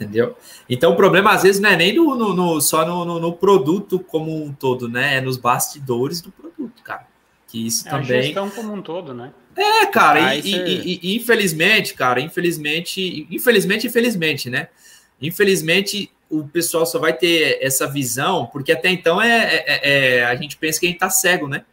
entendeu? 0.00 0.36
Então 0.68 0.92
o 0.92 0.96
problema 0.96 1.32
às 1.32 1.42
vezes 1.42 1.60
não 1.60 1.68
é 1.68 1.76
nem 1.76 1.94
no, 1.94 2.14
no, 2.16 2.34
no 2.34 2.60
só 2.60 2.86
no, 2.86 3.20
no, 3.20 3.32
produto 3.34 3.98
como 3.98 4.42
um 4.42 4.52
todo, 4.52 4.88
né? 4.88 5.16
É 5.16 5.20
nos 5.20 5.36
bastidores 5.36 6.22
do 6.22 6.30
produto, 6.32 6.82
cara. 6.82 7.06
Que 7.46 7.66
isso 7.66 7.86
é 7.86 7.90
também. 7.90 8.18
A 8.18 8.22
gestão 8.22 8.50
como 8.50 8.72
um 8.72 8.80
todo, 8.80 9.12
né? 9.12 9.32
É, 9.56 9.86
cara, 9.86 10.28
ah, 10.28 10.36
e, 10.36 10.40
e, 10.40 11.00
e, 11.02 11.16
infelizmente, 11.16 11.92
cara, 11.92 12.20
infelizmente, 12.20 13.26
infelizmente, 13.30 13.86
infelizmente, 13.86 14.48
né? 14.48 14.68
Infelizmente, 15.20 16.10
o 16.30 16.44
pessoal 16.44 16.86
só 16.86 16.98
vai 16.98 17.12
ter 17.12 17.58
essa 17.60 17.86
visão, 17.86 18.46
porque 18.46 18.72
até 18.72 18.88
então 18.88 19.20
é, 19.20 19.64
é, 19.66 20.20
é 20.20 20.24
a 20.24 20.34
gente 20.36 20.56
pensa 20.56 20.80
que 20.80 20.86
a 20.86 20.88
gente 20.88 20.98
tá 20.98 21.10
cego, 21.10 21.48
né? 21.48 21.64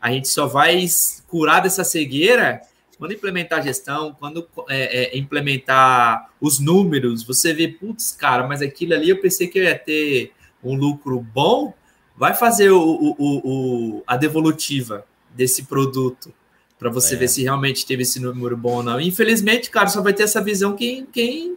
A 0.00 0.10
gente 0.10 0.28
só 0.28 0.46
vai 0.46 0.86
curar 1.26 1.60
dessa 1.60 1.84
cegueira 1.84 2.60
quando 2.98 3.12
implementar 3.12 3.60
a 3.60 3.62
gestão, 3.62 4.14
quando 4.18 4.48
é, 4.68 5.14
é, 5.14 5.18
implementar 5.18 6.30
os 6.40 6.58
números, 6.58 7.22
você 7.22 7.52
vê, 7.52 7.68
putz, 7.68 8.10
cara, 8.12 8.46
mas 8.48 8.60
aquilo 8.60 8.92
ali 8.92 9.08
eu 9.08 9.20
pensei 9.20 9.46
que 9.46 9.58
eu 9.58 9.62
ia 9.62 9.78
ter 9.78 10.32
um 10.62 10.74
lucro 10.74 11.20
bom, 11.20 11.72
vai 12.16 12.34
fazer 12.34 12.70
o, 12.70 12.80
o, 12.80 13.14
o 13.18 14.02
a 14.04 14.16
devolutiva 14.16 15.06
desse 15.30 15.62
produto 15.64 16.34
para 16.76 16.90
você 16.90 17.14
é. 17.14 17.18
ver 17.18 17.28
se 17.28 17.42
realmente 17.42 17.86
teve 17.86 18.02
esse 18.02 18.20
número 18.20 18.56
bom 18.56 18.76
ou 18.76 18.82
não. 18.82 19.00
Infelizmente, 19.00 19.70
cara, 19.70 19.88
só 19.88 20.02
vai 20.02 20.12
ter 20.12 20.24
essa 20.24 20.42
visão 20.42 20.74
quem, 20.74 21.06
quem 21.06 21.56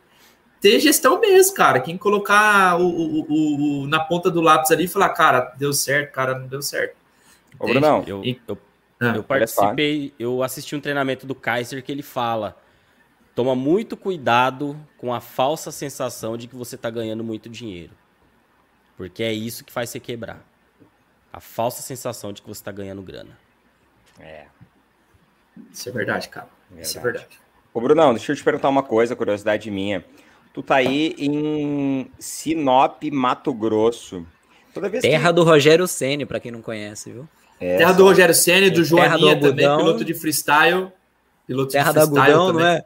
ter 0.60 0.80
gestão 0.80 1.20
mesmo, 1.20 1.56
cara. 1.56 1.80
Quem 1.80 1.98
colocar 1.98 2.80
o, 2.80 2.88
o, 2.88 3.82
o, 3.82 3.88
na 3.88 4.00
ponta 4.00 4.30
do 4.30 4.42
lápis 4.42 4.70
ali 4.70 4.86
e 4.86 4.88
falar, 4.88 5.10
cara, 5.10 5.54
deu 5.58 5.74
certo, 5.74 6.12
cara, 6.12 6.38
não 6.38 6.48
deu 6.48 6.62
certo. 6.62 7.01
Ô, 7.62 7.68
Brunão, 7.68 8.04
eu, 8.08 8.24
eu 8.48 8.58
ah, 9.00 9.16
eu 9.16 9.24
participei, 9.24 10.14
eu 10.20 10.44
assisti 10.44 10.76
um 10.76 10.80
treinamento 10.80 11.26
do 11.26 11.34
Kaiser 11.34 11.84
que 11.84 11.92
ele 11.92 12.04
fala 12.04 12.58
toma 13.36 13.56
muito 13.56 13.96
cuidado 13.98 14.78
com 14.98 15.14
a 15.14 15.20
falsa 15.20 15.72
sensação 15.72 16.38
de 16.38 16.48
que 16.48 16.56
você 16.56 16.76
está 16.76 16.90
ganhando 16.90 17.24
muito 17.24 17.50
dinheiro. 17.50 17.94
Porque 18.98 19.24
é 19.24 19.34
isso 19.34 19.64
que 19.64 19.72
faz 19.72 19.90
você 19.90 20.00
quebrar. 20.00 20.46
A 21.32 21.40
falsa 21.40 21.82
sensação 21.82 22.34
de 22.34 22.42
que 22.42 22.48
você 22.48 22.62
está 22.62 22.72
ganhando 22.72 23.02
grana. 23.02 23.38
É. 24.20 24.46
Isso 25.72 25.90
é 25.90 25.92
verdade, 25.92 26.30
cara. 26.30 26.50
Isso 26.78 26.98
é 26.98 27.02
verdade. 27.02 27.40
Ô, 27.74 27.80
Brunão, 27.80 28.14
deixa 28.14 28.32
eu 28.32 28.36
te 28.36 28.44
perguntar 28.44 28.70
uma 28.70 28.84
coisa, 28.84 29.16
curiosidade 29.16 29.72
minha. 29.72 30.06
Tu 30.54 30.62
tá 30.62 30.76
aí 30.76 31.16
em 31.18 32.12
Sinop, 32.20 33.02
Mato 33.12 33.54
Grosso. 33.54 34.26
Toda 34.74 34.90
vez 34.90 35.02
Terra 35.02 35.30
que... 35.30 35.36
do 35.36 35.44
Rogério 35.44 35.88
Ceni, 35.88 36.26
para 36.26 36.40
quem 36.40 36.52
não 36.52 36.62
conhece, 36.62 37.12
viu? 37.12 37.28
É, 37.62 37.78
Terra 37.78 37.92
do 37.92 38.04
Rogério 38.04 38.34
Ceni, 38.34 38.72
do 38.72 38.84
Joaninha 38.84 39.36
do 39.36 39.50
também, 39.50 39.78
piloto 39.78 40.04
de 40.04 40.16
freestyle. 40.16 40.88
Piloto 41.46 41.72
Terra 41.72 41.92
de 41.92 42.00
freestyle 42.00 42.16
do 42.16 42.20
algodão, 42.20 42.48
também. 42.48 42.66
não 42.66 42.72
é? 42.72 42.86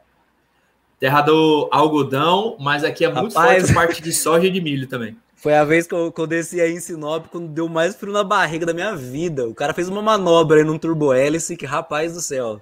Terra 1.00 1.22
do 1.22 1.68
algodão, 1.72 2.56
mas 2.60 2.84
aqui 2.84 3.04
é 3.04 3.12
muito 3.12 3.34
Rapaz... 3.34 3.62
forte 3.62 3.70
a 3.70 3.74
parte 3.74 4.02
de 4.02 4.12
soja 4.12 4.46
e 4.46 4.50
de 4.50 4.60
milho 4.60 4.86
também. 4.86 5.16
Foi 5.34 5.54
a 5.54 5.64
vez 5.64 5.86
que 5.86 5.94
eu, 5.94 6.10
que 6.10 6.20
eu 6.20 6.26
desci 6.26 6.60
aí 6.60 6.72
em 6.72 6.80
Sinop, 6.80 7.26
quando 7.28 7.48
deu 7.48 7.68
mais 7.68 7.94
frio 7.94 8.12
na 8.12 8.24
barriga 8.24 8.66
da 8.66 8.72
minha 8.74 8.94
vida. 8.96 9.46
O 9.46 9.54
cara 9.54 9.72
fez 9.72 9.88
uma 9.88 10.02
manobra 10.02 10.58
aí 10.58 10.64
num 10.64 10.78
turbo 10.78 11.12
hélice, 11.12 11.56
que 11.56 11.66
rapaz 11.66 12.14
do 12.14 12.20
céu. 12.20 12.60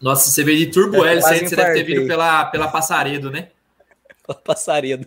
Nossa, 0.00 0.30
você 0.30 0.42
veio 0.42 0.58
de 0.58 0.66
turbo 0.66 1.04
hélice, 1.04 1.46
você 1.46 1.56
deve 1.56 1.74
ter 1.74 1.82
vindo 1.82 2.06
pela, 2.06 2.46
pela 2.46 2.68
Passaredo, 2.68 3.30
né? 3.30 3.48
Pela 4.26 4.38
Passaredo. 4.44 5.06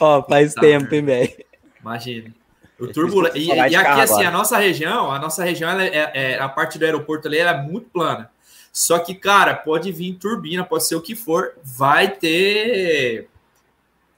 Ó, 0.00 0.22
faz 0.22 0.54
tá, 0.54 0.60
tempo, 0.60 0.94
hein, 0.94 1.04
velho? 1.04 1.32
Imagina. 1.80 2.34
O 2.78 2.86
turbo... 2.86 3.26
E, 3.34 3.46
e 3.46 3.60
aqui, 3.60 4.00
assim, 4.00 4.24
a 4.24 4.30
nossa 4.30 4.58
região, 4.58 5.10
a 5.10 5.18
nossa 5.18 5.42
região, 5.42 5.70
ela 5.70 5.84
é, 5.84 6.10
é, 6.14 6.38
a 6.38 6.48
parte 6.48 6.78
do 6.78 6.84
aeroporto 6.84 7.26
ali, 7.28 7.38
ela 7.38 7.52
é 7.52 7.62
muito 7.62 7.88
plana. 7.88 8.30
Só 8.72 8.98
que, 8.98 9.14
cara, 9.14 9.54
pode 9.54 9.90
vir 9.90 10.14
turbina, 10.14 10.62
pode 10.62 10.86
ser 10.86 10.94
o 10.96 11.00
que 11.00 11.14
for, 11.14 11.54
vai 11.64 12.08
ter 12.10 13.28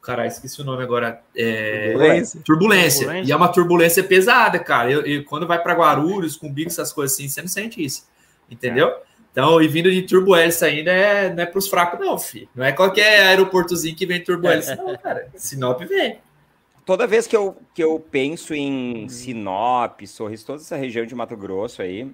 Caralho, 0.08 0.28
esqueci 0.28 0.62
o 0.62 0.64
nome 0.64 0.82
agora. 0.82 1.20
É... 1.36 1.90
Turbulência. 1.90 2.40
Turbulência. 2.42 3.00
turbulência. 3.00 3.28
E 3.28 3.30
é 3.30 3.36
uma 3.36 3.48
turbulência 3.48 4.02
pesada, 4.02 4.58
cara. 4.58 4.90
Eu, 4.90 5.02
eu 5.02 5.22
quando 5.22 5.46
vai 5.46 5.62
para 5.62 5.74
Guarulhos, 5.74 6.34
com 6.34 6.50
bico, 6.50 6.70
essas 6.70 6.90
coisas 6.90 7.14
assim, 7.14 7.28
você 7.28 7.42
não 7.42 7.48
sente 7.48 7.84
isso. 7.84 8.08
Entendeu? 8.50 8.88
É. 8.88 8.96
Então, 9.30 9.60
e 9.60 9.68
vindo 9.68 9.90
de 9.90 10.00
turbohélice 10.00 10.64
ainda 10.64 10.90
é, 10.90 11.32
não 11.34 11.42
é 11.42 11.46
para 11.46 11.58
os 11.58 11.68
fracos, 11.68 12.00
não, 12.00 12.18
filho. 12.18 12.48
Não 12.54 12.64
é 12.64 12.72
qualquer 12.72 13.26
aeroportozinho 13.26 13.94
que 13.94 14.06
vem 14.06 14.24
turbohélice, 14.24 14.74
não, 14.76 14.96
cara. 14.96 15.28
Sinop 15.36 15.78
vem. 15.82 16.18
Toda 16.88 17.06
vez 17.06 17.26
que 17.26 17.36
eu, 17.36 17.54
que 17.74 17.84
eu 17.84 18.00
penso 18.00 18.54
em 18.54 19.06
Sinop, 19.10 20.00
Sorriso, 20.06 20.46
toda 20.46 20.62
essa 20.62 20.74
região 20.74 21.04
de 21.04 21.14
Mato 21.14 21.36
Grosso 21.36 21.82
aí, 21.82 22.10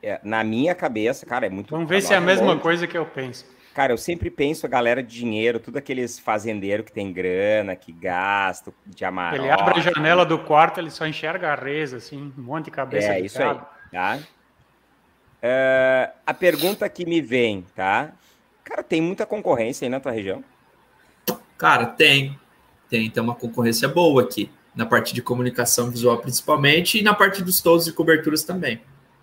é, 0.00 0.20
na 0.22 0.44
minha 0.44 0.72
cabeça, 0.72 1.26
cara, 1.26 1.46
é 1.46 1.48
muito. 1.50 1.72
Vamos 1.72 1.88
ver 1.88 2.00
se 2.00 2.14
é 2.14 2.16
a 2.16 2.20
mesma 2.20 2.46
longe. 2.46 2.62
coisa 2.62 2.86
que 2.86 2.96
eu 2.96 3.04
penso. 3.04 3.44
Cara, 3.74 3.92
eu 3.92 3.96
sempre 3.96 4.30
penso 4.30 4.66
a 4.66 4.68
galera 4.68 5.02
de 5.02 5.18
dinheiro, 5.18 5.58
tudo 5.58 5.78
aqueles 5.78 6.16
fazendeiros 6.16 6.86
que 6.86 6.92
tem 6.92 7.12
grana, 7.12 7.74
que 7.74 7.90
gasta, 7.90 8.72
de 8.86 9.04
amarelo. 9.04 9.46
Ele 9.46 9.50
abre 9.50 9.80
a 9.80 9.82
janela 9.82 10.24
do 10.24 10.38
quarto, 10.38 10.78
ele 10.78 10.90
só 10.90 11.08
enxerga 11.08 11.52
a 11.52 11.56
reza, 11.56 11.96
assim, 11.96 12.32
um 12.38 12.42
monte 12.42 12.66
de 12.66 12.70
cabeça. 12.70 13.14
É, 13.14 13.20
isso 13.20 13.42
aí, 13.42 13.58
tá? 13.90 14.18
Uh, 15.42 16.14
a 16.24 16.32
pergunta 16.32 16.88
que 16.88 17.04
me 17.04 17.20
vem, 17.20 17.66
tá? 17.74 18.12
Cara, 18.62 18.84
tem 18.84 19.00
muita 19.00 19.26
concorrência 19.26 19.84
aí 19.84 19.88
na 19.88 19.98
tua 19.98 20.12
região? 20.12 20.44
Cara, 21.58 21.86
tem. 21.86 22.38
Tem, 22.94 23.10
tem 23.10 23.20
uma 23.20 23.34
concorrência 23.34 23.88
boa 23.88 24.22
aqui. 24.22 24.48
Na 24.72 24.86
parte 24.86 25.12
de 25.12 25.20
comunicação 25.20 25.90
visual, 25.90 26.18
principalmente, 26.18 26.98
e 26.98 27.02
na 27.02 27.12
parte 27.12 27.42
dos 27.42 27.60
toldos 27.60 27.88
e 27.88 27.92
coberturas 27.92 28.44
também. 28.44 28.80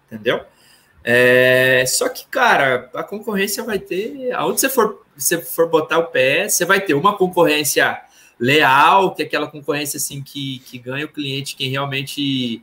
Entendeu? 0.07 0.41
É, 1.01 1.85
só 1.87 2.09
que, 2.09 2.25
cara, 2.27 2.89
a 2.93 3.01
concorrência 3.01 3.63
vai 3.63 3.79
ter. 3.79 4.33
Aonde 4.33 4.59
você 4.59 4.67
for, 4.67 5.05
você 5.15 5.41
for 5.41 5.69
botar 5.69 5.99
o 5.99 6.07
pé, 6.07 6.49
você 6.49 6.65
vai 6.65 6.81
ter 6.81 6.93
uma 6.95 7.17
concorrência 7.17 7.97
leal, 8.37 9.15
que 9.15 9.23
é 9.23 9.25
aquela 9.25 9.47
concorrência 9.47 9.95
assim 9.95 10.21
que, 10.21 10.59
que 10.65 10.77
ganha 10.77 11.05
o 11.05 11.09
cliente, 11.09 11.55
quem 11.55 11.69
realmente 11.69 12.61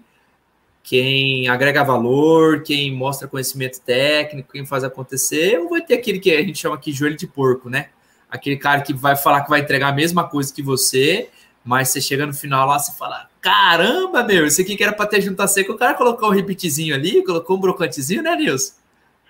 quem 0.82 1.48
agrega 1.48 1.84
valor, 1.84 2.62
quem 2.62 2.94
mostra 2.94 3.28
conhecimento 3.28 3.80
técnico, 3.80 4.52
quem 4.52 4.66
faz 4.66 4.84
acontecer, 4.84 5.59
ou 5.59 5.70
vai 5.70 5.80
ter 5.80 5.94
aquele 5.94 6.18
que 6.18 6.30
a 6.30 6.42
gente 6.42 6.59
chama 6.59 6.74
aqui 6.74 6.92
joelho 6.92 7.16
de 7.16 7.26
porco, 7.26 7.70
né? 7.70 7.88
Aquele 8.31 8.57
cara 8.57 8.83
que 8.83 8.93
vai 8.93 9.16
falar 9.16 9.43
que 9.43 9.51
vai 9.51 9.61
entregar 9.61 9.89
a 9.89 9.93
mesma 9.93 10.29
coisa 10.29 10.53
que 10.53 10.62
você, 10.62 11.31
mas 11.64 11.89
você 11.89 12.01
chega 12.01 12.26
no 12.26 12.35
final 12.35 12.66
lá, 12.66 12.79
você 12.79 12.93
fala: 12.93 13.29
caramba, 13.41 14.22
meu, 14.22 14.47
isso 14.47 14.61
aqui 14.61 14.76
que 14.76 14.83
era 14.83 14.93
para 14.93 15.07
ter 15.07 15.20
junta 15.20 15.47
seca, 15.47 15.72
o 15.72 15.76
cara 15.76 15.95
colocou 15.95 16.29
um 16.29 16.33
repeatzinho 16.33 16.95
ali, 16.95 17.24
colocou 17.24 17.57
um 17.57 17.61
brocantezinho, 17.61 18.22
né, 18.22 18.37
Nilson? 18.37 18.74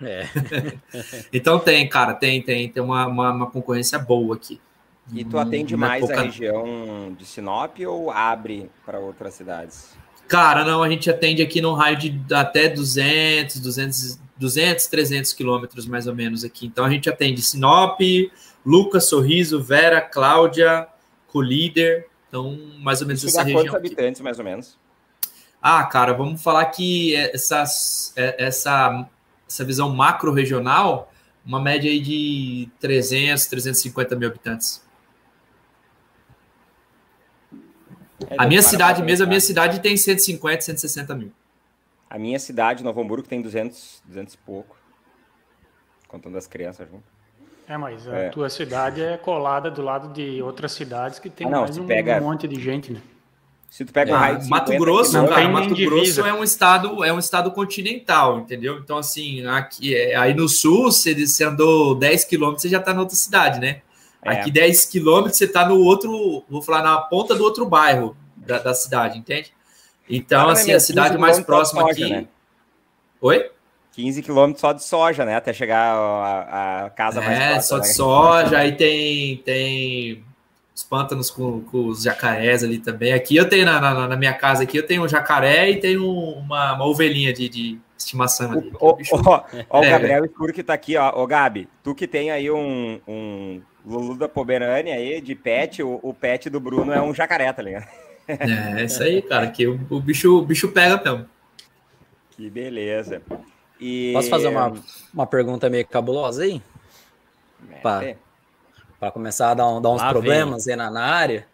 É. 0.01 0.27
então 1.33 1.59
tem, 1.59 1.87
cara, 1.87 2.13
tem, 2.13 2.41
tem, 2.41 2.69
tem 2.69 2.81
uma, 2.83 3.07
uma, 3.07 3.31
uma 3.31 3.51
concorrência 3.51 3.99
boa 3.99 4.35
aqui. 4.35 4.59
E 5.13 5.25
tu 5.25 5.37
atende 5.37 5.75
hum, 5.75 5.79
mais 5.79 6.01
pouca... 6.01 6.19
a 6.19 6.23
região 6.23 7.15
de 7.17 7.25
Sinop 7.25 7.77
ou 7.87 8.11
abre 8.11 8.69
para 8.85 8.99
outras 8.99 9.33
cidades? 9.33 9.97
Cara, 10.27 10.63
não, 10.63 10.83
a 10.83 10.89
gente 10.89 11.09
atende 11.09 11.41
aqui 11.41 11.59
num 11.59 11.73
raio 11.73 11.97
de 11.97 12.15
até 12.33 12.69
200, 12.69 13.59
200, 13.59 14.19
200 14.37 14.87
300 14.87 15.33
quilômetros 15.33 15.87
mais 15.87 16.05
ou 16.05 16.13
menos 16.13 16.43
aqui. 16.43 16.67
Então 16.67 16.85
a 16.85 16.89
gente 16.89 17.09
atende 17.09 17.41
Sinop, 17.41 17.99
Lucas, 18.65 19.05
Sorriso, 19.05 19.61
Vera, 19.61 20.01
Cláudia, 20.01 20.87
Colíder, 21.27 22.07
então, 22.27 22.57
mais 22.79 23.01
ou 23.01 23.07
menos 23.07 23.23
essa 23.23 23.41
região. 23.41 23.63
Quantos 23.63 23.75
habitantes, 23.75 24.21
mais 24.21 24.37
ou 24.37 24.45
menos? 24.45 24.77
Ah, 25.61 25.83
cara, 25.83 26.13
vamos 26.13 26.41
falar 26.41 26.65
que 26.67 27.15
essas, 27.15 28.13
é, 28.15 28.45
essa, 28.45 29.09
essa 29.47 29.65
visão 29.65 29.89
macro-regional, 29.93 31.11
uma 31.45 31.59
média 31.59 31.89
aí 31.89 31.99
de 31.99 32.69
300, 32.79 33.47
350 33.47 34.15
mil 34.15 34.29
habitantes. 34.29 34.81
É, 38.29 38.35
a 38.37 38.45
minha 38.45 38.61
cidade 38.61 39.01
mesmo, 39.01 39.25
a 39.25 39.27
minha 39.27 39.41
cidade 39.41 39.79
tem 39.79 39.97
150, 39.97 40.61
160 40.61 41.15
mil. 41.15 41.31
A 42.09 42.17
minha 42.17 42.39
cidade, 42.39 42.83
Novo 42.83 43.01
Hamburgo, 43.01 43.27
tem 43.27 43.41
200, 43.41 44.03
200 44.05 44.33
e 44.33 44.37
pouco. 44.37 44.77
Contando 46.07 46.37
as 46.37 46.47
crianças 46.47 46.87
junto. 46.89 47.18
É, 47.69 47.77
mas 47.77 48.07
a 48.07 48.17
é. 48.17 48.29
tua 48.29 48.49
cidade 48.49 48.99
é 48.99 49.15
colada 49.15 49.69
do 49.69 49.83
lado 49.83 50.11
de 50.11 50.41
outras 50.41 50.71
cidades 50.71 51.19
que 51.19 51.29
tem 51.29 51.45
ah, 51.45 51.51
não, 51.51 51.61
mais 51.61 51.77
um, 51.77 51.85
pega... 51.85 52.17
um, 52.17 52.21
monte 52.21 52.47
de 52.47 52.59
gente, 52.59 52.91
né? 52.91 52.99
Se 53.69 53.85
tu 53.85 53.93
pega 53.93 54.11
um 54.11 54.17
raio 54.17 54.39
de 54.39 54.49
Mato 54.49 54.75
Grosso, 54.75 55.13
não 55.13 55.27
cara, 55.27 55.47
Mato 55.47 55.75
Grosso 55.75 56.25
é 56.25 56.33
um 56.33 56.43
estado, 56.43 57.05
é 57.05 57.13
um 57.13 57.19
estado 57.19 57.51
continental, 57.51 58.39
entendeu? 58.39 58.79
Então 58.79 58.97
assim, 58.97 59.45
aqui 59.45 59.95
é, 59.95 60.15
aí 60.15 60.33
no 60.33 60.49
sul, 60.49 60.91
você, 60.91 61.13
você 61.13 61.43
andou 61.43 61.93
10 61.93 62.25
quilômetros, 62.25 62.63
você 62.63 62.69
já 62.69 62.79
tá 62.79 62.91
na 62.91 63.01
outra 63.01 63.15
cidade, 63.15 63.59
né? 63.59 63.83
É. 64.23 64.31
Aqui 64.31 64.49
10 64.49 64.85
quilômetros, 64.85 65.37
você 65.37 65.47
tá 65.47 65.63
no 65.69 65.77
outro, 65.77 66.43
vou 66.49 66.63
falar 66.63 66.81
na 66.81 66.97
ponta 66.97 67.35
do 67.35 67.43
outro 67.43 67.67
bairro 67.67 68.17
da, 68.35 68.57
da 68.57 68.73
cidade, 68.73 69.19
entende? 69.19 69.53
Então, 70.09 70.41
cara, 70.41 70.53
assim, 70.53 70.71
a 70.71 70.79
cidade 70.79 71.19
mais 71.19 71.39
próxima 71.39 71.87
aqui. 71.87 72.09
Né? 72.09 72.27
Oi? 73.21 73.51
15 73.99 74.21
quilômetros 74.21 74.61
só 74.61 74.71
de 74.71 74.83
soja, 74.83 75.25
né? 75.25 75.35
Até 75.35 75.51
chegar 75.51 75.93
a, 75.93 76.85
a 76.85 76.89
casa 76.91 77.19
mais 77.19 77.37
É, 77.37 77.59
só 77.59 77.79
de 77.79 77.87
né? 77.87 77.93
soja, 77.93 78.57
aí 78.57 78.71
tem, 78.71 79.37
tem 79.37 80.23
os 80.73 80.83
pântanos 80.83 81.29
com, 81.29 81.61
com, 81.63 81.87
os 81.87 82.03
jacarés 82.03 82.63
ali 82.63 82.77
também. 82.77 83.11
Aqui 83.11 83.35
eu 83.35 83.49
tenho, 83.49 83.65
na, 83.65 83.81
na, 83.81 84.07
na, 84.07 84.15
minha 84.15 84.33
casa 84.33 84.63
aqui, 84.63 84.77
eu 84.77 84.87
tenho 84.87 85.03
um 85.03 85.07
jacaré 85.07 85.69
e 85.69 85.81
tenho 85.81 86.09
uma, 86.09 86.75
uma 86.75 86.85
ovelhinha 86.85 87.33
de, 87.33 87.49
de 87.49 87.77
estimação 87.97 88.53
ali. 88.53 88.71
Ó, 88.79 88.95
o 88.95 89.83
é, 89.83 89.89
Gabriel 89.89 90.23
Escuro 90.23 90.53
que 90.53 90.63
tá 90.63 90.73
aqui, 90.73 90.95
ó. 90.95 91.21
Ô, 91.21 91.27
Gabi, 91.27 91.67
tu 91.83 91.93
que 91.93 92.07
tem 92.07 92.31
aí 92.31 92.49
um, 92.49 93.01
um 93.05 93.61
Lulu 93.85 94.17
da 94.17 94.29
Pomerânia 94.29 94.95
aí, 94.95 95.19
de 95.19 95.35
pet, 95.35 95.83
o, 95.83 95.99
o 96.01 96.13
pet 96.13 96.49
do 96.49 96.61
Bruno 96.61 96.93
é 96.93 97.01
um 97.01 97.13
jacaré, 97.13 97.51
tá 97.51 97.61
ligado? 97.61 97.87
É, 98.29 98.85
isso 98.85 99.03
aí, 99.03 99.21
cara, 99.21 99.47
que 99.47 99.67
o, 99.67 99.77
o, 99.89 99.99
bicho, 99.99 100.37
o 100.37 100.45
bicho 100.45 100.69
pega 100.69 101.01
mesmo. 101.03 101.27
Que 102.31 102.49
beleza. 102.49 103.21
E... 103.79 104.11
Posso 104.13 104.29
fazer 104.29 104.47
uma, 104.47 104.73
uma 105.13 105.25
pergunta 105.27 105.69
meio 105.69 105.87
cabulosa 105.87 106.43
aí? 106.43 106.61
Para 107.81 109.11
começar 109.11 109.51
a 109.51 109.53
dar, 109.53 109.79
dar 109.79 109.89
uns 109.89 110.01
Lá 110.01 110.09
problemas 110.09 110.65
vem. 110.65 110.73
aí 110.73 110.77
na, 110.77 110.91
na 110.91 111.03
área. 111.03 111.47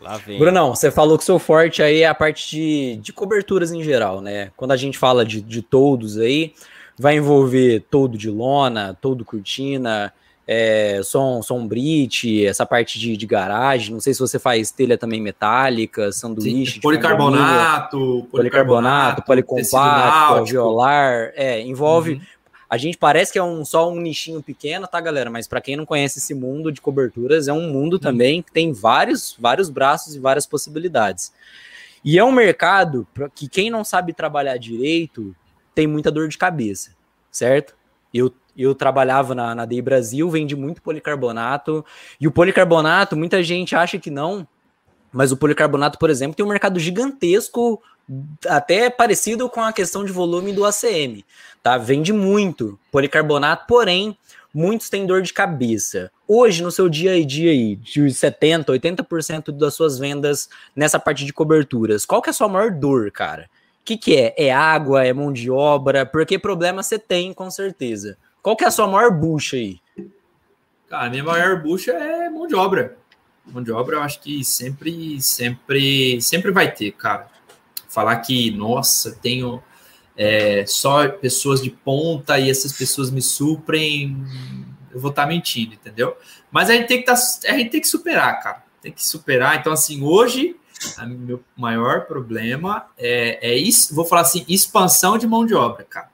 Lá 0.00 0.16
vem. 0.16 0.38
Brunão, 0.38 0.74
você 0.74 0.90
falou 0.90 1.16
que 1.16 1.22
o 1.22 1.26
seu 1.26 1.38
forte 1.38 1.82
aí 1.82 2.02
é 2.02 2.08
a 2.08 2.14
parte 2.14 2.50
de, 2.50 2.96
de 2.96 3.12
coberturas 3.12 3.70
em 3.70 3.82
geral, 3.82 4.20
né? 4.20 4.50
Quando 4.56 4.72
a 4.72 4.76
gente 4.76 4.98
fala 4.98 5.24
de, 5.24 5.40
de 5.40 5.62
todos 5.62 6.18
aí, 6.18 6.54
vai 6.98 7.16
envolver 7.16 7.84
todo 7.88 8.18
de 8.18 8.28
lona, 8.28 8.98
todo 9.00 9.24
cortina, 9.24 10.12
é, 10.46 11.00
som, 11.04 11.42
som 11.42 11.66
brit, 11.66 12.44
essa 12.44 12.66
parte 12.66 12.98
de, 12.98 13.16
de, 13.16 13.26
garagem. 13.26 13.92
Não 13.92 14.00
sei 14.00 14.12
se 14.12 14.20
você 14.20 14.38
faz 14.38 14.70
telha 14.70 14.98
também 14.98 15.20
metálica, 15.20 16.10
sanduíche. 16.12 16.74
Sim, 16.74 16.80
policarbonato, 16.80 18.26
policarbonato, 18.30 19.22
policompacto, 19.22 20.34
alveolar. 20.34 21.32
É, 21.34 21.60
envolve. 21.60 22.14
Uhum. 22.14 22.20
A 22.68 22.78
gente 22.78 22.96
parece 22.96 23.30
que 23.30 23.38
é 23.38 23.42
um, 23.42 23.64
só 23.64 23.90
um 23.90 24.00
nichinho 24.00 24.42
pequeno, 24.42 24.86
tá, 24.86 24.98
galera? 25.00 25.30
Mas 25.30 25.46
para 25.46 25.60
quem 25.60 25.76
não 25.76 25.84
conhece 25.84 26.18
esse 26.18 26.34
mundo 26.34 26.72
de 26.72 26.80
coberturas, 26.80 27.46
é 27.46 27.52
um 27.52 27.70
mundo 27.70 27.94
uhum. 27.94 27.98
também 27.98 28.42
que 28.42 28.50
tem 28.50 28.72
vários, 28.72 29.36
vários 29.38 29.68
braços 29.68 30.14
e 30.14 30.18
várias 30.18 30.46
possibilidades. 30.46 31.32
E 32.04 32.18
é 32.18 32.24
um 32.24 32.32
mercado 32.32 33.06
que 33.34 33.48
quem 33.48 33.70
não 33.70 33.84
sabe 33.84 34.12
trabalhar 34.12 34.56
direito 34.56 35.36
tem 35.74 35.86
muita 35.86 36.10
dor 36.10 36.28
de 36.28 36.36
cabeça, 36.36 36.90
certo? 37.30 37.74
Eu, 38.12 38.32
eu 38.56 38.74
trabalhava 38.74 39.34
na, 39.34 39.54
na 39.54 39.64
DI 39.64 39.80
Brasil, 39.82 40.28
vendi 40.30 40.54
muito 40.54 40.82
policarbonato. 40.82 41.84
E 42.20 42.26
o 42.26 42.32
policarbonato, 42.32 43.16
muita 43.16 43.42
gente 43.42 43.74
acha 43.74 43.98
que 43.98 44.10
não, 44.10 44.46
mas 45.12 45.30
o 45.30 45.36
policarbonato, 45.36 45.98
por 45.98 46.10
exemplo, 46.10 46.34
tem 46.34 46.44
um 46.44 46.48
mercado 46.48 46.80
gigantesco, 46.80 47.82
até 48.48 48.90
parecido 48.90 49.48
com 49.48 49.60
a 49.60 49.72
questão 49.72 50.04
de 50.04 50.12
volume 50.12 50.52
do 50.52 50.64
ACM, 50.64 51.24
tá? 51.62 51.76
Vende 51.78 52.12
muito 52.12 52.78
policarbonato, 52.90 53.66
porém, 53.66 54.16
muitos 54.52 54.88
têm 54.88 55.06
dor 55.06 55.22
de 55.22 55.32
cabeça. 55.32 56.10
Hoje, 56.26 56.62
no 56.62 56.70
seu 56.70 56.88
dia 56.88 57.12
a 57.12 57.24
dia 57.24 57.50
aí, 57.50 57.76
de 57.76 58.02
70%, 58.02 58.66
80% 58.66 59.52
das 59.52 59.74
suas 59.74 59.98
vendas 59.98 60.48
nessa 60.74 60.98
parte 60.98 61.24
de 61.24 61.32
coberturas, 61.32 62.04
qual 62.04 62.22
que 62.22 62.30
é 62.30 62.32
a 62.32 62.34
sua 62.34 62.48
maior 62.48 62.70
dor, 62.70 63.10
cara? 63.10 63.48
O 63.80 63.84
que, 63.84 63.96
que 63.96 64.16
é? 64.16 64.34
É 64.36 64.52
água? 64.52 65.04
É 65.04 65.12
mão 65.12 65.32
de 65.32 65.50
obra? 65.50 66.06
Porque 66.06 66.38
problema 66.38 66.82
você 66.82 66.98
tem, 66.98 67.32
com 67.32 67.50
certeza. 67.50 68.16
Qual 68.42 68.56
que 68.56 68.64
é 68.64 68.66
a 68.66 68.72
sua 68.72 68.88
maior 68.88 69.12
bucha 69.12 69.56
aí? 69.56 69.80
Cara, 70.88 71.06
a 71.06 71.10
minha 71.10 71.22
maior 71.22 71.62
bucha 71.62 71.92
é 71.92 72.28
mão 72.28 72.46
de 72.46 72.56
obra. 72.56 72.98
Mão 73.46 73.62
de 73.62 73.70
obra 73.70 73.96
eu 73.96 74.02
acho 74.02 74.20
que 74.20 74.44
sempre, 74.44 75.22
sempre, 75.22 76.20
sempre 76.20 76.50
vai 76.50 76.70
ter, 76.72 76.90
cara. 76.92 77.28
Falar 77.88 78.16
que, 78.16 78.50
nossa, 78.50 79.16
tenho 79.22 79.62
é, 80.16 80.66
só 80.66 81.08
pessoas 81.08 81.62
de 81.62 81.70
ponta 81.70 82.38
e 82.38 82.50
essas 82.50 82.72
pessoas 82.72 83.10
me 83.10 83.22
suprem, 83.22 84.16
eu 84.90 85.00
vou 85.00 85.10
estar 85.10 85.22
tá 85.22 85.28
mentindo, 85.28 85.74
entendeu? 85.74 86.16
Mas 86.50 86.68
a 86.68 86.74
gente 86.74 86.88
tem 86.88 86.98
que 86.98 87.06
tá, 87.06 87.12
a 87.14 87.56
gente 87.56 87.70
tem 87.70 87.80
que 87.80 87.88
superar, 87.88 88.42
cara. 88.42 88.64
Tem 88.80 88.90
que 88.90 89.04
superar. 89.04 89.58
Então, 89.58 89.72
assim, 89.72 90.02
hoje 90.02 90.56
o 90.98 91.06
meu 91.06 91.44
maior 91.56 92.06
problema 92.06 92.86
é, 92.98 93.52
é 93.52 93.54
isso, 93.56 93.94
vou 93.94 94.04
falar 94.04 94.22
assim, 94.22 94.44
expansão 94.48 95.16
de 95.16 95.28
mão 95.28 95.46
de 95.46 95.54
obra, 95.54 95.84
cara. 95.84 96.11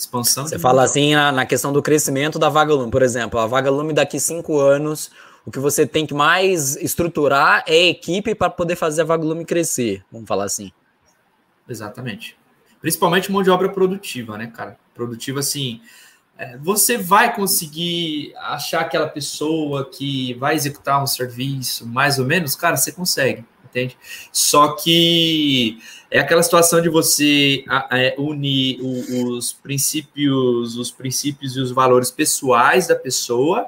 Expansão 0.00 0.46
Você 0.46 0.58
fala 0.58 0.82
assim 0.82 1.14
na, 1.14 1.30
na, 1.30 1.44
questão 1.44 1.74
do 1.74 1.82
crescimento 1.82 2.38
da 2.38 2.48
vaga 2.48 2.72
lume, 2.72 2.90
por 2.90 3.02
exemplo, 3.02 3.38
a 3.38 3.46
vaga 3.46 3.70
lume 3.70 3.92
daqui 3.92 4.18
cinco 4.18 4.58
anos, 4.58 5.10
o 5.44 5.50
que 5.50 5.58
você 5.58 5.86
tem 5.86 6.06
que 6.06 6.14
mais 6.14 6.74
estruturar 6.76 7.62
é 7.66 7.74
a 7.74 7.88
equipe 7.88 8.34
para 8.34 8.48
poder 8.48 8.76
fazer 8.76 9.02
a 9.02 9.04
vaga 9.04 9.24
lume 9.24 9.44
crescer, 9.44 10.02
vamos 10.10 10.26
falar 10.26 10.44
assim. 10.44 10.72
Exatamente. 11.68 12.34
Principalmente 12.80 13.30
mão 13.30 13.42
de 13.42 13.50
obra 13.50 13.68
produtiva, 13.68 14.38
né, 14.38 14.46
cara? 14.46 14.78
Produtiva, 14.94 15.40
assim, 15.40 15.82
é, 16.38 16.56
você 16.56 16.96
vai 16.96 17.36
conseguir 17.36 18.32
achar 18.38 18.80
aquela 18.80 19.06
pessoa 19.06 19.84
que 19.84 20.32
vai 20.34 20.54
executar 20.54 21.02
um 21.02 21.06
serviço, 21.06 21.86
mais 21.86 22.18
ou 22.18 22.24
menos, 22.24 22.56
cara, 22.56 22.74
você 22.74 22.90
consegue 22.90 23.44
entende? 23.70 23.96
Só 24.32 24.72
que 24.72 25.78
é 26.10 26.18
aquela 26.18 26.42
situação 26.42 26.82
de 26.82 26.88
você 26.88 27.64
é, 27.90 28.14
unir 28.18 28.80
os 28.82 29.52
princípios, 29.52 30.76
os 30.76 30.90
princípios 30.90 31.56
e 31.56 31.60
os 31.60 31.70
valores 31.70 32.10
pessoais 32.10 32.86
da 32.86 32.96
pessoa 32.96 33.66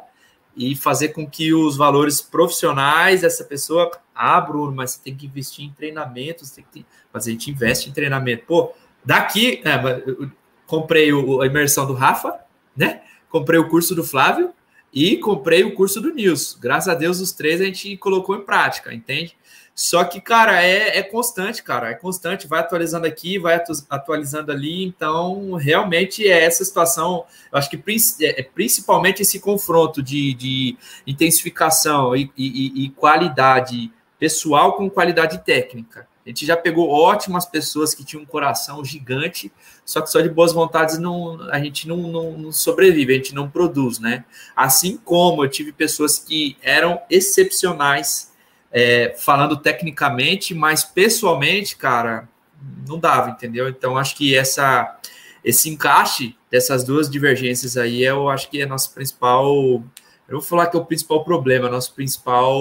e 0.56 0.76
fazer 0.76 1.08
com 1.08 1.26
que 1.26 1.54
os 1.54 1.76
valores 1.76 2.20
profissionais 2.20 3.22
dessa 3.22 3.44
pessoa, 3.44 3.90
ah, 4.14 4.40
Bruno, 4.40 4.72
mas 4.72 4.90
você 4.90 5.00
tem 5.02 5.14
que 5.14 5.26
investir 5.26 5.64
em 5.64 5.72
treinamento, 5.72 6.44
você 6.44 6.56
tem 6.56 6.64
que 6.70 6.86
mas 7.12 7.26
a 7.26 7.30
gente 7.30 7.50
investe 7.50 7.90
em 7.90 7.92
treinamento. 7.92 8.44
Pô, 8.46 8.72
daqui, 9.04 9.60
é, 9.64 10.20
comprei 10.66 11.12
o, 11.12 11.42
a 11.42 11.46
imersão 11.46 11.86
do 11.86 11.92
Rafa, 11.92 12.40
né? 12.76 13.02
Comprei 13.28 13.60
o 13.60 13.68
curso 13.68 13.94
do 13.94 14.02
Flávio 14.02 14.52
e 14.92 15.16
comprei 15.18 15.62
o 15.62 15.74
curso 15.74 16.00
do 16.00 16.12
Nilson. 16.12 16.58
Graças 16.58 16.88
a 16.88 16.94
Deus, 16.94 17.20
os 17.20 17.32
três 17.32 17.60
a 17.60 17.64
gente 17.64 17.96
colocou 17.96 18.36
em 18.36 18.44
prática, 18.44 18.94
entende? 18.94 19.36
Só 19.74 20.04
que, 20.04 20.20
cara, 20.20 20.62
é, 20.62 20.98
é 20.98 21.02
constante, 21.02 21.62
cara, 21.62 21.90
é 21.90 21.94
constante, 21.94 22.46
vai 22.46 22.60
atualizando 22.60 23.06
aqui, 23.06 23.38
vai 23.38 23.60
atualizando 23.88 24.52
ali, 24.52 24.84
então 24.84 25.54
realmente 25.54 26.28
é 26.28 26.44
essa 26.44 26.62
situação, 26.62 27.24
eu 27.50 27.58
acho 27.58 27.70
que 27.70 27.82
é, 28.20 28.40
é 28.40 28.42
principalmente 28.42 29.22
esse 29.22 29.40
confronto 29.40 30.02
de, 30.02 30.34
de 30.34 30.76
intensificação 31.06 32.14
e, 32.14 32.30
e, 32.36 32.84
e 32.84 32.90
qualidade 32.90 33.90
pessoal 34.18 34.74
com 34.74 34.90
qualidade 34.90 35.42
técnica. 35.42 36.06
A 36.24 36.28
gente 36.28 36.46
já 36.46 36.56
pegou 36.56 36.88
ótimas 36.88 37.44
pessoas 37.44 37.94
que 37.94 38.04
tinham 38.04 38.22
um 38.22 38.26
coração 38.26 38.84
gigante, 38.84 39.50
só 39.84 40.00
que 40.00 40.08
só 40.08 40.20
de 40.20 40.28
boas 40.28 40.52
vontades 40.52 40.98
não, 40.98 41.50
a 41.50 41.58
gente 41.58 41.88
não, 41.88 41.96
não, 41.96 42.38
não, 42.38 42.52
sobrevive, 42.52 43.12
a 43.12 43.16
gente 43.16 43.34
não 43.34 43.50
produz, 43.50 43.98
né? 43.98 44.24
Assim 44.54 44.96
como 44.96 45.44
eu 45.44 45.48
tive 45.48 45.72
pessoas 45.72 46.18
que 46.18 46.56
eram 46.62 47.00
excepcionais 47.10 48.31
é, 48.72 49.14
falando 49.18 49.56
tecnicamente, 49.58 50.54
mas 50.54 50.82
pessoalmente, 50.82 51.76
cara, 51.76 52.26
não 52.88 52.98
dava, 52.98 53.30
entendeu? 53.30 53.68
Então, 53.68 53.98
acho 53.98 54.16
que 54.16 54.34
essa, 54.34 54.98
esse 55.44 55.68
encaixe 55.68 56.34
dessas 56.50 56.82
duas 56.82 57.10
divergências 57.10 57.76
aí, 57.76 58.02
eu 58.02 58.30
acho 58.30 58.48
que 58.48 58.62
é 58.62 58.66
nosso 58.66 58.94
principal. 58.94 59.54
Eu 60.26 60.38
vou 60.38 60.42
falar 60.42 60.68
que 60.68 60.76
é 60.76 60.80
o 60.80 60.84
principal 60.84 61.22
problema, 61.22 61.68
nosso 61.68 61.94
principal. 61.94 62.58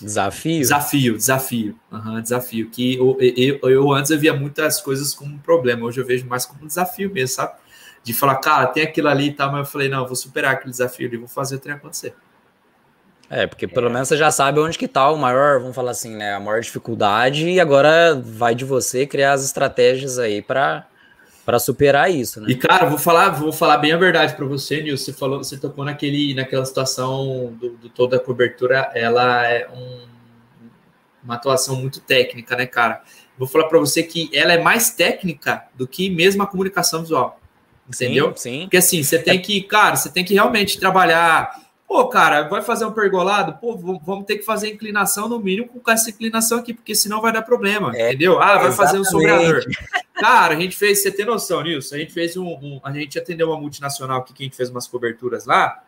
Desafio? 0.00 0.58
Desafio, 0.58 1.16
desafio. 1.16 1.78
Uhum, 1.92 2.20
desafio. 2.22 2.70
Que 2.70 2.96
eu, 2.96 3.18
eu, 3.20 3.70
eu, 3.70 3.92
antes 3.92 4.10
eu 4.10 4.18
via 4.18 4.32
muitas 4.32 4.80
coisas 4.80 5.14
como 5.14 5.34
um 5.34 5.38
problema, 5.38 5.84
hoje 5.84 6.00
eu 6.00 6.06
vejo 6.06 6.26
mais 6.26 6.46
como 6.46 6.64
um 6.64 6.66
desafio 6.66 7.12
mesmo, 7.12 7.36
sabe? 7.36 7.52
De 8.02 8.12
falar, 8.12 8.36
cara, 8.36 8.66
tem 8.66 8.82
aquilo 8.82 9.08
ali 9.08 9.28
e 9.28 9.32
tal, 9.32 9.50
mas 9.50 9.60
eu 9.60 9.72
falei, 9.72 9.88
não, 9.88 10.00
eu 10.00 10.06
vou 10.06 10.16
superar 10.16 10.54
aquele 10.54 10.70
desafio 10.70 11.06
ali, 11.08 11.16
vou 11.16 11.28
fazer 11.28 11.56
o 11.56 11.58
trem 11.58 11.74
acontecer. 11.74 12.14
É, 13.34 13.46
porque 13.46 13.66
pelo 13.66 13.88
é. 13.88 13.90
menos 13.90 14.08
você 14.08 14.16
já 14.16 14.30
sabe 14.30 14.60
onde 14.60 14.78
que 14.78 14.86
tá 14.86 15.10
o 15.10 15.16
maior, 15.16 15.58
vamos 15.58 15.74
falar 15.74 15.90
assim, 15.90 16.14
né, 16.14 16.34
a 16.34 16.40
maior 16.40 16.60
dificuldade 16.60 17.48
e 17.48 17.58
agora 17.58 18.14
vai 18.14 18.54
de 18.54 18.64
você 18.64 19.06
criar 19.06 19.32
as 19.32 19.44
estratégias 19.44 20.18
aí 20.18 20.40
para 20.40 20.86
para 21.44 21.58
superar 21.58 22.10
isso, 22.10 22.40
né? 22.40 22.46
E 22.48 22.54
cara, 22.54 22.86
vou 22.86 22.96
falar, 22.96 23.28
vou 23.28 23.52
falar 23.52 23.76
bem 23.76 23.92
a 23.92 23.98
verdade 23.98 24.34
para 24.34 24.46
você, 24.46 24.80
Nilson. 24.80 25.04
Você 25.04 25.12
falou, 25.12 25.44
você 25.44 25.58
tocou 25.58 25.84
naquele, 25.84 26.32
naquela 26.32 26.64
situação 26.64 27.52
do, 27.60 27.70
do 27.76 27.90
toda 27.90 28.16
a 28.16 28.18
cobertura, 28.18 28.90
ela 28.94 29.46
é 29.46 29.68
um, 29.68 30.06
uma 31.22 31.34
atuação 31.34 31.76
muito 31.76 32.00
técnica, 32.00 32.56
né, 32.56 32.64
cara? 32.64 33.02
Vou 33.36 33.46
falar 33.46 33.64
para 33.64 33.78
você 33.78 34.02
que 34.02 34.30
ela 34.32 34.54
é 34.54 34.62
mais 34.62 34.90
técnica 34.90 35.64
do 35.74 35.86
que 35.86 36.08
mesmo 36.08 36.42
a 36.42 36.46
comunicação 36.46 37.02
visual. 37.02 37.38
Entendeu? 37.86 38.32
Sim, 38.34 38.36
sim. 38.36 38.60
Porque 38.62 38.78
assim, 38.78 39.02
você 39.02 39.18
tem 39.18 39.38
que, 39.42 39.62
cara, 39.64 39.96
você 39.96 40.08
tem 40.08 40.24
que 40.24 40.32
realmente 40.32 40.78
trabalhar 40.80 41.63
Pô, 41.86 42.08
cara, 42.08 42.48
vai 42.48 42.62
fazer 42.62 42.86
um 42.86 42.92
pergolado? 42.92 43.58
Pô, 43.60 43.76
vamos 43.76 44.24
ter 44.24 44.38
que 44.38 44.44
fazer 44.44 44.72
inclinação 44.72 45.28
no 45.28 45.38
mínimo 45.38 45.68
com 45.68 45.90
essa 45.90 46.10
inclinação 46.10 46.58
aqui, 46.58 46.72
porque 46.72 46.94
senão 46.94 47.20
vai 47.20 47.32
dar 47.32 47.42
problema, 47.42 47.92
é, 47.94 48.08
entendeu? 48.08 48.40
Ah, 48.40 48.56
vai 48.56 48.68
exatamente. 48.68 48.76
fazer 48.76 48.98
um 48.98 49.04
sobrador. 49.04 49.64
Cara, 50.14 50.54
a 50.54 50.60
gente 50.60 50.76
fez, 50.76 51.02
você 51.02 51.10
tem 51.10 51.26
noção, 51.26 51.62
Nilson? 51.62 51.96
A 51.96 51.98
gente 51.98 52.12
fez 52.12 52.36
um, 52.36 52.46
um, 52.46 52.80
A 52.82 52.92
gente 52.92 53.18
atendeu 53.18 53.48
uma 53.48 53.60
multinacional 53.60 54.20
aqui 54.20 54.32
que 54.32 54.42
a 54.42 54.46
gente 54.46 54.56
fez 54.56 54.70
umas 54.70 54.86
coberturas 54.86 55.44
lá. 55.44 55.82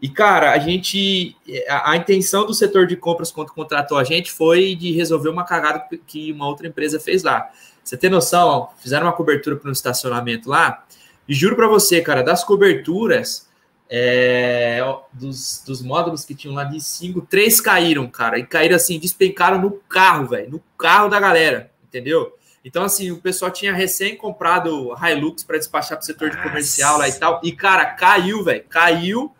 E, 0.00 0.08
cara, 0.08 0.52
a 0.52 0.58
gente. 0.58 1.36
A, 1.68 1.92
a 1.92 1.96
intenção 1.96 2.44
do 2.44 2.52
setor 2.52 2.86
de 2.86 2.96
compras 2.96 3.30
quando 3.32 3.52
contratou 3.52 3.98
a 3.98 4.04
gente 4.04 4.30
foi 4.30 4.74
de 4.74 4.92
resolver 4.92 5.28
uma 5.28 5.44
cagada 5.44 5.86
que 6.06 6.32
uma 6.32 6.46
outra 6.46 6.66
empresa 6.66 7.00
fez 7.00 7.22
lá. 7.22 7.50
Você 7.82 7.96
tem 7.96 8.10
noção? 8.10 8.68
Fizeram 8.78 9.06
uma 9.06 9.12
cobertura 9.12 9.56
para 9.56 9.68
um 9.68 9.72
estacionamento 9.72 10.48
lá. 10.48 10.84
E 11.28 11.34
juro 11.34 11.56
para 11.56 11.68
você, 11.68 12.00
cara, 12.00 12.22
das 12.22 12.44
coberturas 12.44 13.48
é, 13.94 14.80
dos, 15.12 15.62
dos 15.66 15.82
módulos 15.82 16.24
que 16.24 16.34
tinham 16.34 16.54
lá 16.54 16.64
de 16.64 16.80
cinco, 16.80 17.20
três 17.20 17.60
caíram, 17.60 18.08
cara. 18.08 18.38
E 18.38 18.46
caíram 18.46 18.74
assim, 18.74 18.98
despencaram 18.98 19.60
no 19.60 19.70
carro, 19.70 20.28
velho. 20.28 20.52
No 20.52 20.62
carro 20.78 21.10
da 21.10 21.20
galera, 21.20 21.70
entendeu? 21.84 22.34
Então, 22.64 22.84
assim, 22.84 23.10
o 23.10 23.18
pessoal 23.18 23.50
tinha 23.50 23.74
recém 23.74 24.16
comprado 24.16 24.94
Hilux 24.96 25.44
para 25.44 25.58
despachar 25.58 25.98
para 25.98 26.04
o 26.04 26.06
setor 26.06 26.30
de 26.30 26.42
comercial 26.42 26.96
lá 26.96 27.06
e 27.06 27.12
tal. 27.12 27.38
E, 27.44 27.52
cara, 27.52 27.84
caiu, 27.84 28.42
velho. 28.42 28.64
Caiu 28.66 29.30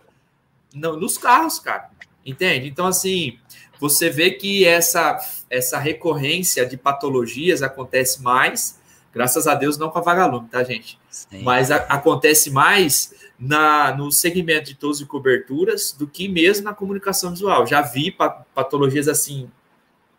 no, 0.74 0.98
nos 0.98 1.16
carros, 1.16 1.58
cara. 1.58 1.88
Entende? 2.26 2.68
Então, 2.68 2.86
assim, 2.86 3.38
você 3.80 4.10
vê 4.10 4.32
que 4.32 4.66
essa, 4.66 5.18
essa 5.48 5.78
recorrência 5.78 6.66
de 6.66 6.76
patologias 6.76 7.62
acontece 7.62 8.20
mais, 8.20 8.78
graças 9.14 9.46
a 9.46 9.54
Deus, 9.54 9.78
não 9.78 9.88
com 9.88 9.98
a 9.98 10.02
vagalume, 10.02 10.48
tá, 10.48 10.62
gente? 10.62 10.98
Sim. 11.08 11.42
Mas 11.42 11.70
a, 11.70 11.76
acontece 11.76 12.50
mais 12.50 13.14
na, 13.42 13.92
no 13.96 14.12
segmento 14.12 14.66
de 14.66 14.76
todos 14.76 15.00
e 15.00 15.04
coberturas 15.04 15.90
do 15.90 16.06
que 16.06 16.28
mesmo 16.28 16.64
na 16.64 16.72
comunicação 16.72 17.32
visual. 17.32 17.66
Já 17.66 17.82
vi 17.82 18.16
patologias 18.54 19.08
assim 19.08 19.50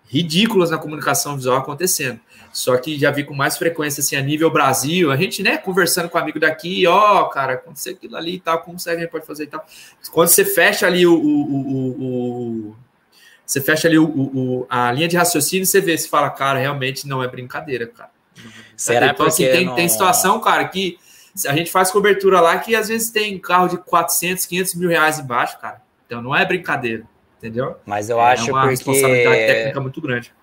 ridículas 0.06 0.70
na 0.70 0.78
comunicação 0.78 1.38
visual 1.38 1.58
acontecendo. 1.58 2.20
Só 2.52 2.76
que 2.76 3.00
já 3.00 3.12
vi 3.12 3.24
com 3.24 3.34
mais 3.34 3.58
frequência 3.58 4.02
assim 4.02 4.18
a 4.18 4.22
nível 4.22 4.52
Brasil, 4.52 5.10
a 5.10 5.16
gente, 5.16 5.42
né, 5.42 5.58
conversando 5.58 6.10
com 6.10 6.18
um 6.18 6.22
amigo 6.22 6.38
daqui, 6.38 6.86
ó, 6.86 7.22
oh, 7.22 7.30
cara, 7.30 7.54
aconteceu 7.54 7.94
aquilo 7.94 8.18
ali 8.18 8.36
e 8.36 8.40
tal, 8.42 8.60
como 8.60 8.78
será 8.78 8.98
que 8.98 9.02
a 9.02 9.04
gente 9.06 9.12
pode 9.12 9.26
fazer 9.26 9.46
e 9.46 9.48
tal. 9.48 9.66
Quando 10.12 10.28
você 10.28 10.44
fecha 10.44 10.86
ali 10.86 11.08
o, 11.08 11.16
o, 11.16 11.52
o, 11.52 12.70
o 12.70 12.76
você 13.46 13.62
fecha 13.62 13.88
ali 13.88 13.98
o, 13.98 14.68
a 14.70 14.92
linha 14.92 15.08
de 15.08 15.16
raciocínio, 15.16 15.66
você 15.66 15.80
vê, 15.80 15.98
se 15.98 16.10
fala, 16.10 16.30
cara, 16.30 16.60
realmente 16.60 17.08
não 17.08 17.24
é 17.24 17.28
brincadeira, 17.28 17.88
cara. 17.88 18.12
Será 18.76 19.08
então, 19.08 19.26
assim, 19.26 19.46
tem, 19.46 19.66
não... 19.66 19.76
tem 19.76 19.88
situação, 19.88 20.40
cara, 20.42 20.68
que 20.68 20.98
a 21.48 21.56
gente 21.56 21.72
faz 21.72 21.92
cobertura 21.92 22.40
lá 22.40 22.58
que 22.60 22.76
às 22.76 22.90
vezes 22.90 23.10
tem 23.10 23.38
carro 23.40 23.68
de 23.68 23.78
400, 23.78 24.46
500 24.46 24.76
mil 24.76 24.90
reais 24.90 25.20
embaixo, 25.20 25.60
cara. 25.60 25.82
Então 26.06 26.22
não 26.22 26.36
é 26.36 26.46
brincadeira, 26.46 27.04
entendeu? 27.38 27.76
Mas 27.86 28.10
eu 28.10 28.20
acho 28.20 28.50
é 28.50 28.54
uma 28.54 28.62
porque... 28.62 28.76
responsabilidade 28.76 29.38
técnica 29.38 29.80
muito 29.80 30.02
grande. 30.02 30.34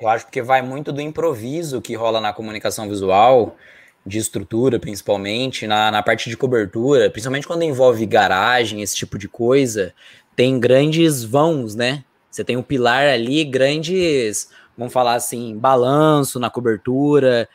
Eu 0.00 0.08
acho 0.08 0.26
que 0.28 0.42
vai 0.42 0.62
muito 0.62 0.92
do 0.92 1.00
improviso 1.00 1.80
que 1.80 1.94
rola 1.94 2.20
na 2.20 2.32
comunicação 2.32 2.88
visual. 2.88 3.56
de 4.04 4.18
estrutura, 4.18 4.78
principalmente, 4.78 5.66
na, 5.66 5.90
na 5.90 6.02
parte 6.02 6.30
de 6.30 6.36
cobertura, 6.36 7.10
principalmente 7.10 7.46
quando 7.46 7.64
envolve 7.64 8.06
garagem, 8.06 8.80
esse 8.80 8.96
tipo 8.96 9.18
de 9.18 9.28
coisa, 9.28 9.92
tem 10.34 10.58
grandes 10.58 11.22
vãos, 11.22 11.74
né? 11.74 12.02
Você 12.30 12.42
tem 12.42 12.56
um 12.56 12.62
pilar 12.62 13.06
ali, 13.08 13.44
grandes, 13.44 14.48
vamos 14.76 14.92
falar 14.92 15.14
assim, 15.14 15.56
balanço 15.58 16.40
na 16.40 16.48
cobertura. 16.48 17.46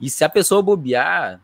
E 0.00 0.08
se 0.08 0.24
a 0.24 0.28
pessoa 0.28 0.62
bobear, 0.62 1.38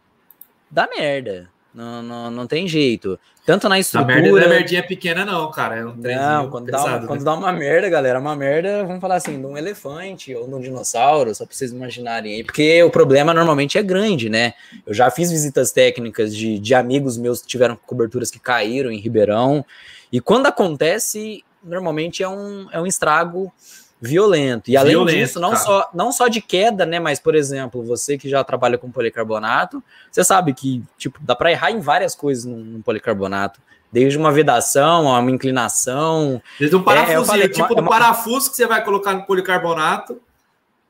dá 0.71 0.89
merda. 0.89 1.49
Não, 1.77 2.03
não, 2.03 2.31
não 2.31 2.47
tem 2.47 2.67
jeito. 2.67 3.21
Tanto 3.45 3.69
na 3.69 3.79
estrutura. 3.79 4.15
A 4.15 4.23
merda 4.23 4.31
não 4.31 4.39
é 4.39 4.49
merdinha 4.49 4.83
pequena, 4.83 5.27
não, 5.27 5.51
cara. 5.51 5.77
É 5.77 5.85
um 5.85 5.95
não, 5.95 6.51
quando, 6.51 6.65
pesado, 6.65 6.89
dá, 6.89 7.01
né? 7.01 7.07
quando 7.07 7.23
dá 7.23 7.35
uma 7.35 7.53
merda, 7.53 7.89
galera, 7.91 8.19
uma 8.19 8.35
merda, 8.35 8.83
vamos 8.85 8.99
falar 8.99 9.17
assim, 9.17 9.39
de 9.39 9.47
um 9.47 9.59
elefante 9.59 10.35
ou 10.35 10.49
de 10.49 10.55
um 10.55 10.61
dinossauro, 10.61 11.35
só 11.35 11.45
para 11.45 11.55
vocês 11.55 11.71
imaginarem 11.73 12.37
aí. 12.37 12.43
Porque 12.43 12.83
o 12.83 12.89
problema 12.89 13.35
normalmente 13.35 13.77
é 13.77 13.83
grande, 13.83 14.31
né? 14.31 14.55
Eu 14.87 14.95
já 14.95 15.11
fiz 15.11 15.31
visitas 15.31 15.71
técnicas 15.71 16.35
de, 16.35 16.59
de 16.59 16.75
amigos 16.75 17.19
meus 17.19 17.43
que 17.43 17.47
tiveram 17.47 17.77
coberturas 17.87 18.31
que 18.31 18.39
caíram 18.39 18.91
em 18.91 18.99
Ribeirão. 18.99 19.63
E 20.11 20.19
quando 20.19 20.47
acontece, 20.47 21.45
normalmente 21.63 22.23
é 22.23 22.29
um, 22.29 22.69
é 22.73 22.81
um 22.81 22.87
estrago 22.87 23.53
violento. 24.01 24.71
E 24.71 24.77
além 24.77 24.93
violento, 24.93 25.19
disso, 25.19 25.41
não 25.41 25.57
só, 25.57 25.89
não 25.95 26.13
só 26.13 26.29
de 26.29 26.41
queda, 26.41 26.85
né? 26.85 27.01
Mas, 27.01 27.19
por 27.19 27.35
exemplo, 27.35 27.83
você 27.83 28.19
que 28.19 28.29
já 28.29 28.43
trabalha 28.45 28.79
com 28.79 28.91
policarbonato, 28.91 29.83
você 30.11 30.23
sabe 30.23 30.53
que 30.53 30.83
tipo, 30.99 31.19
dá 31.23 31.35
para 31.35 31.51
errar 31.51 31.71
em 31.71 31.81
várias 31.81 32.15
coisas 32.15 32.45
no, 32.45 32.83
policarbonato. 32.83 33.61
Desde 33.91 34.19
uma 34.19 34.33
vedação, 34.33 35.05
uma 35.05 35.31
inclinação. 35.31 36.43
Desde 36.59 36.77
um 36.77 36.83
parafuso, 36.83 37.23
é, 37.23 37.25
falei, 37.25 37.49
tipo 37.49 37.73
uma, 37.73 37.83
do 37.83 37.89
parafuso 37.89 38.51
que 38.51 38.57
você 38.57 38.67
vai 38.67 38.85
colocar 38.85 39.15
no 39.15 39.25
policarbonato. 39.25 40.21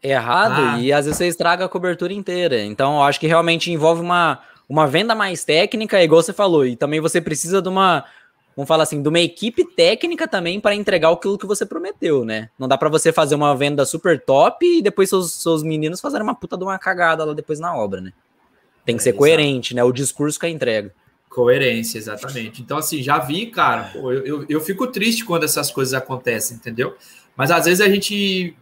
É 0.03 0.11
errado, 0.11 0.61
ah. 0.61 0.81
e 0.81 0.93
às 0.93 1.05
vezes 1.05 1.19
você 1.19 1.27
estraga 1.27 1.65
a 1.65 1.69
cobertura 1.69 2.13
inteira. 2.13 2.63
Então, 2.63 2.97
eu 2.97 3.03
acho 3.03 3.21
que 3.21 3.27
realmente 3.27 3.71
envolve 3.71 4.01
uma, 4.01 4.41
uma 4.69 4.87
venda 4.87 5.15
mais 5.15 5.45
técnica, 5.45 6.03
igual 6.03 6.23
você 6.23 6.33
falou, 6.33 6.67
e 6.67 6.75
também 6.75 7.01
você 7.01 7.21
precisa 7.21 7.63
de 7.63 7.69
uma 7.69 8.05
vamos 8.57 8.67
falar 8.67 8.85
assim, 8.85 9.03
de 9.03 9.09
uma 9.09 9.21
equipe 9.21 9.65
técnica 9.65 10.27
também 10.27 10.59
para 10.59 10.75
entregar 10.75 11.13
aquilo 11.13 11.37
que 11.37 11.47
você 11.47 11.67
prometeu, 11.67 12.25
né? 12.25 12.49
Não 12.59 12.67
dá 12.67 12.79
para 12.79 12.89
você 12.89 13.13
fazer 13.13 13.35
uma 13.35 13.55
venda 13.55 13.85
super 13.85 14.19
top 14.19 14.65
e 14.65 14.81
depois 14.81 15.11
seus, 15.11 15.35
seus 15.35 15.63
meninos 15.63 16.01
fazerem 16.01 16.25
uma 16.25 16.35
puta 16.35 16.57
de 16.57 16.65
uma 16.65 16.79
cagada 16.79 17.25
lá 17.25 17.35
depois 17.35 17.61
na 17.61 17.77
obra, 17.77 18.01
né? 18.01 18.13
Tem 18.85 18.97
que 18.97 19.03
é, 19.03 19.05
ser 19.05 19.13
coerente, 19.13 19.75
né? 19.75 19.85
O 19.85 19.93
discurso 19.93 20.41
com 20.41 20.47
a 20.47 20.49
entrega. 20.49 20.95
Coerência, 21.29 21.99
exatamente. 21.99 22.63
Então, 22.63 22.79
assim, 22.79 23.03
já 23.03 23.19
vi, 23.19 23.47
cara, 23.47 23.91
pô, 23.93 24.11
eu, 24.11 24.25
eu, 24.25 24.47
eu 24.49 24.61
fico 24.61 24.87
triste 24.87 25.23
quando 25.23 25.45
essas 25.45 25.71
coisas 25.71 25.93
acontecem, 25.93 26.57
entendeu? 26.57 26.97
Mas 27.37 27.51
às 27.51 27.67
vezes 27.67 27.83
a 27.83 27.89
gente 27.91 28.57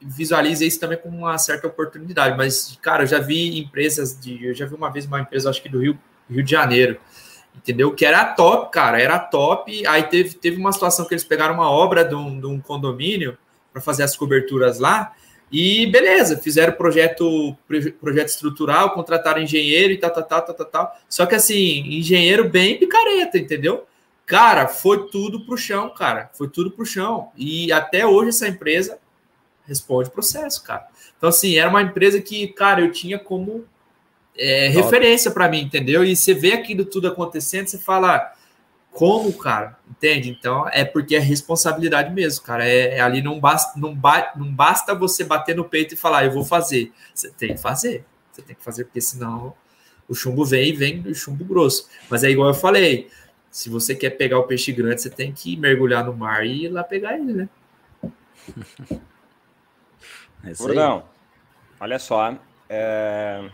visualiza 0.00 0.64
isso 0.64 0.78
também 0.78 0.98
como 0.98 1.18
uma 1.18 1.36
certa 1.38 1.66
oportunidade. 1.66 2.36
Mas, 2.36 2.78
cara, 2.80 3.02
eu 3.02 3.06
já 3.08 3.18
vi 3.18 3.58
empresas 3.58 4.18
de. 4.18 4.46
Eu 4.46 4.54
já 4.54 4.64
vi 4.64 4.74
uma 4.74 4.90
vez 4.90 5.06
uma 5.06 5.20
empresa, 5.20 5.50
acho 5.50 5.60
que 5.60 5.68
do 5.68 5.80
Rio, 5.80 5.98
Rio 6.30 6.42
de 6.44 6.50
Janeiro, 6.50 7.00
entendeu? 7.56 7.92
Que 7.94 8.04
era 8.04 8.24
top, 8.24 8.72
cara, 8.72 9.00
era 9.00 9.18
top. 9.18 9.86
Aí 9.86 10.02
teve, 10.04 10.34
teve 10.34 10.56
uma 10.58 10.72
situação 10.72 11.06
que 11.06 11.14
eles 11.14 11.24
pegaram 11.24 11.54
uma 11.54 11.70
obra 11.70 12.04
de 12.04 12.14
um, 12.14 12.40
de 12.40 12.46
um 12.46 12.60
condomínio 12.60 13.36
para 13.72 13.80
fazer 13.80 14.02
as 14.02 14.16
coberturas 14.16 14.78
lá. 14.78 15.12
E 15.52 15.86
beleza, 15.86 16.38
fizeram 16.38 16.74
projeto 16.74 17.56
projeto 18.00 18.28
estrutural, 18.28 18.94
contrataram 18.94 19.42
engenheiro 19.42 19.92
e 19.92 19.98
tal, 19.98 20.10
tal, 20.10 20.24
tal, 20.24 20.42
tal, 20.42 20.66
tal. 20.66 20.96
Só 21.08 21.26
que 21.26 21.34
assim, 21.34 21.80
engenheiro 21.88 22.48
bem 22.48 22.78
picareta, 22.78 23.36
entendeu? 23.36 23.84
Cara, 24.24 24.68
foi 24.68 25.08
tudo 25.08 25.44
pro 25.44 25.58
chão, 25.58 25.90
cara. 25.90 26.30
Foi 26.34 26.48
tudo 26.48 26.70
pro 26.70 26.86
chão. 26.86 27.32
E 27.36 27.72
até 27.72 28.06
hoje 28.06 28.28
essa 28.28 28.46
empresa 28.46 28.98
responde 29.66 30.08
processo, 30.08 30.62
cara. 30.62 30.86
Então, 31.18 31.28
assim, 31.28 31.58
era 31.58 31.68
uma 31.68 31.82
empresa 31.82 32.20
que, 32.20 32.46
cara, 32.48 32.80
eu 32.80 32.92
tinha 32.92 33.18
como 33.18 33.64
é, 34.40 34.68
referência 34.68 35.30
para 35.30 35.48
mim, 35.48 35.60
entendeu? 35.60 36.02
E 36.02 36.16
você 36.16 36.32
vê 36.32 36.52
aquilo 36.52 36.86
tudo 36.86 37.06
acontecendo, 37.06 37.66
você 37.66 37.78
fala, 37.78 38.32
como, 38.90 39.30
cara? 39.34 39.78
Entende? 39.88 40.30
Então 40.30 40.66
é 40.70 40.82
porque 40.82 41.14
é 41.14 41.18
responsabilidade 41.18 42.12
mesmo, 42.12 42.42
cara. 42.42 42.66
É, 42.66 42.96
é, 42.96 43.00
ali 43.00 43.20
não 43.20 43.38
basta, 43.38 43.78
não, 43.78 43.94
ba, 43.94 44.32
não 44.34 44.50
basta 44.50 44.94
você 44.94 45.24
bater 45.24 45.54
no 45.54 45.64
peito 45.64 45.92
e 45.92 45.96
falar, 45.96 46.24
eu 46.24 46.32
vou 46.32 46.44
fazer. 46.44 46.90
Você 47.14 47.30
tem 47.30 47.54
que 47.54 47.60
fazer. 47.60 48.04
Você 48.32 48.40
tem 48.40 48.56
que 48.56 48.64
fazer, 48.64 48.84
porque 48.84 49.00
senão 49.00 49.54
o 50.08 50.14
chumbo 50.14 50.44
vem 50.44 50.70
e 50.70 50.72
vem 50.72 51.02
do 51.02 51.14
chumbo 51.14 51.44
grosso. 51.44 51.88
Mas 52.08 52.24
é 52.24 52.30
igual 52.30 52.48
eu 52.48 52.54
falei: 52.54 53.10
se 53.50 53.68
você 53.68 53.94
quer 53.94 54.10
pegar 54.10 54.38
o 54.38 54.44
peixe 54.44 54.72
grande, 54.72 55.02
você 55.02 55.10
tem 55.10 55.32
que 55.32 55.56
mergulhar 55.56 56.04
no 56.04 56.14
mar 56.14 56.46
e 56.46 56.64
ir 56.64 56.68
lá 56.68 56.82
pegar 56.82 57.14
ele, 57.14 57.32
né? 57.32 57.48
É 60.42 60.54
Bordão, 60.54 61.04
olha 61.78 61.98
só. 61.98 62.34
É... 62.66 63.50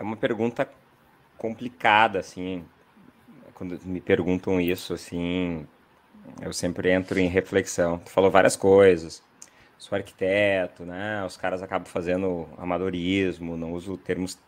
é 0.00 0.02
uma 0.02 0.16
pergunta 0.16 0.66
complicada, 1.36 2.18
assim. 2.18 2.64
Quando 3.52 3.78
me 3.84 4.00
perguntam 4.00 4.58
isso, 4.58 4.94
assim, 4.94 5.66
eu 6.40 6.54
sempre 6.54 6.90
entro 6.90 7.20
em 7.20 7.28
reflexão. 7.28 7.98
Tu 7.98 8.10
falou 8.10 8.30
várias 8.30 8.56
coisas. 8.56 9.22
Sou 9.76 9.94
arquiteto, 9.96 10.84
né? 10.86 11.22
Os 11.26 11.36
caras 11.36 11.62
acabam 11.62 11.86
fazendo 11.86 12.48
amadorismo, 12.56 13.58
não 13.58 13.72
uso 13.72 13.98
termos, 13.98 14.38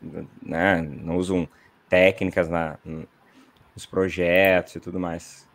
né? 0.42 0.80
Não 0.80 1.18
usam 1.18 1.46
técnicas 1.86 2.48
na, 2.48 2.78
nos 3.74 3.84
projetos 3.84 4.76
e 4.76 4.80
tudo 4.80 4.98
mais. 4.98 5.46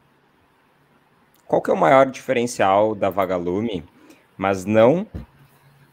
Qual 1.47 1.59
que 1.59 1.71
é 1.71 1.73
o 1.73 1.77
maior 1.77 2.05
diferencial 2.05 2.93
da 2.93 3.09
Vagalume, 3.09 3.83
mas 4.37 4.63
não 4.63 5.07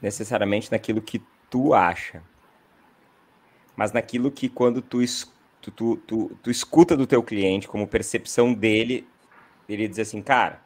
necessariamente 0.02 0.70
naquilo 0.70 1.00
que 1.00 1.22
tu 1.48 1.72
acha? 1.72 2.22
Mas 3.76 3.92
naquilo 3.92 4.30
que 4.30 4.48
quando 4.48 4.80
tu, 4.80 5.00
tu, 5.60 5.70
tu, 5.70 5.96
tu, 6.06 6.38
tu 6.42 6.50
escuta 6.50 6.96
do 6.96 7.06
teu 7.06 7.22
cliente 7.22 7.68
como 7.68 7.86
percepção 7.86 8.52
dele, 8.52 9.06
ele 9.68 9.88
diz 9.88 9.98
assim, 9.98 10.22
cara, 10.22 10.60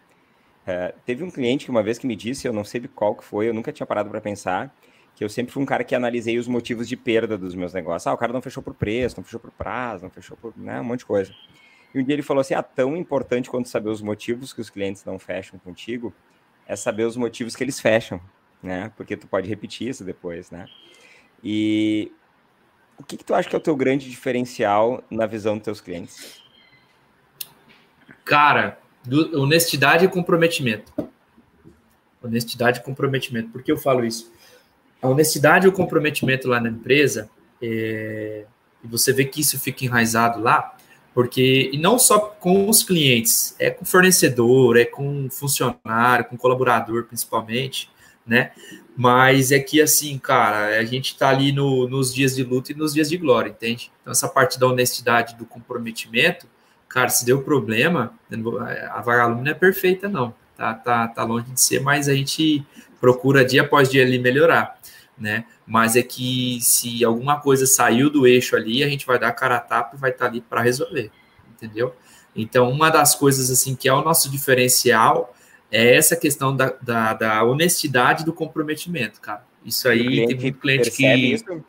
uh, 0.66 0.98
teve 1.04 1.24
um 1.24 1.30
cliente 1.30 1.64
que 1.64 1.70
uma 1.70 1.82
vez 1.82 1.98
que 1.98 2.06
me 2.06 2.16
disse, 2.16 2.46
eu 2.46 2.52
não 2.52 2.64
sei 2.64 2.82
qual 2.94 3.14
que 3.14 3.24
foi, 3.24 3.48
eu 3.48 3.54
nunca 3.54 3.72
tinha 3.72 3.86
parado 3.86 4.10
para 4.10 4.20
pensar, 4.20 4.74
que 5.14 5.24
eu 5.24 5.28
sempre 5.28 5.52
fui 5.52 5.62
um 5.62 5.66
cara 5.66 5.82
que 5.82 5.94
analisei 5.94 6.38
os 6.38 6.46
motivos 6.46 6.88
de 6.88 6.96
perda 6.96 7.36
dos 7.36 7.54
meus 7.54 7.74
negócios. 7.74 8.06
Ah, 8.06 8.14
o 8.14 8.16
cara 8.16 8.32
não 8.32 8.40
fechou 8.40 8.62
por 8.62 8.72
preço, 8.72 9.16
não 9.16 9.24
fechou 9.24 9.40
por 9.40 9.50
prazo, 9.50 10.04
não 10.04 10.10
fechou 10.10 10.36
por 10.36 10.56
né, 10.56 10.80
um 10.80 10.84
monte 10.84 11.00
de 11.00 11.06
coisa. 11.06 11.34
E 11.92 11.98
um 11.98 12.04
dia 12.04 12.14
ele 12.14 12.22
falou 12.22 12.40
assim: 12.40 12.54
ah, 12.54 12.62
tão 12.62 12.96
importante 12.96 13.50
quanto 13.50 13.68
saber 13.68 13.88
os 13.88 14.00
motivos 14.00 14.52
que 14.52 14.60
os 14.60 14.70
clientes 14.70 15.04
não 15.04 15.18
fecham 15.18 15.58
contigo 15.58 16.14
é 16.68 16.76
saber 16.76 17.04
os 17.04 17.16
motivos 17.16 17.56
que 17.56 17.64
eles 17.64 17.80
fecham, 17.80 18.20
né? 18.62 18.92
Porque 18.96 19.16
tu 19.16 19.26
pode 19.26 19.48
repetir 19.48 19.88
isso 19.88 20.04
depois, 20.04 20.50
né? 20.52 20.66
E 21.42 22.12
o 22.98 23.04
que, 23.04 23.16
que 23.16 23.24
tu 23.24 23.34
acha 23.34 23.48
que 23.48 23.54
é 23.54 23.58
o 23.58 23.62
teu 23.62 23.76
grande 23.76 24.10
diferencial 24.10 25.02
na 25.10 25.26
visão 25.26 25.56
dos 25.56 25.64
teus 25.64 25.80
clientes? 25.80 26.42
Cara, 28.24 28.78
do, 29.04 29.40
honestidade 29.40 30.04
e 30.04 30.08
comprometimento. 30.08 30.92
Honestidade 32.22 32.80
e 32.80 32.82
comprometimento. 32.82 33.50
Por 33.50 33.62
que 33.62 33.70
eu 33.70 33.78
falo 33.78 34.04
isso? 34.04 34.32
A 35.00 35.08
honestidade 35.08 35.66
e 35.66 35.68
o 35.68 35.72
comprometimento 35.72 36.48
lá 36.48 36.60
na 36.60 36.68
empresa, 36.68 37.30
é, 37.62 38.44
você 38.82 39.12
vê 39.12 39.24
que 39.24 39.40
isso 39.40 39.58
fica 39.60 39.84
enraizado 39.84 40.40
lá, 40.40 40.76
porque, 41.14 41.70
e 41.72 41.78
não 41.78 41.98
só 41.98 42.18
com 42.18 42.68
os 42.68 42.82
clientes, 42.82 43.54
é 43.58 43.70
com 43.70 43.84
fornecedor, 43.84 44.76
é 44.76 44.84
com 44.84 45.28
funcionário, 45.30 46.24
com 46.24 46.36
colaborador 46.36 47.04
principalmente, 47.04 47.90
né? 48.28 48.52
Mas 48.96 49.52
é 49.52 49.58
que, 49.58 49.80
assim, 49.80 50.18
cara, 50.18 50.78
a 50.78 50.84
gente 50.84 51.16
tá 51.16 51.28
ali 51.28 51.52
no, 51.52 51.88
nos 51.88 52.12
dias 52.12 52.34
de 52.36 52.44
luta 52.44 52.72
e 52.72 52.74
nos 52.74 52.92
dias 52.94 53.08
de 53.08 53.16
glória, 53.16 53.50
entende? 53.50 53.90
Então, 54.00 54.10
essa 54.10 54.28
parte 54.28 54.58
da 54.58 54.66
honestidade, 54.66 55.36
do 55.36 55.46
comprometimento, 55.46 56.46
cara, 56.88 57.08
se 57.08 57.24
deu 57.24 57.42
problema, 57.42 58.12
a 58.90 59.00
vagalume 59.00 59.42
não 59.42 59.50
é 59.50 59.54
perfeita, 59.54 60.08
não. 60.08 60.34
Tá, 60.56 60.74
tá, 60.74 61.06
tá 61.06 61.22
longe 61.22 61.48
de 61.52 61.60
ser, 61.60 61.80
mas 61.80 62.08
a 62.08 62.14
gente 62.14 62.66
procura 63.00 63.44
dia 63.44 63.62
após 63.62 63.88
dia 63.88 64.02
ali 64.02 64.18
melhorar, 64.18 64.76
né? 65.16 65.44
Mas 65.64 65.94
é 65.94 66.02
que 66.02 66.58
se 66.60 67.04
alguma 67.04 67.40
coisa 67.40 67.64
saiu 67.64 68.10
do 68.10 68.26
eixo 68.26 68.56
ali, 68.56 68.82
a 68.82 68.88
gente 68.88 69.06
vai 69.06 69.18
dar 69.20 69.30
cara 69.30 69.56
a 69.56 69.60
tapa 69.60 69.94
e 69.94 70.00
vai 70.00 70.10
estar 70.10 70.24
tá 70.24 70.30
ali 70.30 70.40
para 70.40 70.60
resolver, 70.60 71.12
entendeu? 71.52 71.94
Então, 72.34 72.68
uma 72.68 72.90
das 72.90 73.14
coisas, 73.14 73.48
assim, 73.50 73.76
que 73.76 73.88
é 73.88 73.92
o 73.92 74.02
nosso 74.02 74.28
diferencial 74.28 75.32
é 75.70 75.96
essa 75.96 76.16
questão 76.16 76.56
da, 76.56 76.74
da, 76.80 77.12
da 77.14 77.44
honestidade 77.44 78.24
do 78.24 78.32
comprometimento, 78.32 79.20
cara. 79.20 79.44
Isso 79.64 79.88
aí 79.88 80.26
tem 80.26 80.38
muito 80.38 80.58
cliente 80.58 80.90
que. 80.90 81.06
Isso? 81.06 81.64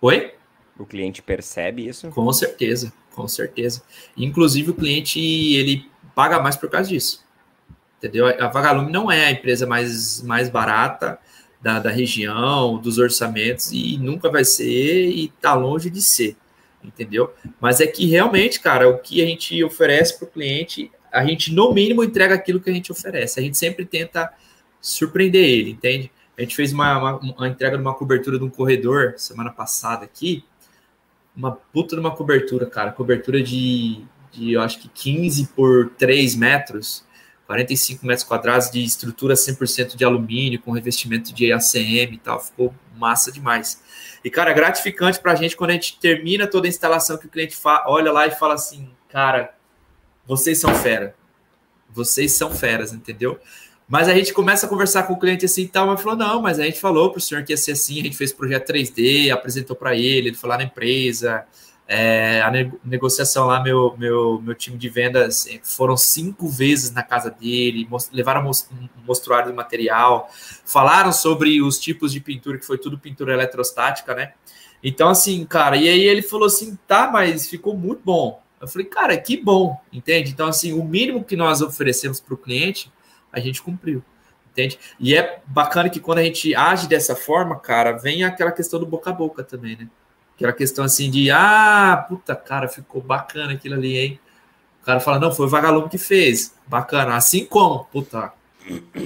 Oi? 0.00 0.34
O 0.78 0.84
cliente 0.84 1.22
percebe 1.22 1.88
isso? 1.88 2.08
Com 2.10 2.30
certeza, 2.32 2.92
com 3.14 3.26
certeza. 3.26 3.82
Inclusive, 4.16 4.70
o 4.70 4.74
cliente 4.74 5.18
ele 5.18 5.90
paga 6.14 6.38
mais 6.40 6.56
por 6.56 6.68
causa 6.68 6.88
disso. 6.88 7.24
Entendeu? 7.98 8.26
A 8.26 8.48
Vagalume 8.48 8.92
não 8.92 9.10
é 9.10 9.26
a 9.26 9.30
empresa 9.30 9.66
mais, 9.66 10.22
mais 10.22 10.50
barata 10.50 11.18
da, 11.60 11.80
da 11.80 11.90
região, 11.90 12.78
dos 12.78 12.98
orçamentos, 12.98 13.72
e 13.72 13.96
nunca 13.98 14.30
vai 14.30 14.44
ser, 14.44 15.08
e 15.08 15.28
tá 15.40 15.54
longe 15.54 15.88
de 15.88 16.02
ser. 16.02 16.36
Entendeu? 16.84 17.32
Mas 17.58 17.80
é 17.80 17.86
que 17.86 18.06
realmente, 18.06 18.60
cara, 18.60 18.88
o 18.88 18.98
que 18.98 19.22
a 19.22 19.26
gente 19.26 19.64
oferece 19.64 20.18
para 20.18 20.28
o 20.28 20.30
cliente 20.30 20.92
a 21.16 21.24
gente, 21.24 21.52
no 21.52 21.72
mínimo, 21.72 22.04
entrega 22.04 22.34
aquilo 22.34 22.60
que 22.60 22.68
a 22.68 22.72
gente 22.72 22.92
oferece. 22.92 23.40
A 23.40 23.42
gente 23.42 23.56
sempre 23.56 23.86
tenta 23.86 24.32
surpreender 24.80 25.42
ele, 25.42 25.70
entende? 25.70 26.10
A 26.36 26.42
gente 26.42 26.54
fez 26.54 26.72
uma, 26.72 26.98
uma, 26.98 27.16
uma 27.18 27.48
entrega 27.48 27.78
de 27.78 27.82
uma 27.82 27.94
cobertura 27.94 28.38
de 28.38 28.44
um 28.44 28.50
corredor 28.50 29.14
semana 29.16 29.50
passada 29.50 30.04
aqui. 30.04 30.44
Uma 31.34 31.52
puta 31.52 31.96
de 31.96 32.00
uma 32.00 32.14
cobertura, 32.14 32.66
cara. 32.66 32.92
Cobertura 32.92 33.42
de, 33.42 34.04
de 34.30 34.52
eu 34.52 34.60
acho 34.60 34.78
que 34.78 34.88
15 34.88 35.48
por 35.56 35.88
3 35.96 36.34
metros, 36.34 37.02
45 37.46 38.04
metros 38.04 38.26
quadrados 38.26 38.70
de 38.70 38.84
estrutura 38.84 39.34
100% 39.34 39.96
de 39.96 40.04
alumínio, 40.04 40.60
com 40.60 40.72
revestimento 40.72 41.32
de 41.32 41.50
ACM 41.50 42.12
e 42.12 42.20
tal. 42.22 42.40
Ficou 42.40 42.74
massa 42.94 43.32
demais. 43.32 43.82
E, 44.22 44.28
cara, 44.28 44.52
gratificante 44.52 45.18
para 45.18 45.32
a 45.32 45.36
gente 45.36 45.56
quando 45.56 45.70
a 45.70 45.74
gente 45.74 45.98
termina 45.98 46.46
toda 46.46 46.66
a 46.66 46.68
instalação 46.68 47.16
que 47.16 47.26
o 47.26 47.30
cliente 47.30 47.56
olha 47.86 48.12
lá 48.12 48.26
e 48.26 48.32
fala 48.32 48.52
assim, 48.52 48.90
cara, 49.08 49.55
vocês 50.26 50.58
são 50.58 50.74
fera. 50.74 51.14
Vocês 51.90 52.32
são 52.32 52.50
feras, 52.50 52.92
entendeu? 52.92 53.38
Mas 53.88 54.08
a 54.08 54.14
gente 54.14 54.32
começa 54.32 54.66
a 54.66 54.68
conversar 54.68 55.04
com 55.04 55.12
o 55.12 55.18
cliente 55.18 55.44
assim 55.44 55.62
e 55.62 55.68
tal, 55.68 55.86
mas 55.86 56.00
falou: 56.00 56.18
não, 56.18 56.42
mas 56.42 56.58
a 56.58 56.64
gente 56.64 56.80
falou 56.80 57.10
para 57.10 57.18
o 57.18 57.20
senhor 57.20 57.44
que 57.44 57.52
ia 57.52 57.56
ser 57.56 57.72
assim, 57.72 58.00
a 58.00 58.02
gente 58.02 58.16
fez 58.16 58.32
projeto 58.32 58.72
3D, 58.72 59.30
apresentou 59.30 59.76
para 59.76 59.94
ele, 59.94 60.28
ele 60.28 60.36
foi 60.36 60.48
lá 60.48 60.56
na 60.58 60.64
empresa, 60.64 61.46
é, 61.88 62.42
a 62.42 62.50
negociação 62.84 63.46
lá, 63.46 63.62
meu, 63.62 63.96
meu, 63.96 64.42
meu 64.42 64.54
time 64.56 64.76
de 64.76 64.88
vendas 64.88 65.46
é, 65.46 65.60
foram 65.62 65.96
cinco 65.96 66.48
vezes 66.48 66.90
na 66.90 67.02
casa 67.02 67.30
dele, 67.30 67.88
levaram 68.12 68.50
um 68.50 68.88
mostruário 69.06 69.50
de 69.50 69.56
material, 69.56 70.28
falaram 70.64 71.12
sobre 71.12 71.62
os 71.62 71.78
tipos 71.78 72.12
de 72.12 72.18
pintura, 72.18 72.58
que 72.58 72.66
foi 72.66 72.78
tudo 72.78 72.98
pintura 72.98 73.34
eletrostática, 73.34 74.14
né? 74.14 74.32
Então, 74.82 75.08
assim, 75.08 75.44
cara, 75.46 75.76
e 75.76 75.88
aí 75.88 76.02
ele 76.02 76.22
falou 76.22 76.46
assim: 76.46 76.76
tá, 76.88 77.08
mas 77.10 77.48
ficou 77.48 77.76
muito 77.76 78.02
bom. 78.04 78.42
Eu 78.60 78.68
falei, 78.68 78.86
cara, 78.86 79.16
que 79.18 79.36
bom, 79.36 79.78
entende? 79.92 80.30
Então, 80.30 80.48
assim, 80.48 80.72
o 80.72 80.82
mínimo 80.84 81.24
que 81.24 81.36
nós 81.36 81.60
oferecemos 81.60 82.20
para 82.20 82.34
o 82.34 82.38
cliente 82.38 82.90
a 83.32 83.40
gente 83.40 83.62
cumpriu. 83.62 84.02
Entende? 84.50 84.78
E 84.98 85.14
é 85.14 85.40
bacana 85.46 85.90
que 85.90 86.00
quando 86.00 86.18
a 86.18 86.22
gente 86.22 86.54
age 86.54 86.88
dessa 86.88 87.14
forma, 87.14 87.58
cara, 87.58 87.92
vem 87.92 88.24
aquela 88.24 88.50
questão 88.50 88.80
do 88.80 88.86
boca 88.86 89.10
a 89.10 89.12
boca 89.12 89.44
também, 89.44 89.76
né? 89.76 89.88
Aquela 90.34 90.52
questão 90.52 90.84
assim 90.84 91.10
de, 91.10 91.30
ah, 91.30 92.06
puta, 92.08 92.34
cara, 92.34 92.66
ficou 92.66 93.02
bacana 93.02 93.52
aquilo 93.52 93.74
ali, 93.74 93.98
hein? 93.98 94.20
O 94.82 94.84
cara 94.86 95.00
fala, 95.00 95.18
não, 95.18 95.32
foi 95.32 95.46
o 95.46 95.48
vagalume 95.48 95.90
que 95.90 95.98
fez. 95.98 96.54
Bacana. 96.66 97.16
Assim 97.16 97.44
como, 97.44 97.84
puta, 97.86 98.32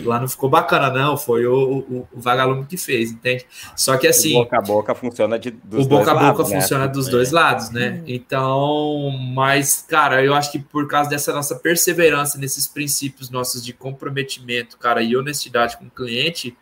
Lá 0.05 0.19
não 0.19 0.29
ficou 0.29 0.49
bacana, 0.49 0.91
não. 0.91 1.17
Foi 1.17 1.47
o, 1.47 1.55
o, 1.55 2.09
o, 2.13 2.21
vagalume 2.21 2.65
que 2.65 2.77
fez, 2.77 3.11
entende? 3.11 3.47
Só 3.77 3.97
que 3.97 4.07
assim. 4.07 4.37
O 4.37 4.45
boca 4.45 4.59
a 4.59 4.63
boca 4.63 4.95
funciona 4.95 5.39
de 5.39 5.51
dos 5.51 5.85
O 5.85 5.89
boca 5.89 6.11
a 6.11 6.15
boca 6.15 6.25
lados, 6.25 6.51
né? 6.51 6.61
funciona 6.61 6.87
né? 6.87 6.93
dos 6.93 7.09
dois 7.09 7.31
lados, 7.31 7.71
né? 7.71 8.03
Então, 8.07 9.11
mas, 9.35 9.85
cara, 9.89 10.25
eu 10.25 10.35
acho 10.35 10.51
que 10.51 10.59
por 10.59 10.89
causa 10.89 11.11
dessa 11.11 11.33
nossa 11.33 11.57
perseverança 11.57 12.39
nesses 12.39 12.67
princípios 12.67 13.29
nossos 13.29 13.65
de 13.65 13.73
comprometimento, 13.73 14.79
cara, 14.79 15.03
e 15.03 15.17
honestidade 15.17 15.77
com 15.77 15.87
o 15.87 15.91
cliente, 15.91 16.57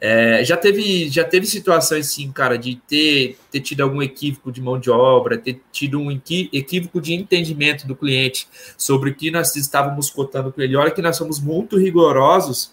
é, 0.00 0.44
já, 0.44 0.56
teve, 0.56 1.08
já 1.08 1.24
teve 1.24 1.44
situações, 1.46 2.06
sim, 2.06 2.30
cara, 2.30 2.56
de 2.56 2.76
ter, 2.86 3.36
ter 3.50 3.60
tido 3.60 3.80
algum 3.80 4.00
equívoco 4.00 4.52
de 4.52 4.60
mão 4.60 4.78
de 4.78 4.90
obra, 4.90 5.36
ter 5.36 5.60
tido 5.72 5.98
um 5.98 6.10
equívoco 6.10 7.00
de 7.00 7.14
entendimento 7.14 7.86
do 7.86 7.96
cliente 7.96 8.48
sobre 8.76 9.10
o 9.10 9.14
que 9.14 9.30
nós 9.30 9.54
estávamos 9.56 10.08
cotando 10.08 10.52
com 10.52 10.60
ele. 10.60 10.76
Olha 10.76 10.90
que 10.90 11.02
nós 11.02 11.16
somos 11.16 11.40
muito 11.40 11.76
rigorosos 11.76 12.72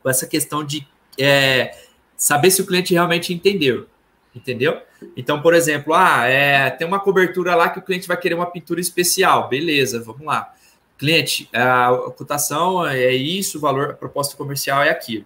com 0.00 0.08
essa 0.08 0.26
questão 0.26 0.64
de 0.64 0.86
é, 1.18 1.76
saber 2.16 2.50
se 2.52 2.62
o 2.62 2.66
cliente 2.66 2.94
realmente 2.94 3.34
entendeu. 3.34 3.88
Entendeu? 4.34 4.80
Então, 5.16 5.40
por 5.40 5.54
exemplo, 5.54 5.94
ah, 5.94 6.24
é, 6.26 6.68
tem 6.70 6.86
uma 6.86 6.98
cobertura 6.98 7.54
lá 7.54 7.68
que 7.68 7.78
o 7.78 7.82
cliente 7.82 8.08
vai 8.08 8.16
querer 8.16 8.34
uma 8.34 8.50
pintura 8.50 8.80
especial. 8.80 9.48
Beleza, 9.48 10.02
vamos 10.02 10.24
lá. 10.24 10.52
Cliente, 10.98 11.48
a 11.52 11.90
cotação 12.16 12.86
é 12.86 13.12
isso, 13.12 13.58
o 13.58 13.60
valor, 13.60 13.90
a 13.90 13.94
proposta 13.94 14.36
comercial 14.36 14.82
é 14.82 14.90
aquilo. 14.90 15.24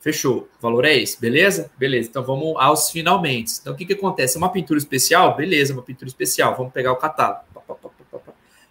Fechou. 0.00 0.48
O 0.58 0.62
valor 0.62 0.84
é 0.84 0.96
esse, 0.96 1.20
beleza? 1.20 1.70
Beleza. 1.76 2.08
Então 2.08 2.22
vamos 2.22 2.54
aos 2.58 2.90
finalmente. 2.90 3.54
Então 3.60 3.72
o 3.72 3.76
que, 3.76 3.84
que 3.84 3.94
acontece? 3.94 4.38
Uma 4.38 4.50
pintura 4.50 4.78
especial? 4.78 5.34
Beleza, 5.34 5.72
uma 5.72 5.82
pintura 5.82 6.08
especial. 6.08 6.54
Vamos 6.56 6.72
pegar 6.72 6.92
o 6.92 6.96
catálogo. 6.96 7.44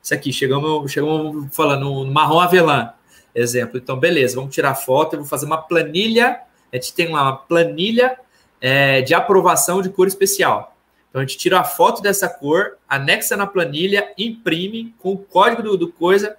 Isso 0.01 0.13
aqui, 0.13 0.31
chegamos, 0.31 0.91
chegamos 0.91 1.53
falando 1.53 2.05
no 2.05 2.11
marrom 2.11 2.39
avelã, 2.39 2.93
exemplo. 3.33 3.77
Então, 3.77 3.99
beleza, 3.99 4.35
vamos 4.35 4.53
tirar 4.53 4.75
foto. 4.75 5.13
Eu 5.13 5.19
vou 5.19 5.27
fazer 5.27 5.45
uma 5.45 5.57
planilha. 5.57 6.39
A 6.71 6.75
gente 6.75 6.93
tem 6.93 7.11
lá 7.11 7.23
uma 7.23 7.37
planilha 7.37 8.17
é, 8.61 9.01
de 9.01 9.13
aprovação 9.13 9.81
de 9.81 9.89
cor 9.89 10.07
especial. 10.07 10.77
Então 11.09 11.21
a 11.21 11.25
gente 11.25 11.37
tira 11.37 11.59
a 11.59 11.63
foto 11.63 12.01
dessa 12.01 12.29
cor, 12.29 12.77
anexa 12.87 13.35
na 13.35 13.47
planilha, 13.47 14.13
imprime 14.17 14.93
com 14.99 15.13
o 15.13 15.17
código 15.17 15.63
do, 15.63 15.77
do 15.77 15.91
coisa, 15.91 16.35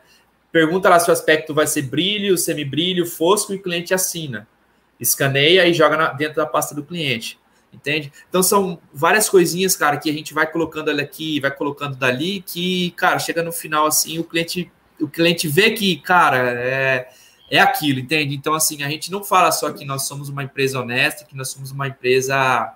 pergunta 0.52 0.88
lá 0.88 1.00
se 1.00 1.08
o 1.08 1.12
aspecto 1.12 1.54
vai 1.54 1.66
ser 1.66 1.82
brilho, 1.82 2.36
semibrilho, 2.36 3.06
fosco 3.06 3.52
e 3.52 3.56
o 3.56 3.62
cliente 3.62 3.94
assina 3.94 4.46
escaneia 4.98 5.66
e 5.66 5.74
joga 5.74 5.96
na, 5.96 6.12
dentro 6.12 6.36
da 6.36 6.46
pasta 6.46 6.74
do 6.74 6.84
cliente. 6.84 7.38
Entende? 7.72 8.10
Então 8.28 8.42
são 8.42 8.80
várias 8.92 9.28
coisinhas, 9.28 9.76
cara, 9.76 9.98
que 9.98 10.08
a 10.08 10.12
gente 10.12 10.32
vai 10.32 10.50
colocando 10.50 10.88
ali 10.88 11.02
aqui, 11.02 11.40
vai 11.40 11.50
colocando 11.50 11.94
dali, 11.94 12.40
que, 12.40 12.92
cara, 12.92 13.18
chega 13.18 13.42
no 13.42 13.52
final 13.52 13.86
assim, 13.86 14.18
o 14.18 14.24
cliente, 14.24 14.72
o 14.98 15.06
cliente 15.06 15.46
vê 15.46 15.72
que, 15.72 15.96
cara, 15.96 16.38
é, 16.38 17.08
é 17.50 17.58
aquilo, 17.58 18.00
entende? 18.00 18.34
Então, 18.34 18.54
assim, 18.54 18.82
a 18.82 18.88
gente 18.88 19.10
não 19.10 19.22
fala 19.22 19.52
só 19.52 19.70
que 19.72 19.84
nós 19.84 20.06
somos 20.06 20.30
uma 20.30 20.42
empresa 20.42 20.80
honesta, 20.80 21.26
que 21.26 21.36
nós 21.36 21.50
somos 21.50 21.70
uma 21.70 21.86
empresa, 21.86 22.74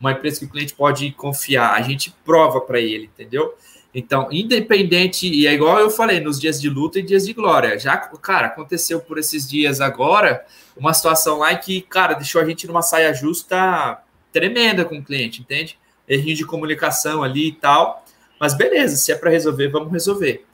uma 0.00 0.10
empresa 0.10 0.40
que 0.40 0.46
o 0.46 0.48
cliente 0.48 0.74
pode 0.74 1.12
confiar, 1.12 1.74
a 1.74 1.82
gente 1.82 2.12
prova 2.24 2.60
para 2.60 2.80
ele, 2.80 3.04
entendeu? 3.04 3.54
Então, 3.94 4.28
independente, 4.32 5.28
e 5.28 5.46
é 5.46 5.52
igual 5.52 5.78
eu 5.78 5.90
falei, 5.90 6.18
nos 6.18 6.40
dias 6.40 6.60
de 6.60 6.70
luta 6.70 6.98
e 6.98 7.02
dias 7.02 7.26
de 7.26 7.34
glória. 7.34 7.78
Já, 7.78 7.96
cara, 7.96 8.46
aconteceu 8.46 9.00
por 9.00 9.18
esses 9.18 9.48
dias 9.48 9.80
agora 9.80 10.44
uma 10.74 10.94
situação 10.94 11.38
lá 11.38 11.54
que, 11.54 11.82
cara, 11.82 12.14
deixou 12.14 12.40
a 12.40 12.44
gente 12.44 12.66
numa 12.66 12.80
saia 12.80 13.12
justa 13.12 14.02
tremenda 14.32 14.84
com 14.84 14.96
o 14.96 15.04
cliente, 15.04 15.42
entende? 15.42 15.78
Errinho 16.08 16.36
de 16.36 16.46
comunicação 16.46 17.22
ali 17.22 17.48
e 17.48 17.52
tal. 17.52 18.04
Mas 18.40 18.54
beleza, 18.54 18.96
se 18.96 19.12
é 19.12 19.14
para 19.14 19.30
resolver, 19.30 19.68
vamos 19.68 19.92
resolver. 19.92 20.46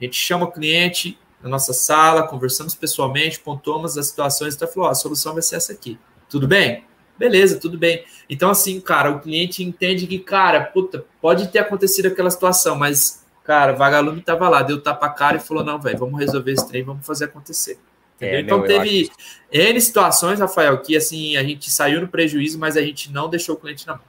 A 0.00 0.04
gente 0.04 0.16
chama 0.16 0.46
o 0.46 0.50
cliente 0.50 1.18
na 1.42 1.50
nossa 1.50 1.74
sala, 1.74 2.26
conversamos 2.26 2.74
pessoalmente, 2.74 3.38
pontuamos 3.38 3.98
as 3.98 4.06
situações 4.06 4.54
e 4.54 4.56
então 4.56 4.66
falou: 4.66 4.88
a 4.88 4.94
solução 4.94 5.34
vai 5.34 5.42
ser 5.42 5.56
essa 5.56 5.72
aqui. 5.72 5.98
Tudo 6.28 6.48
bem? 6.48 6.84
Beleza, 7.22 7.60
tudo 7.60 7.78
bem. 7.78 8.04
Então, 8.28 8.50
assim, 8.50 8.80
cara, 8.80 9.08
o 9.08 9.20
cliente 9.20 9.62
entende 9.62 10.08
que, 10.08 10.18
cara, 10.18 10.60
puta, 10.60 11.04
pode 11.20 11.46
ter 11.52 11.60
acontecido 11.60 12.06
aquela 12.06 12.28
situação, 12.28 12.74
mas, 12.74 13.24
cara, 13.44 13.74
vagalume 13.74 14.20
tava 14.20 14.48
lá, 14.48 14.60
deu 14.60 14.80
tapa 14.82 15.06
a 15.06 15.10
cara 15.10 15.36
e 15.36 15.40
falou: 15.40 15.62
não, 15.62 15.80
velho, 15.80 15.98
vamos 15.98 16.18
resolver 16.18 16.50
esse 16.50 16.66
trem, 16.66 16.82
vamos 16.82 17.06
fazer 17.06 17.26
acontecer. 17.26 17.78
É, 18.20 18.40
então 18.40 18.58
meu, 18.58 18.66
teve 18.66 19.08
N 19.52 19.80
situações, 19.80 20.40
Rafael, 20.40 20.76
que 20.82 20.96
assim, 20.96 21.36
a 21.36 21.44
gente 21.44 21.70
saiu 21.70 22.00
no 22.00 22.08
prejuízo, 22.08 22.58
mas 22.58 22.76
a 22.76 22.82
gente 22.82 23.12
não 23.12 23.30
deixou 23.30 23.54
o 23.54 23.58
cliente 23.58 23.86
na 23.86 23.94
mão. 23.94 24.02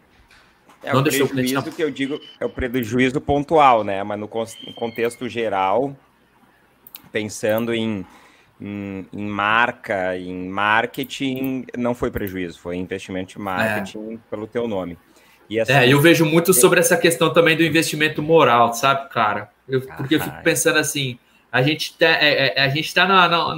É, 0.81 0.91
não 0.91 1.01
o 1.01 1.03
deixou 1.03 1.27
o 1.27 1.29
cliente 1.29 1.53
na 1.53 1.61
mão. 1.61 1.71
que 1.71 1.83
eu 1.83 1.91
digo 1.91 2.19
é 2.39 2.45
o 2.45 2.49
prejuízo 2.49 3.21
pontual, 3.21 3.83
né? 3.83 4.01
Mas 4.03 4.19
no 4.19 4.27
contexto 4.27 5.29
geral, 5.29 5.95
pensando 7.11 7.75
em 7.75 8.03
em, 8.63 9.05
em, 9.11 9.27
marca, 9.27 10.17
em 10.17 10.47
marketing, 10.47 11.65
não 11.77 11.93
foi 11.93 12.09
prejuízo, 12.09 12.57
foi 12.57 12.77
investimento 12.77 13.37
em 13.37 13.41
marketing 13.41 14.13
é. 14.13 14.17
pelo 14.29 14.47
teu 14.47 14.67
nome. 14.67 14.97
E 15.49 15.59
essa... 15.59 15.73
É, 15.73 15.91
eu 15.91 15.99
vejo 15.99 16.25
muito 16.25 16.53
sobre 16.53 16.79
essa 16.79 16.95
questão 16.95 17.33
também 17.33 17.57
do 17.57 17.63
investimento 17.63 18.21
moral, 18.21 18.73
sabe, 18.73 19.09
cara? 19.09 19.49
Eu, 19.67 19.81
porque 19.81 20.15
eu 20.15 20.21
fico 20.21 20.41
pensando 20.41 20.79
assim, 20.79 21.19
a 21.51 21.61
gente 21.61 21.97
tá, 21.97 22.07
é, 22.07 22.53
é, 22.55 22.63
a 22.63 22.69
gente 22.69 22.93
tá 22.93 23.05
na, 23.05 23.27
na, 23.27 23.55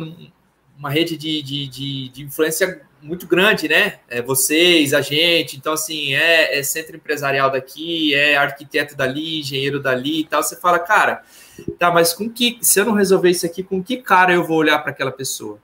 numa 0.76 0.90
rede 0.90 1.16
de, 1.16 1.42
de, 1.44 1.68
de, 1.68 2.10
de, 2.10 2.24
influência 2.24 2.82
muito 3.00 3.28
grande, 3.28 3.68
né? 3.68 4.00
É 4.10 4.24
vocês, 4.24 4.92
a 4.92 5.02
gente, 5.02 5.56
então 5.56 5.74
assim, 5.74 6.16
é, 6.16 6.58
é 6.58 6.64
centro 6.64 6.96
empresarial 6.96 7.52
daqui, 7.52 8.16
é 8.16 8.36
arquiteto 8.36 8.96
dali, 8.96 9.42
engenheiro 9.42 9.80
dali 9.80 10.22
e 10.22 10.26
tal. 10.26 10.42
Você 10.42 10.56
fala, 10.56 10.80
cara, 10.80 11.24
Tá, 11.78 11.92
mas 11.92 12.14
com 12.14 12.30
que, 12.30 12.58
se 12.62 12.80
eu 12.80 12.86
não 12.86 12.94
resolver 12.94 13.30
isso 13.30 13.46
aqui, 13.46 13.64
com 13.64 13.84
que 13.84 13.98
cara 13.98 14.34
eu 14.34 14.44
vou 14.44 14.58
olhar 14.58 14.80
para 14.80 14.92
aquela 14.92 15.12
pessoa? 15.12 15.60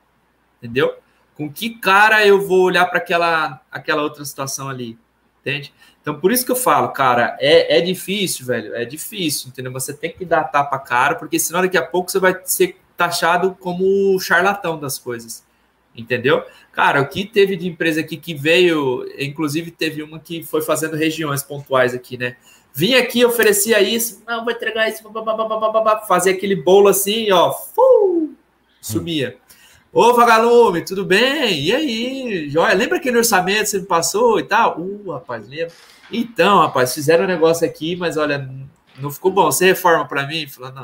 Entendeu? 0.57 0.95
Com 1.35 1.51
que 1.51 1.71
cara 1.71 2.25
eu 2.25 2.45
vou 2.45 2.61
olhar 2.63 2.85
para 2.85 2.97
aquela, 2.99 3.61
aquela 3.71 4.01
outra 4.01 4.23
situação 4.23 4.69
ali? 4.69 4.97
Entende? 5.41 5.73
Então, 6.01 6.19
por 6.19 6.31
isso 6.31 6.45
que 6.45 6.51
eu 6.51 6.55
falo, 6.55 6.89
cara, 6.89 7.37
é, 7.39 7.77
é 7.77 7.81
difícil, 7.81 8.45
velho, 8.45 8.75
é 8.75 8.85
difícil, 8.85 9.49
entendeu? 9.49 9.71
Você 9.71 9.93
tem 9.93 10.11
que 10.11 10.25
dar 10.25 10.45
tapa 10.45 10.77
cara, 10.79 11.15
porque 11.15 11.37
senão 11.37 11.61
daqui 11.61 11.77
a 11.77 11.85
pouco 11.85 12.11
você 12.11 12.19
vai 12.19 12.39
ser 12.43 12.77
taxado 12.97 13.55
como 13.59 14.19
charlatão 14.19 14.79
das 14.79 14.97
coisas, 14.97 15.43
entendeu? 15.95 16.43
Cara, 16.71 17.01
o 17.01 17.07
que 17.07 17.25
teve 17.25 17.55
de 17.55 17.67
empresa 17.67 18.01
aqui 18.01 18.17
que 18.17 18.33
veio, 18.33 19.05
inclusive 19.17 19.69
teve 19.71 20.01
uma 20.01 20.19
que 20.19 20.43
foi 20.43 20.61
fazendo 20.61 20.95
regiões 20.95 21.43
pontuais 21.43 21.93
aqui, 21.93 22.17
né? 22.17 22.35
Vinha 22.74 22.99
aqui, 22.99 23.26
oferecia 23.26 23.82
isso, 23.82 24.24
não, 24.26 24.43
vou 24.45 24.53
entregar 24.53 24.88
isso, 24.88 25.03
fazia 26.07 26.32
aquele 26.32 26.55
bolo 26.55 26.88
assim, 26.88 27.30
ó, 27.32 27.51
fu, 27.51 28.34
sumia. 28.80 29.38
Ô, 29.93 30.13
vagalume, 30.13 30.86
tudo 30.86 31.03
bem? 31.03 31.61
E 31.63 31.76
aí? 31.76 32.49
Joia, 32.49 32.74
lembra 32.74 32.97
aquele 32.97 33.17
orçamento 33.17 33.63
que 33.63 33.65
você 33.67 33.80
me 33.80 33.86
passou 33.86 34.39
e 34.39 34.43
tal? 34.43 34.80
Uh, 34.80 35.11
rapaz, 35.11 35.45
lembra? 35.49 35.74
Então, 36.09 36.59
rapaz, 36.59 36.93
fizeram 36.93 37.26
um 37.26 37.28
negócio 37.28 37.67
aqui, 37.67 37.97
mas 37.97 38.15
olha, 38.15 38.49
não 38.97 39.11
ficou 39.11 39.32
bom. 39.32 39.51
Você 39.51 39.65
reforma 39.65 40.07
para 40.07 40.26
mim? 40.26 40.47
Falou, 40.47 40.72
não, 40.72 40.84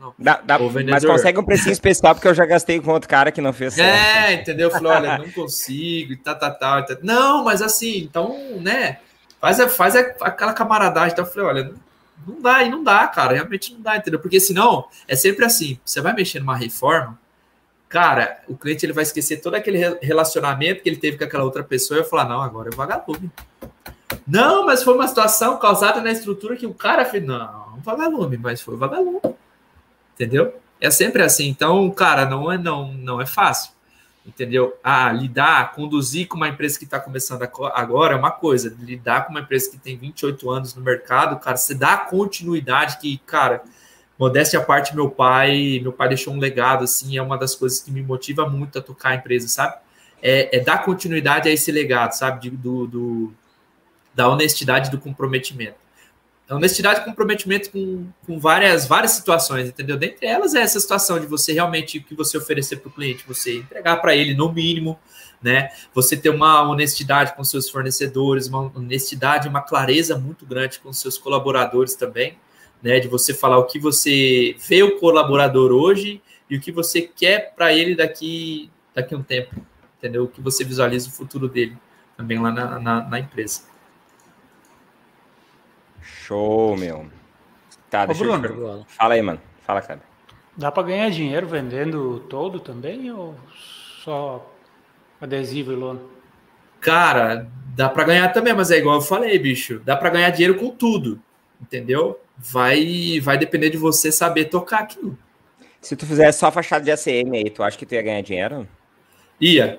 não. 0.00 0.14
Dá- 0.18 0.40
dá- 0.42 0.58
Ô, 0.58 0.68
mas 0.90 1.04
consegue 1.04 1.38
um 1.38 1.44
precinho 1.44 1.72
especial 1.72 2.14
porque 2.16 2.26
eu 2.26 2.34
já 2.34 2.44
gastei 2.44 2.80
com 2.80 2.90
outro 2.90 3.08
cara 3.08 3.30
que 3.30 3.40
não 3.40 3.52
fez 3.52 3.74
certo. 3.74 3.88
É, 4.28 4.34
entendeu? 4.34 4.68
Eu 4.68 4.72
falei, 4.72 4.92
olha, 4.92 5.18
não 5.18 5.30
consigo 5.30 6.12
e 6.12 6.16
tal, 6.16 6.36
tal. 6.36 6.50
e 6.80 6.86
tal. 6.86 6.96
Não, 7.02 7.44
mas 7.44 7.62
assim, 7.62 7.98
então, 7.98 8.36
né? 8.60 8.98
Faz, 9.40 9.60
a- 9.60 9.68
faz 9.68 9.94
a- 9.96 10.14
aquela 10.20 10.52
camaradagem. 10.52 11.12
Então 11.12 11.24
eu 11.24 11.30
falei, 11.30 11.46
olha, 11.48 11.74
não, 12.26 12.40
dá, 12.40 12.62
e 12.62 12.70
não 12.70 12.82
dá, 12.82 13.06
cara. 13.06 13.34
Realmente 13.34 13.72
não 13.74 13.80
dá, 13.80 13.96
entendeu? 13.96 14.18
Porque 14.20 14.40
senão, 14.40 14.86
é 15.06 15.14
sempre 15.14 15.44
assim: 15.44 15.78
você 15.84 16.00
vai 16.00 16.12
mexer 16.12 16.40
numa 16.40 16.56
reforma, 16.56 17.18
cara, 17.88 18.40
o 18.48 18.56
cliente 18.56 18.84
ele 18.86 18.92
vai 18.92 19.02
esquecer 19.02 19.40
todo 19.40 19.54
aquele 19.54 19.78
re- 19.78 19.98
relacionamento 20.02 20.82
que 20.82 20.88
ele 20.88 20.96
teve 20.96 21.18
com 21.18 21.24
aquela 21.24 21.44
outra 21.44 21.62
pessoa 21.62 21.98
e 21.98 22.00
vai 22.02 22.10
falar, 22.10 22.24
não, 22.28 22.42
agora 22.42 22.70
é 22.72 22.76
vagalume. 22.76 23.30
Não, 24.26 24.64
mas 24.66 24.82
foi 24.82 24.94
uma 24.94 25.06
situação 25.06 25.56
causada 25.58 26.00
na 26.00 26.10
estrutura 26.10 26.56
que 26.56 26.66
o 26.66 26.74
cara 26.74 27.04
fez. 27.04 27.24
Não, 27.24 27.78
vagalume, 27.84 28.36
mas 28.38 28.60
foi 28.60 28.76
vagalume. 28.76 29.20
Entendeu? 30.14 30.54
É 30.80 30.90
sempre 30.90 31.22
assim. 31.22 31.46
Então, 31.48 31.88
cara, 31.90 32.24
não 32.26 32.50
é, 32.50 32.58
não, 32.58 32.92
não 32.92 33.20
é 33.20 33.26
fácil. 33.26 33.70
Entendeu? 34.26 34.76
Ah, 34.82 35.12
lidar, 35.12 35.72
conduzir 35.72 36.26
com 36.26 36.36
uma 36.36 36.48
empresa 36.48 36.76
que 36.78 36.84
está 36.84 36.98
começando 36.98 37.42
agora 37.42 38.14
é 38.14 38.18
uma 38.18 38.32
coisa. 38.32 38.76
Lidar 38.80 39.24
com 39.24 39.30
uma 39.30 39.40
empresa 39.40 39.70
que 39.70 39.78
tem 39.78 39.96
28 39.96 40.50
anos 40.50 40.74
no 40.74 40.82
mercado, 40.82 41.38
cara, 41.38 41.56
você 41.56 41.74
dá 41.74 41.96
continuidade 41.96 42.98
que, 42.98 43.18
cara, 43.18 43.62
modéstia 44.18 44.58
à 44.58 44.62
parte, 44.64 44.96
meu 44.96 45.08
pai, 45.08 45.78
meu 45.80 45.92
pai 45.92 46.08
deixou 46.08 46.34
um 46.34 46.40
legado, 46.40 46.82
assim, 46.82 47.16
é 47.16 47.22
uma 47.22 47.38
das 47.38 47.54
coisas 47.54 47.80
que 47.80 47.90
me 47.92 48.02
motiva 48.02 48.48
muito 48.48 48.78
a 48.78 48.82
tocar 48.82 49.10
a 49.10 49.14
empresa, 49.14 49.46
sabe? 49.46 49.76
É, 50.20 50.56
é 50.56 50.60
dar 50.60 50.78
continuidade 50.84 51.48
a 51.48 51.52
esse 51.52 51.70
legado, 51.70 52.12
sabe? 52.12 52.40
De- 52.40 52.56
do, 52.56 52.86
do- 52.88 53.32
da 54.12 54.28
honestidade 54.28 54.90
do 54.90 54.98
comprometimento. 54.98 55.76
A 56.48 56.54
honestidade 56.54 57.00
e 57.00 57.04
comprometimento 57.04 57.70
com, 57.70 58.06
com 58.24 58.38
várias, 58.38 58.86
várias 58.86 59.12
situações, 59.12 59.68
entendeu? 59.68 59.96
Dentre 59.96 60.26
elas 60.26 60.54
é 60.54 60.60
essa 60.60 60.78
situação 60.78 61.18
de 61.18 61.26
você 61.26 61.52
realmente 61.52 61.98
o 61.98 62.04
que 62.04 62.14
você 62.14 62.38
oferecer 62.38 62.76
para 62.76 62.88
o 62.88 62.92
cliente, 62.92 63.24
você 63.26 63.56
entregar 63.56 63.96
para 63.96 64.14
ele 64.14 64.32
no 64.32 64.52
mínimo, 64.52 64.96
né? 65.42 65.70
Você 65.92 66.16
ter 66.16 66.30
uma 66.30 66.62
honestidade 66.62 67.34
com 67.34 67.42
seus 67.42 67.68
fornecedores, 67.68 68.46
uma 68.46 68.70
honestidade, 68.76 69.48
uma 69.48 69.60
clareza 69.60 70.16
muito 70.16 70.46
grande 70.46 70.78
com 70.78 70.92
seus 70.92 71.18
colaboradores 71.18 71.96
também, 71.96 72.38
né? 72.80 73.00
De 73.00 73.08
você 73.08 73.34
falar 73.34 73.58
o 73.58 73.64
que 73.64 73.78
você 73.78 74.54
vê 74.68 74.84
o 74.84 75.00
colaborador 75.00 75.72
hoje 75.72 76.22
e 76.48 76.56
o 76.56 76.60
que 76.60 76.70
você 76.70 77.02
quer 77.02 77.54
para 77.56 77.72
ele 77.72 77.96
daqui 77.96 78.70
daqui 78.94 79.14
a 79.14 79.18
um 79.18 79.22
tempo, 79.22 79.54
entendeu? 79.98 80.24
O 80.24 80.28
que 80.28 80.40
você 80.40 80.64
visualiza 80.64 81.08
o 81.08 81.12
futuro 81.12 81.48
dele 81.48 81.76
também 82.16 82.40
lá 82.40 82.50
na, 82.50 82.80
na, 82.80 83.08
na 83.08 83.18
empresa. 83.20 83.62
Show, 86.26 86.76
meu. 86.76 87.06
Tá, 87.88 88.02
Ô, 88.02 88.06
deixa 88.08 88.24
eu 88.24 88.28
Bruno. 88.28 88.42
perguntar. 88.42 88.84
Fala 88.88 89.14
aí, 89.14 89.22
mano. 89.22 89.40
Fala, 89.64 89.80
cara. 89.80 90.00
Dá 90.56 90.72
para 90.72 90.82
ganhar 90.82 91.08
dinheiro 91.10 91.46
vendendo 91.46 92.18
todo 92.28 92.58
também 92.58 93.12
ou 93.12 93.36
só 94.02 94.44
adesivo 95.20 95.72
e 95.72 95.76
lona? 95.76 96.00
Cara, 96.80 97.48
dá 97.76 97.88
para 97.88 98.02
ganhar 98.04 98.32
também, 98.32 98.54
mas 98.54 98.72
é 98.72 98.78
igual 98.78 98.96
eu 98.96 99.02
falei, 99.02 99.38
bicho. 99.38 99.80
Dá 99.84 99.96
para 99.96 100.10
ganhar 100.10 100.30
dinheiro 100.30 100.58
com 100.58 100.70
tudo, 100.70 101.22
entendeu? 101.60 102.18
Vai, 102.36 103.20
vai 103.22 103.38
depender 103.38 103.70
de 103.70 103.76
você 103.76 104.10
saber 104.10 104.46
tocar 104.46 104.80
aquilo. 104.80 105.16
Se 105.80 105.94
tu 105.94 106.04
fizesse 106.06 106.40
só 106.40 106.50
fachada 106.50 106.84
de 106.84 106.90
ACM 106.90 107.36
aí, 107.36 107.50
tu 107.50 107.62
acha 107.62 107.78
que 107.78 107.86
tu 107.86 107.94
ia 107.94 108.02
ganhar 108.02 108.22
dinheiro? 108.22 108.66
Ia, 109.40 109.78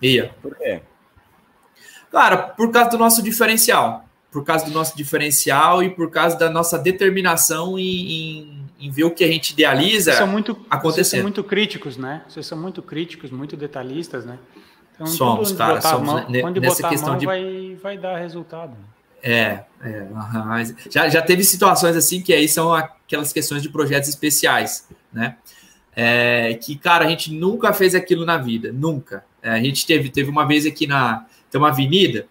ia. 0.00 0.34
Por 0.40 0.54
quê? 0.56 0.80
Cara, 2.10 2.38
por 2.38 2.70
causa 2.72 2.90
do 2.90 2.98
nosso 2.98 3.22
diferencial. 3.22 4.04
Por 4.34 4.44
causa 4.44 4.64
do 4.64 4.72
nosso 4.72 4.96
diferencial 4.96 5.80
e 5.80 5.88
por 5.88 6.10
causa 6.10 6.36
da 6.36 6.50
nossa 6.50 6.76
determinação 6.76 7.78
em, 7.78 7.84
em, 7.84 8.66
em 8.80 8.90
ver 8.90 9.04
o 9.04 9.12
que 9.12 9.22
a 9.22 9.28
gente 9.28 9.50
idealiza. 9.50 10.10
Vocês 10.10 10.16
são 10.16 10.26
muito, 10.26 10.54
vocês 10.54 10.66
acontecendo. 10.68 11.20
são 11.20 11.22
muito 11.22 11.44
críticos, 11.44 11.96
né? 11.96 12.22
Vocês 12.28 12.44
são 12.44 12.58
muito 12.58 12.82
críticos, 12.82 13.30
muito 13.30 13.56
detalhistas, 13.56 14.26
né? 14.26 14.36
Então, 14.92 15.06
Somos, 15.06 15.52
cara, 15.52 15.80
somos, 15.80 16.06
mão, 16.06 16.28
né, 16.28 16.42
nessa 16.60 16.88
questão 16.88 17.16
de- 17.16 17.26
vai, 17.26 17.78
vai 17.80 17.96
dar 17.96 18.18
resultado. 18.18 18.76
É, 19.22 19.60
é 19.80 20.06
mas 20.44 20.74
já, 20.90 21.08
já 21.08 21.22
teve 21.22 21.44
situações 21.44 21.94
assim 21.94 22.20
que 22.20 22.34
aí 22.34 22.48
são 22.48 22.74
aquelas 22.74 23.32
questões 23.32 23.62
de 23.62 23.68
projetos 23.68 24.08
especiais, 24.08 24.88
né? 25.12 25.36
É, 25.94 26.54
que, 26.54 26.76
cara, 26.76 27.04
a 27.04 27.08
gente 27.08 27.32
nunca 27.32 27.72
fez 27.72 27.94
aquilo 27.94 28.26
na 28.26 28.36
vida, 28.36 28.72
nunca. 28.72 29.24
É, 29.40 29.50
a 29.50 29.62
gente 29.62 29.86
teve, 29.86 30.08
teve 30.08 30.28
uma 30.28 30.44
vez 30.44 30.66
aqui 30.66 30.88
na. 30.88 31.24
Tem 31.52 31.60
uma 31.60 31.68
avenida 31.68 32.26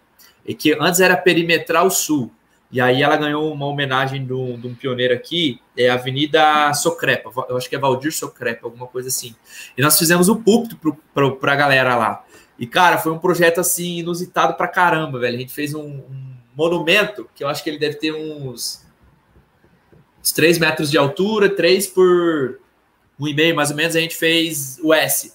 e 0.46 0.54
que 0.54 0.74
antes 0.80 1.00
era 1.00 1.16
Perimetral 1.18 1.90
Sul. 1.90 2.32
E 2.72 2.82
aí 2.82 3.04
ela 3.04 3.16
ganhou 3.16 3.54
uma 3.54 3.68
homenagem 3.68 4.26
de 4.26 4.34
um, 4.34 4.60
de 4.60 4.68
um 4.68 4.74
pioneiro 4.74 5.14
aqui, 5.14 5.62
é 5.78 5.90
a 5.90 5.94
Avenida 5.94 6.74
Socrepa, 6.74 7.32
eu 7.48 7.56
acho 7.56 7.70
que 7.70 7.76
é 7.76 7.80
Valdir 7.80 8.12
Socrepa, 8.12 8.66
alguma 8.66 8.88
coisa 8.88 9.10
assim. 9.10 9.36
E 9.78 9.82
nós 9.82 9.98
fizemos 9.98 10.28
o 10.28 10.38
púlpito 10.38 10.76
pro, 10.78 10.98
pro, 11.14 11.36
pra 11.36 11.56
galera 11.56 11.96
lá. 11.96 12.26
E, 12.58 12.66
cara, 12.66 12.98
foi 12.98 13.12
um 13.12 13.20
projeto 13.20 13.60
assim 13.60 14.00
inusitado 14.00 14.56
pra 14.56 14.68
caramba, 14.68 15.20
velho. 15.20 15.36
A 15.36 15.40
gente 15.40 15.54
fez 15.54 15.74
um, 15.76 15.86
um 15.86 16.34
monumento 16.56 17.30
que 17.36 17.44
eu 17.44 17.48
acho 17.48 17.64
que 17.64 17.70
ele 17.70 17.80
deve 17.80 17.96
ter 17.96 18.12
uns, 18.12 18.84
uns 20.20 20.32
3 20.32 20.58
metros 20.58 20.90
de 20.90 20.98
altura, 20.98 21.50
3 21.50 21.88
por 21.88 22.60
1,5 23.20 23.54
mais 23.54 23.70
ou 23.70 23.76
menos. 23.76 23.96
A 23.96 24.00
gente 24.00 24.16
fez 24.16 24.80
o 24.82 24.94
S. 24.94 25.34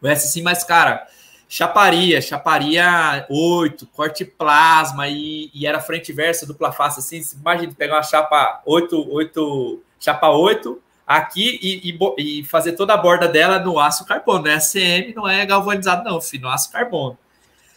O 0.00 0.08
S 0.08 0.26
assim, 0.26 0.42
mas, 0.42 0.64
cara, 0.64 1.06
chaparia, 1.48 2.20
chaparia 2.20 3.26
8, 3.30 3.86
corte 3.86 4.24
plasma 4.24 5.08
e, 5.08 5.50
e 5.54 5.66
era 5.66 5.80
frente 5.80 6.10
e 6.10 6.14
versa, 6.14 6.46
dupla 6.46 6.70
face 6.70 7.00
assim. 7.00 7.22
Imagina 7.40 7.72
pegar 7.76 7.96
uma 7.96 8.02
chapa 8.02 8.60
8, 8.66 9.10
8, 9.10 9.82
chapa 9.98 10.28
8 10.28 10.78
aqui 11.06 11.58
e, 11.62 11.90
e 11.90 12.40
e 12.40 12.44
fazer 12.44 12.72
toda 12.72 12.92
a 12.92 12.98
borda 12.98 13.26
dela 13.26 13.58
no 13.58 13.80
aço 13.80 14.04
carbono. 14.04 14.44
Não 14.44 14.50
é 14.50 14.58
CM, 14.58 15.14
não 15.14 15.26
é 15.26 15.46
galvanizado, 15.46 16.04
não, 16.04 16.20
filho, 16.20 16.42
no 16.42 16.50
aço 16.50 16.70
carbono. 16.70 17.16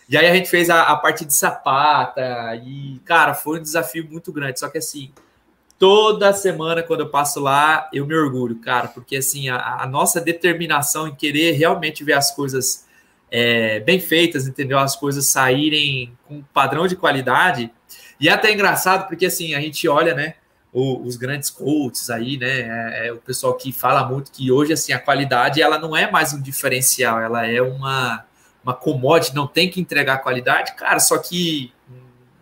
E 0.10 0.18
aí 0.18 0.28
a 0.28 0.36
gente 0.36 0.50
fez 0.50 0.70
a, 0.70 0.84
a 0.84 0.98
parte 0.98 1.24
de 1.24 1.34
sapata 1.34 2.54
e, 2.66 3.00
cara, 3.06 3.34
foi 3.34 3.60
um 3.60 3.64
desafio 3.64 4.06
muito 4.12 4.34
grande. 4.34 4.60
Só 4.60 4.68
que 4.68 4.80
assim, 4.80 5.14
toda 5.80 6.34
semana 6.34 6.84
quando 6.84 7.00
eu 7.00 7.10
passo 7.10 7.40
lá, 7.40 7.90
eu 7.94 8.06
me 8.06 8.14
orgulho, 8.14 8.60
cara, 8.60 8.90
porque 8.90 9.16
assim, 9.16 9.48
a, 9.48 9.78
a 9.80 9.88
nossa 9.88 10.20
determinação 10.20 11.08
em 11.08 11.16
querer 11.16 11.54
realmente 11.54 12.04
ver 12.04 12.14
as 12.14 12.36
coisas 12.36 12.86
é, 13.32 13.80
bem 13.80 14.00
feitas, 14.00 14.48
entendeu? 14.48 14.78
As 14.78 14.96
coisas 14.96 15.26
saírem 15.28 16.16
com 16.28 16.42
padrão 16.54 16.86
de 16.88 16.96
qualidade. 16.96 17.72
E 18.20 18.30
é 18.30 18.32
até 18.34 18.52
engraçado, 18.52 19.08
porque 19.08 19.26
assim, 19.26 19.56
a 19.56 19.62
gente 19.62 19.88
olha, 19.88 20.14
né? 20.14 20.36
o- 20.74 21.02
os 21.06 21.18
grandes 21.18 21.50
coaches 21.50 22.10
aí, 22.10 22.38
né? 22.38 22.62
É, 23.04 23.08
é 23.08 23.12
o 23.12 23.18
pessoal 23.18 23.56
que 23.56 23.74
fala 23.74 24.06
muito 24.08 24.32
que 24.32 24.50
hoje 24.52 24.72
assim 24.72 24.94
a 24.94 25.00
qualidade 25.00 25.62
ela 25.62 25.78
não 25.78 25.96
é 25.98 26.10
mais 26.10 26.32
um 26.34 26.42
diferencial, 26.42 27.20
ela 27.20 27.46
é 27.46 27.62
uma 27.62 28.26
uma 28.64 28.74
commodity, 28.76 29.36
não 29.36 29.48
tem 29.48 29.70
que 29.70 29.82
entregar 29.82 30.20
qualidade, 30.20 30.74
cara. 30.76 31.00
Só 31.00 31.18
que 31.18 31.74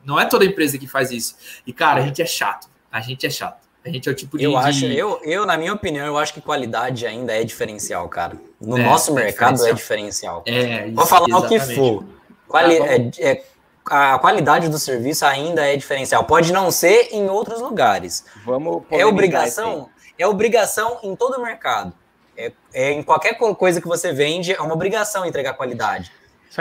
não 0.03 0.19
é 0.19 0.25
toda 0.25 0.45
empresa 0.45 0.77
que 0.77 0.85
faz 0.85 1.11
isso. 1.11 1.35
E 1.65 1.71
cara, 1.73 2.01
a 2.01 2.05
gente 2.05 2.21
é 2.21 2.25
chato. 2.25 2.69
A 2.91 2.99
gente 3.01 3.25
é 3.25 3.29
chato. 3.29 3.68
A 3.89 3.91
gente 3.93 4.07
é 4.07 4.11
o 4.11 4.15
tipo 4.15 4.37
de. 4.37 4.43
Eu 4.43 4.51
de- 4.51 4.57
acho, 4.57 4.85
eu, 4.85 5.19
eu, 5.23 5.45
na 5.45 5.57
minha 5.57 5.73
opinião, 5.73 6.05
eu 6.05 6.17
acho 6.17 6.33
que 6.33 6.41
qualidade 6.41 7.05
ainda 7.05 7.33
é 7.33 7.43
diferencial, 7.43 8.07
cara. 8.07 8.37
No 8.61 8.77
É, 8.77 8.83
nosso 8.83 9.11
é 9.11 9.15
mercado 9.23 9.65
é 9.65 9.73
diferencial. 9.73 10.43
É, 10.45 10.85
isso, 10.87 10.95
Vou 10.95 11.05
falar 11.05 11.25
o 11.39 11.47
que 11.47 11.55
exatamente. 11.55 11.75
for. 11.79 12.03
Quali- 12.47 12.79
bom. 12.79 12.85
é- 12.85 13.11
é- 13.31 13.43
a 13.85 14.19
qualidade 14.19 14.69
do 14.69 14.77
serviço 14.77 15.25
ainda 15.25 15.65
é 15.67 15.75
diferencial. 15.75 16.23
Pode 16.23 16.53
não 16.53 16.69
ser 16.71 17.09
em 17.11 17.27
outros 17.29 17.59
lugares. 17.61 18.25
Vamos 18.45 18.83
É 18.91 19.05
obrigação, 19.05 19.89
é 20.17 20.27
obrigação 20.27 20.99
em 21.03 21.15
todo 21.15 21.37
o 21.37 21.41
mercado. 21.43 21.93
É, 22.37 22.51
é 22.73 22.91
em 22.91 23.03
qualquer 23.03 23.33
co- 23.33 23.53
coisa 23.55 23.81
que 23.81 23.87
você 23.87 24.13
vende, 24.13 24.53
é 24.53 24.61
uma 24.61 24.73
obrigação 24.73 25.25
entregar 25.25 25.53
qualidade. 25.55 26.11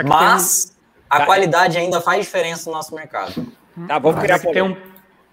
Mas 0.05 0.75
a 1.09 1.19
Tá. 1.19 1.25
qualidade 1.25 1.77
ainda 1.77 2.01
faz 2.01 2.25
diferença 2.25 2.69
no 2.69 2.75
nosso 2.75 2.93
mercado. 2.93 3.33
tem, 3.33 3.87
Tá, 3.87 3.97
vamos 3.99 4.19
criar 4.21 4.39
que 4.39 4.51
tem 4.51 4.61
um, 4.61 4.75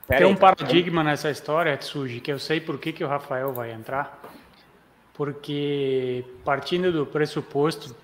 Pera 0.07 0.21
tem 0.21 0.27
aí, 0.27 0.33
um 0.33 0.37
tá. 0.37 0.55
paradigma 0.55 1.03
nessa 1.03 1.31
história, 1.31 1.77
Tsuji, 1.77 2.21
que 2.21 2.33
eu 2.33 2.39
sei 2.39 2.61
por 2.61 2.79
que, 2.79 2.93
que 2.93 3.03
o 3.03 3.09
Rafael 3.09 3.53
vai 3.53 3.73
entrar. 3.73 4.21
Porque 5.13 6.25
partindo 6.45 6.93
do 6.93 7.07
pressuposto 7.07 7.97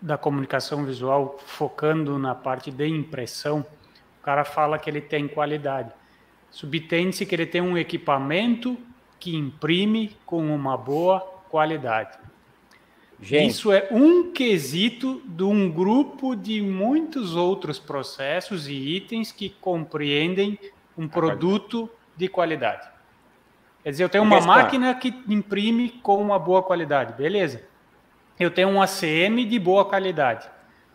da 0.00 0.16
comunicação 0.16 0.84
visual, 0.84 1.38
focando 1.44 2.18
na 2.18 2.34
parte 2.34 2.70
de 2.70 2.86
impressão, 2.86 3.66
o 4.20 4.22
cara 4.22 4.44
fala 4.44 4.78
que 4.78 4.88
ele 4.88 5.00
tem 5.00 5.28
qualidade. 5.28 5.92
Subtende-se 6.50 7.26
que 7.26 7.34
ele 7.34 7.46
tem 7.46 7.60
um 7.60 7.76
equipamento 7.76 8.78
que 9.18 9.36
imprime 9.36 10.16
com 10.24 10.54
uma 10.54 10.76
boa 10.76 11.20
qualidade. 11.50 12.18
Gente, 13.20 13.50
Isso 13.50 13.70
é 13.70 13.88
um 13.90 14.32
quesito 14.32 15.22
de 15.26 15.42
um 15.42 15.70
grupo 15.70 16.34
de 16.34 16.62
muitos 16.62 17.36
outros 17.36 17.78
processos 17.78 18.66
e 18.66 18.72
itens 18.72 19.30
que 19.30 19.50
compreendem 19.50 20.58
um 21.04 21.08
produto 21.08 21.88
de 22.16 22.28
qualidade. 22.28 22.86
Quer 23.82 23.90
dizer, 23.90 24.04
eu 24.04 24.08
tenho 24.08 24.24
uma 24.24 24.40
máquina 24.40 24.94
que 24.94 25.08
imprime 25.28 25.88
com 26.02 26.20
uma 26.20 26.38
boa 26.38 26.62
qualidade, 26.62 27.14
beleza. 27.14 27.62
Eu 28.38 28.50
tenho 28.50 28.68
um 28.68 28.80
ACM 28.82 29.44
de 29.46 29.58
boa 29.58 29.84
qualidade. 29.84 30.48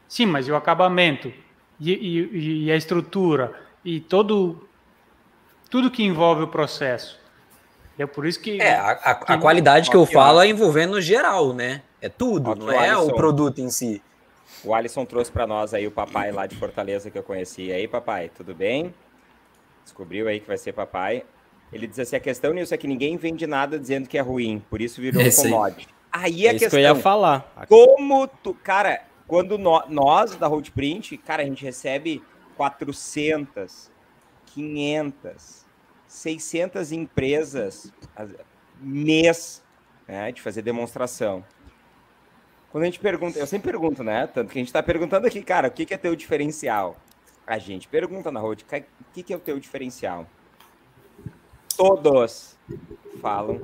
Sim, 0.07 0.27
mas 0.27 0.47
e 0.47 0.51
o 0.51 0.55
acabamento 0.55 1.33
e, 1.79 1.91
e- 1.91 2.63
e 2.65 2.71
a 2.71 2.75
estrutura 2.75 3.53
e 3.83 3.99
todo 3.99 4.67
tudo 5.69 5.89
que 5.89 6.03
envolve 6.03 6.43
o 6.43 6.47
processo 6.47 7.19
É 7.97 8.05
por 8.05 8.25
isso 8.25 8.39
que. 8.39 8.61
É, 8.61 8.75
a, 8.75 8.91
a, 8.91 9.11
a 9.11 9.37
qualidade 9.37 9.89
que 9.89 9.95
eu 9.95 10.05
falo 10.05 10.41
é 10.41 10.47
envolvendo 10.47 11.01
geral, 11.01 11.53
né? 11.53 11.81
É 12.01 12.09
tudo, 12.09 12.53
não 12.55 12.69
é 12.71 12.89
Alisson. 12.89 13.07
o 13.11 13.15
produto 13.15 13.59
em 13.59 13.69
si. 13.69 14.01
O 14.63 14.73
Alisson 14.75 15.05
trouxe 15.05 15.31
para 15.31 15.47
nós 15.47 15.73
aí 15.73 15.87
o 15.87 15.91
papai 15.91 16.31
lá 16.31 16.45
de 16.45 16.55
Fortaleza 16.55 17.09
que 17.09 17.17
eu 17.17 17.23
conheci. 17.23 17.63
E 17.63 17.71
aí, 17.71 17.87
papai, 17.87 18.29
tudo 18.35 18.53
bem? 18.53 18.93
Descobriu 19.85 20.27
aí 20.27 20.41
que 20.41 20.47
vai 20.47 20.57
ser 20.57 20.73
papai. 20.73 21.23
Ele 21.71 21.87
diz 21.87 21.97
assim: 21.99 22.17
a 22.17 22.19
questão 22.19 22.51
nisso 22.53 22.73
é 22.73 22.77
que 22.77 22.87
ninguém 22.87 23.15
vende 23.15 23.47
nada 23.47 23.79
dizendo 23.79 24.09
que 24.09 24.17
é 24.17 24.21
ruim, 24.21 24.61
por 24.69 24.81
isso 24.81 24.99
virou 24.99 25.21
um 25.21 25.25
Esse 25.25 25.45
aí. 25.45 25.51
commodity. 25.53 25.87
Aí 26.11 26.47
a 26.47 26.51
É 26.51 26.55
isso 26.55 26.59
que 26.59 26.59
questão. 26.71 26.79
eu 26.79 26.83
ia 26.83 26.95
falar. 26.95 27.65
Como 27.69 28.27
tu. 28.27 28.53
Cara, 28.53 29.01
quando 29.27 29.57
nó- 29.57 29.85
nós 29.87 30.35
da 30.35 30.47
Roadprint, 30.47 31.17
cara, 31.17 31.43
a 31.43 31.45
gente 31.45 31.63
recebe 31.63 32.21
400, 32.57 33.89
500, 34.47 35.65
600 36.07 36.91
empresas 36.91 37.91
as- 38.15 38.33
mês 38.79 39.63
né, 40.07 40.31
de 40.31 40.41
fazer 40.41 40.61
demonstração. 40.61 41.43
Quando 42.71 42.83
a 42.83 42.85
gente 42.87 42.99
pergunta, 42.99 43.39
eu 43.39 43.47
sempre 43.47 43.71
pergunto, 43.71 44.03
né? 44.03 44.27
Tanto 44.27 44.51
que 44.51 44.57
a 44.57 44.61
gente 44.61 44.67
está 44.67 44.83
perguntando 44.83 45.25
aqui, 45.27 45.41
cara, 45.41 45.67
o 45.69 45.71
que, 45.71 45.85
que 45.85 45.93
é 45.93 45.97
teu 45.97 46.15
diferencial? 46.15 46.97
A 47.47 47.57
gente 47.57 47.87
pergunta 47.87 48.31
na 48.31 48.39
Road, 48.39 48.63
"Ca- 48.65 48.79
o 48.79 49.13
que, 49.13 49.21
que 49.23 49.33
é 49.33 49.35
o 49.35 49.39
teu 49.39 49.59
diferencial? 49.59 50.25
Todos 51.77 52.57
falam, 53.21 53.59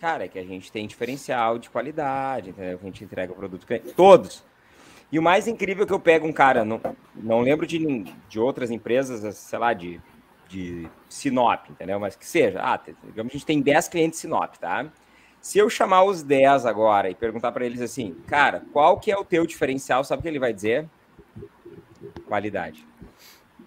cara, 0.00 0.24
é 0.24 0.28
que 0.28 0.38
a 0.38 0.44
gente 0.44 0.70
tem 0.72 0.86
diferencial 0.86 1.58
de 1.58 1.70
qualidade, 1.70 2.50
entendeu? 2.50 2.78
Que 2.78 2.84
a 2.84 2.88
gente 2.88 3.04
entrega 3.04 3.32
o 3.32 3.36
produto. 3.36 3.66
Todos. 3.96 4.44
E 5.10 5.18
o 5.18 5.22
mais 5.22 5.46
incrível 5.46 5.84
é 5.84 5.86
que 5.86 5.92
eu 5.92 6.00
pego 6.00 6.26
um 6.26 6.32
cara, 6.32 6.64
não, 6.64 6.80
não 7.14 7.40
lembro 7.40 7.66
de, 7.66 8.04
de 8.28 8.40
outras 8.40 8.70
empresas, 8.70 9.36
sei 9.36 9.58
lá, 9.58 9.72
de, 9.74 10.00
de 10.48 10.88
Sinop, 11.08 11.68
entendeu? 11.70 12.00
Mas 12.00 12.16
que 12.16 12.26
seja. 12.26 12.60
Ah, 12.62 12.80
digamos 13.04 13.30
que 13.30 13.36
a 13.36 13.38
gente 13.38 13.46
tem 13.46 13.60
10 13.60 13.88
clientes 13.88 14.18
Sinop, 14.18 14.54
tá? 14.56 14.86
Se 15.40 15.58
eu 15.58 15.68
chamar 15.68 16.04
os 16.04 16.22
10 16.22 16.64
agora 16.66 17.10
e 17.10 17.14
perguntar 17.14 17.52
para 17.52 17.66
eles 17.66 17.80
assim, 17.80 18.14
cara, 18.26 18.62
qual 18.72 18.98
que 18.98 19.10
é 19.12 19.16
o 19.16 19.24
teu 19.24 19.46
diferencial? 19.46 20.02
Sabe 20.02 20.20
o 20.20 20.22
que 20.22 20.28
ele 20.28 20.38
vai 20.38 20.52
dizer? 20.52 20.88
Qualidade. 22.26 22.86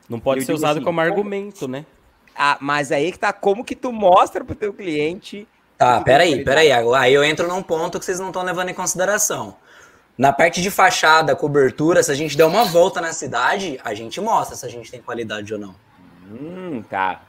Não 0.09 0.19
pode 0.19 0.41
Eu 0.41 0.45
ser 0.45 0.53
usado 0.53 0.77
assim, 0.77 0.85
como 0.85 1.01
argumento, 1.01 1.67
né? 1.67 1.85
Ah, 2.35 2.57
mas 2.59 2.91
aí 2.91 3.11
que 3.11 3.19
tá 3.19 3.31
como 3.31 3.63
que 3.63 3.75
tu 3.75 3.91
mostra 3.91 4.43
pro 4.43 4.55
teu 4.55 4.73
cliente. 4.73 5.47
Tá, 5.77 6.01
peraí, 6.01 6.43
peraí. 6.43 6.71
Aí 6.71 7.13
eu 7.13 7.23
entro 7.23 7.47
num 7.47 7.61
ponto 7.61 7.99
que 7.99 8.05
vocês 8.05 8.19
não 8.19 8.27
estão 8.27 8.43
levando 8.43 8.69
em 8.69 8.73
consideração. 8.73 9.57
Na 10.17 10.31
parte 10.31 10.61
de 10.61 10.71
fachada, 10.71 11.35
cobertura, 11.35 12.01
se 12.01 12.11
a 12.11 12.15
gente 12.15 12.37
der 12.37 12.45
uma 12.45 12.63
volta 12.63 13.01
na 13.01 13.11
cidade, 13.11 13.79
a 13.83 13.93
gente 13.93 14.21
mostra 14.21 14.55
se 14.55 14.65
a 14.65 14.69
gente 14.69 14.89
tem 14.89 15.01
qualidade 15.01 15.53
ou 15.53 15.59
não. 15.59 15.75
Hum, 16.31 16.81
tá. 16.89 17.21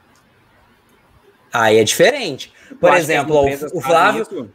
Aí 1.51 1.77
é 1.77 1.83
diferente. 1.83 2.53
Por 2.79 2.91
as 2.91 2.99
exemplo, 2.99 3.43
o, 3.73 3.81
Flávio, 3.81 4.21
isso? 4.21 4.49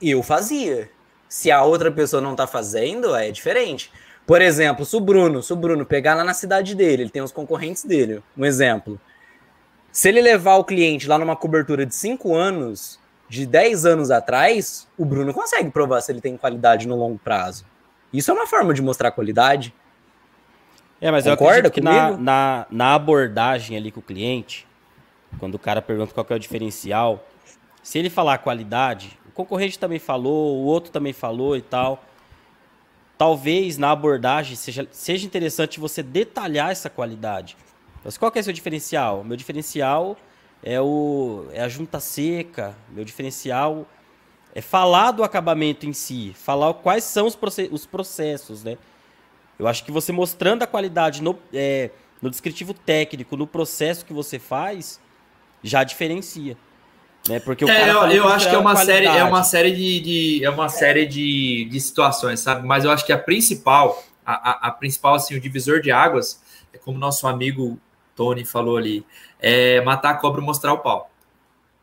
eu 0.00 0.22
fazia. 0.22 0.90
Se 1.28 1.50
a 1.50 1.62
outra 1.62 1.90
pessoa 1.90 2.22
não 2.22 2.34
tá 2.34 2.46
fazendo, 2.46 3.14
é 3.14 3.30
diferente. 3.30 3.92
Por 4.28 4.42
exemplo, 4.42 4.84
se 4.84 4.94
o 4.94 5.00
Bruno, 5.00 5.42
se 5.42 5.50
o 5.54 5.56
Bruno 5.56 5.86
pegar 5.86 6.14
lá 6.14 6.22
na 6.22 6.34
cidade 6.34 6.74
dele, 6.74 7.04
ele 7.04 7.10
tem 7.10 7.22
os 7.22 7.32
concorrentes 7.32 7.82
dele. 7.82 8.22
Um 8.36 8.44
exemplo. 8.44 9.00
Se 9.90 10.06
ele 10.06 10.20
levar 10.20 10.56
o 10.56 10.64
cliente 10.64 11.08
lá 11.08 11.16
numa 11.16 11.34
cobertura 11.34 11.86
de 11.86 11.94
5 11.94 12.34
anos, 12.34 13.00
de 13.26 13.46
10 13.46 13.86
anos 13.86 14.10
atrás, 14.10 14.86
o 14.98 15.04
Bruno 15.06 15.32
consegue 15.32 15.70
provar 15.70 16.02
se 16.02 16.12
ele 16.12 16.20
tem 16.20 16.36
qualidade 16.36 16.86
no 16.86 16.94
longo 16.94 17.18
prazo. 17.18 17.64
Isso 18.12 18.30
é 18.30 18.34
uma 18.34 18.46
forma 18.46 18.74
de 18.74 18.82
mostrar 18.82 19.10
qualidade. 19.12 19.74
É, 21.00 21.10
mas 21.10 21.24
eu 21.24 21.34
Concorda 21.34 21.68
acredito 21.68 21.74
que 21.76 21.80
na, 21.80 22.10
na, 22.18 22.66
na 22.70 22.94
abordagem 22.94 23.78
ali 23.78 23.90
com 23.90 24.00
o 24.00 24.02
cliente, 24.02 24.66
quando 25.38 25.54
o 25.54 25.58
cara 25.58 25.80
pergunta 25.80 26.12
qual 26.12 26.26
é 26.28 26.34
o 26.34 26.38
diferencial, 26.38 27.26
se 27.82 27.98
ele 27.98 28.10
falar 28.10 28.36
qualidade, 28.36 29.18
o 29.26 29.32
concorrente 29.32 29.78
também 29.78 29.98
falou, 29.98 30.54
o 30.58 30.64
outro 30.66 30.92
também 30.92 31.14
falou 31.14 31.56
e 31.56 31.62
tal. 31.62 32.04
Talvez 33.18 33.76
na 33.76 33.90
abordagem 33.90 34.54
seja, 34.54 34.88
seja 34.92 35.26
interessante 35.26 35.80
você 35.80 36.02
detalhar 36.02 36.70
essa 36.70 36.88
qualidade. 36.88 37.56
Mas 38.04 38.16
qual 38.16 38.30
que 38.30 38.38
é 38.38 38.40
o 38.40 38.44
seu 38.44 38.52
diferencial? 38.52 39.24
Meu 39.24 39.36
diferencial 39.36 40.16
é, 40.62 40.80
o, 40.80 41.46
é 41.52 41.60
a 41.60 41.68
junta 41.68 41.98
seca, 41.98 42.76
meu 42.88 43.04
diferencial 43.04 43.86
é 44.54 44.60
falar 44.60 45.10
do 45.10 45.24
acabamento 45.24 45.84
em 45.84 45.92
si, 45.92 46.32
falar 46.34 46.72
quais 46.74 47.04
são 47.04 47.26
os, 47.26 47.36
proce- 47.36 47.68
os 47.70 47.84
processos, 47.84 48.62
né? 48.64 48.78
Eu 49.58 49.66
acho 49.66 49.84
que 49.84 49.90
você 49.90 50.12
mostrando 50.12 50.62
a 50.62 50.66
qualidade 50.66 51.20
no, 51.20 51.36
é, 51.52 51.90
no 52.22 52.30
descritivo 52.30 52.72
técnico, 52.72 53.36
no 53.36 53.46
processo 53.46 54.04
que 54.06 54.12
você 54.12 54.38
faz, 54.38 55.00
já 55.62 55.82
diferencia. 55.82 56.56
Né? 57.28 57.40
Porque 57.40 57.64
o 57.64 57.68
É, 57.68 57.90
eu, 57.90 58.02
eu 58.10 58.28
acho 58.28 58.46
que 58.46 58.50
é 58.50 58.54
era 58.54 58.60
uma 58.60 58.74
série, 58.76 59.06
é 59.06 59.08
qualidade. 59.10 59.30
uma 59.30 59.44
série 59.44 59.72
de, 59.72 60.00
de- 60.00 60.44
é 60.44 60.50
uma 60.50 60.68
série 60.68 61.06
de, 61.06 61.66
de 61.70 61.80
situações, 61.80 62.40
sabe? 62.40 62.66
Mas 62.66 62.84
eu 62.84 62.90
acho 62.90 63.04
que 63.04 63.12
a 63.12 63.18
principal, 63.18 64.02
a, 64.24 64.50
a, 64.50 64.68
a 64.68 64.70
principal, 64.70 65.14
assim, 65.14 65.36
o 65.36 65.40
divisor 65.40 65.80
de 65.80 65.90
águas, 65.90 66.40
é 66.72 66.78
como 66.78 66.98
nosso 66.98 67.26
amigo 67.26 67.78
Tony 68.16 68.44
falou 68.44 68.76
ali, 68.76 69.04
é 69.38 69.80
matar 69.82 70.10
a 70.10 70.14
cobra 70.14 70.40
e 70.40 70.44
mostrar 70.44 70.72
o 70.72 70.78
pau. 70.78 71.10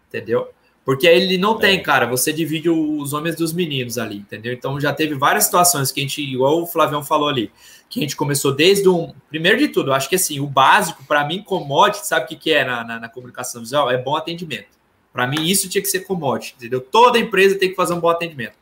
Entendeu? 0.10 0.50
Porque 0.84 1.08
aí 1.08 1.20
ele 1.20 1.38
não 1.40 1.58
tem, 1.58 1.82
cara, 1.82 2.06
você 2.06 2.32
divide 2.32 2.70
os 2.70 3.12
homens 3.12 3.36
dos 3.36 3.52
meninos 3.52 3.98
ali, 3.98 4.18
entendeu? 4.18 4.54
Então 4.54 4.80
já 4.80 4.94
teve 4.94 5.16
várias 5.16 5.46
situações 5.46 5.92
que 5.92 6.00
a 6.00 6.04
gente, 6.04 6.22
igual 6.22 6.62
o 6.62 6.68
Flavião 6.68 7.04
falou 7.04 7.28
ali, 7.28 7.52
que 7.90 8.00
a 8.00 8.04
gente 8.04 8.16
começou 8.16 8.54
desde 8.54 8.88
um. 8.88 9.12
Primeiro 9.28 9.58
de 9.58 9.68
tudo, 9.70 9.90
eu 9.90 9.94
acho 9.96 10.08
que 10.08 10.16
assim, 10.16 10.40
o 10.40 10.46
básico, 10.46 11.04
para 11.06 11.26
mim, 11.26 11.42
commodity, 11.42 12.06
sabe 12.06 12.26
o 12.26 12.28
que, 12.28 12.36
que 12.36 12.52
é 12.52 12.64
na, 12.64 12.84
na, 12.84 13.00
na 13.00 13.10
comunicação 13.10 13.62
visual? 13.62 13.90
É 13.90 13.98
bom 13.98 14.16
atendimento. 14.16 14.68
Para 15.16 15.26
mim, 15.26 15.46
isso 15.46 15.70
tinha 15.70 15.82
que 15.82 15.88
ser 15.88 16.02
commodity, 16.02 16.56
entendeu? 16.58 16.82
Toda 16.82 17.18
empresa 17.18 17.58
tem 17.58 17.70
que 17.70 17.76
fazer 17.76 17.94
um 17.94 18.02
bom 18.02 18.10
atendimento, 18.10 18.58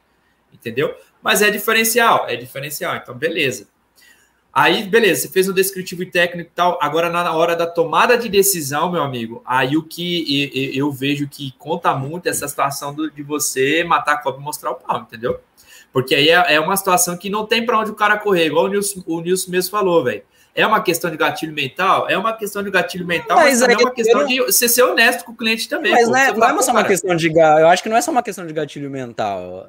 entendeu? 0.54 0.94
Mas 1.20 1.42
é 1.42 1.50
diferencial, 1.50 2.30
é 2.30 2.36
diferencial, 2.36 2.96
então 2.96 3.16
beleza. 3.16 3.68
Aí, 4.54 4.84
beleza, 4.84 5.22
você 5.22 5.30
fez 5.30 5.50
um 5.50 5.54
descritivo 5.54 6.06
técnico 6.06 6.52
e 6.52 6.54
tal. 6.54 6.78
Agora, 6.80 7.10
na 7.10 7.34
hora 7.34 7.56
da 7.56 7.66
tomada 7.66 8.16
de 8.16 8.30
decisão, 8.30 8.92
meu 8.92 9.02
amigo, 9.02 9.42
aí 9.44 9.76
o 9.76 9.82
que 9.82 10.72
eu 10.78 10.92
vejo 10.92 11.28
que 11.28 11.56
conta 11.58 11.92
muito 11.96 12.28
é 12.28 12.30
essa 12.30 12.48
situação 12.48 12.96
de 12.96 13.24
você 13.24 13.84
matar 13.84 14.14
a 14.14 14.18
cobra 14.18 14.40
e 14.40 14.44
mostrar 14.44 14.70
o 14.70 14.76
pau, 14.76 15.02
entendeu? 15.02 15.40
Porque 15.92 16.14
aí 16.14 16.30
é, 16.30 16.54
é 16.54 16.60
uma 16.60 16.78
situação 16.78 17.18
que 17.18 17.32
não 17.32 17.48
tem 17.48 17.66
para 17.66 17.80
onde 17.80 17.90
o 17.90 17.96
cara 17.96 18.16
correr, 18.16 18.46
igual 18.46 18.66
o 18.66 18.68
Nilson, 18.68 19.02
o 19.08 19.22
Nilson 19.22 19.50
mesmo 19.50 19.72
falou, 19.72 20.04
velho. 20.04 20.22
É 20.56 20.66
uma 20.68 20.82
questão 20.84 21.10
de 21.10 21.18
gatilho 21.18 21.54
mental? 21.54 22.08
É 22.10 22.18
uma 22.18 22.34
questão 22.34 22.62
de 22.62 22.70
gatilho 22.70 23.06
mental, 23.06 23.38
mas, 23.38 23.60
Mas 23.60 23.70
aí 23.70 23.76
é 23.76 23.78
uma 23.78 23.92
questão 23.92 24.22
eu- 24.22 24.28
de 24.28 24.40
você 24.42 24.70
ser 24.70 24.84
honesto 24.84 25.26
com 25.26 25.32
o 25.32 25.36
cliente 25.36 25.68
também. 25.68 25.92
Mas 25.92 26.06
pô. 26.06 26.12
não 26.12 26.18
é, 26.18 26.26
Você 26.28 26.40
não 26.40 26.48
é 26.48 26.54
pô, 26.54 26.62
só 26.62 26.72
uma 26.72 26.84
questão 26.84 27.16
de. 27.16 27.32
Eu 27.36 27.68
acho 27.68 27.82
que 27.82 27.90
não 27.90 27.98
é 27.98 28.02
só 28.02 28.12
uma 28.12 28.24
questão 28.24 28.46
de 28.46 28.54
gatilho 28.54 28.90
mental. 28.90 29.68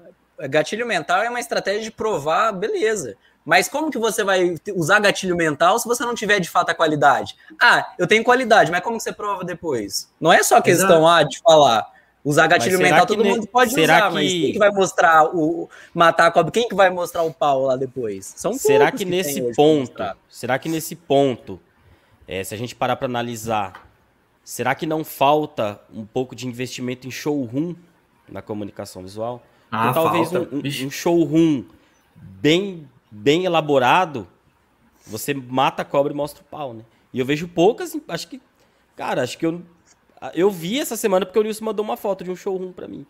Gatilho 0.49 0.87
mental 0.87 1.23
é 1.23 1.31
uma 1.31 1.41
estratégia 1.41 1.83
de 1.83 1.91
provar, 1.91 2.53
beleza. 2.53 3.17
Mas 3.45 3.69
como 3.69 3.91
que 3.91 3.99
você 3.99 4.25
vai 4.25 4.55
usar 4.75 4.99
gatilho 5.01 5.37
mental 5.37 5.79
se 5.79 5.87
você 5.87 6.03
não 6.03 6.15
tiver 6.15 6.41
de 6.41 6.49
fato 6.49 6.71
a 6.71 6.75
qualidade? 6.75 7.37
Ah, 7.61 7.87
eu 7.99 8.07
tenho 8.07 8.25
qualidade, 8.25 8.71
mas 8.71 8.81
como 8.81 8.97
que 8.97 9.03
você 9.03 9.13
prova 9.13 9.45
depois? 9.45 10.11
Não 10.19 10.33
é 10.33 10.43
só 10.43 10.61
questão 10.63 11.07
ah, 11.07 11.23
de 11.23 11.39
falar. 11.41 11.87
Usar 12.25 12.47
gatilho 12.47 12.79
mental 12.79 13.07
que 13.07 13.15
todo 13.15 13.23
ne- 13.23 13.31
mundo 13.35 13.47
pode 13.47 13.73
será 13.75 13.97
usar, 13.99 14.09
que- 14.09 14.15
mas 14.15 14.31
quem 14.33 14.53
que 14.53 14.59
vai 14.59 14.71
mostrar 14.71 15.25
o 15.37 15.69
matar 15.93 16.27
a 16.29 16.31
cobra? 16.31 16.51
Quem 16.51 16.67
que 16.69 16.75
vai 16.75 16.89
mostrar 16.89 17.23
o 17.23 17.33
pau 17.35 17.65
lá 17.67 17.77
depois? 17.77 18.33
São 18.37 18.55
Será 18.55 18.91
que 18.91 18.99
tem 18.99 19.07
nesse 19.09 19.43
ponto, 19.55 20.03
será 20.31 20.59
que 20.59 20.69
nesse 20.69 20.97
ponto, 20.97 21.61
é, 22.27 22.43
se 22.43 22.55
a 22.55 22.57
gente 22.57 22.75
parar 22.75 22.97
para 22.97 23.07
analisar, 23.07 23.87
será 24.43 24.75
que 24.75 24.87
não 24.87 25.05
falta 25.05 25.79
um 25.93 26.07
pouco 26.07 26.35
de 26.35 26.47
investimento 26.49 27.07
em 27.07 27.11
showroom 27.11 27.75
na 28.27 28.41
comunicação 28.41 29.03
visual? 29.03 29.43
Ah, 29.71 29.83
Porque 29.93 29.95
talvez 29.95 30.31
falta. 30.31 30.55
um- 30.55 30.59
um, 30.61 30.87
um 30.87 30.91
showroom 30.91 31.65
bem, 32.17 32.89
bem 33.11 33.45
elaborado, 33.45 34.27
você 35.07 35.35
mata 35.35 35.83
a 35.83 35.85
cobra 35.85 36.11
e 36.11 36.17
mostra 36.17 36.43
o 36.43 36.47
pau, 36.47 36.73
né? 36.73 36.85
E 37.13 37.19
eu 37.21 37.27
vejo 37.27 37.47
poucas, 37.49 37.95
acho 38.09 38.29
que, 38.29 38.41
cara, 38.97 39.23
acho 39.23 39.37
que 39.37 39.45
eu, 39.45 39.61
eu 40.35 40.51
vi 40.51 40.81
essa 40.81 40.97
semana 40.97 41.27
porque 41.27 41.39
o 41.39 41.43
Nilson 41.43 41.65
mandou 41.65 41.85
uma 41.85 41.97
foto 41.97 42.23
de 42.25 42.31
um 42.31 42.37
showroom 42.37 42.73
para 42.73 42.87
mim. 42.89 43.05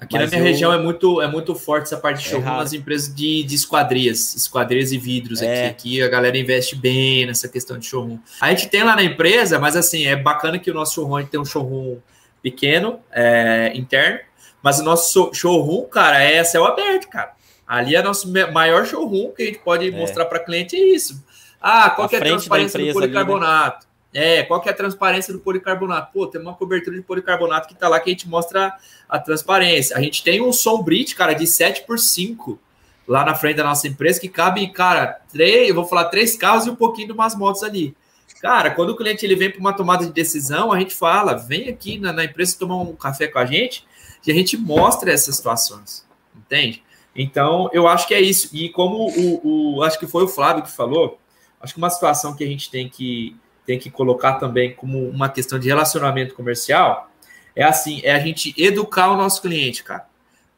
Aqui 0.00 0.14
Mas 0.16 0.24
na 0.24 0.36
minha 0.36 0.40
eu- 0.40 0.52
região 0.52 0.72
é 0.72 0.78
muito, 0.78 1.22
é 1.22 1.28
muito 1.28 1.54
forte 1.54 1.84
essa 1.84 1.96
parte 1.96 2.20
de 2.22 2.26
É 2.26 2.30
showroom 2.30 2.56
nas 2.56 2.72
empresas 2.72 3.14
de, 3.14 3.44
de 3.44 3.54
esquadrias, 3.54 4.34
esquadrias 4.34 4.90
e 4.90 4.98
vidros 4.98 5.40
É. 5.40 5.66
aqui. 5.68 5.70
Aqui 5.70 6.02
a 6.02 6.08
galera 6.08 6.36
investe 6.36 6.74
bem 6.74 7.24
nessa 7.24 7.48
questão 7.48 7.78
de 7.78 7.86
showroom. 7.86 8.18
A 8.40 8.50
gente 8.50 8.68
tem 8.68 8.82
lá 8.82 8.96
na 8.96 9.04
empresa, 9.04 9.58
mas 9.60 9.76
assim, 9.76 10.04
é 10.06 10.16
bacana 10.16 10.58
que 10.58 10.70
o 10.70 10.74
nosso 10.74 10.94
showroom 10.94 11.16
a 11.16 11.20
gente 11.20 11.30
tem 11.30 11.38
um 11.40 11.44
showroom 11.44 11.98
pequeno, 12.42 12.98
é, 13.12 13.70
interno, 13.76 14.18
mas 14.60 14.80
o 14.80 14.82
nosso 14.82 15.12
so- 15.12 15.32
showroom, 15.32 15.82
cara, 15.84 16.20
é 16.22 16.42
céu 16.42 16.64
aberto, 16.64 17.08
cara. 17.08 17.32
Ali 17.64 17.94
é 17.94 18.02
nosso 18.02 18.28
maior 18.52 18.84
showroom 18.84 19.30
que 19.30 19.42
a 19.42 19.46
gente 19.46 19.60
pode 19.60 19.88
mostrar 19.92 20.24
para 20.26 20.40
cliente, 20.40 20.74
é 20.74 20.84
isso. 20.94 21.24
Ah, 21.60 21.88
qual 21.90 22.06
A 22.06 22.08
que 22.08 22.16
é 22.16 22.18
a 22.18 22.22
transparência 22.22 22.76
do 22.76 22.84
empresa 22.86 22.98
ali, 23.04 23.12
né? 23.38 23.72
É, 24.14 24.42
qual 24.42 24.60
que 24.60 24.68
é 24.68 24.72
a 24.72 24.74
transparência 24.74 25.32
do 25.32 25.40
policarbonato? 25.40 26.12
Pô, 26.12 26.26
tem 26.26 26.40
uma 26.40 26.54
cobertura 26.54 26.96
de 26.96 27.02
policarbonato 27.02 27.66
que 27.66 27.74
tá 27.74 27.88
lá 27.88 27.98
que 27.98 28.10
a 28.10 28.12
gente 28.12 28.28
mostra 28.28 28.76
a 29.08 29.18
transparência. 29.18 29.96
A 29.96 30.00
gente 30.00 30.22
tem 30.22 30.42
um 30.42 30.52
som 30.52 30.82
bridge, 30.82 31.14
cara, 31.14 31.32
de 31.32 31.46
7 31.46 31.84
por 31.86 31.98
5 31.98 32.58
lá 33.06 33.24
na 33.24 33.34
frente 33.34 33.56
da 33.56 33.64
nossa 33.64 33.88
empresa, 33.88 34.20
que 34.20 34.28
cabe, 34.28 34.68
cara, 34.68 35.20
três, 35.30 35.68
eu 35.68 35.74
vou 35.74 35.84
falar 35.84 36.06
três 36.06 36.36
carros 36.36 36.66
e 36.66 36.70
um 36.70 36.76
pouquinho 36.76 37.08
de 37.08 37.12
umas 37.12 37.34
motos 37.34 37.62
ali. 37.62 37.96
Cara, 38.40 38.72
quando 38.72 38.90
o 38.90 38.96
cliente 38.96 39.24
ele 39.24 39.36
vem 39.36 39.50
para 39.50 39.60
uma 39.60 39.72
tomada 39.72 40.04
de 40.04 40.12
decisão, 40.12 40.72
a 40.72 40.78
gente 40.78 40.94
fala, 40.94 41.34
vem 41.34 41.68
aqui 41.68 41.98
na, 41.98 42.12
na, 42.12 42.24
empresa 42.24 42.58
tomar 42.58 42.76
um 42.76 42.94
café 42.94 43.28
com 43.28 43.38
a 43.38 43.46
gente 43.46 43.86
e 44.26 44.32
a 44.32 44.34
gente 44.34 44.56
mostra 44.56 45.12
essas 45.12 45.36
situações, 45.36 46.04
entende? 46.36 46.82
Então, 47.14 47.70
eu 47.72 47.86
acho 47.86 48.08
que 48.08 48.14
é 48.14 48.20
isso. 48.20 48.48
E 48.52 48.68
como 48.70 49.08
o, 49.08 49.76
o 49.76 49.82
acho 49.84 49.98
que 49.98 50.06
foi 50.06 50.24
o 50.24 50.28
Flávio 50.28 50.64
que 50.64 50.70
falou, 50.70 51.20
acho 51.60 51.72
que 51.72 51.78
uma 51.78 51.90
situação 51.90 52.34
que 52.34 52.42
a 52.42 52.46
gente 52.46 52.68
tem 52.68 52.88
que, 52.88 53.36
tem 53.66 53.78
que 53.78 53.90
colocar 53.90 54.34
também 54.34 54.74
como 54.74 55.08
uma 55.08 55.28
questão 55.28 55.58
de 55.58 55.68
relacionamento 55.68 56.34
comercial 56.34 57.10
é 57.54 57.62
assim, 57.62 58.00
é 58.02 58.14
a 58.14 58.18
gente 58.18 58.54
educar 58.56 59.10
o 59.10 59.16
nosso 59.16 59.42
cliente, 59.42 59.84
cara. 59.84 60.06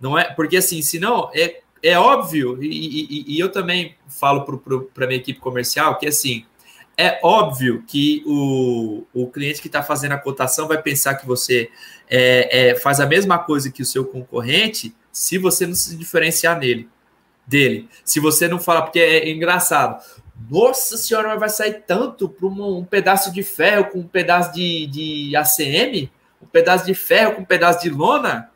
Não 0.01 0.19
é 0.19 0.25
porque 0.33 0.57
assim, 0.57 0.81
senão 0.81 1.31
é, 1.35 1.61
é 1.83 1.99
óbvio, 1.99 2.63
e, 2.63 2.69
e, 2.69 3.35
e 3.35 3.41
eu 3.41 3.51
também 3.51 3.97
falo 4.09 4.45
para 4.45 5.05
a 5.05 5.07
minha 5.09 5.19
equipe 5.19 5.41
comercial 5.41 5.99
que 5.99 6.07
assim, 6.07 6.45
é 6.97 7.19
óbvio 7.23 7.83
que 7.87 8.23
o, 8.25 9.05
o 9.13 9.27
cliente 9.29 9.61
que 9.61 9.67
está 9.67 9.83
fazendo 9.83 10.13
a 10.13 10.19
cotação 10.19 10.69
vai 10.69 10.81
pensar 10.81 11.17
que 11.17 11.27
você 11.27 11.69
é, 12.09 12.71
é, 12.71 12.75
faz 12.77 13.01
a 13.01 13.07
mesma 13.07 13.39
coisa 13.39 13.71
que 13.71 13.83
o 13.83 13.87
seu 13.87 14.05
concorrente 14.05 14.95
se 15.11 15.39
você 15.39 15.67
não 15.67 15.75
se 15.75 15.97
diferenciar 15.97 16.59
nele, 16.59 16.89
dele. 17.47 17.89
Se 18.05 18.19
você 18.19 18.49
não 18.49 18.59
fala, 18.59 18.83
porque 18.83 18.99
é 18.99 19.31
engraçado. 19.31 20.05
Nossa 20.51 20.97
senhora, 20.97 21.29
mas 21.29 21.41
vai 21.41 21.49
sair 21.49 21.85
tanto 21.87 22.29
para 22.29 22.47
um, 22.47 22.79
um, 22.79 22.85
pedaço 22.85 23.33
de 23.33 23.43
ferro 23.43 23.87
com 23.87 24.01
um 24.01 24.07
pedaço 24.07 24.53
de, 24.53 24.87
de 24.87 25.37
ACM? 25.37 26.11
Um 26.43 26.47
pedaço 26.47 26.85
de 26.85 26.95
ferro 26.95 27.35
com 27.35 27.43
um 27.43 27.45
pedaço 27.45 27.81
de 27.81 27.91
lona? 27.91 28.51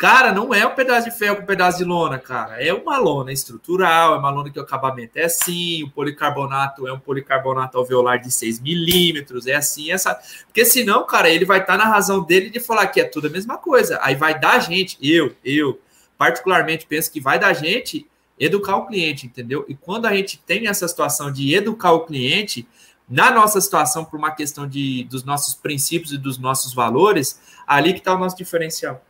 Cara, 0.00 0.32
não 0.32 0.54
é 0.54 0.66
um 0.66 0.74
pedaço 0.74 1.10
de 1.10 1.14
ferro 1.14 1.36
com 1.36 1.42
um 1.42 1.46
pedaço 1.46 1.76
de 1.76 1.84
lona, 1.84 2.18
cara. 2.18 2.62
É 2.62 2.72
uma 2.72 2.96
lona 2.96 3.32
estrutural, 3.32 4.14
é 4.14 4.18
uma 4.18 4.30
lona 4.30 4.50
que 4.50 4.58
o 4.58 4.62
acabamento 4.62 5.18
é 5.18 5.24
assim, 5.24 5.82
o 5.82 5.90
policarbonato 5.90 6.88
é 6.88 6.92
um 6.92 6.98
policarbonato 6.98 7.76
alveolar 7.76 8.18
de 8.18 8.30
6 8.30 8.60
milímetros, 8.60 9.46
é 9.46 9.54
assim, 9.54 9.92
essa. 9.92 10.18
Porque 10.46 10.64
senão, 10.64 11.04
cara, 11.04 11.28
ele 11.28 11.44
vai 11.44 11.60
estar 11.60 11.76
tá 11.76 11.84
na 11.84 11.90
razão 11.90 12.24
dele 12.24 12.48
de 12.48 12.58
falar 12.58 12.86
que 12.86 12.98
é 12.98 13.04
tudo 13.04 13.26
a 13.26 13.30
mesma 13.30 13.58
coisa. 13.58 13.98
Aí 14.00 14.14
vai 14.14 14.38
dar 14.38 14.58
gente, 14.60 14.96
eu, 15.02 15.36
eu, 15.44 15.78
particularmente 16.16 16.86
penso 16.86 17.12
que 17.12 17.20
vai 17.20 17.38
dar 17.38 17.52
gente 17.52 18.08
educar 18.40 18.76
o 18.76 18.86
cliente, 18.86 19.26
entendeu? 19.26 19.64
E 19.68 19.74
quando 19.76 20.06
a 20.06 20.16
gente 20.16 20.38
tem 20.38 20.66
essa 20.66 20.88
situação 20.88 21.30
de 21.30 21.54
educar 21.54 21.92
o 21.92 22.06
cliente, 22.06 22.66
na 23.08 23.30
nossa 23.30 23.60
situação, 23.60 24.04
por 24.04 24.18
uma 24.18 24.30
questão 24.30 24.66
de, 24.66 25.04
dos 25.04 25.22
nossos 25.22 25.54
princípios 25.54 26.12
e 26.12 26.18
dos 26.18 26.38
nossos 26.38 26.74
valores, 26.74 27.40
ali 27.66 27.92
que 27.92 27.98
está 27.98 28.14
o 28.14 28.18
nosso 28.18 28.36
diferencial 28.36 29.04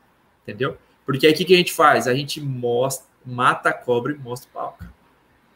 entendeu? 0.51 0.77
Porque 1.05 1.27
aí 1.27 1.33
o 1.33 1.37
que, 1.37 1.45
que 1.45 1.55
a 1.55 1.57
gente 1.57 1.73
faz? 1.73 2.07
A 2.07 2.15
gente 2.15 2.41
mostra, 2.41 3.07
mata 3.25 3.71
a 3.71 3.73
cobra 3.73 4.13
e 4.13 4.19
mostra 4.19 4.49
o 4.51 4.53
pau. 4.53 4.79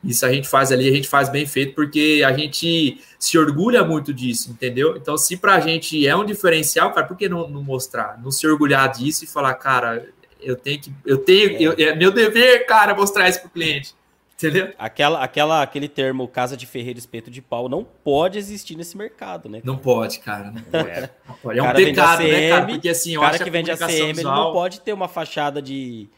Isso 0.03 0.27
a 0.27 0.33
gente 0.33 0.47
faz 0.47 0.71
ali, 0.71 0.89
a 0.89 0.93
gente 0.93 1.09
faz 1.09 1.31
bem 1.31 1.47
feito, 1.47 1.75
porque 1.75 2.23
a 2.27 2.33
gente 2.33 3.01
se 3.19 3.39
orgulha 3.39 3.83
muito 3.83 4.13
disso, 4.13 4.51
entendeu? 4.51 4.97
Então, 4.97 5.17
se 5.17 5.37
pra 5.37 5.59
gente 5.61 6.07
é 6.07 6.15
um 6.15 6.27
diferencial, 6.27 6.93
cara, 6.93 7.07
por 7.07 7.17
que 7.17 7.27
não, 7.27 7.49
não 7.49 7.63
mostrar? 7.63 8.21
Não 8.23 8.31
se 8.31 8.47
orgulhar 8.47 8.91
disso 8.93 9.25
e 9.25 9.27
falar, 9.27 9.55
cara, 9.55 10.07
eu 10.45 10.57
tenho 10.57 10.81
que. 10.81 10.93
Eu 11.05 11.19
tenho. 11.19 11.61
Eu, 11.61 11.75
é 11.79 11.95
meu 11.95 12.11
dever, 12.11 12.67
cara, 12.67 12.95
mostrar 12.95 13.29
isso 13.29 13.41
pro 13.41 13.51
cliente. 13.51 13.95
Entendeu? 14.37 14.73
Aquela, 14.77 15.23
aquela, 15.23 15.63
aquele 15.63 15.89
termo 15.89 16.27
casa 16.27 16.57
de 16.57 16.67
ferreiro 16.67 16.99
espeto 16.99 17.31
de 17.31 17.41
pau 17.41 17.69
não 17.69 17.85
pode 17.85 18.37
existir 18.37 18.77
nesse 18.77 18.97
mercado, 18.97 19.49
né? 19.49 19.61
Não 19.63 19.79
pode, 19.79 20.19
cara. 20.19 20.51
Não 20.51 20.61
pode. 20.61 20.91
É, 20.91 21.11
não 21.27 21.35
pode. 21.37 21.59
é 21.59 21.63
um 21.63 21.73
pecado, 21.73 22.21
ACM, 22.21 22.33
né, 22.33 22.51
cara? 22.51 22.67
Porque 22.67 22.89
assim, 22.89 23.17
o 23.17 23.21
cara 23.21 23.39
que 23.39 23.51
vende 23.51 23.71
ACM 23.71 24.13
visual... 24.13 24.37
não 24.37 24.53
pode 24.53 24.81
ter 24.81 24.93
uma 24.93 25.07
fachada 25.07 25.63
de, 25.63 26.09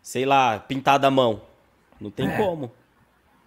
sei 0.00 0.24
lá, 0.24 0.60
pintada 0.60 1.08
à 1.08 1.10
mão. 1.10 1.42
Não 2.00 2.10
tem 2.10 2.28
é. 2.28 2.36
como. 2.36 2.70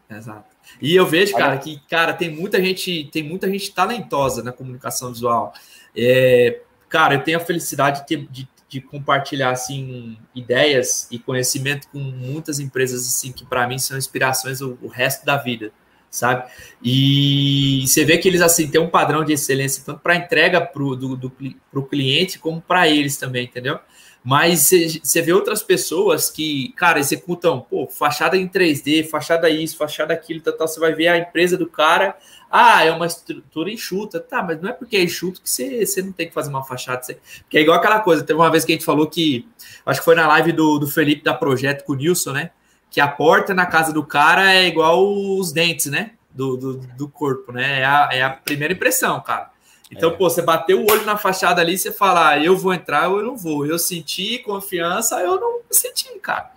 Exato. 0.10 0.56
E 0.82 0.96
eu 0.96 1.06
vejo, 1.06 1.34
cara, 1.34 1.58
que, 1.58 1.80
cara, 1.90 2.14
tem 2.14 2.30
muita 2.30 2.62
gente, 2.62 3.10
tem 3.12 3.24
muita 3.24 3.50
gente 3.50 3.72
talentosa 3.72 4.44
na 4.44 4.52
comunicação 4.52 5.12
visual. 5.12 5.54
É, 5.96 6.60
cara, 6.90 7.16
eu 7.16 7.24
tenho 7.24 7.38
a 7.38 7.42
felicidade 7.42 8.02
de, 8.02 8.08
ter, 8.08 8.28
de 8.30 8.48
de 8.70 8.82
compartilhar 8.82 9.52
assim 9.52 10.18
ideias 10.36 11.08
e 11.10 11.18
conhecimento 11.18 11.88
com 11.90 12.00
muitas 12.00 12.60
empresas 12.60 13.08
assim 13.08 13.32
que 13.32 13.46
para 13.46 13.68
mim 13.68 13.80
são 13.80 13.98
inspirações 13.98 14.62
o, 14.62 14.78
o, 14.82 14.88
resto 14.88 15.26
da 15.26 15.38
vida, 15.38 15.72
sabe? 16.10 16.50
E 16.84 17.86
você 17.88 18.04
vê 18.04 18.18
que 18.18 18.28
eles 18.28 18.42
assim 18.42 18.70
têm 18.70 18.82
um 18.82 18.90
padrão 18.90 19.24
de 19.24 19.34
excelência 19.34 19.84
tanto 19.86 20.02
para 20.02 20.16
entrega 20.16 20.60
pro, 20.60 20.96
do, 20.96 21.16
do 21.16 21.32
pro 21.72 21.86
cliente 21.86 22.40
como 22.40 22.62
para 22.62 22.88
eles 22.90 23.18
também, 23.18 23.46
entendeu? 23.46 23.80
Mas 24.30 24.70
você 25.04 25.22
vê 25.22 25.32
outras 25.32 25.64
pessoas 25.64 26.30
que, 26.30 26.74
cara, 26.76 27.00
executam, 27.00 27.62
pô, 27.62 27.88
fachada 27.88 28.36
em 28.36 28.46
3D, 28.46 29.08
fachada 29.08 29.50
isso, 29.50 29.78
fachada 29.78 30.14
aquilo, 30.14 30.42
tal, 30.42 30.52
tal. 30.52 30.68
Você 30.68 30.82
vai 30.82 30.94
ver 30.94 31.08
a 31.08 31.18
empresa 31.18 31.56
do 31.58 31.66
cara 31.66 32.18
ah, 32.50 32.84
é 32.84 32.92
uma 32.92 33.06
estrutura 33.06 33.72
enxuta. 33.72 34.20
Tá, 34.20 34.42
mas 34.42 34.62
não 34.62 34.70
é 34.70 34.74
porque 34.74 34.98
é 34.98 35.04
enxuto 35.04 35.42
que 35.42 35.50
você, 35.50 35.86
você 35.86 36.02
não 36.02 36.12
tem 36.12 36.28
que 36.28 36.34
fazer 36.34 36.50
uma 36.50 36.64
fachada. 36.64 37.04
Você... 37.04 37.20
Porque 37.42 37.58
é 37.58 37.62
igual 37.62 37.78
aquela 37.78 38.00
coisa. 38.00 38.24
Teve 38.24 38.40
uma 38.40 38.50
vez 38.52 38.66
que 38.66 38.72
a 38.72 38.76
gente 38.76 38.86
falou 38.86 39.08
que. 39.08 39.48
Acho 39.86 40.00
que 40.00 40.06
foi 40.06 40.16
na 40.16 40.28
live 40.28 40.52
do, 40.52 40.80
do 40.80 40.88
Felipe 40.88 41.24
da 41.24 41.34
Projeto 41.34 41.84
com 41.84 41.94
o 41.94 41.96
Nilson, 41.96 42.32
né? 42.32 42.52
Que 42.90 43.02
a 43.02 43.08
porta 43.08 43.54
na 43.54 43.66
casa 43.66 43.92
do 43.92 44.04
cara 44.04 44.54
é 44.54 44.68
igual 44.68 45.06
os 45.08 45.52
dentes, 45.52 45.88
né? 45.88 46.12
Do, 46.32 46.56
do, 46.56 46.78
do 46.78 47.10
corpo, 47.10 47.52
né? 47.52 47.82
É 47.82 47.86
a, 47.86 48.10
é 48.12 48.24
a 48.24 48.30
primeira 48.30 48.74
impressão, 48.74 49.20
cara. 49.22 49.52
Então, 49.92 50.12
é. 50.12 50.14
pô, 50.14 50.30
você 50.30 50.42
bateu 50.42 50.82
o 50.82 50.92
olho 50.92 51.06
na 51.06 51.18
fachada 51.18 51.62
ali, 51.62 51.78
você 51.78 51.92
fala, 51.92 52.30
ah, 52.32 52.44
eu 52.44 52.58
vou 52.58 52.74
entrar 52.74 53.08
ou 53.10 53.20
eu 53.20 53.26
não 53.26 53.38
vou. 53.38 53.66
Eu 53.66 53.80
senti 53.80 54.40
confiança, 54.40 55.20
eu 55.22 55.40
não 55.40 55.62
senti, 55.72 56.10
cara. 56.20 56.52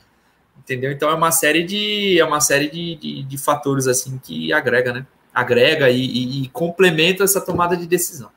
Entendeu? 0.59 0.91
Então 0.91 1.09
é 1.09 1.15
uma 1.15 1.31
série 1.33 1.65
de 1.65 2.19
é 2.21 2.25
uma 2.25 2.41
série 2.41 2.69
de, 2.69 2.95
de, 2.97 3.23
de 3.23 3.39
fatores 3.39 3.87
assim 3.87 4.19
que 4.19 4.53
agrega, 4.53 4.93
né? 4.93 5.07
agrega 5.35 5.89
e, 5.91 6.01
e, 6.01 6.43
e 6.43 6.49
complementa 6.49 7.25
essa 7.25 7.41
tomada 7.41 7.77
de 7.77 7.87
decisão. 7.87 8.31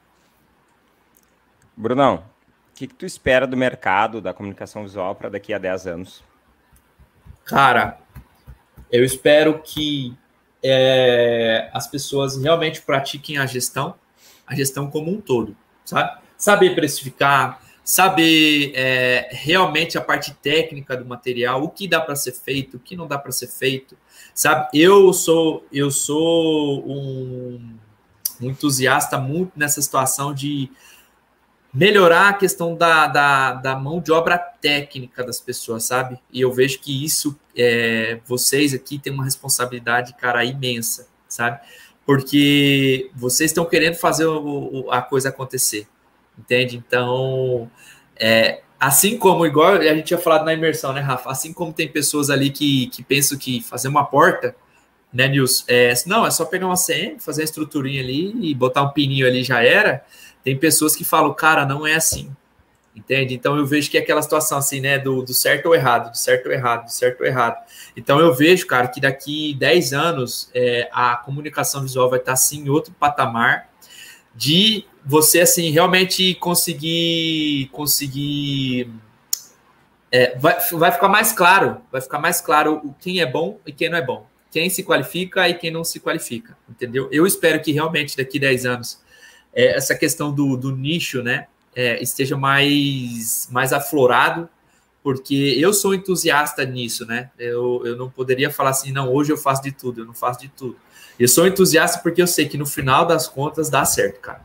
Brunão, 1.75 2.23
o 2.71 2.75
que, 2.75 2.87
que, 2.87 2.93
tu 2.93 3.05
espera 3.05 3.47
do 3.47 3.57
mercado 3.57 4.21
da 4.21 4.33
comunicação 4.33 4.83
visual 4.83 5.15
para 5.15 5.29
daqui 5.29 5.53
a 5.53 5.57
10 5.57 5.87
anos? 5.87 6.23
Cara, 7.45 7.99
eu 8.91 9.03
espero 9.03 9.59
que 9.59 10.15
é, 10.61 11.69
as 11.73 11.87
pessoas 11.87 12.41
realmente 12.41 12.81
pratiquem 12.81 13.37
a 13.37 13.45
gestão, 13.45 13.95
a 14.45 14.55
gestão 14.55 14.89
como 14.89 15.11
um 15.11 15.19
todo, 15.19 15.55
sabe? 15.85 16.21
Saber 16.37 16.75
precificar, 16.75 17.61
saber 17.83 18.71
é, 18.75 19.29
realmente 19.31 19.97
a 19.97 20.01
parte 20.01 20.33
técnica 20.35 20.95
do 20.95 21.05
material, 21.05 21.63
o 21.63 21.69
que 21.69 21.87
dá 21.87 21.99
para 21.99 22.15
ser 22.15 22.31
feito, 22.31 22.77
o 22.77 22.79
que 22.79 22.95
não 22.95 23.07
dá 23.07 23.17
para 23.17 23.31
ser 23.31 23.47
feito, 23.47 23.97
sabe? 24.33 24.67
Eu 24.73 25.11
sou 25.13 25.65
eu 25.71 25.91
sou 25.91 26.85
um, 26.87 27.77
um, 28.41 28.49
entusiasta 28.49 29.17
muito 29.17 29.51
nessa 29.55 29.81
situação 29.81 30.33
de 30.33 30.71
melhorar 31.73 32.29
a 32.29 32.33
questão 32.33 32.75
da, 32.75 33.07
da, 33.07 33.53
da, 33.53 33.75
mão 33.75 33.99
de 33.99 34.11
obra 34.11 34.37
técnica 34.37 35.23
das 35.23 35.41
pessoas, 35.41 35.85
sabe? 35.85 36.19
E 36.31 36.39
eu 36.39 36.51
vejo 36.53 36.79
que 36.79 37.03
isso 37.03 37.37
é, 37.57 38.19
vocês 38.25 38.73
aqui 38.73 38.99
têm 38.99 39.11
uma 39.11 39.23
responsabilidade, 39.23 40.13
cara, 40.13 40.45
imensa, 40.45 41.07
sabe? 41.27 41.59
Porque 42.05 43.09
vocês 43.15 43.51
estão 43.51 43.65
querendo 43.65 43.95
fazer 43.95 44.25
o, 44.25 44.87
a 44.91 45.01
coisa 45.01 45.29
acontecer 45.29 45.87
entende? 46.37 46.77
Então, 46.77 47.69
é, 48.15 48.61
assim 48.79 49.17
como, 49.17 49.45
igual 49.45 49.75
a 49.75 49.93
gente 49.93 50.07
tinha 50.07 50.19
falado 50.19 50.45
na 50.45 50.53
imersão, 50.53 50.93
né, 50.93 51.01
Rafa? 51.01 51.29
Assim 51.29 51.53
como 51.53 51.73
tem 51.73 51.87
pessoas 51.87 52.29
ali 52.29 52.49
que, 52.49 52.87
que 52.87 53.03
pensam 53.03 53.37
que 53.37 53.61
fazer 53.61 53.87
uma 53.87 54.05
porta, 54.05 54.55
né, 55.11 55.27
Nils? 55.27 55.63
É, 55.67 55.93
não, 56.05 56.25
é 56.25 56.31
só 56.31 56.45
pegar 56.45 56.65
uma 56.65 56.75
CM, 56.75 57.19
fazer 57.19 57.41
a 57.41 57.45
estruturinha 57.45 58.01
ali 58.01 58.33
e 58.41 58.53
botar 58.53 58.83
um 58.83 58.89
pininho 58.89 59.27
ali 59.27 59.43
já 59.43 59.63
era. 59.63 60.03
Tem 60.43 60.57
pessoas 60.57 60.95
que 60.95 61.03
falam, 61.03 61.33
cara, 61.33 61.65
não 61.65 61.87
é 61.87 61.95
assim. 61.95 62.29
Entende? 62.95 63.33
Então 63.33 63.57
eu 63.57 63.65
vejo 63.65 63.89
que 63.89 63.97
é 63.97 64.01
aquela 64.01 64.21
situação 64.21 64.57
assim, 64.57 64.79
né? 64.79 64.99
Do, 64.99 65.23
do 65.23 65.33
certo 65.33 65.65
ou 65.67 65.75
errado, 65.75 66.11
do 66.11 66.17
certo 66.17 66.45
ou 66.45 66.51
errado, 66.51 66.85
do 66.85 66.91
certo 66.91 67.21
ou 67.21 67.25
errado. 67.25 67.57
Então 67.97 68.19
eu 68.19 68.33
vejo, 68.33 68.67
cara, 68.67 68.87
que 68.87 69.01
daqui 69.01 69.55
10 69.55 69.93
anos 69.93 70.49
é, 70.53 70.89
a 70.91 71.15
comunicação 71.15 71.81
visual 71.81 72.09
vai 72.09 72.19
estar 72.19 72.33
assim 72.33 72.65
em 72.65 72.69
outro 72.69 72.93
patamar 72.93 73.67
de 74.35 74.85
você 75.05 75.41
assim 75.41 75.69
realmente 75.69 76.35
conseguir 76.35 77.69
conseguir 77.71 78.89
é, 80.11 80.37
vai, 80.37 80.59
vai 80.71 80.91
ficar 80.91 81.09
mais 81.09 81.31
claro, 81.31 81.81
vai 81.91 81.99
ficar 81.99 82.19
mais 82.19 82.39
claro 82.39 82.95
quem 82.99 83.19
é 83.19 83.25
bom 83.25 83.59
e 83.65 83.71
quem 83.71 83.89
não 83.89 83.97
é 83.97 84.01
bom, 84.01 84.27
quem 84.51 84.69
se 84.69 84.83
qualifica 84.83 85.49
e 85.49 85.55
quem 85.55 85.71
não 85.71 85.83
se 85.83 85.99
qualifica, 85.99 86.55
entendeu? 86.69 87.09
Eu 87.11 87.25
espero 87.25 87.59
que 87.59 87.71
realmente 87.71 88.15
daqui 88.15 88.37
10 88.37 88.65
anos 88.67 89.01
é, 89.51 89.75
essa 89.75 89.95
questão 89.95 90.31
do, 90.31 90.55
do 90.55 90.75
nicho, 90.75 91.23
né, 91.23 91.47
é, 91.75 92.01
esteja 92.01 92.37
mais, 92.37 93.47
mais 93.51 93.73
aflorado, 93.73 94.49
porque 95.03 95.55
eu 95.57 95.73
sou 95.73 95.93
entusiasta 95.93 96.63
nisso, 96.65 97.05
né? 97.05 97.29
Eu, 97.37 97.81
eu 97.85 97.95
não 97.97 98.09
poderia 98.09 98.49
falar 98.49 98.69
assim, 98.69 98.91
não, 98.91 99.11
hoje 99.11 99.31
eu 99.31 99.37
faço 99.37 99.61
de 99.61 99.71
tudo, 99.71 100.01
eu 100.01 100.05
não 100.05 100.13
faço 100.13 100.39
de 100.39 100.47
tudo. 100.47 100.77
Eu 101.19 101.27
sou 101.27 101.45
entusiasta 101.45 101.99
porque 101.99 102.21
eu 102.21 102.27
sei 102.27 102.47
que 102.47 102.57
no 102.57 102.65
final 102.65 103.05
das 103.05 103.27
contas 103.27 103.69
dá 103.69 103.83
certo, 103.85 104.19
cara. 104.19 104.41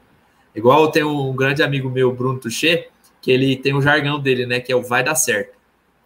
Igual 0.55 0.83
eu 0.83 0.89
tenho 0.89 1.09
um 1.09 1.35
grande 1.35 1.63
amigo 1.63 1.89
meu, 1.89 2.13
Bruno 2.13 2.39
Tuchê, 2.39 2.89
que 3.23 3.31
ele 3.31 3.57
tem 3.57 3.75
um 3.75 3.81
jargão 3.81 4.19
dele, 4.19 4.47
né? 4.47 4.59
Que 4.59 4.73
é 4.73 4.77
o 4.77 4.83
vai 4.83 5.05
dar 5.05 5.15
certo. 5.15 5.57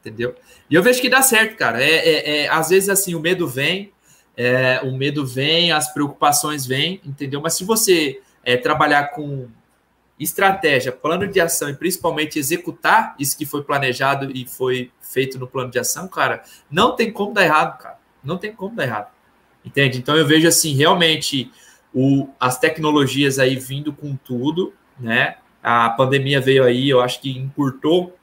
Entendeu? 0.01 0.35
E 0.69 0.75
eu 0.75 0.83
vejo 0.83 1.01
que 1.01 1.09
dá 1.09 1.23
certo, 1.23 1.57
cara. 1.57 1.83
É, 1.83 1.91
é, 1.91 2.37
é 2.43 2.49
às 2.49 2.69
vezes 2.69 2.89
assim, 2.89 3.15
o 3.15 3.21
medo 3.21 3.49
vem, 3.49 3.93
é, 4.37 4.81
o 4.83 4.93
medo 4.93 5.27
vem, 5.27 5.73
as 5.73 5.93
preocupações 5.93 6.67
vêm, 6.67 7.01
entendeu? 7.05 7.41
Mas 7.41 7.55
se 7.55 7.65
você 7.65 8.21
é, 8.45 8.57
trabalhar 8.57 9.09
com 9.09 9.49
estratégia, 10.19 10.93
plano 10.93 11.27
de 11.27 11.41
ação 11.41 11.69
e 11.69 11.75
principalmente 11.75 12.39
executar 12.39 13.15
isso 13.19 13.37
que 13.37 13.47
foi 13.47 13.63
planejado 13.63 14.31
e 14.35 14.47
foi 14.47 14.91
feito 15.01 15.39
no 15.39 15.47
plano 15.47 15.71
de 15.71 15.79
ação, 15.79 16.07
cara, 16.09 16.43
não 16.71 16.95
tem 16.95 17.13
como 17.13 17.35
dar 17.35 17.45
errado, 17.45 17.79
cara. 17.79 17.99
Não 18.23 18.39
tem 18.39 18.53
como 18.53 18.77
dar 18.77 18.85
errado. 18.85 19.11
Entende? 19.65 19.99
Então 19.99 20.17
eu 20.17 20.27
vejo 20.27 20.47
assim, 20.47 20.75
realmente 20.75 21.51
o, 21.95 22.29
as 22.39 22.59
tecnologias 22.59 23.39
aí 23.39 23.57
vindo 23.57 23.93
com 23.93 24.17
tudo, 24.17 24.73
né? 24.99 25.37
A 25.63 25.91
pandemia 25.91 26.41
veio 26.41 26.65
aí, 26.65 26.89
eu 26.89 27.01
acho 27.01 27.21
que 27.21 27.31
encurtou 27.31 28.17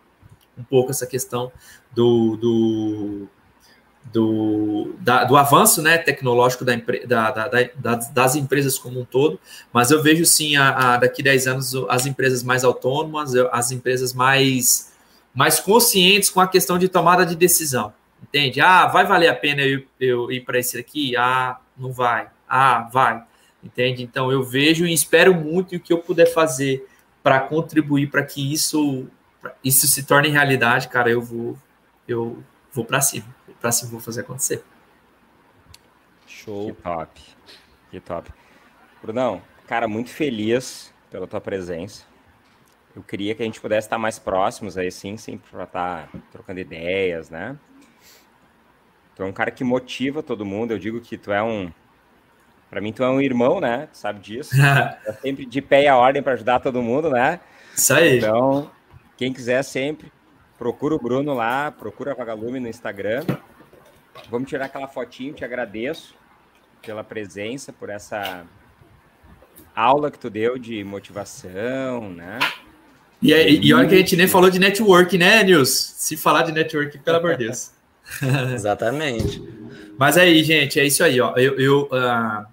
um 0.57 0.63
pouco 0.63 0.91
essa 0.91 1.07
questão 1.07 1.51
do, 1.93 2.35
do, 2.35 3.27
do, 4.11 4.95
da, 4.99 5.23
do 5.23 5.37
avanço 5.37 5.81
né, 5.81 5.97
tecnológico 5.97 6.65
da, 6.65 6.75
da, 7.05 7.47
da, 7.75 7.95
das 7.95 8.35
empresas 8.35 8.77
como 8.77 9.01
um 9.01 9.05
todo, 9.05 9.39
mas 9.71 9.91
eu 9.91 10.01
vejo 10.01 10.25
sim 10.25 10.55
a, 10.55 10.95
a, 10.95 10.97
daqui 10.97 11.21
a 11.21 11.25
10 11.25 11.47
anos 11.47 11.75
as 11.87 12.05
empresas 12.05 12.43
mais 12.43 12.63
autônomas, 12.63 13.35
as 13.51 13.71
empresas 13.71 14.13
mais, 14.13 14.91
mais 15.33 15.59
conscientes 15.59 16.29
com 16.29 16.41
a 16.41 16.47
questão 16.47 16.77
de 16.77 16.87
tomada 16.87 17.25
de 17.25 17.35
decisão. 17.35 17.93
Entende? 18.21 18.59
Ah, 18.59 18.87
vai 18.87 19.05
valer 19.05 19.27
a 19.27 19.35
pena 19.35 19.61
eu, 19.61 19.83
eu 19.99 20.31
ir 20.31 20.41
para 20.41 20.59
esse 20.59 20.77
aqui? 20.77 21.15
Ah, 21.15 21.57
não 21.77 21.91
vai. 21.91 22.29
Ah, 22.47 22.89
vai. 22.91 23.23
Entende? 23.63 24.03
Então 24.03 24.31
eu 24.31 24.43
vejo 24.43 24.85
e 24.85 24.93
espero 24.93 25.33
muito 25.33 25.75
o 25.75 25.79
que 25.79 25.93
eu 25.93 25.99
puder 25.99 26.25
fazer 26.25 26.85
para 27.21 27.39
contribuir 27.39 28.09
para 28.09 28.23
que 28.23 28.53
isso 28.53 29.07
isso 29.63 29.87
se 29.87 30.03
torne 30.03 30.27
realidade, 30.27 30.89
cara, 30.89 31.09
eu 31.09 31.21
vou 31.21 31.57
eu 32.07 32.43
vou 32.73 32.83
para 32.83 32.99
cima. 33.01 33.25
Para 33.59 33.71
cima 33.71 33.91
vou 33.91 33.99
fazer 33.99 34.21
acontecer. 34.21 34.63
Show. 36.25 36.67
Que 36.67 36.81
top. 36.81 37.21
Que 37.91 37.99
top. 37.99 38.33
Brunão, 39.01 39.41
cara, 39.67 39.87
muito 39.87 40.09
feliz 40.09 40.93
pela 41.09 41.27
tua 41.27 41.41
presença. 41.41 42.03
Eu 42.95 43.03
queria 43.03 43.35
que 43.35 43.41
a 43.41 43.45
gente 43.45 43.61
pudesse 43.61 43.87
estar 43.87 43.97
mais 43.97 44.17
próximos 44.17 44.77
aí, 44.77 44.91
sim, 44.91 45.15
sempre 45.15 45.49
para 45.49 45.63
estar 45.63 46.09
trocando 46.31 46.59
ideias, 46.59 47.29
né? 47.29 47.57
Tu 49.15 49.23
é 49.23 49.25
um 49.25 49.33
cara 49.33 49.51
que 49.51 49.63
motiva 49.63 50.23
todo 50.23 50.45
mundo. 50.45 50.71
Eu 50.71 50.79
digo 50.79 51.01
que 51.01 51.17
tu 51.17 51.31
é 51.31 51.43
um. 51.43 51.71
Para 52.69 52.79
mim, 52.79 52.93
tu 52.93 53.03
é 53.03 53.09
um 53.09 53.19
irmão, 53.19 53.59
né? 53.59 53.87
Tu 53.91 53.97
sabe 53.97 54.19
disso. 54.19 54.51
é 54.55 55.13
sempre 55.21 55.45
de 55.45 55.61
pé 55.61 55.83
e 55.83 55.87
a 55.87 55.97
ordem 55.97 56.23
para 56.23 56.33
ajudar 56.33 56.59
todo 56.59 56.81
mundo, 56.81 57.09
né? 57.09 57.39
Isso 57.75 57.93
aí. 57.93 58.17
Então, 58.17 58.71
quem 59.17 59.33
quiser 59.33 59.61
sempre, 59.63 60.11
procura 60.59 60.93
o 60.93 60.99
Bruno 60.99 61.33
lá, 61.33 61.71
procura 61.71 62.11
a 62.11 62.13
Vagalume 62.13 62.59
no 62.59 62.67
Instagram. 62.67 63.23
Vamos 64.29 64.49
tirar 64.49 64.65
aquela 64.65 64.89
fotinho, 64.89 65.33
te 65.33 65.45
agradeço 65.45 66.13
pela 66.85 67.03
presença, 67.03 67.71
por 67.71 67.89
essa 67.89 68.43
aula 69.73 70.11
que 70.11 70.19
tu 70.19 70.29
deu 70.29 70.57
de 70.57 70.83
motivação, 70.83 72.09
né? 72.11 72.39
E, 73.21 73.33
e, 73.33 73.67
e 73.67 73.73
olha 73.73 73.87
que 73.87 73.95
a 73.95 73.97
gente 73.97 74.17
nem 74.17 74.27
falou 74.27 74.49
de 74.49 74.59
network, 74.59 75.17
né, 75.17 75.43
Nils? 75.43 75.69
Se 75.97 76.17
falar 76.17 76.43
de 76.43 76.51
network, 76.51 76.99
pelo 76.99 77.17
amor 77.17 77.31
de 77.31 77.45
Deus. 77.45 77.71
Exatamente. 78.53 79.41
Mas 79.97 80.17
aí, 80.17 80.43
gente, 80.43 80.79
é 80.79 80.85
isso 80.85 81.03
aí, 81.03 81.21
ó. 81.21 81.33
Eu, 81.37 81.57
eu, 81.57 81.83
uh, 81.83 82.45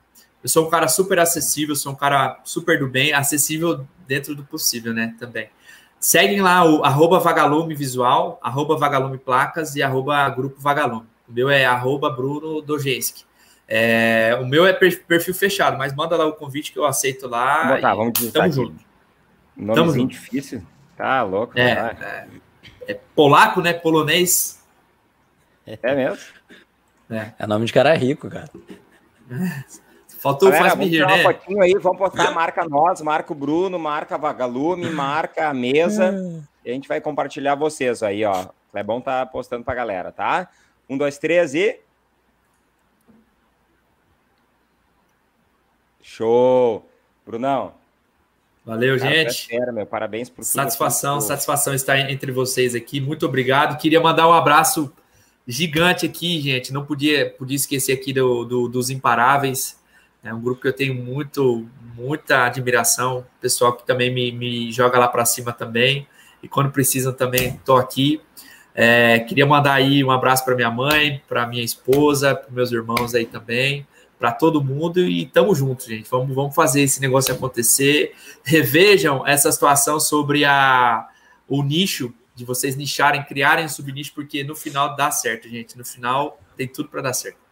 eu 0.43 0.49
sou 0.49 0.67
um 0.67 0.71
cara 0.71 0.87
super 0.87 1.19
acessível, 1.19 1.75
sou 1.75 1.93
um 1.93 1.97
cara 1.97 2.41
super 2.45 2.79
do 2.79 2.89
bem, 2.89 3.13
acessível 3.13 3.87
dentro 4.07 4.35
do 4.35 4.45
possível, 4.45 4.95
né? 4.95 5.15
Também. 5.19 5.49
Seguem 5.99 6.41
lá 6.41 6.65
o 6.65 6.85
arroba 6.85 7.19
Vagalume 7.19 7.75
Visual, 7.75 8.39
arroba 8.43 8.77
Vagalume 8.77 9.19
Placas 9.19 9.75
e 9.77 9.83
arroba 9.83 10.29
Grupo 10.31 10.61
Vagalume. 10.61 11.07
O 11.29 11.33
meu 11.33 11.51
é 11.51 11.65
arroba 11.65 12.11
Bruno 12.11 12.61
Dojenski. 12.61 13.25
É, 13.69 14.39
o 14.41 14.47
meu 14.47 14.65
é 14.67 14.73
perfil 14.73 15.35
fechado, 15.35 15.77
mas 15.77 15.95
manda 15.95 16.17
lá 16.17 16.25
o 16.25 16.35
convite 16.35 16.73
que 16.73 16.79
eu 16.79 16.85
aceito 16.85 17.27
lá. 17.27 17.65
Vamos, 17.67 17.81
tá, 17.81 17.95
vamos 17.95 18.13
digitar 18.13 18.43
tamo 18.43 18.47
aqui. 18.47 18.73
junto. 18.73 18.85
Nomezinho 19.57 20.07
difícil. 20.07 20.63
Tá 20.97 21.23
louco. 21.23 21.59
É, 21.59 21.71
é, 21.71 22.29
é, 22.89 23.01
polaco, 23.15 23.61
né? 23.61 23.73
Polonês. 23.73 24.63
É 25.67 25.95
mesmo? 25.95 26.23
É, 27.11 27.33
é 27.39 27.47
nome 27.47 27.67
de 27.67 27.73
cara 27.73 27.95
rico, 27.95 28.29
cara. 28.31 28.51
Faltou 30.27 30.51
Galera, 30.51 30.77
faz 30.77 30.91
rir, 30.91 31.07
né? 31.07 31.25
Aí, 31.63 31.75
vamos 31.75 31.99
postar 31.99 32.33
marca 32.33 32.69
nós, 32.69 33.01
marca 33.01 33.33
o 33.33 33.37
Bruno, 33.37 33.79
marca 33.79 34.19
Vagalume, 34.19 34.91
marca 34.91 35.49
a 35.49 35.55
mesa. 35.55 36.45
e 36.65 36.71
a 36.71 36.75
gente 36.75 36.89
vai 36.89 37.01
compartilhar 37.01 37.55
vocês 37.55 38.03
aí, 38.03 38.25
ó. 38.25 38.47
É 38.75 38.83
bom 38.83 39.01
tá 39.01 39.25
postando 39.25 39.65
pra 39.65 39.73
galera, 39.73 40.11
tá? 40.11 40.49
Um, 40.91 40.99
dois, 40.99 41.17
três 41.17 41.55
e. 41.55 41.79
Show! 46.03 46.85
Brunão. 47.25 47.75
Valeu, 48.65 48.99
cara, 48.99 49.11
gente. 49.11 49.47
Fera, 49.47 49.71
meu. 49.71 49.87
Parabéns 49.87 50.29
por 50.29 50.45
tudo. 50.45 50.47
Satisfação, 50.47 51.21
satisfação 51.21 51.73
estar 51.73 51.99
entre 52.11 52.33
vocês 52.33 52.75
aqui. 52.75 53.01
Muito 53.01 53.25
obrigado. 53.27 53.79
Queria 53.79 54.01
mandar 54.01 54.29
um 54.29 54.33
abraço 54.33 54.93
gigante 55.47 56.05
aqui, 56.05 56.41
gente. 56.41 56.73
Não 56.73 56.85
podia, 56.85 57.31
podia 57.31 57.55
esquecer 57.55 57.93
aqui 57.93 58.13
do, 58.13 58.45
do, 58.45 58.69
dos 58.69 58.91
Imparáveis. 58.91 59.86
É 60.27 60.35
um 60.35 60.41
grupo 60.41 60.61
que 60.61 60.69
eu 60.69 60.73
tenho 60.73 60.95
muito, 60.95 61.67
muita 61.95 62.45
admiração. 62.45 63.25
Pessoal 63.41 63.73
que 63.75 63.87
também 63.87 64.13
me, 64.13 64.33
me 64.33 64.73
joga 64.73 64.99
lá 64.99 65.07
para 65.07 65.25
cima 65.25 65.53
também. 65.53 66.07
E 66.43 66.49
quando 66.49 66.71
precisam 66.71 67.13
também, 67.13 67.55
estou 67.55 67.77
aqui. 67.77 68.21
É, 68.75 69.21
queria 69.21 69.47
mandar 69.47 69.75
aí 69.75 70.05
um 70.05 70.11
abraço 70.11 70.45
para 70.45 70.55
minha 70.55 70.71
mãe, 70.71 71.23
para 71.27 71.47
minha 71.47 71.65
esposa, 71.65 72.35
para 72.35 72.51
meus 72.51 72.71
irmãos 72.71 73.15
aí 73.15 73.25
também, 73.25 73.87
para 74.19 74.31
todo 74.33 74.63
mundo 74.63 75.01
e 75.01 75.25
tamo 75.27 75.55
junto, 75.55 75.87
gente. 75.87 76.11
Vamos, 76.11 76.35
vamos 76.35 76.55
fazer 76.55 76.83
esse 76.83 77.01
negócio 77.01 77.33
acontecer. 77.33 78.15
Revejam 78.45 79.27
essa 79.27 79.51
situação 79.51 79.99
sobre 79.99 80.45
a, 80.45 81.09
o 81.49 81.63
nicho, 81.63 82.13
de 82.35 82.45
vocês 82.45 82.77
nicharem, 82.77 83.23
criarem 83.25 83.65
um 83.65 83.69
subnicho, 83.69 84.13
porque 84.15 84.45
no 84.45 84.55
final 84.55 84.95
dá 84.95 85.11
certo, 85.11 85.49
gente. 85.49 85.79
No 85.79 85.85
final 85.85 86.39
tem 86.55 86.69
tudo 86.69 86.91
para 86.91 87.01
dar 87.01 87.15
certo. 87.15 87.46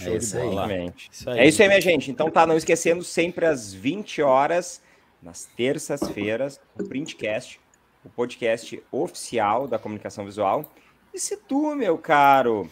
É 0.00 0.16
isso, 0.16 0.36
aí. 0.38 0.92
isso 1.10 1.30
aí. 1.30 1.38
É 1.38 1.46
isso 1.46 1.62
aí, 1.62 1.68
minha 1.68 1.80
gente. 1.80 2.10
Então 2.10 2.30
tá, 2.30 2.46
não 2.46 2.56
esquecendo, 2.56 3.02
sempre 3.04 3.46
às 3.46 3.72
20 3.72 4.22
horas, 4.22 4.82
nas 5.22 5.44
terças-feiras, 5.44 6.60
o 6.78 6.84
Printcast 6.84 7.60
o 8.04 8.10
podcast 8.10 8.82
oficial 8.92 9.66
da 9.66 9.78
comunicação 9.78 10.24
visual. 10.24 10.70
E 11.12 11.18
se 11.18 11.36
tu, 11.36 11.74
meu 11.74 11.96
caro 11.96 12.68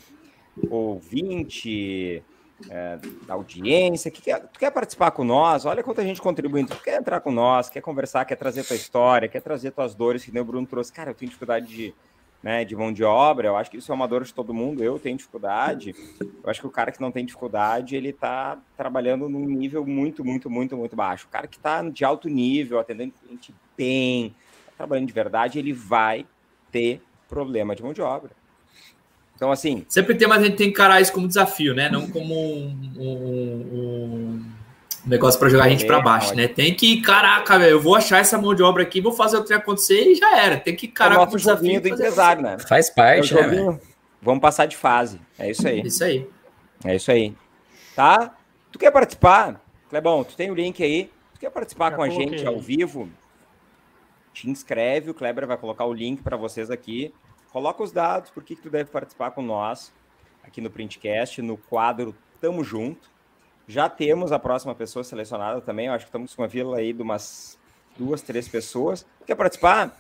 ouvinte 0.69 2.23
é, 2.69 2.99
da 3.27 3.35
audiência, 3.35 4.11
que 4.11 4.21
quer, 4.21 4.41
tu 4.49 4.59
quer 4.59 4.71
participar 4.71 5.11
com 5.13 5.25
nós, 5.25 5.65
olha 5.65 5.83
quanta 5.83 6.03
gente 6.03 6.21
contribuindo, 6.21 6.75
tu 6.75 6.83
quer 6.83 7.01
entrar 7.01 7.21
com 7.21 7.33
nós, 7.33 7.71
quer 7.71 7.81
conversar, 7.81 8.25
quer 8.27 8.37
trazer 8.37 8.65
tua 8.65 8.77
história, 8.77 9.29
quer 9.29 9.41
trazer 9.41 9.71
tuas 9.71 9.95
dores, 9.95 10.25
que 10.25 10.31
nem 10.31 10.43
o 10.43 10.45
Bruno 10.45 10.67
trouxe. 10.67 10.93
Cara, 10.93 11.11
eu 11.11 11.15
tenho 11.15 11.31
dificuldade 11.31 11.67
de, 11.67 11.95
né, 12.43 12.65
de 12.65 12.75
mão 12.75 12.93
de 12.93 13.05
obra, 13.05 13.49
eu 13.49 13.57
acho 13.57 13.71
que 13.71 13.77
isso 13.77 13.93
é 13.93 13.95
uma 13.95 14.09
dor 14.09 14.25
de 14.25 14.35
todo 14.35 14.53
mundo, 14.53 14.83
eu 14.83 14.99
tenho 14.99 15.17
dificuldade. 15.17 15.95
Eu 16.21 16.51
acho 16.51 16.61
que 16.61 16.67
o 16.67 16.71
cara 16.71 16.91
que 16.91 17.01
não 17.01 17.13
tem 17.13 17.25
dificuldade, 17.25 17.95
ele 17.95 18.13
tá 18.13 18.59
trabalhando 18.77 19.29
num 19.29 19.47
nível 19.47 19.87
muito, 19.87 20.25
muito, 20.25 20.51
muito, 20.51 20.77
muito 20.77 20.97
baixo. 20.97 21.27
O 21.27 21.31
cara 21.31 21.47
que 21.47 21.59
tá 21.59 21.83
de 21.83 22.05
alto 22.05 22.29
nível, 22.29 22.81
atendendo 22.81 23.15
cliente 23.23 23.55
bem, 23.77 24.35
trabalhando 24.77 25.07
de 25.07 25.13
verdade, 25.13 25.59
ele 25.59 25.73
vai 25.73 26.27
ter 26.73 27.01
problema 27.29 27.77
de 27.77 27.83
mão 27.83 27.93
de 27.93 28.03
obra. 28.03 28.33
Então, 29.37 29.51
assim. 29.51 29.85
Sempre 29.89 30.15
tem, 30.15 30.27
mas 30.27 30.43
a 30.43 30.47
gente 30.47 30.57
tem 30.57 30.67
que 30.67 30.73
encarar 30.73 31.01
isso 31.01 31.13
como 31.13 31.29
desafio, 31.29 31.75
né? 31.75 31.89
Não 31.89 32.09
como 32.09 32.35
um, 32.35 32.93
um, 32.97 33.71
um 33.73 34.53
negócio 35.05 35.39
para 35.39 35.49
jogar 35.49 35.65
a 35.65 35.69
gente 35.69 35.87
para 35.87 36.01
baixo, 36.01 36.35
né? 36.35 36.49
Tem 36.49 36.75
que, 36.75 37.01
caraca, 37.01 37.57
eu 37.59 37.81
vou 37.81 37.97
achar 37.97 38.19
essa 38.19 38.39
mão 38.39 38.55
de 38.55 38.63
obra 38.63 38.83
aqui, 38.83 39.01
vou 39.01 39.13
fazer 39.13 39.37
o 39.37 39.45
que 39.45 39.53
acontecer 39.53 40.01
e 40.01 40.15
já 40.15 40.39
era. 40.39 40.57
Tem 40.59 40.75
que 40.75 40.87
encarar 40.87 41.15
é 41.15 41.19
o 41.19 41.27
como 41.27 41.37
desafio 41.37 41.81
do 41.81 41.89
empresário, 41.89 42.43
né? 42.43 42.59
Faz 42.59 42.91
parte, 42.91 43.37
é 43.37 43.47
né? 43.47 43.79
Vamos 44.21 44.41
passar 44.41 44.67
de 44.67 44.77
fase. 44.77 45.21
É 45.39 45.51
isso 45.51 45.67
aí. 45.67 45.83
Isso 45.83 46.05
aí. 46.05 46.29
É 46.85 46.97
isso 46.97 47.11
aí. 47.11 47.35
Tá? 47.97 48.35
Tu 48.71 48.79
quer 48.79 48.91
participar? 48.91 49.61
Clebão, 49.91 50.25
tu 50.25 50.37
tem 50.37 50.51
o 50.51 50.55
link 50.55 50.83
aí. 50.83 51.11
Tu 51.35 51.41
quer 51.41 51.51
participar 51.51 51.91
já 51.91 51.97
com 51.97 52.03
a 52.03 52.09
gente 52.09 52.47
ao 52.47 52.59
vivo? 52.59 53.09
te 54.33 54.49
inscreve, 54.49 55.11
o 55.11 55.15
Kleber 55.15 55.47
vai 55.47 55.57
colocar 55.57 55.85
o 55.85 55.93
link 55.93 56.23
para 56.23 56.37
vocês 56.37 56.71
aqui. 56.71 57.13
Coloca 57.53 57.83
os 57.83 57.93
dados, 57.93 58.31
por 58.31 58.43
que, 58.43 58.57
que 58.57 58.63
tu 58.63 58.71
deve 58.71 58.91
participar 58.91 59.31
com 59.33 59.43
nós 59.43 59.93
aqui 60.43 60.61
no 60.61 60.71
Printcast, 60.71 61.43
no 61.43 61.57
quadro 61.57 62.15
Tamo 62.41 62.65
Junto. 62.65 63.11
Já 63.67 63.89
temos 63.89 64.33
a 64.33 64.39
próxima 64.39 64.75
pessoa 64.75 65.05
selecionada 65.05 65.61
também, 65.61 65.87
eu 65.87 65.93
acho 65.93 66.05
que 66.05 66.09
estamos 66.09 66.35
com 66.35 66.43
uma 66.43 66.49
vila 66.49 66.79
aí 66.79 66.93
de 66.93 67.03
umas 67.03 67.59
duas, 67.97 68.23
três 68.23 68.49
pessoas. 68.49 69.07
Quer 69.27 69.35
participar? 69.35 69.97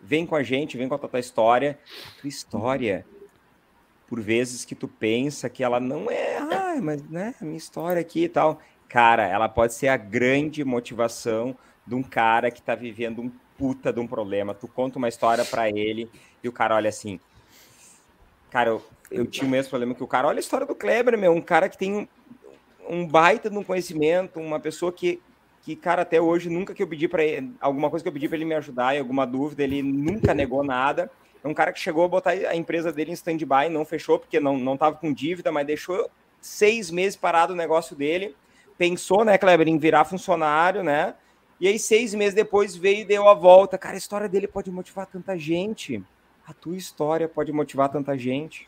Vem 0.00 0.24
com 0.26 0.34
a 0.34 0.42
gente, 0.42 0.78
vem 0.78 0.88
contar 0.88 1.06
a 1.06 1.10
tua 1.10 1.20
história. 1.20 1.78
A 2.16 2.20
tua 2.20 2.28
história, 2.28 3.04
por 4.06 4.20
vezes 4.20 4.64
que 4.64 4.74
tu 4.74 4.88
pensa 4.88 5.48
que 5.48 5.62
ela 5.62 5.80
não 5.80 6.10
é, 6.10 6.38
ah, 6.38 6.80
mas 6.82 7.02
né, 7.08 7.34
minha 7.40 7.56
história 7.56 8.00
aqui 8.00 8.24
e 8.24 8.28
tal. 8.28 8.60
Cara, 8.88 9.26
ela 9.26 9.48
pode 9.48 9.74
ser 9.74 9.88
a 9.88 9.96
grande 9.96 10.64
motivação 10.64 11.56
de 11.86 11.94
um 11.94 12.02
cara 12.02 12.50
que 12.50 12.60
está 12.60 12.74
vivendo 12.74 13.20
um 13.22 13.30
puta 13.58 13.92
de 13.92 14.00
um 14.00 14.06
problema. 14.06 14.54
Tu 14.54 14.66
conta 14.66 14.98
uma 14.98 15.08
história 15.08 15.44
para 15.44 15.68
ele 15.68 16.10
e 16.42 16.48
o 16.48 16.52
cara 16.52 16.74
olha 16.74 16.88
assim. 16.88 17.20
Cara, 18.50 18.70
eu, 18.70 18.82
eu 19.10 19.26
tinha 19.26 19.46
o 19.46 19.50
mesmo 19.50 19.70
problema 19.70 19.94
que 19.94 20.02
o 20.02 20.06
cara. 20.06 20.26
Olha 20.26 20.38
a 20.38 20.40
história 20.40 20.66
do 20.66 20.74
Kleber, 20.74 21.16
meu. 21.18 21.32
Um 21.32 21.40
cara 21.40 21.68
que 21.68 21.78
tem 21.78 22.08
um 22.90 23.06
baita 23.06 23.48
de 23.48 23.56
um 23.56 23.62
conhecimento, 23.62 24.40
uma 24.40 24.58
pessoa 24.58 24.92
que, 24.92 25.22
que 25.62 25.76
cara, 25.76 26.02
até 26.02 26.20
hoje, 26.20 26.50
nunca 26.50 26.74
que 26.74 26.82
eu 26.82 26.88
pedi 26.88 27.06
para 27.06 27.24
ele, 27.24 27.52
alguma 27.60 27.88
coisa 27.88 28.02
que 28.02 28.08
eu 28.08 28.12
pedi 28.12 28.28
para 28.28 28.36
ele 28.36 28.44
me 28.44 28.54
ajudar, 28.54 28.96
em 28.96 28.98
alguma 28.98 29.24
dúvida, 29.24 29.62
ele 29.62 29.80
nunca 29.80 30.34
negou 30.34 30.64
nada. 30.64 31.10
É 31.42 31.48
um 31.48 31.54
cara 31.54 31.72
que 31.72 31.78
chegou 31.78 32.04
a 32.04 32.08
botar 32.08 32.30
a 32.30 32.56
empresa 32.56 32.92
dele 32.92 33.12
em 33.12 33.14
stand-by, 33.14 33.68
não 33.70 33.84
fechou, 33.84 34.18
porque 34.18 34.40
não, 34.40 34.58
não 34.58 34.76
tava 34.76 34.96
com 34.96 35.12
dívida, 35.12 35.52
mas 35.52 35.66
deixou 35.66 36.10
seis 36.40 36.90
meses 36.90 37.16
parado 37.16 37.52
o 37.52 37.56
negócio 37.56 37.94
dele. 37.94 38.34
Pensou, 38.76 39.24
né, 39.24 39.38
Kleber, 39.38 39.68
em 39.68 39.78
virar 39.78 40.04
funcionário, 40.04 40.82
né? 40.82 41.14
E 41.60 41.68
aí, 41.68 41.78
seis 41.78 42.14
meses 42.14 42.34
depois, 42.34 42.74
veio 42.74 43.00
e 43.00 43.04
deu 43.04 43.28
a 43.28 43.34
volta. 43.34 43.78
Cara, 43.78 43.94
a 43.94 43.98
história 43.98 44.28
dele 44.28 44.48
pode 44.48 44.70
motivar 44.70 45.06
tanta 45.06 45.38
gente. 45.38 46.02
A 46.46 46.52
tua 46.52 46.76
história 46.76 47.28
pode 47.28 47.52
motivar 47.52 47.90
tanta 47.90 48.16
gente. 48.18 48.66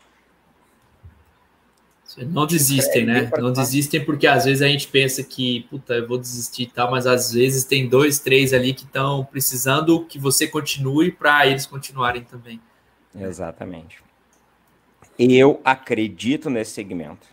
Não 2.17 2.45
desistem, 2.45 3.05
né? 3.05 3.29
Não 3.37 3.51
desistem 3.51 4.03
porque 4.03 4.27
às 4.27 4.45
vezes 4.45 4.61
a 4.61 4.67
gente 4.67 4.87
pensa 4.87 5.23
que, 5.23 5.61
puta, 5.69 5.95
eu 5.95 6.07
vou 6.07 6.17
desistir 6.17 6.63
e 6.63 6.67
tal, 6.67 6.91
mas 6.91 7.07
às 7.07 7.33
vezes 7.33 7.63
tem 7.63 7.87
dois, 7.87 8.19
três 8.19 8.53
ali 8.53 8.73
que 8.73 8.83
estão 8.83 9.25
precisando 9.25 10.05
que 10.05 10.19
você 10.19 10.47
continue 10.47 11.11
para 11.11 11.47
eles 11.47 11.65
continuarem 11.65 12.23
também. 12.23 12.59
Exatamente. 13.15 14.01
Eu 15.17 15.61
acredito 15.63 16.49
nesse 16.49 16.71
segmento. 16.71 17.27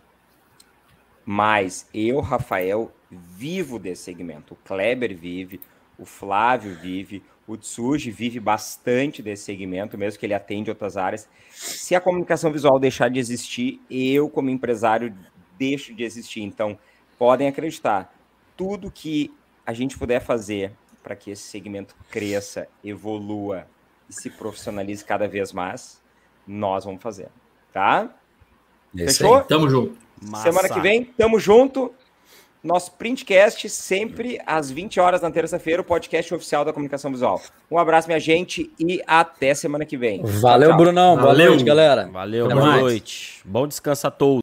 Mas 1.25 1.87
eu, 1.93 2.19
Rafael, 2.19 2.91
vivo 3.09 3.77
desse 3.77 4.03
segmento. 4.03 4.53
O 4.53 4.57
Kleber 4.57 5.15
vive, 5.15 5.59
o 5.97 6.05
Flávio 6.05 6.75
vive, 6.81 7.23
o 7.51 7.57
Tsuji 7.57 8.11
vive 8.11 8.39
bastante 8.39 9.21
desse 9.21 9.43
segmento, 9.43 9.97
mesmo 9.97 10.17
que 10.17 10.25
ele 10.25 10.33
atende 10.33 10.69
outras 10.69 10.95
áreas. 10.95 11.27
Se 11.49 11.93
a 11.93 11.99
comunicação 11.99 12.49
visual 12.49 12.79
deixar 12.79 13.09
de 13.09 13.19
existir, 13.19 13.81
eu, 13.89 14.29
como 14.29 14.49
empresário, 14.49 15.13
deixo 15.57 15.93
de 15.93 16.01
existir. 16.01 16.41
Então, 16.41 16.79
podem 17.19 17.49
acreditar, 17.49 18.15
tudo 18.55 18.89
que 18.89 19.33
a 19.65 19.73
gente 19.73 19.97
puder 19.97 20.21
fazer 20.21 20.71
para 21.03 21.13
que 21.13 21.31
esse 21.31 21.43
segmento 21.43 21.93
cresça, 22.09 22.69
evolua 22.81 23.67
e 24.09 24.13
se 24.13 24.29
profissionalize 24.29 25.03
cada 25.03 25.27
vez 25.27 25.51
mais, 25.51 26.01
nós 26.47 26.85
vamos 26.85 27.01
fazer. 27.01 27.27
Tá? 27.73 28.15
Fechou? 28.95 29.41
Tamo 29.43 29.69
junto. 29.69 29.97
Massa. 30.21 30.43
Semana 30.51 30.69
que 30.69 30.79
vem, 30.79 31.03
tamo 31.03 31.37
junto. 31.37 31.93
Nosso 32.63 32.91
printcast 32.91 33.67
sempre 33.69 34.39
às 34.45 34.69
20 34.69 34.99
horas 34.99 35.21
na 35.21 35.31
terça-feira, 35.31 35.81
o 35.81 35.85
podcast 35.85 36.31
oficial 36.33 36.63
da 36.63 36.71
comunicação 36.71 37.09
visual. 37.09 37.41
Um 37.71 37.77
abraço, 37.79 38.07
minha 38.07 38.19
gente, 38.19 38.71
e 38.79 39.01
até 39.07 39.55
semana 39.55 39.83
que 39.83 39.97
vem. 39.97 40.21
Valeu, 40.23 40.69
tchau, 40.69 40.77
tchau. 40.77 40.85
Brunão. 40.85 41.15
Boa 41.15 41.27
Valeu. 41.29 41.49
noite, 41.49 41.63
galera. 41.63 42.07
Valeu, 42.13 42.45
até 42.45 42.53
boa 42.53 42.67
mais. 42.67 42.81
noite. 42.81 43.41
Bom 43.43 43.67
descanso 43.67 44.05
a 44.05 44.11
todos. 44.11 44.39